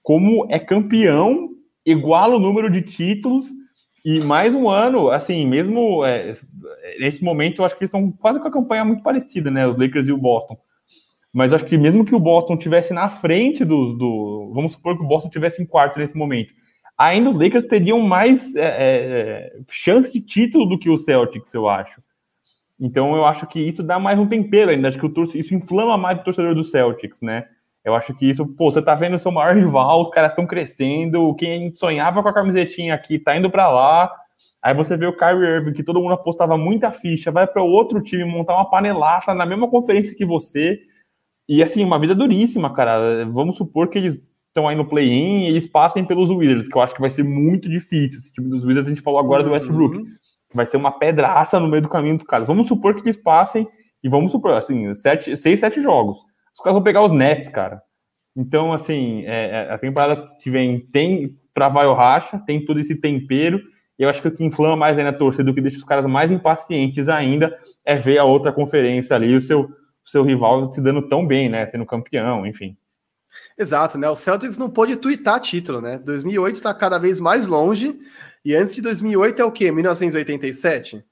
como 0.03 0.45
é 0.49 0.59
campeão, 0.59 1.49
iguala 1.86 2.36
o 2.36 2.39
número 2.39 2.69
de 2.69 2.82
títulos, 2.82 3.47
e 4.03 4.21
mais 4.21 4.53
um 4.53 4.69
ano, 4.69 5.09
assim, 5.09 5.47
mesmo 5.47 6.05
é, 6.05 6.34
nesse 6.99 7.23
momento, 7.23 7.61
eu 7.61 7.65
acho 7.65 7.75
que 7.75 7.84
eles 7.84 7.93
estão 7.93 8.11
quase 8.11 8.39
com 8.39 8.47
a 8.47 8.51
campanha 8.51 8.86
muito 8.86 9.03
parecida, 9.03 9.49
né? 9.49 9.67
Os 9.67 9.77
Lakers 9.77 10.07
e 10.07 10.11
o 10.11 10.17
Boston. 10.17 10.57
Mas 11.34 11.53
acho 11.53 11.65
que 11.65 11.77
mesmo 11.77 12.03
que 12.03 12.15
o 12.15 12.19
Boston 12.19 12.57
tivesse 12.57 12.93
na 12.93 13.09
frente 13.09 13.63
dos. 13.63 13.97
Do, 13.97 14.51
vamos 14.53 14.73
supor 14.73 14.97
que 14.97 15.03
o 15.03 15.07
Boston 15.07 15.30
tivesse 15.30 15.61
em 15.61 15.65
quarto 15.65 15.99
nesse 15.99 16.17
momento. 16.17 16.53
Ainda 16.97 17.30
os 17.30 17.39
Lakers 17.39 17.65
teriam 17.65 18.01
mais 18.01 18.55
é, 18.55 18.65
é, 18.65 19.59
chance 19.69 20.11
de 20.11 20.19
título 20.19 20.65
do 20.65 20.77
que 20.77 20.89
o 20.89 20.97
Celtics, 20.97 21.53
eu 21.53 21.69
acho. 21.69 22.01
Então 22.80 23.15
eu 23.15 23.25
acho 23.25 23.45
que 23.47 23.59
isso 23.59 23.84
dá 23.84 23.99
mais 23.99 24.17
um 24.19 24.27
tempero 24.27 24.71
ainda. 24.71 24.89
Acho 24.89 24.99
que 24.99 25.05
o 25.05 25.23
isso 25.36 25.53
inflama 25.53 25.97
mais 25.97 26.19
o 26.19 26.23
torcedor 26.23 26.55
do 26.55 26.63
Celtics, 26.63 27.21
né? 27.21 27.45
Eu 27.84 27.95
acho 27.95 28.13
que 28.13 28.30
isso, 28.30 28.45
pô, 28.45 28.69
você 28.69 28.82
tá 28.82 28.93
vendo 28.95 29.15
o 29.15 29.19
seu 29.19 29.32
maior 29.32 29.55
rival, 29.55 30.01
os 30.01 30.09
caras 30.09 30.32
estão 30.32 30.45
crescendo, 30.45 31.34
quem 31.36 31.73
sonhava 31.73 32.21
com 32.21 32.30
a 32.30 32.34
camisetinha 32.34 32.93
aqui 32.93 33.17
tá 33.17 33.38
indo 33.38 33.49
para 33.49 33.69
lá. 33.69 34.11
Aí 34.61 34.73
você 34.73 34.97
vê 34.97 35.05
o 35.05 35.15
Kyrie 35.15 35.47
Irving, 35.47 35.73
que 35.73 35.84
todo 35.84 36.01
mundo 36.01 36.13
apostava 36.13 36.57
muita 36.57 36.91
ficha, 36.91 37.32
vai 37.32 37.47
para 37.47 37.63
outro 37.63 38.01
time 38.01 38.25
montar 38.25 38.55
uma 38.55 38.69
panelaça 38.69 39.34
na 39.34 39.45
mesma 39.45 39.69
conferência 39.69 40.15
que 40.15 40.25
você 40.25 40.80
e 41.50 41.64
assim, 41.64 41.84
uma 41.84 41.97
vida 41.97 42.14
duríssima, 42.14 42.72
cara. 42.72 43.26
Vamos 43.26 43.58
supor 43.58 43.88
que 43.89 43.97
eles 43.97 44.22
estão 44.50 44.68
aí 44.68 44.76
no 44.76 44.86
play-in 44.86 45.45
e 45.45 45.47
eles 45.47 45.66
passem 45.66 46.06
pelos 46.06 46.30
Wizards, 46.30 46.68
que 46.68 46.78
eu 46.78 46.82
acho 46.82 46.93
que 46.93 47.02
vai 47.02 47.10
ser 47.10 47.24
muito 47.24 47.68
difícil. 47.68 48.20
Esse 48.20 48.32
time 48.32 48.50
dos 48.50 48.64
Wizards, 48.64 48.88
a 48.88 48.93
gente 48.93 49.02
falou 49.02 49.20
agora 49.20 49.43
do 49.43 49.50
Westbrook. 49.50 49.97
Uhum. 49.97 50.06
Vai 50.54 50.68
ser 50.68 50.78
uma 50.78 50.91
pedraça 50.91 51.60
no 51.60 51.68
meio 51.68 51.82
do 51.82 51.89
caminho 51.89 52.18
dos 52.18 52.26
caras. 52.26 52.47
Vamos 52.47 52.68
supor 52.68 52.93
que 52.93 53.02
eles 53.02 53.18
passem 53.18 53.68
e 54.04 54.08
vamos 54.08 54.32
supor, 54.32 54.54
assim, 54.54 54.93
sete, 54.93 55.36
seis, 55.36 55.60
sete 55.60 55.82
jogos. 55.82 56.20
Os 56.54 56.62
caras 56.62 56.76
vão 56.76 56.84
pegar 56.84 57.04
os 57.04 57.12
Nets, 57.12 57.50
cara. 57.50 57.82
Então, 58.36 58.72
assim, 58.72 59.24
é, 59.26 59.68
é 59.70 59.74
a 59.74 59.78
temporada 59.80 60.30
que 60.41 60.52
vem 60.52 60.80
tem 60.91 61.36
pra 61.52 61.68
vai 61.68 61.88
ou 61.88 61.95
racha, 61.95 62.39
tem 62.45 62.64
todo 62.64 62.80
esse 62.80 62.95
tempero. 62.95 63.60
E 63.97 64.04
eu 64.04 64.10
acho 64.10 64.22
que 64.22 64.28
o 64.28 64.32
que 64.32 64.43
inflama 64.45 64.78
mais 64.78 64.97
aí 64.97 65.04
na 65.04 65.12
torcida, 65.12 65.43
do 65.43 65.54
que 65.54 65.62
deixa 65.62 65.78
os 65.78 65.84
caras 65.84 66.06
mais 66.06 66.32
impacientes 66.32 67.10
ainda, 67.10 67.58
é 67.84 67.97
ver 67.97 68.20
a 68.20 68.24
outra 68.24 68.52
conferência 68.52 69.16
ali, 69.16 69.36
o 69.36 69.41
seu 69.41 69.68
seu 70.06 70.24
rival 70.24 70.72
se 70.72 70.82
dando 70.82 71.08
tão 71.08 71.26
bem, 71.26 71.50
né? 71.50 71.68
Sendo 71.68 71.86
campeão, 71.86 72.45
enfim. 72.45 72.78
Exato, 73.58 73.97
né? 73.97 74.10
O 74.10 74.16
Celtics 74.16 74.58
não 74.58 74.70
pôde 74.70 74.95
twittar 74.95 75.39
título, 75.39 75.82
né? 75.82 75.97
2008 76.00 76.56
está 76.56 76.74
cada 76.74 76.97
vez 76.97 77.20
mais 77.20 77.45
longe. 77.45 78.00
E 78.43 78.56
antes 78.56 78.76
de 78.76 78.82
2008 78.82 79.41
é 79.41 79.45
o 79.45 79.52
quê? 79.52 79.72
1987? 79.72 81.04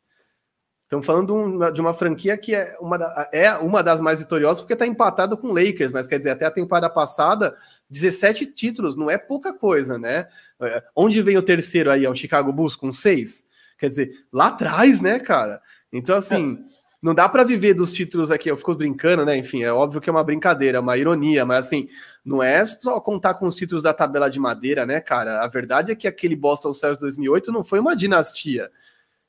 Estamos 0.83 1.05
falando 1.05 1.71
de 1.71 1.81
uma 1.81 1.93
franquia 1.93 2.37
que 2.37 2.55
é 2.55 2.77
uma, 2.79 2.97
da, 2.97 3.29
é 3.33 3.51
uma 3.57 3.83
das 3.83 3.99
mais 3.99 4.19
vitoriosas 4.19 4.59
porque 4.61 4.71
está 4.71 4.87
empatado 4.87 5.37
com 5.37 5.47
o 5.47 5.53
Lakers, 5.53 5.91
mas 5.91 6.07
quer 6.07 6.17
dizer, 6.17 6.29
até 6.29 6.45
a 6.45 6.51
temporada 6.51 6.89
passada, 6.89 7.53
17 7.89 8.45
títulos, 8.45 8.95
não 8.95 9.11
é 9.11 9.17
pouca 9.17 9.53
coisa, 9.53 9.97
né? 9.97 10.27
É, 10.61 10.83
onde 10.95 11.21
vem 11.21 11.37
o 11.37 11.43
terceiro 11.43 11.91
aí? 11.91 12.05
É 12.05 12.09
o 12.09 12.15
Chicago 12.15 12.53
Bulls 12.53 12.77
com 12.77 12.93
seis? 12.93 13.43
Quer 13.77 13.89
dizer, 13.89 14.11
lá 14.31 14.47
atrás, 14.47 15.01
né, 15.01 15.19
cara? 15.19 15.61
Então, 15.91 16.15
assim. 16.15 16.63
É 16.73 16.76
não 17.01 17.13
dá 17.13 17.29
para 17.29 17.43
viver 17.43 17.73
dos 17.73 17.91
títulos 17.91 18.31
aqui. 18.31 18.49
Eu 18.49 18.57
fico 18.57 18.73
brincando, 18.75 19.25
né? 19.25 19.37
Enfim, 19.37 19.63
é 19.63 19.71
óbvio 19.71 20.01
que 20.01 20.09
é 20.09 20.11
uma 20.11 20.23
brincadeira, 20.23 20.81
uma 20.81 20.97
ironia, 20.97 21.45
mas 21.45 21.67
assim, 21.67 21.87
não 22.25 22.41
é 22.41 22.63
só 22.65 22.99
contar 22.99 23.35
com 23.35 23.47
os 23.47 23.55
títulos 23.55 23.83
da 23.83 23.93
tabela 23.93 24.29
de 24.29 24.39
madeira, 24.39 24.85
né, 24.85 24.99
cara? 24.99 25.43
A 25.43 25.47
verdade 25.47 25.91
é 25.91 25.95
que 25.95 26.07
aquele 26.07 26.35
Boston 26.35 26.73
Celtics 26.73 27.01
2008 27.01 27.51
não 27.51 27.63
foi 27.63 27.79
uma 27.79 27.95
dinastia. 27.95 28.71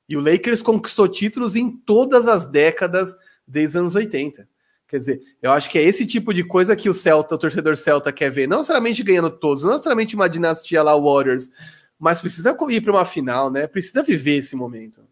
E 0.08 0.16
o 0.16 0.20
Lakers 0.20 0.62
conquistou 0.62 1.06
títulos 1.06 1.54
em 1.54 1.70
todas 1.70 2.26
as 2.26 2.46
décadas 2.46 3.14
desde 3.46 3.76
os 3.76 3.76
anos 3.76 3.94
80. 3.94 4.48
Quer 4.88 4.98
dizer, 4.98 5.20
eu 5.42 5.52
acho 5.52 5.68
que 5.68 5.78
é 5.78 5.82
esse 5.82 6.06
tipo 6.06 6.32
de 6.32 6.42
coisa 6.42 6.74
que 6.74 6.88
o 6.88 6.94
Celta, 6.94 7.34
o 7.34 7.38
torcedor 7.38 7.76
Celta 7.76 8.10
quer 8.10 8.30
ver, 8.30 8.48
não 8.48 8.58
necessariamente 8.58 9.02
ganhando 9.02 9.30
todos, 9.30 9.62
não 9.62 9.72
necessariamente 9.72 10.14
uma 10.14 10.30
dinastia 10.30 10.82
lá 10.82 10.98
Warriors, 10.98 11.50
mas 11.98 12.22
precisa 12.22 12.56
ir 12.70 12.80
para 12.80 12.92
uma 12.92 13.04
final, 13.04 13.50
né? 13.50 13.66
Precisa 13.66 14.02
viver 14.02 14.36
esse 14.36 14.56
momento. 14.56 15.02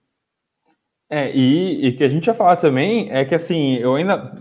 É, 1.09 1.31
e, 1.35 1.87
e 1.87 1.93
que 1.93 2.03
a 2.03 2.09
gente 2.09 2.27
ia 2.27 2.35
falar 2.35 2.57
também 2.57 3.09
é 3.13 3.25
que 3.25 3.35
assim, 3.35 3.77
eu 3.77 3.95
ainda 3.95 4.33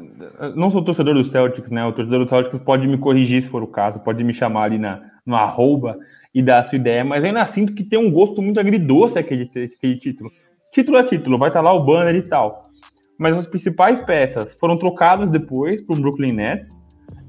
não 0.55 0.72
sou 0.72 0.84
torcedor 0.84 1.13
do 1.13 1.24
Celtics, 1.24 1.70
né? 1.70 1.86
O 1.86 1.93
torcedor 1.93 2.24
do 2.26 2.30
Celtics 2.30 2.59
pode 2.59 2.88
me 2.88 2.97
corrigir 2.97 3.41
se 3.41 3.49
for 3.49 3.61
o 3.61 3.68
caso, 3.68 3.99
pode 3.99 4.24
me 4.24 4.34
chamar 4.34 4.63
ali 4.63 4.80
na, 4.80 5.01
no 5.26 5.36
arroba 5.36 5.97
e 6.34 6.41
dar 6.41 6.59
a 6.59 6.63
sua 6.63 6.78
ideia, 6.78 7.03
mas 7.03 7.24
ainda 7.24 7.45
sinto 7.45 7.74
que 7.74 7.84
tem 7.84 7.99
um 7.99 8.11
gosto 8.11 8.41
muito 8.41 8.59
agridoce 8.59 9.18
aquele, 9.18 9.43
aquele 9.43 9.97
título. 9.97 10.32
Título 10.74 10.97
é 10.97 11.03
título, 11.03 11.38
vai 11.38 11.49
estar 11.49 11.61
tá 11.61 11.63
lá 11.63 11.74
o 11.74 11.86
banner 11.86 12.16
e 12.16 12.24
tal. 12.24 12.63
Mas 13.18 13.38
as 13.38 13.47
principais 13.47 14.03
peças 14.03 14.57
foram 14.59 14.76
trocadas 14.76 15.32
depois 15.32 15.82
para 15.84 15.95
o 15.95 15.99
Brooklyn 15.99 16.34
Nets. 16.34 16.74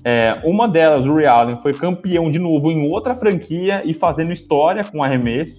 É, 0.05 0.37
uma 0.45 0.67
delas, 0.67 1.07
o 1.07 1.15
Ray 1.15 1.27
Allen, 1.27 1.57
foi 1.57 1.73
campeão 1.73 2.31
de 2.31 2.39
novo 2.39 2.73
em 2.73 2.89
outra 2.91 3.15
franquia 3.15 3.83
e 3.85 3.93
fazendo 3.93 4.33
história 4.33 4.83
com 4.83 5.03
arremesso 5.03 5.59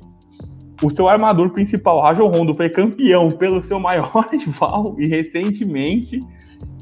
o 0.84 0.90
seu 0.90 1.08
armador 1.08 1.50
principal, 1.50 2.00
Rajon 2.02 2.28
Rondo, 2.28 2.54
foi 2.54 2.70
campeão 2.70 3.30
pelo 3.30 3.64
seu 3.64 3.80
maior 3.80 4.12
rival 4.32 4.96
e 4.98 5.08
recentemente. 5.08 6.20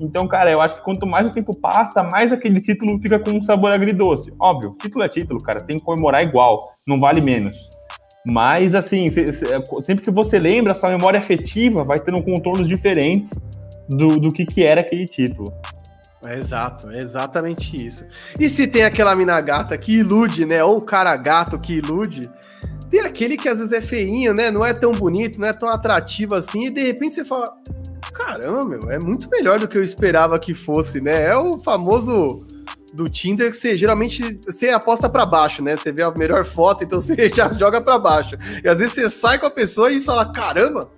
Então, 0.01 0.27
cara, 0.27 0.51
eu 0.51 0.61
acho 0.61 0.75
que 0.75 0.81
quanto 0.81 1.05
mais 1.05 1.27
o 1.27 1.31
tempo 1.31 1.57
passa, 1.57 2.03
mais 2.03 2.33
aquele 2.33 2.59
título 2.59 2.99
fica 3.01 3.19
com 3.19 3.31
um 3.31 3.41
sabor 3.41 3.71
agridoce. 3.71 4.33
Óbvio, 4.39 4.75
título 4.79 5.03
é 5.05 5.09
título, 5.09 5.41
cara, 5.41 5.59
tem 5.59 5.77
que 5.77 5.83
comemorar 5.83 6.21
igual, 6.21 6.73
não 6.85 6.99
vale 6.99 7.21
menos. 7.21 7.55
Mas, 8.25 8.73
assim, 8.73 9.07
sempre 9.81 10.03
que 10.03 10.11
você 10.11 10.39
lembra, 10.39 10.73
sua 10.73 10.89
memória 10.89 11.19
afetiva 11.19 11.83
vai 11.83 11.99
tendo 11.99 12.21
contornos 12.23 12.67
diferentes 12.67 13.31
do, 13.87 14.19
do 14.19 14.29
que, 14.29 14.45
que 14.45 14.63
era 14.63 14.81
aquele 14.81 15.05
título. 15.05 15.47
exato, 16.27 16.89
é 16.89 16.97
exatamente 16.97 17.85
isso. 17.85 18.03
E 18.39 18.49
se 18.49 18.65
tem 18.65 18.83
aquela 18.83 19.15
mina 19.15 19.39
gata 19.39 19.77
que 19.77 19.99
ilude, 19.99 20.45
né? 20.45 20.63
Ou 20.63 20.77
o 20.77 20.81
cara 20.81 21.15
gato 21.15 21.59
que 21.59 21.73
ilude, 21.73 22.23
tem 22.95 23.01
aquele 23.01 23.35
que 23.35 23.49
às 23.49 23.57
vezes 23.57 23.73
é 23.73 23.81
feinho, 23.81 24.33
né? 24.33 24.49
Não 24.49 24.65
é 24.65 24.73
tão 24.73 24.93
bonito, 24.93 25.39
não 25.39 25.47
é 25.47 25.53
tão 25.53 25.67
atrativo 25.67 26.33
assim, 26.33 26.67
e 26.67 26.71
de 26.71 26.81
repente 26.81 27.15
você 27.15 27.25
fala: 27.25 27.53
caramba, 28.13 28.65
meu, 28.65 28.89
é 28.89 28.97
muito 28.99 29.29
melhor 29.29 29.59
do 29.59 29.67
que 29.67 29.77
eu 29.77 29.83
esperava 29.83 30.39
que 30.39 30.55
fosse, 30.55 31.01
né? 31.01 31.25
É 31.25 31.35
o 31.35 31.59
famoso 31.59 32.45
do 32.93 33.09
Tinder 33.09 33.49
que 33.49 33.57
você 33.57 33.77
geralmente 33.77 34.39
você 34.45 34.69
aposta 34.69 35.09
para 35.09 35.25
baixo, 35.25 35.61
né? 35.61 35.75
Você 35.75 35.91
vê 35.91 36.03
a 36.03 36.11
melhor 36.11 36.45
foto, 36.45 36.85
então 36.85 36.99
você 37.01 37.27
já 37.27 37.51
joga 37.51 37.81
para 37.81 37.99
baixo. 37.99 38.37
E 38.63 38.67
às 38.67 38.77
vezes 38.77 38.93
você 38.93 39.09
sai 39.09 39.37
com 39.37 39.45
a 39.45 39.51
pessoa 39.51 39.91
e 39.91 39.99
fala: 39.99 40.31
caramba, 40.31 40.89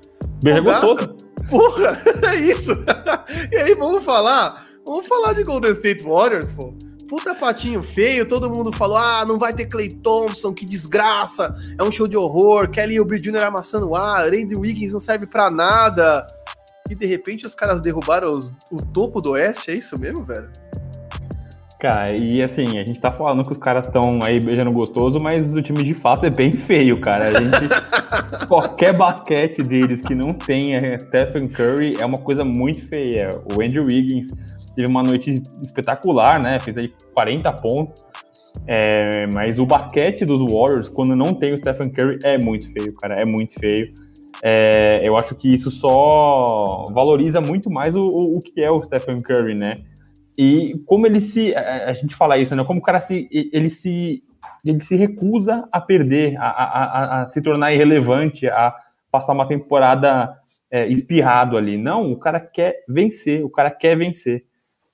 gostoso. 0.64 1.16
Porra, 1.50 2.00
é 2.32 2.36
isso. 2.36 2.74
e 3.52 3.58
aí 3.58 3.74
vamos 3.74 4.04
falar, 4.04 4.68
vamos 4.86 5.08
falar 5.08 5.34
de 5.34 5.43
Golden 5.43 5.72
State 5.72 6.04
Warriors, 6.04 6.54
pô 6.54 6.76
puta 7.08 7.34
patinho 7.34 7.82
feio, 7.82 8.28
todo 8.28 8.49
mundo 8.49 8.72
falou: 8.72 8.97
ah, 8.97 9.26
não 9.26 9.38
vai 9.39 9.53
ter 9.53 9.66
Clay 9.66 9.89
Thompson, 9.89 10.53
que 10.53 10.66
desgraça, 10.66 11.55
é 11.78 11.84
um 11.84 11.91
show 11.91 12.08
de 12.08 12.18
horror, 12.18 12.70
Kelly 12.70 12.99
Oubre 12.99 13.20
Jr. 13.20 13.43
amassando 13.43 13.89
o 13.89 13.95
ar, 13.95 14.30
Randy 14.30 14.58
Wiggins 14.58 14.93
não 14.93 14.99
serve 14.99 15.26
para 15.26 15.49
nada. 15.49 16.26
e 16.89 16.95
de 16.95 17.05
repente 17.05 17.45
os 17.45 17.55
caras 17.55 17.82
derrubaram 17.82 18.34
os, 18.34 18.51
o 18.72 18.78
topo 18.78 19.22
do 19.22 19.32
Oeste, 19.32 19.72
é 19.72 19.76
isso 19.76 19.99
mesmo, 19.99 20.24
velho? 20.24 20.49
Cara, 21.80 22.16
e 22.16 22.41
assim, 22.41 22.80
a 22.80 22.84
gente 22.84 22.99
tá 22.99 23.12
falando 23.12 23.43
que 23.43 23.51
os 23.51 23.58
caras 23.60 23.86
estão 23.86 24.20
aí 24.24 24.39
beijando 24.39 24.72
gostoso, 24.72 25.20
mas 25.22 25.53
o 25.53 25.62
time 25.62 25.84
de 25.84 25.93
fato 25.93 26.26
é 26.26 26.30
bem 26.30 26.51
feio, 26.55 26.99
cara. 26.99 27.28
A 27.28 27.32
gente. 27.39 27.70
qualquer 28.49 28.97
basquete 28.97 29.62
deles 29.62 30.01
que 30.01 30.16
não 30.16 30.34
tenha 30.34 30.80
Stephen 30.99 31.47
Curry 31.47 31.93
é 31.99 32.05
uma 32.05 32.18
coisa 32.18 32.43
muito 32.43 32.84
feia. 32.88 33.30
O 33.53 33.62
Andrew 33.62 33.84
Wiggins 33.84 34.28
teve 34.78 34.92
uma 34.92 35.02
noite 35.02 35.42
espetacular, 35.64 36.40
né? 36.42 36.60
Fez 36.60 36.78
aí 36.78 36.94
40 37.12 37.52
pontos. 37.54 38.06
É, 38.68 39.26
mas 39.34 39.58
o 39.58 39.66
basquete 39.66 40.24
dos 40.24 40.40
Warriors, 40.40 40.88
quando 40.88 41.16
não 41.16 41.34
tem 41.34 41.54
o 41.54 41.58
Stephen 41.58 41.92
Curry, 41.92 42.20
é 42.24 42.38
muito 42.38 42.72
feio, 42.72 42.94
cara. 42.94 43.18
É 43.20 43.26
muito 43.26 43.60
feio. 43.60 43.92
É, 44.44 45.08
eu 45.08 45.18
acho 45.18 45.36
que 45.36 45.52
isso 45.52 45.72
só 45.72 46.86
valoriza 46.92 47.42
muito 47.42 47.72
mais 47.72 47.96
o, 47.96 48.02
o, 48.02 48.40
que 48.40 48.64
é 48.64 48.70
o 48.70 48.80
Stephen 48.82 49.20
Curry, 49.20 49.56
né? 49.56 49.76
E 50.38 50.74
como 50.86 51.08
ele 51.08 51.22
se. 51.22 51.56
A, 51.56 51.90
a, 51.90 51.94
gente 51.94 52.14
fala 52.14 52.38
isso, 52.38 52.56
né? 52.56 52.64
Como 52.64 52.80
o 52.80 52.84
cara 52.84 53.02
se. 53.02 53.28
Ele 53.32 53.72
se. 53.72 54.22
Ele 54.64 54.80
se 54.80 54.96
recusa 54.96 55.68
a 55.72 55.82
perder, 55.82 56.38
a, 56.38 56.50
a, 56.50 57.22
a 57.22 57.28
se 57.28 57.42
tornar 57.42 57.74
irrelevante, 57.74 58.48
a 58.48 58.76
passar 59.12 59.34
uma 59.34 59.48
temporada 59.48 60.38
é, 60.70 60.88
espirrado 60.88 61.58
ali. 61.58 61.78
Não, 61.78 62.12
o 62.12 62.18
cara 62.18 62.40
quer 62.40 62.84
vencer, 62.88 63.44
o 63.44 63.50
cara 63.50 63.72
quer 63.72 63.98
vencer. 63.98 64.44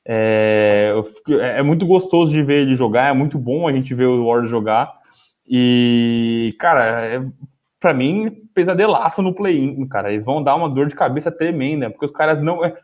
É, 0.05 0.93
é, 1.39 1.63
muito 1.63 1.85
gostoso 1.85 2.31
de 2.31 2.43
ver 2.43 2.63
ele 2.63 2.75
jogar, 2.75 3.09
é 3.09 3.13
muito 3.13 3.37
bom 3.37 3.67
a 3.67 3.71
gente 3.71 3.93
ver 3.93 4.05
o 4.05 4.25
Warriors 4.25 4.51
jogar. 4.51 4.93
E, 5.47 6.55
cara, 6.59 7.05
é, 7.05 7.21
para 7.79 7.93
mim, 7.93 8.31
pesadelaço 8.53 9.21
no 9.21 9.33
play-in, 9.33 9.85
cara. 9.87 10.11
Eles 10.11 10.25
vão 10.25 10.43
dar 10.43 10.55
uma 10.55 10.69
dor 10.69 10.87
de 10.87 10.95
cabeça 10.95 11.31
tremenda, 11.31 11.89
porque 11.89 12.05
os 12.05 12.11
caras 12.11 12.41
não. 12.41 12.63
É, 12.63 12.75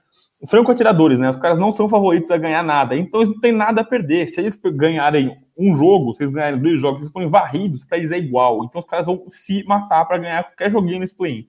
franco 0.48 0.72
atiradores, 0.72 1.20
né? 1.20 1.30
Os 1.30 1.36
caras 1.36 1.58
não 1.58 1.72
são 1.72 1.88
favoritos 1.90 2.32
a 2.32 2.38
ganhar 2.38 2.64
nada, 2.64 2.96
então 2.96 3.22
eles 3.22 3.34
não 3.34 3.40
têm 3.40 3.52
nada 3.52 3.82
a 3.82 3.86
perder. 3.86 4.28
Se 4.28 4.40
eles 4.40 4.60
ganharem 4.74 5.38
um 5.58 5.76
jogo, 5.76 6.14
se 6.14 6.24
eles 6.24 6.34
ganharem 6.34 6.60
dois 6.60 6.80
jogos, 6.80 7.02
eles 7.02 7.12
forem 7.12 7.30
varridos, 7.30 7.84
para 7.84 7.98
eles 7.98 8.12
é 8.12 8.18
igual. 8.18 8.64
Então 8.64 8.80
os 8.80 8.86
caras 8.86 9.08
vão 9.08 9.26
se 9.28 9.64
matar 9.66 10.06
para 10.06 10.18
ganhar 10.18 10.44
qualquer 10.44 10.72
joguinho 10.72 11.00
nesse 11.00 11.16
play-in. 11.16 11.48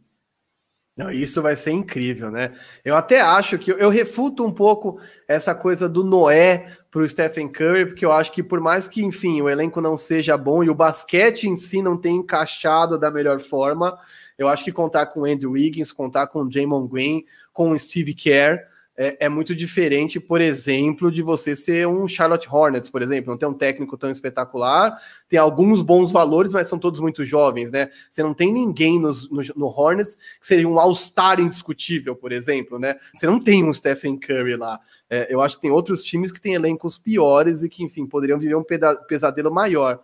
Não, 0.96 1.10
isso 1.10 1.40
vai 1.40 1.56
ser 1.56 1.70
incrível, 1.70 2.30
né? 2.30 2.52
Eu 2.84 2.94
até 2.94 3.20
acho 3.20 3.58
que 3.58 3.70
eu 3.70 3.88
refuto 3.88 4.44
um 4.44 4.52
pouco 4.52 5.00
essa 5.26 5.54
coisa 5.54 5.88
do 5.88 6.04
Noé 6.04 6.76
para 6.90 7.00
o 7.00 7.08
Stephen 7.08 7.48
Curry, 7.48 7.86
porque 7.86 8.04
eu 8.04 8.12
acho 8.12 8.32
que 8.32 8.42
por 8.42 8.60
mais 8.60 8.88
que, 8.88 9.02
enfim, 9.02 9.40
o 9.40 9.48
elenco 9.48 9.80
não 9.80 9.96
seja 9.96 10.36
bom 10.36 10.62
e 10.62 10.68
o 10.68 10.74
basquete 10.74 11.44
em 11.44 11.56
si 11.56 11.80
não 11.80 11.96
tenha 11.96 12.18
encaixado 12.18 12.98
da 12.98 13.10
melhor 13.10 13.40
forma, 13.40 13.96
eu 14.36 14.48
acho 14.48 14.64
que 14.64 14.72
contar 14.72 15.06
com 15.06 15.24
Andrew 15.24 15.52
Wiggins, 15.52 15.92
contar 15.92 16.26
com 16.26 16.50
Jamon 16.50 16.86
Green, 16.86 17.24
com 17.52 17.76
Steve 17.78 18.12
Kerr, 18.12 18.58
é, 19.02 19.16
é, 19.24 19.28
muito 19.30 19.56
diferente, 19.56 20.20
por 20.20 20.42
exemplo, 20.42 21.10
de 21.10 21.22
você 21.22 21.56
ser 21.56 21.88
um 21.88 22.06
Charlotte 22.06 22.46
Hornets, 22.46 22.90
por 22.90 23.00
exemplo, 23.00 23.30
não 23.30 23.38
tem 23.38 23.48
um 23.48 23.54
técnico 23.54 23.96
tão 23.96 24.10
espetacular, 24.10 24.94
tem 25.26 25.38
alguns 25.38 25.80
bons 25.80 26.12
valores, 26.12 26.52
mas 26.52 26.68
são 26.68 26.78
todos 26.78 27.00
muito 27.00 27.24
jovens, 27.24 27.72
né? 27.72 27.88
Você 28.10 28.22
não 28.22 28.34
tem 28.34 28.52
ninguém 28.52 29.00
nos, 29.00 29.30
no, 29.30 29.42
no 29.56 29.66
Hornets 29.68 30.16
que 30.38 30.46
seja 30.46 30.68
um 30.68 30.78
All-Star 30.78 31.40
indiscutível, 31.40 32.14
por 32.14 32.30
exemplo, 32.30 32.78
né? 32.78 32.96
Você 33.16 33.26
não 33.26 33.40
tem 33.40 33.64
um 33.64 33.72
Stephen 33.72 34.18
Curry 34.18 34.56
lá. 34.56 34.78
É, 35.08 35.32
eu 35.32 35.40
acho 35.40 35.56
que 35.56 35.62
tem 35.62 35.70
outros 35.70 36.02
times 36.02 36.30
que 36.30 36.40
têm 36.40 36.52
elencos 36.52 36.98
piores 36.98 37.62
e 37.62 37.70
que, 37.70 37.82
enfim, 37.82 38.04
poderiam 38.04 38.38
viver 38.38 38.56
um 38.56 38.64
pesadelo 39.08 39.50
maior. 39.50 39.98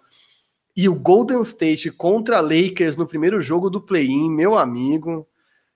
E 0.74 0.88
o 0.88 0.94
Golden 0.94 1.42
State 1.42 1.90
contra 1.90 2.40
Lakers 2.40 2.96
no 2.96 3.06
primeiro 3.06 3.42
jogo 3.42 3.68
do 3.68 3.78
play-in, 3.78 4.30
meu 4.30 4.56
amigo, 4.56 5.28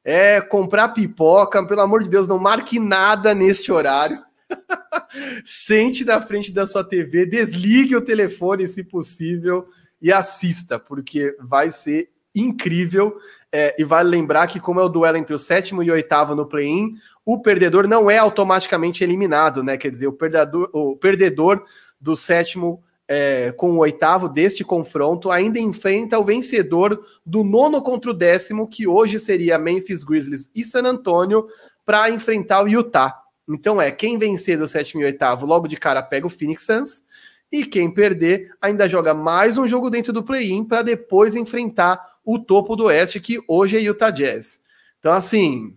é 0.05 0.41
comprar 0.41 0.89
pipoca, 0.89 1.65
pelo 1.67 1.83
amor 1.83 2.03
de 2.03 2.11
Deus, 2.11 2.27
não 2.27 2.39
marque 2.39 2.79
nada 2.79 3.35
neste 3.35 3.71
horário. 3.71 4.19
Sente 5.45 6.05
na 6.05 6.21
frente 6.21 6.53
da 6.53 6.67
sua 6.67 6.83
TV, 6.83 7.27
desligue 7.27 7.97
o 7.97 8.01
telefone 8.01 8.67
se 8.67 8.83
possível 8.83 9.67
e 10.01 10.13
assista, 10.13 10.79
porque 10.79 11.37
vai 11.41 11.71
ser 11.71 12.11
incrível. 12.35 13.17
É, 13.53 13.75
e 13.77 13.85
vale 13.85 14.09
lembrar 14.09 14.47
que, 14.47 14.61
como 14.61 14.79
é 14.79 14.85
o 14.85 14.89
duelo 14.89 15.17
entre 15.17 15.35
o 15.35 15.39
sétimo 15.39 15.83
e 15.83 15.91
o 15.91 15.95
oitavo 15.95 16.37
no 16.37 16.47
play-in, 16.47 16.95
o 17.25 17.43
perdedor 17.43 17.89
não 17.89 18.09
é 18.09 18.17
automaticamente 18.17 19.03
eliminado, 19.03 19.63
né? 19.63 19.77
Quer 19.77 19.91
dizer, 19.91 20.07
o 20.07 20.13
perdedor, 20.13 20.71
o 20.73 20.97
perdedor 20.97 21.65
do 22.01 22.15
sétimo 22.15 22.81
é, 23.13 23.51
com 23.51 23.73
o 23.73 23.79
oitavo 23.79 24.29
deste 24.29 24.63
confronto, 24.63 25.33
ainda 25.33 25.59
enfrenta 25.59 26.17
o 26.17 26.25
vencedor 26.25 27.05
do 27.27 27.43
nono 27.43 27.83
contra 27.83 28.13
o 28.13 28.15
décimo, 28.15 28.69
que 28.69 28.87
hoje 28.87 29.19
seria 29.19 29.59
Memphis 29.59 30.05
Grizzlies 30.05 30.49
e 30.55 30.63
San 30.63 30.85
Antonio, 30.85 31.49
para 31.85 32.09
enfrentar 32.09 32.63
o 32.63 32.69
Utah. 32.69 33.21
Então 33.49 33.83
é, 33.83 33.91
quem 33.91 34.17
vencer 34.17 34.57
do 34.57 34.69
sétimo 34.69 35.03
e 35.03 35.07
oitavo, 35.07 35.45
logo 35.45 35.67
de 35.67 35.77
cara 35.77 36.01
pega 36.05 36.25
o 36.25 36.31
Phoenix 36.31 36.65
Suns, 36.65 37.03
e 37.51 37.67
quem 37.67 37.91
perder 37.91 38.55
ainda 38.63 38.89
joga 38.89 39.13
mais 39.13 39.59
um 39.59 39.67
jogo 39.67 39.91
dentro 39.91 40.13
do 40.13 40.23
play-in 40.23 40.63
para 40.63 40.83
depois 40.83 41.35
enfrentar 41.35 42.01
o 42.25 42.39
topo 42.39 42.77
do 42.77 42.85
oeste, 42.85 43.19
que 43.19 43.41
hoje 43.49 43.77
é 43.77 43.81
Utah 43.81 44.11
Jazz. 44.11 44.61
Então, 45.01 45.13
assim, 45.13 45.77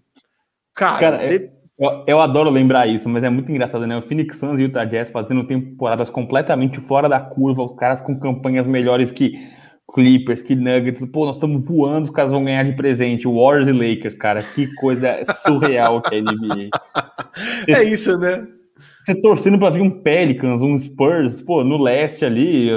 cara, 0.75 0.99
cara 0.99 1.27
de... 1.27 1.49
Eu, 1.78 2.03
eu, 2.07 2.21
adoro 2.21 2.49
lembrar 2.49 2.88
isso, 2.88 3.09
mas 3.09 3.24
é 3.24 3.30
muito 3.30 3.51
engraçado, 3.51 3.88
né? 3.88 3.97
O 3.97 4.01
Phoenix 4.01 4.38
Suns 4.38 4.59
e 4.59 4.63
o 4.63 4.67
Utah 4.67 4.86
Jazz 4.86 5.09
fazendo 5.09 5.45
temporadas 5.45 6.09
completamente 6.09 6.80
fora 6.80 7.09
da 7.09 7.19
curva, 7.19 7.63
os 7.63 7.76
caras 7.76 7.99
com 8.01 8.19
campanhas 8.19 8.67
melhores 8.67 9.11
que 9.11 9.34
Clippers, 9.91 10.41
que 10.41 10.55
Nuggets. 10.55 11.03
Pô, 11.11 11.26
nós 11.26 11.36
estamos 11.36 11.65
voando, 11.65 12.05
os 12.05 12.11
caras 12.11 12.32
vão 12.32 12.43
ganhar 12.43 12.63
de 12.63 12.74
presente. 12.74 13.28
Warriors 13.28 13.67
e 13.67 13.71
Lakers, 13.71 14.17
cara, 14.17 14.41
que 14.41 14.74
coisa 14.76 15.24
surreal 15.45 16.01
que 16.01 16.15
é 16.15 16.19
a 16.19 16.21
NBA. 16.21 16.69
É 17.67 17.84
isso, 17.84 18.15
né? 18.19 18.45
Você 19.03 19.19
torcendo 19.19 19.57
para 19.57 19.71
vir 19.71 19.82
um 19.82 19.89
Pelicans, 19.89 20.61
um 20.61 20.78
Spurs, 20.78 21.41
pô, 21.41 21.63
no 21.63 21.82
leste 21.82 22.24
ali 22.24 22.69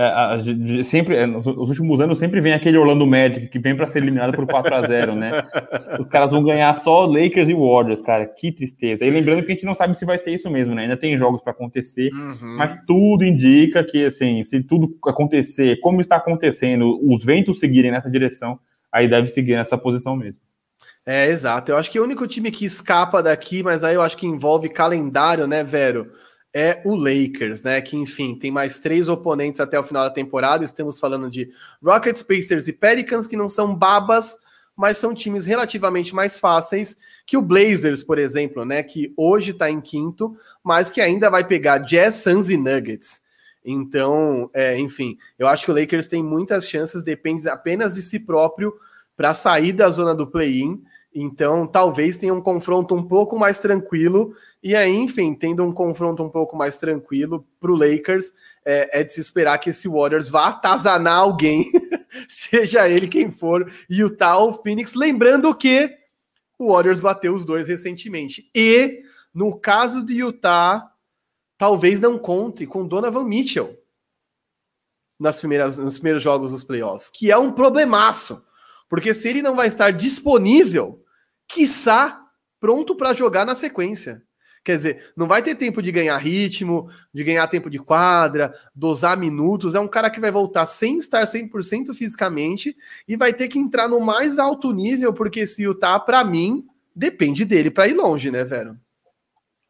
é, 0.00 0.84
sempre, 0.84 1.16
é, 1.16 1.26
nos 1.26 1.44
últimos 1.44 2.00
anos 2.00 2.18
sempre 2.18 2.40
vem 2.40 2.52
aquele 2.52 2.78
Orlando 2.78 3.04
Magic 3.04 3.48
que 3.48 3.58
vem 3.58 3.74
para 3.74 3.88
ser 3.88 3.98
eliminado 3.98 4.32
por 4.32 4.46
4 4.46 4.72
a 4.72 4.86
0 4.86 5.16
né? 5.16 5.32
Os 5.98 6.06
caras 6.06 6.30
vão 6.30 6.44
ganhar 6.44 6.72
só 6.76 7.04
Lakers 7.04 7.48
e 7.48 7.54
Warriors, 7.54 8.00
cara, 8.00 8.24
que 8.24 8.52
tristeza. 8.52 9.04
E 9.04 9.10
lembrando 9.10 9.44
que 9.44 9.50
a 9.50 9.54
gente 9.54 9.66
não 9.66 9.74
sabe 9.74 9.96
se 9.96 10.04
vai 10.04 10.16
ser 10.16 10.30
isso 10.30 10.48
mesmo, 10.48 10.72
né? 10.72 10.82
Ainda 10.82 10.96
tem 10.96 11.18
jogos 11.18 11.42
para 11.42 11.50
acontecer, 11.50 12.12
uhum. 12.12 12.56
mas 12.56 12.78
tudo 12.86 13.24
indica 13.24 13.82
que, 13.82 14.04
assim, 14.04 14.44
se 14.44 14.62
tudo 14.62 14.96
acontecer 15.04 15.80
como 15.80 16.00
está 16.00 16.14
acontecendo, 16.14 17.00
os 17.02 17.24
ventos 17.24 17.58
seguirem 17.58 17.90
nessa 17.90 18.08
direção, 18.08 18.56
aí 18.92 19.08
deve 19.08 19.26
seguir 19.30 19.56
nessa 19.56 19.76
posição 19.76 20.14
mesmo. 20.14 20.40
É, 21.04 21.26
exato. 21.26 21.72
Eu 21.72 21.76
acho 21.76 21.90
que 21.90 21.98
o 21.98 22.04
único 22.04 22.24
time 22.28 22.52
que 22.52 22.64
escapa 22.64 23.20
daqui, 23.20 23.64
mas 23.64 23.82
aí 23.82 23.96
eu 23.96 24.02
acho 24.02 24.16
que 24.16 24.26
envolve 24.26 24.68
calendário, 24.68 25.48
né, 25.48 25.64
Vero? 25.64 26.06
É 26.58 26.82
o 26.84 26.96
Lakers, 26.96 27.62
né? 27.62 27.80
Que, 27.80 27.96
enfim, 27.96 28.34
tem 28.34 28.50
mais 28.50 28.80
três 28.80 29.08
oponentes 29.08 29.60
até 29.60 29.78
o 29.78 29.84
final 29.84 30.02
da 30.02 30.10
temporada. 30.10 30.64
Estamos 30.64 30.98
falando 30.98 31.30
de 31.30 31.48
Rockets, 31.80 32.20
Pacers 32.20 32.66
e 32.66 32.72
Pelicans, 32.72 33.28
que 33.28 33.36
não 33.36 33.48
são 33.48 33.76
babas, 33.76 34.36
mas 34.76 34.96
são 34.96 35.14
times 35.14 35.46
relativamente 35.46 36.12
mais 36.12 36.40
fáceis 36.40 36.96
que 37.24 37.36
o 37.36 37.42
Blazers, 37.42 38.02
por 38.02 38.18
exemplo, 38.18 38.64
né? 38.64 38.82
Que 38.82 39.14
hoje 39.16 39.52
está 39.52 39.70
em 39.70 39.80
quinto, 39.80 40.36
mas 40.64 40.90
que 40.90 41.00
ainda 41.00 41.30
vai 41.30 41.46
pegar 41.46 41.78
Jazz, 41.78 42.16
Suns 42.16 42.50
e 42.50 42.56
Nuggets. 42.56 43.22
Então, 43.64 44.50
é, 44.52 44.76
enfim, 44.80 45.16
eu 45.38 45.46
acho 45.46 45.64
que 45.64 45.70
o 45.70 45.74
Lakers 45.74 46.08
tem 46.08 46.24
muitas 46.24 46.68
chances, 46.68 47.04
depende 47.04 47.48
apenas 47.48 47.94
de 47.94 48.02
si 48.02 48.18
próprio 48.18 48.74
para 49.16 49.32
sair 49.32 49.72
da 49.72 49.88
zona 49.88 50.12
do 50.12 50.26
play-in. 50.26 50.82
Então, 51.20 51.66
talvez 51.66 52.16
tenha 52.16 52.32
um 52.32 52.40
confronto 52.40 52.94
um 52.94 53.02
pouco 53.02 53.36
mais 53.36 53.58
tranquilo. 53.58 54.32
E 54.62 54.76
aí, 54.76 54.94
enfim, 54.94 55.34
tendo 55.34 55.64
um 55.64 55.72
confronto 55.72 56.22
um 56.22 56.30
pouco 56.30 56.56
mais 56.56 56.78
tranquilo 56.78 57.44
para 57.58 57.72
o 57.72 57.76
Lakers, 57.76 58.32
é, 58.64 59.00
é, 59.00 59.04
de 59.04 59.12
se 59.12 59.20
esperar 59.20 59.58
que 59.58 59.70
esse 59.70 59.88
Warriors 59.88 60.28
vá 60.28 60.46
atazanar 60.46 61.18
alguém, 61.18 61.66
seja 62.28 62.88
ele 62.88 63.08
quem 63.08 63.32
for, 63.32 63.68
Utah 63.90 64.38
ou 64.38 64.62
Phoenix. 64.62 64.94
Lembrando 64.94 65.52
que 65.56 65.92
o 66.56 66.72
Warriors 66.72 67.00
bateu 67.00 67.34
os 67.34 67.44
dois 67.44 67.66
recentemente. 67.66 68.48
E, 68.54 69.02
no 69.34 69.58
caso 69.58 70.04
de 70.04 70.18
Utah, 70.18 70.88
talvez 71.56 72.00
não 72.00 72.16
conte 72.16 72.64
com 72.64 72.86
Donovan 72.86 73.24
Mitchell 73.24 73.76
nas 75.18 75.40
primeiras, 75.40 75.76
nos 75.76 75.94
primeiros 75.94 76.22
jogos 76.22 76.52
dos 76.52 76.62
playoffs, 76.62 77.10
que 77.12 77.28
é 77.28 77.36
um 77.36 77.50
problemaço. 77.50 78.40
Porque 78.88 79.12
se 79.12 79.28
ele 79.28 79.42
não 79.42 79.56
vai 79.56 79.66
estar 79.66 79.90
disponível, 79.90 81.04
quiçá 81.48 82.20
pronto 82.60 82.94
para 82.94 83.14
jogar 83.14 83.46
na 83.46 83.54
sequência. 83.54 84.22
Quer 84.64 84.76
dizer, 84.76 85.12
não 85.16 85.26
vai 85.26 85.42
ter 85.42 85.54
tempo 85.54 85.80
de 85.80 85.90
ganhar 85.90 86.18
ritmo, 86.18 86.90
de 87.14 87.24
ganhar 87.24 87.46
tempo 87.46 87.70
de 87.70 87.78
quadra, 87.78 88.52
dosar 88.74 89.16
minutos. 89.16 89.74
É 89.74 89.80
um 89.80 89.88
cara 89.88 90.10
que 90.10 90.20
vai 90.20 90.30
voltar 90.30 90.66
sem 90.66 90.98
estar 90.98 91.24
100% 91.24 91.94
fisicamente 91.94 92.76
e 93.08 93.16
vai 93.16 93.32
ter 93.32 93.48
que 93.48 93.58
entrar 93.58 93.88
no 93.88 93.98
mais 93.98 94.38
alto 94.38 94.70
nível, 94.72 95.12
porque 95.14 95.46
se 95.46 95.66
o 95.66 95.74
tá, 95.74 95.98
para 95.98 96.22
mim, 96.22 96.66
depende 96.94 97.44
dele 97.44 97.70
para 97.70 97.88
ir 97.88 97.94
longe, 97.94 98.30
né, 98.30 98.44
Vero? 98.44 98.76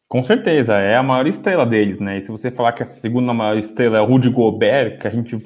Com 0.09 0.25
certeza, 0.25 0.75
é 0.75 0.97
a 0.97 1.03
maior 1.03 1.27
estrela 1.27 1.67
deles, 1.67 2.01
né? 2.01 2.19
E 2.19 2.23
se 2.23 2.31
você 2.31 2.51
falar 2.51 2.73
que 2.73 2.83
a 2.83 2.87
segunda 2.87 3.33
maior 3.35 3.59
estrela 3.59 3.99
é 3.99 4.01
o 4.01 4.07
Rudy 4.07 4.31
Gobert, 4.31 4.99
que 4.99 5.07
a 5.07 5.11
gente 5.11 5.37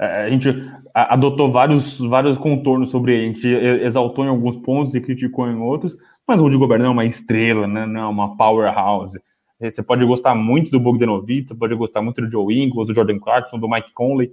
a 0.00 0.30
gente 0.30 0.48
adotou 0.94 1.52
vários, 1.52 1.98
vários 1.98 2.38
contornos 2.38 2.90
sobre 2.90 3.14
ele, 3.14 3.22
a 3.22 3.26
gente 3.26 3.48
exaltou 3.84 4.24
em 4.24 4.28
alguns 4.28 4.56
pontos 4.56 4.94
e 4.94 5.00
criticou 5.00 5.46
em 5.46 5.56
outros, 5.56 5.96
mas 6.26 6.40
o 6.40 6.44
Rudy 6.44 6.56
Gobert 6.56 6.78
não 6.78 6.86
é 6.86 6.90
uma 6.90 7.04
estrela, 7.04 7.66
né? 7.66 7.84
não 7.84 8.00
é 8.00 8.06
uma 8.06 8.36
powerhouse. 8.36 9.20
Você 9.60 9.82
pode 9.82 10.04
gostar 10.06 10.34
muito 10.34 10.70
do 10.70 10.80
Bogdanovic, 10.80 11.48
você 11.48 11.54
pode 11.54 11.74
gostar 11.74 12.00
muito 12.00 12.22
do 12.22 12.30
Joe 12.30 12.58
Ingles, 12.58 12.88
do 12.88 12.94
Jordan 12.94 13.18
Clarkson, 13.18 13.58
do 13.58 13.68
Mike 13.68 13.92
Conley, 13.92 14.32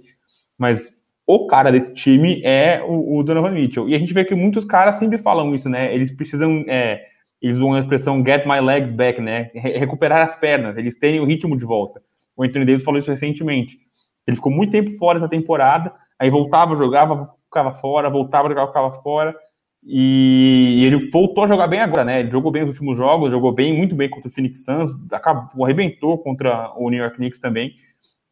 mas 0.56 0.96
o 1.26 1.46
cara 1.46 1.70
desse 1.70 1.92
time 1.92 2.40
é 2.42 2.82
o, 2.82 3.18
o 3.18 3.22
Donovan 3.22 3.50
Mitchell. 3.50 3.86
E 3.86 3.94
a 3.94 3.98
gente 3.98 4.14
vê 4.14 4.24
que 4.24 4.34
muitos 4.34 4.64
caras 4.64 4.96
sempre 4.96 5.18
falam 5.18 5.54
isso, 5.54 5.68
né? 5.68 5.94
Eles 5.94 6.10
precisam, 6.10 6.64
é, 6.66 7.02
eles 7.42 7.58
usam 7.58 7.74
a 7.74 7.80
expressão 7.80 8.24
get 8.24 8.46
my 8.46 8.58
legs 8.58 8.90
back, 8.90 9.20
né? 9.20 9.50
recuperar 9.54 10.26
as 10.26 10.34
pernas, 10.34 10.78
eles 10.78 10.98
têm 10.98 11.20
o 11.20 11.26
ritmo 11.26 11.54
de 11.58 11.66
volta. 11.66 12.00
O 12.34 12.42
Anthony 12.42 12.64
Davis 12.64 12.82
falou 12.82 12.98
isso 12.98 13.10
recentemente. 13.10 13.76
Ele 14.28 14.36
ficou 14.36 14.52
muito 14.52 14.70
tempo 14.70 14.92
fora 14.92 15.16
essa 15.16 15.28
temporada, 15.28 15.90
aí 16.18 16.28
voltava, 16.28 16.76
jogava, 16.76 17.30
ficava 17.44 17.72
fora, 17.72 18.10
voltava, 18.10 18.48
jogava, 18.48 18.66
ficava 18.66 18.92
fora. 18.92 19.34
E 19.82 20.84
ele 20.84 21.10
voltou 21.10 21.44
a 21.44 21.46
jogar 21.46 21.66
bem 21.66 21.80
agora, 21.80 22.04
né? 22.04 22.20
Ele 22.20 22.30
jogou 22.30 22.52
bem 22.52 22.62
nos 22.62 22.74
últimos 22.74 22.98
jogos, 22.98 23.30
jogou 23.30 23.52
bem, 23.52 23.74
muito 23.74 23.94
bem 23.94 24.10
contra 24.10 24.28
o 24.28 24.30
Phoenix 24.30 24.64
Suns, 24.64 24.90
acabou, 25.10 25.64
arrebentou 25.64 26.18
contra 26.18 26.70
o 26.76 26.90
New 26.90 27.00
York 27.00 27.16
Knicks 27.16 27.40
também. 27.40 27.72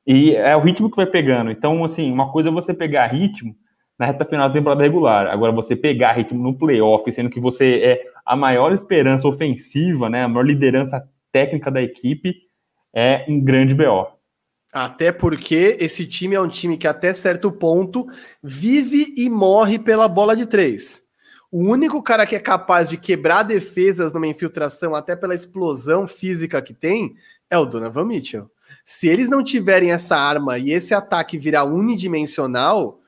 E 0.06 0.34
é 0.34 0.54
o 0.54 0.60
ritmo 0.60 0.90
que 0.90 0.96
vai 0.96 1.06
pegando. 1.06 1.50
Então, 1.50 1.82
assim, 1.82 2.12
uma 2.12 2.30
coisa 2.30 2.50
é 2.50 2.52
você 2.52 2.74
pegar 2.74 3.06
ritmo 3.06 3.56
na 3.98 4.04
reta 4.04 4.26
final 4.26 4.48
da 4.48 4.54
temporada 4.54 4.82
regular. 4.82 5.28
Agora, 5.28 5.50
você 5.50 5.74
pegar 5.74 6.12
ritmo 6.12 6.42
no 6.42 6.58
playoff, 6.58 7.10
sendo 7.10 7.30
que 7.30 7.40
você 7.40 7.80
é 7.82 8.02
a 8.26 8.36
maior 8.36 8.70
esperança 8.72 9.26
ofensiva, 9.26 10.10
né? 10.10 10.24
A 10.24 10.28
maior 10.28 10.44
liderança 10.44 11.02
técnica 11.32 11.70
da 11.70 11.80
equipe, 11.80 12.34
é 12.94 13.24
um 13.28 13.40
grande 13.40 13.74
BO. 13.74 14.15
Até 14.76 15.10
porque 15.10 15.78
esse 15.80 16.04
time 16.04 16.34
é 16.34 16.40
um 16.40 16.48
time 16.48 16.76
que, 16.76 16.86
até 16.86 17.14
certo 17.14 17.50
ponto, 17.50 18.06
vive 18.42 19.14
e 19.16 19.30
morre 19.30 19.78
pela 19.78 20.06
bola 20.06 20.36
de 20.36 20.44
três. 20.44 21.02
O 21.50 21.60
único 21.60 22.02
cara 22.02 22.26
que 22.26 22.36
é 22.36 22.38
capaz 22.38 22.86
de 22.86 22.98
quebrar 22.98 23.42
defesas 23.42 24.12
numa 24.12 24.26
infiltração, 24.26 24.94
até 24.94 25.16
pela 25.16 25.34
explosão 25.34 26.06
física 26.06 26.60
que 26.60 26.74
tem, 26.74 27.14
é 27.48 27.56
o 27.56 27.64
Donovan 27.64 28.04
Mitchell. 28.04 28.50
Se 28.84 29.08
eles 29.08 29.30
não 29.30 29.42
tiverem 29.42 29.92
essa 29.92 30.14
arma 30.14 30.58
e 30.58 30.70
esse 30.70 30.92
ataque 30.92 31.38
virar 31.38 31.64
unidimensional, 31.64 33.00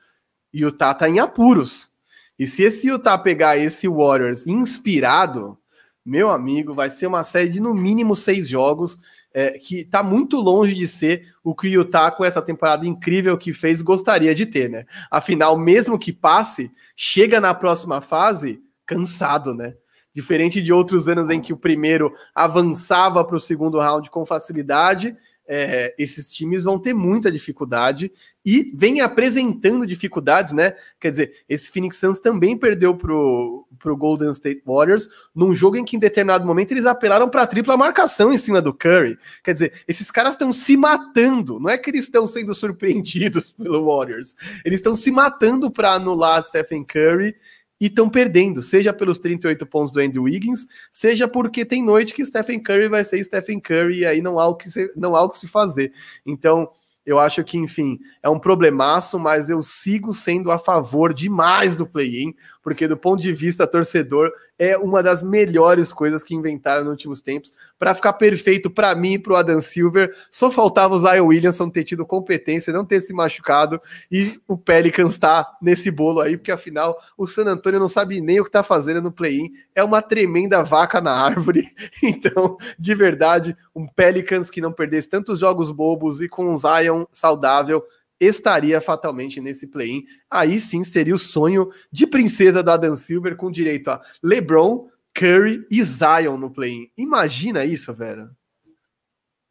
Utah 0.51 0.95
tá 0.95 1.07
em 1.07 1.19
apuros. 1.19 1.91
E 2.39 2.47
se 2.47 2.63
esse 2.63 2.87
Utah 2.87 3.15
pegar 3.15 3.57
esse 3.57 3.87
Warriors 3.87 4.47
inspirado, 4.47 5.55
meu 6.03 6.31
amigo, 6.31 6.73
vai 6.73 6.89
ser 6.89 7.05
uma 7.05 7.23
série 7.23 7.49
de 7.49 7.59
no 7.59 7.75
mínimo 7.75 8.15
seis 8.15 8.49
jogos 8.49 8.97
é, 9.39 9.51
que 9.51 9.79
está 9.79 10.03
muito 10.03 10.35
longe 10.35 10.73
de 10.73 10.85
ser 10.85 11.33
o 11.41 11.55
que 11.55 11.67
o 11.67 11.81
Utah, 11.81 12.11
com 12.11 12.25
essa 12.25 12.41
temporada 12.41 12.85
incrível 12.85 13.37
que 13.37 13.53
fez, 13.53 13.81
gostaria 13.81 14.35
de 14.35 14.45
ter, 14.45 14.69
né? 14.69 14.83
Afinal, 15.09 15.57
mesmo 15.57 15.97
que 15.97 16.11
passe, 16.11 16.69
chega 16.93 17.39
na 17.39 17.53
próxima 17.53 18.01
fase 18.01 18.61
cansado, 18.85 19.53
né? 19.53 19.75
Diferente 20.13 20.61
de 20.61 20.73
outros 20.73 21.07
anos 21.07 21.29
em 21.29 21.39
que 21.39 21.53
o 21.53 21.57
primeiro 21.57 22.13
avançava 22.35 23.23
para 23.23 23.37
o 23.37 23.39
segundo 23.39 23.79
round 23.79 24.09
com 24.09 24.25
facilidade, 24.25 25.15
é, 25.47 25.95
esses 25.97 26.27
times 26.27 26.65
vão 26.65 26.77
ter 26.77 26.93
muita 26.93 27.31
dificuldade 27.31 28.11
e 28.45 28.73
vem 28.75 28.99
apresentando 28.99 29.87
dificuldades, 29.87 30.51
né? 30.51 30.75
Quer 30.99 31.11
dizer, 31.11 31.43
esse 31.47 31.71
Phoenix 31.71 31.97
Suns 31.97 32.19
também 32.19 32.57
perdeu 32.57 32.93
pro, 32.93 33.65
pro 33.79 33.97
Golden 33.97 34.31
State 34.31 34.61
Warriors 34.65 35.09
num 35.33 35.53
jogo 35.53 35.77
em 35.77 35.83
que 35.83 35.95
em 35.95 35.99
determinado 35.99 36.45
momento 36.45 36.71
eles 36.71 36.85
apelaram 36.85 37.29
para 37.29 37.47
tripla 37.47 37.77
marcação 37.77 38.31
em 38.31 38.37
cima 38.37 38.61
do 38.61 38.73
Curry. 38.73 39.17
Quer 39.43 39.53
dizer, 39.53 39.73
esses 39.87 40.11
caras 40.11 40.33
estão 40.33 40.51
se 40.51 40.77
matando, 40.77 41.59
não 41.59 41.69
é 41.69 41.77
que 41.77 41.89
eles 41.89 42.05
estão 42.05 42.27
sendo 42.27 42.53
surpreendidos 42.53 43.51
pelo 43.57 43.85
Warriors, 43.85 44.35
eles 44.63 44.79
estão 44.79 44.93
se 44.93 45.09
matando 45.09 45.71
para 45.71 45.93
anular 45.93 46.43
Stephen 46.43 46.83
Curry 46.83 47.35
e 47.79 47.85
estão 47.85 48.09
perdendo, 48.09 48.61
seja 48.61 48.91
pelos 48.91 49.17
38 49.19 49.65
pontos 49.65 49.93
do 49.93 50.01
Andrew 50.01 50.23
Wiggins, 50.23 50.67
seja 50.91 51.27
porque 51.27 51.63
tem 51.63 51.81
noite 51.81 52.13
que 52.13 52.25
Stephen 52.25 52.61
Curry 52.61 52.89
vai 52.89 53.03
ser 53.03 53.23
Stephen 53.23 53.59
Curry 53.59 53.99
e 53.99 54.05
aí 54.05 54.21
não 54.21 54.37
há 54.37 54.47
o 54.47 54.55
que 54.55 54.69
se, 54.69 54.91
não 54.97 55.15
há 55.15 55.23
o 55.23 55.29
que 55.29 55.37
se 55.37 55.47
fazer. 55.47 55.93
Então, 56.25 56.69
eu 57.09 57.17
acho 57.17 57.43
que, 57.43 57.57
enfim, 57.57 57.99
é 58.21 58.29
um 58.29 58.37
problemaço, 58.37 59.17
mas 59.17 59.49
eu 59.49 59.63
sigo 59.63 60.13
sendo 60.13 60.51
a 60.51 60.59
favor 60.59 61.11
demais 61.11 61.75
do 61.75 61.87
play-in, 61.87 62.35
porque 62.61 62.87
do 62.87 62.95
ponto 62.95 63.19
de 63.19 63.33
vista 63.33 63.65
torcedor, 63.65 64.31
é 64.59 64.77
uma 64.77 65.01
das 65.01 65.23
melhores 65.23 65.91
coisas 65.91 66.23
que 66.23 66.35
inventaram 66.35 66.83
nos 66.83 66.91
últimos 66.91 67.19
tempos. 67.19 67.51
Para 67.79 67.95
ficar 67.95 68.13
perfeito 68.13 68.69
para 68.69 68.93
mim 68.93 69.13
e 69.13 69.19
para 69.19 69.33
o 69.33 69.35
Adam 69.35 69.59
Silver, 69.59 70.15
só 70.29 70.51
faltava 70.51 70.93
o 70.93 70.99
Zion 70.99 71.25
Williamson 71.25 71.67
ter 71.71 71.83
tido 71.83 72.05
competência, 72.05 72.71
não 72.71 72.85
ter 72.85 73.01
se 73.01 73.11
machucado, 73.11 73.81
e 74.11 74.39
o 74.47 74.55
Pelicans 74.55 75.13
está 75.13 75.57
nesse 75.59 75.89
bolo 75.89 76.19
aí, 76.19 76.37
porque 76.37 76.51
afinal 76.51 76.95
o 77.17 77.25
San 77.25 77.45
Antonio 77.45 77.79
não 77.79 77.87
sabe 77.87 78.21
nem 78.21 78.39
o 78.39 78.43
que 78.43 78.49
está 78.49 78.61
fazendo 78.61 79.01
no 79.01 79.11
play-in. 79.11 79.49
É 79.73 79.83
uma 79.83 80.03
tremenda 80.03 80.61
vaca 80.61 81.01
na 81.01 81.11
árvore. 81.11 81.67
Então, 82.01 82.57
de 82.77 82.95
verdade, 82.95 83.55
um 83.75 83.87
Pelicans 83.87 84.49
que 84.49 84.61
não 84.61 84.71
perdesse 84.71 85.09
tantos 85.09 85.39
jogos 85.39 85.71
bobos 85.71 86.21
e 86.21 86.29
com 86.29 86.51
um 86.51 86.57
Zion 86.57 86.98
saudável 87.11 87.83
estaria 88.19 88.81
fatalmente 88.81 89.39
nesse 89.39 89.67
play-in. 89.67 90.03
Aí 90.29 90.59
sim 90.59 90.83
seria 90.83 91.15
o 91.15 91.19
sonho 91.19 91.69
de 91.91 92.05
princesa 92.05 92.61
da 92.61 92.73
Adam 92.73 92.95
Silver 92.95 93.35
com 93.35 93.49
direito 93.49 93.89
a 93.89 94.01
LeBron, 94.21 94.87
Curry 95.13 95.65
e 95.71 95.81
Zion 95.83 96.37
no 96.37 96.49
play-in. 96.49 96.89
Imagina 96.97 97.63
isso, 97.63 97.93
Vera. 97.93 98.29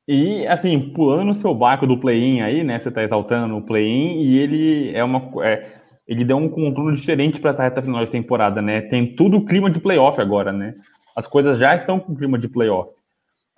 E 0.06 0.46
assim, 0.46 0.90
pulando 0.94 1.24
no 1.24 1.34
seu 1.34 1.54
barco 1.54 1.86
do 1.86 2.00
play-in 2.00 2.40
aí, 2.40 2.64
né? 2.64 2.78
Você 2.78 2.90
tá 2.90 3.02
exaltando 3.02 3.56
o 3.56 3.62
play-in 3.62 4.22
e 4.22 4.38
ele 4.38 4.96
é 4.96 5.04
uma. 5.04 5.30
É, 5.44 5.80
ele 6.06 6.24
deu 6.24 6.38
um 6.38 6.48
controle 6.48 6.96
diferente 6.96 7.38
para 7.38 7.50
essa 7.50 7.62
reta 7.62 7.82
final 7.82 8.02
de 8.02 8.10
temporada, 8.10 8.62
né? 8.62 8.80
Tem 8.80 9.14
tudo 9.14 9.36
o 9.36 9.44
clima 9.44 9.70
de 9.70 9.78
playoff 9.78 10.18
agora, 10.18 10.50
né? 10.50 10.74
As 11.14 11.26
coisas 11.26 11.58
já 11.58 11.76
estão 11.76 12.00
com 12.00 12.16
clima 12.16 12.38
de 12.38 12.48
playoff. 12.48 12.90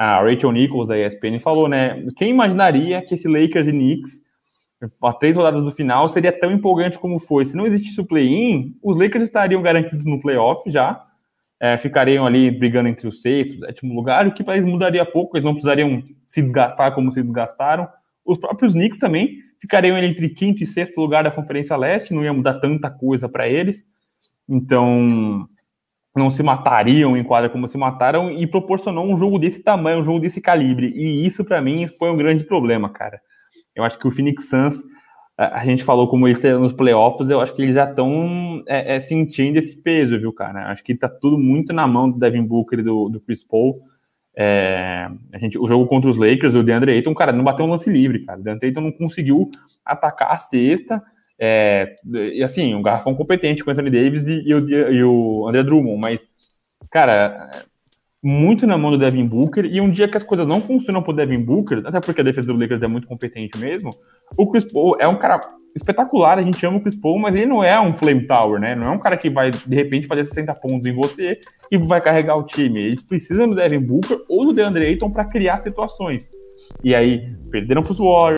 A 0.02 0.22
Rachel 0.22 0.50
Nichols 0.52 0.88
da 0.88 0.98
ESPN 0.98 1.38
falou, 1.40 1.68
né? 1.68 2.06
Quem 2.16 2.30
imaginaria 2.30 3.02
que 3.02 3.14
esse 3.14 3.28
Lakers 3.28 3.68
e 3.68 3.70
Knicks 3.70 4.22
a 5.02 5.12
três 5.12 5.36
rodadas 5.36 5.62
do 5.62 5.70
final 5.70 6.08
seria 6.08 6.32
tão 6.32 6.50
empolgante 6.50 6.98
como 6.98 7.18
foi. 7.18 7.44
Se 7.44 7.54
não 7.54 7.66
existisse 7.66 8.00
o 8.00 8.06
play-in, 8.06 8.74
os 8.82 8.96
Lakers 8.96 9.24
estariam 9.24 9.60
garantidos 9.60 10.06
no 10.06 10.18
playoff 10.18 10.70
já, 10.70 11.04
é, 11.60 11.76
ficariam 11.76 12.24
ali 12.26 12.50
brigando 12.50 12.88
entre 12.88 13.06
os 13.06 13.20
sexto, 13.20 13.60
sétimo 13.60 13.94
lugar, 13.94 14.26
o 14.26 14.32
que 14.32 14.42
para 14.42 14.56
eles 14.56 14.66
mudaria 14.66 15.04
pouco, 15.04 15.36
eles 15.36 15.44
não 15.44 15.52
precisariam 15.52 16.02
se 16.26 16.40
desgastar 16.40 16.94
como 16.94 17.12
se 17.12 17.22
desgastaram. 17.22 17.86
Os 18.24 18.38
próprios 18.38 18.72
Knicks 18.72 18.98
também 18.98 19.36
ficariam 19.60 19.98
entre 19.98 20.30
quinto 20.30 20.62
e 20.62 20.66
sexto 20.66 20.98
lugar 20.98 21.24
da 21.24 21.30
Conferência 21.30 21.76
Leste, 21.76 22.14
não 22.14 22.24
ia 22.24 22.32
mudar 22.32 22.54
tanta 22.54 22.90
coisa 22.90 23.28
para 23.28 23.46
eles. 23.46 23.84
Então, 24.48 25.46
não 26.14 26.30
se 26.30 26.42
matariam 26.42 27.16
em 27.16 27.22
quadra 27.22 27.48
como 27.48 27.68
se 27.68 27.78
mataram 27.78 28.30
e 28.30 28.46
proporcionou 28.46 29.06
um 29.06 29.16
jogo 29.16 29.38
desse 29.38 29.62
tamanho, 29.62 30.00
um 30.00 30.04
jogo 30.04 30.20
desse 30.20 30.40
calibre. 30.40 30.92
E 30.94 31.26
isso, 31.26 31.44
para 31.44 31.60
mim, 31.60 31.86
foi 31.98 32.10
um 32.10 32.16
grande 32.16 32.44
problema, 32.44 32.90
cara. 32.90 33.20
Eu 33.74 33.84
acho 33.84 33.98
que 33.98 34.08
o 34.08 34.10
Phoenix 34.10 34.48
Suns, 34.48 34.82
a 35.38 35.64
gente 35.64 35.84
falou 35.84 36.08
como 36.08 36.26
eles 36.26 36.42
nos 36.42 36.72
playoffs, 36.72 37.30
eu 37.30 37.40
acho 37.40 37.54
que 37.54 37.62
eles 37.62 37.74
já 37.74 37.88
estão 37.88 38.62
é, 38.66 38.96
é, 38.96 39.00
sentindo 39.00 39.58
esse 39.58 39.80
peso, 39.80 40.18
viu, 40.18 40.32
cara? 40.32 40.70
Acho 40.70 40.82
que 40.82 40.94
tá 40.94 41.08
tudo 41.08 41.38
muito 41.38 41.72
na 41.72 41.86
mão 41.86 42.10
do 42.10 42.18
Devin 42.18 42.42
Booker 42.42 42.80
e 42.80 42.82
do, 42.82 43.08
do 43.08 43.20
Chris 43.20 43.44
Paul. 43.44 43.80
É, 44.36 45.08
a 45.32 45.38
gente, 45.38 45.58
o 45.58 45.66
jogo 45.66 45.86
contra 45.86 46.10
os 46.10 46.16
Lakers, 46.16 46.54
o 46.54 46.62
DeAndre 46.62 46.92
Ayton, 46.92 47.14
cara, 47.14 47.32
não 47.32 47.44
bateu 47.44 47.64
um 47.64 47.70
lance 47.70 47.90
livre, 47.90 48.24
cara. 48.24 48.40
O 48.40 48.42
DeAndre 48.42 48.68
Ayton 48.68 48.80
não 48.80 48.92
conseguiu 48.92 49.50
atacar 49.84 50.32
a 50.32 50.38
cesta. 50.38 51.02
É, 51.40 51.96
e 52.06 52.42
assim, 52.42 52.74
um 52.74 52.82
garrafão 52.82 53.14
competente 53.14 53.64
com 53.64 53.70
o 53.70 53.72
Anthony 53.72 53.90
Davis 53.90 54.26
e, 54.26 54.42
e, 54.44 54.54
o, 54.54 54.68
e 54.68 55.04
o 55.04 55.48
André 55.48 55.62
Drummond, 55.62 55.98
mas, 55.98 56.20
cara, 56.90 57.50
muito 58.22 58.66
na 58.66 58.76
mão 58.76 58.90
do 58.90 58.98
Devin 58.98 59.26
Booker, 59.26 59.64
e 59.64 59.80
um 59.80 59.90
dia 59.90 60.06
que 60.06 60.18
as 60.18 60.22
coisas 60.22 60.46
não 60.46 60.60
funcionam 60.60 61.02
pro 61.02 61.14
Devin 61.14 61.40
Booker, 61.40 61.82
até 61.86 61.98
porque 61.98 62.20
a 62.20 62.24
defesa 62.24 62.48
do 62.48 62.58
Lakers 62.58 62.82
é 62.82 62.86
muito 62.86 63.08
competente 63.08 63.58
mesmo, 63.58 63.88
o 64.36 64.46
Chris 64.50 64.70
Paul 64.70 64.96
é 65.00 65.08
um 65.08 65.16
cara 65.16 65.40
espetacular, 65.74 66.38
a 66.38 66.42
gente 66.42 66.64
ama 66.66 66.78
o 66.78 66.80
Chris 66.82 66.96
Paul, 66.96 67.18
mas 67.18 67.34
ele 67.34 67.46
não 67.46 67.62
é 67.64 67.80
um 67.80 67.94
flame 67.94 68.26
tower, 68.26 68.60
né? 68.60 68.74
Não 68.74 68.88
é 68.88 68.90
um 68.90 68.98
cara 68.98 69.16
que 69.16 69.30
vai, 69.30 69.50
de 69.50 69.74
repente, 69.74 70.06
fazer 70.06 70.24
60 70.24 70.54
pontos 70.56 70.84
em 70.84 70.92
você 70.92 71.38
e 71.70 71.78
vai 71.78 72.00
carregar 72.00 72.36
o 72.36 72.42
time. 72.42 72.80
Eles 72.80 73.02
precisam 73.02 73.48
do 73.48 73.54
Devin 73.54 73.80
Booker 73.80 74.18
ou 74.28 74.42
do 74.42 74.52
DeAndre 74.52 74.86
Ayton 74.86 75.10
para 75.10 75.24
criar 75.24 75.58
situações. 75.58 76.28
E 76.82 76.94
aí, 76.94 77.34
perderam 77.50 77.82
pros 77.82 77.98
Warriors, 77.98 78.28